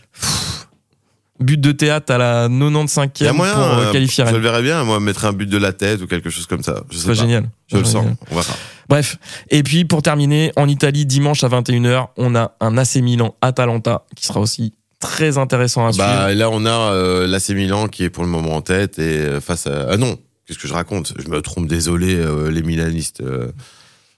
but 1.39 1.59
de 1.59 1.71
théâtre 1.71 2.13
à 2.13 2.17
la 2.17 2.49
95e 2.49 3.09
Il 3.19 3.25
y 3.25 3.27
a 3.29 3.33
moyen, 3.33 3.53
pour 3.53 3.63
euh, 3.63 3.87
euh, 3.87 3.91
qualifier 3.91 4.25
je 4.27 4.31
le 4.31 4.39
verrais 4.39 4.61
bien, 4.61 4.83
moi, 4.83 4.99
mettre 4.99 5.25
un 5.25 5.33
but 5.33 5.49
de 5.49 5.57
la 5.57 5.73
tête 5.73 6.01
ou 6.01 6.07
quelque 6.07 6.29
chose 6.29 6.45
comme 6.45 6.63
ça. 6.63 6.83
Je 6.89 6.97
Ce 6.97 7.01
sais 7.03 7.07
pas. 7.07 7.13
génial. 7.13 7.49
Je 7.67 7.77
le 7.77 7.83
sens. 7.83 8.03
génial. 8.03 8.17
On. 8.31 8.41
Bref. 8.89 9.17
Et 9.49 9.63
puis, 9.63 9.85
pour 9.85 10.01
terminer, 10.01 10.51
en 10.55 10.67
Italie, 10.67 11.05
dimanche 11.05 11.43
à 11.43 11.47
21h, 11.47 12.07
on 12.17 12.35
a 12.35 12.51
un 12.59 12.77
AC 12.77 12.97
Milan 12.97 13.35
Atalanta 13.41 14.03
qui 14.15 14.25
sera 14.25 14.39
aussi 14.39 14.73
très 14.99 15.37
intéressant 15.37 15.87
à 15.87 15.91
suivre. 15.91 16.07
Bah, 16.07 16.33
là, 16.33 16.49
on 16.49 16.65
a 16.65 16.69
euh, 16.93 17.27
l'AC 17.27 17.49
Milan 17.49 17.87
qui 17.87 18.03
est 18.03 18.09
pour 18.09 18.23
le 18.23 18.29
moment 18.29 18.55
en 18.55 18.61
tête 18.61 18.99
et 18.99 19.17
euh, 19.17 19.41
face 19.41 19.67
à. 19.67 19.87
Ah 19.89 19.97
non, 19.97 20.17
qu'est-ce 20.51 20.59
que 20.61 20.67
je 20.67 20.73
raconte? 20.73 21.13
Je 21.17 21.29
me 21.29 21.41
trompe, 21.41 21.67
désolé, 21.67 22.15
euh, 22.15 22.49
les 22.51 22.61
Milanistes. 22.61 23.21
euh, 23.21 23.47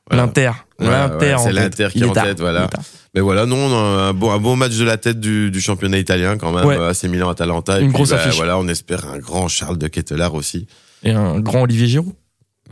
voilà. 0.10 0.24
L'Inter. 0.26 0.52
Ouais, 0.80 0.88
L'Inter 0.88 1.26
ouais, 1.36 1.38
c'est 1.44 1.54
l'Inter 1.54 1.88
qui 1.92 2.00
est 2.02 2.06
en 2.06 2.12
tard. 2.14 2.26
tête, 2.26 2.40
voilà. 2.40 2.68
Mais 3.16 3.22
voilà, 3.22 3.46
non, 3.46 3.78
un 3.78 4.14
bon, 4.14 4.32
un 4.32 4.40
bon 4.40 4.56
match 4.56 4.76
de 4.76 4.84
la 4.84 4.98
tête 4.98 5.20
du, 5.20 5.52
du 5.52 5.62
championnat 5.62 6.00
italien 6.00 6.38
quand 6.38 6.52
même. 6.52 6.66
Ouais. 6.66 6.76
euh, 6.78 6.90
AC 6.90 7.04
Milan 7.04 7.30
Atalanta. 7.30 7.80
Et 7.80 7.84
Une 7.84 7.90
puis, 7.90 7.98
grosse 7.98 8.10
bah, 8.10 8.16
affiche. 8.20 8.36
Voilà, 8.36 8.58
on 8.58 8.68
espère 8.68 9.08
un 9.08 9.20
grand 9.20 9.48
Charles 9.48 9.78
de 9.78 9.88
Ketteler 9.88 10.28
aussi. 10.34 10.68
Et 11.04 11.12
un 11.12 11.40
grand 11.40 11.62
Olivier 11.62 11.88
Giroud. 11.88 12.14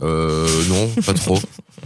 Euh, 0.02 0.48
non, 0.68 0.88
pas 1.02 1.12
trop. 1.14 1.38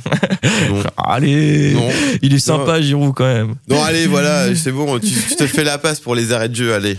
non. 0.71 0.83
Allez 0.97 1.75
Non. 1.75 1.89
Il 2.23 2.33
est 2.35 2.39
sympa, 2.39 2.81
Giroud, 2.81 3.13
quand 3.15 3.25
même. 3.25 3.55
Non, 3.69 3.83
allez, 3.83 4.07
voilà, 4.07 4.55
c'est 4.55 4.71
bon, 4.73 4.99
tu, 4.99 5.09
tu 5.09 5.37
te 5.37 5.47
fais 5.47 5.65
la 5.65 5.77
passe 5.79 6.01
pour 6.01 6.15
les 6.15 6.33
arrêts 6.33 6.49
de 6.49 6.55
jeu, 6.55 6.73
allez. 6.75 6.99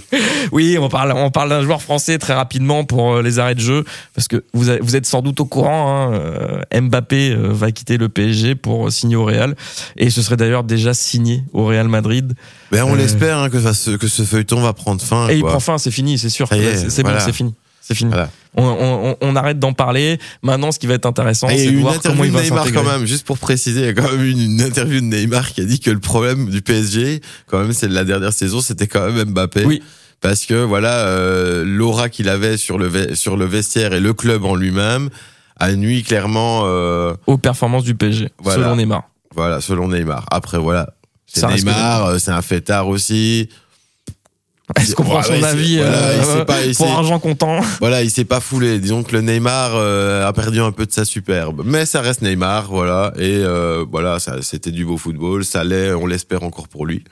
Oui, 0.52 0.78
on 0.80 0.90
parle, 0.90 1.14
on 1.16 1.32
parle 1.32 1.50
d'un 1.50 1.64
joueur 1.64 1.82
français 1.82 2.18
très 2.18 2.34
rapidement 2.34 2.84
pour 2.84 3.16
euh, 3.16 3.22
les 3.22 3.40
arrêts 3.40 3.56
de 3.56 3.60
jeu, 3.62 3.84
parce 4.14 4.28
que 4.28 4.44
vous, 4.54 4.70
êtes 4.70 5.06
sans 5.06 5.22
doute 5.22 5.40
au 5.40 5.46
courant, 5.46 6.12
hein, 6.12 6.14
euh, 6.74 6.82
Mbappé 6.82 7.32
euh, 7.32 7.50
va 7.52 7.72
quitter 7.72 7.98
le 7.98 8.10
PSG 8.10 8.56
pour 8.56 8.92
signer 8.92 9.16
au 9.16 9.26
Real, 9.26 9.56
et 9.96 10.10
ce 10.10 10.22
serait 10.22 10.38
d'ailleurs 10.38 10.64
déjà 10.66 10.94
signé 10.94 11.44
au 11.54 11.66
Real 11.66 11.88
Madrid. 11.88 12.34
Ben, 12.72 12.84
on 12.84 12.94
Euh. 12.94 12.98
l'espère 12.98 13.38
hein, 13.38 13.50
que, 13.50 13.62
ça 13.62 13.74
se- 13.74 13.92
que 13.92 14.08
ce 14.08 14.24
feuilleton 14.24 14.60
va 14.62 14.74
prendre 14.74 15.02
fin. 15.02 15.30
Et 15.30 15.38
il 15.38 15.44
prend 15.44 15.60
fin, 15.60 15.78
c'est 15.78 15.92
fini, 15.92 16.18
c'est 16.18 16.30
sûr. 16.30 16.48
C'est 16.50 17.04
bon, 17.04 17.12
c'est 17.20 17.34
fini. 17.34 17.54
C'est 17.82 17.96
fini. 17.96 18.10
Voilà. 18.10 18.30
On, 18.58 18.64
on- 18.64 19.10
on- 19.12 19.18
on 19.22 19.36
arrête 19.36 19.60
d'en 19.60 19.72
parler. 19.74 20.18
Maintenant, 20.42 20.72
ce 20.72 20.80
qui 20.80 20.88
va 20.88 20.96
être 20.96 21.06
intéressant, 21.06 21.48
c'est 21.50 21.72
de 21.72 21.78
voir 21.78 21.94
comment 22.02 22.24
interview 22.24 22.26
il 22.26 22.32
va 22.32 22.42
Neymar 22.42 22.72
quand 22.74 22.84
même, 22.84 23.06
juste 23.06 23.26
pour 23.26 23.38
préciser, 23.38 23.82
il 23.82 23.86
y 23.86 23.90
a 23.90 23.94
quand 23.94 24.12
même 24.12 24.24
eu 24.24 24.32
une, 24.32 24.40
une 24.42 24.62
interview 24.62 25.00
de 25.00 25.06
Neymar 25.06 25.52
qui 25.54 25.62
a 25.62 25.66
dit 25.66 25.80
que 25.80 25.92
le 25.92 26.00
problème 26.00 26.50
du 26.50 26.62
PSG, 26.62 27.22
quand 27.46 27.60
même, 27.60 27.72
c'est 27.74 27.88
de 27.88 27.94
la 27.94 28.04
dernière 28.04 28.34
saison, 28.34 28.60
c'était 28.60 28.88
quand 28.88 29.10
même 29.12 29.30
Mbappé. 29.30 29.64
Oui. 29.66 29.82
Parce 30.20 30.46
que 30.46 30.56
voilà, 30.56 31.06
euh, 31.08 31.64
l'aura 31.64 32.10
qu'il 32.10 32.28
avait 32.30 32.58
sur 32.58 32.80
le, 32.80 33.14
sur 33.14 33.38
le 33.38 33.46
vestiaire 33.46 33.94
et 33.94 34.00
le 34.00 34.14
club 34.14 34.44
en 34.46 34.56
lui-même 34.56 35.10
a 35.60 35.72
nuit 35.74 36.02
clairement, 36.02 36.64
euh, 36.66 37.14
Aux 37.28 37.38
performances 37.38 37.84
du 37.84 37.94
PSG, 37.94 38.30
Voilà. 38.40 38.64
selon 38.64 38.76
Neymar. 38.76 39.04
voilà, 39.36 39.62
selon 39.62 39.88
Neymar. 39.90 40.26
Après, 40.32 40.58
voilà. 40.58 40.90
C'est 41.28 41.46
Neymar, 41.48 42.06
euh, 42.06 42.18
c'est 42.18 42.32
un 42.32 42.42
fêtard 42.42 42.88
aussi. 42.88 43.50
Est-ce 44.76 44.96
qu'on 44.96 45.04
prend 45.04 45.24
son 45.24 45.42
avis 45.44 45.78
euh, 45.80 46.44
pour 46.76 46.92
argent 46.92 47.20
comptant 47.20 47.62
Voilà, 47.80 48.04
il 48.04 48.12
s'est 48.12 48.26
pas 48.26 48.42
foulé. 48.42 48.80
Disons 48.80 49.04
que 49.04 49.14
le 49.14 49.22
Neymar 49.22 49.72
euh, 49.76 50.28
a 50.28 50.34
perdu 50.34 50.60
un 50.60 50.74
peu 50.74 50.86
de 50.86 50.92
sa 50.92 51.06
superbe, 51.06 51.64
mais 51.66 51.86
ça 51.86 52.02
reste 52.02 52.22
Neymar, 52.22 52.68
voilà. 52.70 53.14
Et 53.18 53.38
euh, 53.38 53.86
voilà, 53.90 54.20
ça, 54.20 54.42
c'était 54.42 54.72
du 54.72 54.84
beau 54.84 54.98
football. 54.98 55.46
Ça 55.46 55.64
l'est, 55.64 55.94
on 55.94 56.06
l'espère 56.06 56.44
encore 56.44 56.68
pour 56.68 56.86
lui. 56.86 57.04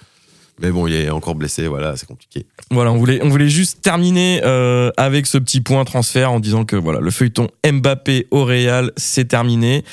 Mais 0.61 0.71
bon, 0.71 0.87
il 0.87 0.95
est 0.95 1.09
encore 1.09 1.35
blessé, 1.35 1.67
voilà, 1.67 1.95
c'est 1.95 2.05
compliqué. 2.05 2.45
Voilà, 2.71 2.91
on 2.91 2.97
voulait, 2.97 3.21
on 3.21 3.29
voulait 3.29 3.49
juste 3.49 3.81
terminer 3.81 4.41
euh, 4.43 4.89
avec 4.97 5.25
ce 5.25 5.37
petit 5.37 5.61
point 5.61 5.83
transfert 5.85 6.31
en 6.31 6.39
disant 6.39 6.65
que 6.65 6.75
voilà, 6.75 6.99
le 6.99 7.11
feuilleton 7.11 7.47
Mbappé 7.65 8.27
au 8.31 8.45
Real, 8.45 8.91
c'est 8.97 9.27
terminé. 9.27 9.83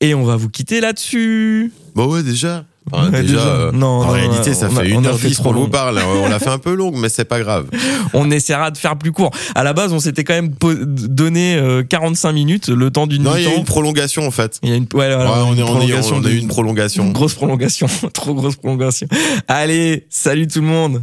Et 0.00 0.14
on 0.14 0.24
va 0.24 0.36
vous 0.36 0.50
quitter 0.50 0.80
là-dessus. 0.80 1.72
Bon 1.94 2.06
ouais, 2.06 2.22
déjà. 2.22 2.64
Enfin, 2.92 3.10
Ouais, 3.10 3.22
déjà, 3.22 3.32
déjà. 3.34 3.46
euh, 3.48 3.72
Non, 3.72 3.86
en 3.86 4.04
non, 4.06 4.10
réalité, 4.12 4.54
ça 4.54 4.68
fait 4.68 4.88
une 4.88 5.06
heure 5.06 5.18
dix 5.18 5.38
qu'on 5.38 5.52
vous 5.52 5.68
parle. 5.68 5.98
On 6.22 6.28
l'a 6.28 6.38
fait 6.38 6.50
un 6.50 6.58
peu 6.58 6.74
longue, 6.74 6.96
mais 6.96 7.08
c'est 7.08 7.24
pas 7.24 7.40
grave. 7.40 7.66
On 8.14 8.30
essaiera 8.30 8.70
de 8.70 8.78
faire 8.78 8.96
plus 8.96 9.12
court. 9.12 9.30
À 9.54 9.64
la 9.64 9.72
base, 9.72 9.92
on 9.92 9.98
s'était 9.98 10.22
quand 10.24 10.34
même 10.34 10.50
donné 10.60 11.56
euh, 11.56 11.82
45 11.82 12.32
minutes, 12.32 12.68
le 12.68 12.90
temps 12.90 13.06
d'une 13.06 13.24
Non, 13.24 13.32
il 13.36 13.42
y 13.42 13.46
a 13.46 13.54
une 13.54 13.64
prolongation 13.64 14.26
en 14.26 14.30
fait. 14.30 14.58
Il 14.62 14.68
y 14.70 14.72
a 14.72 14.76
une, 14.76 14.84
ouais, 14.94 15.14
voilà, 15.14 15.30
Ouais, 15.30 15.38
on, 15.48 15.52
une 15.52 15.58
est, 15.58 15.62
on, 15.62 15.66
prolongation 15.66 16.16
on 16.16 16.24
a 16.24 16.30
eu 16.30 16.36
une 16.38 16.48
prolongation. 16.48 17.04
Une 17.04 17.12
grosse 17.12 17.34
prolongation, 17.34 17.88
trop 18.12 18.34
grosse 18.34 18.56
prolongation. 18.56 19.08
Allez, 19.48 20.06
salut 20.08 20.46
tout 20.46 20.60
le 20.60 20.66
monde. 20.66 21.02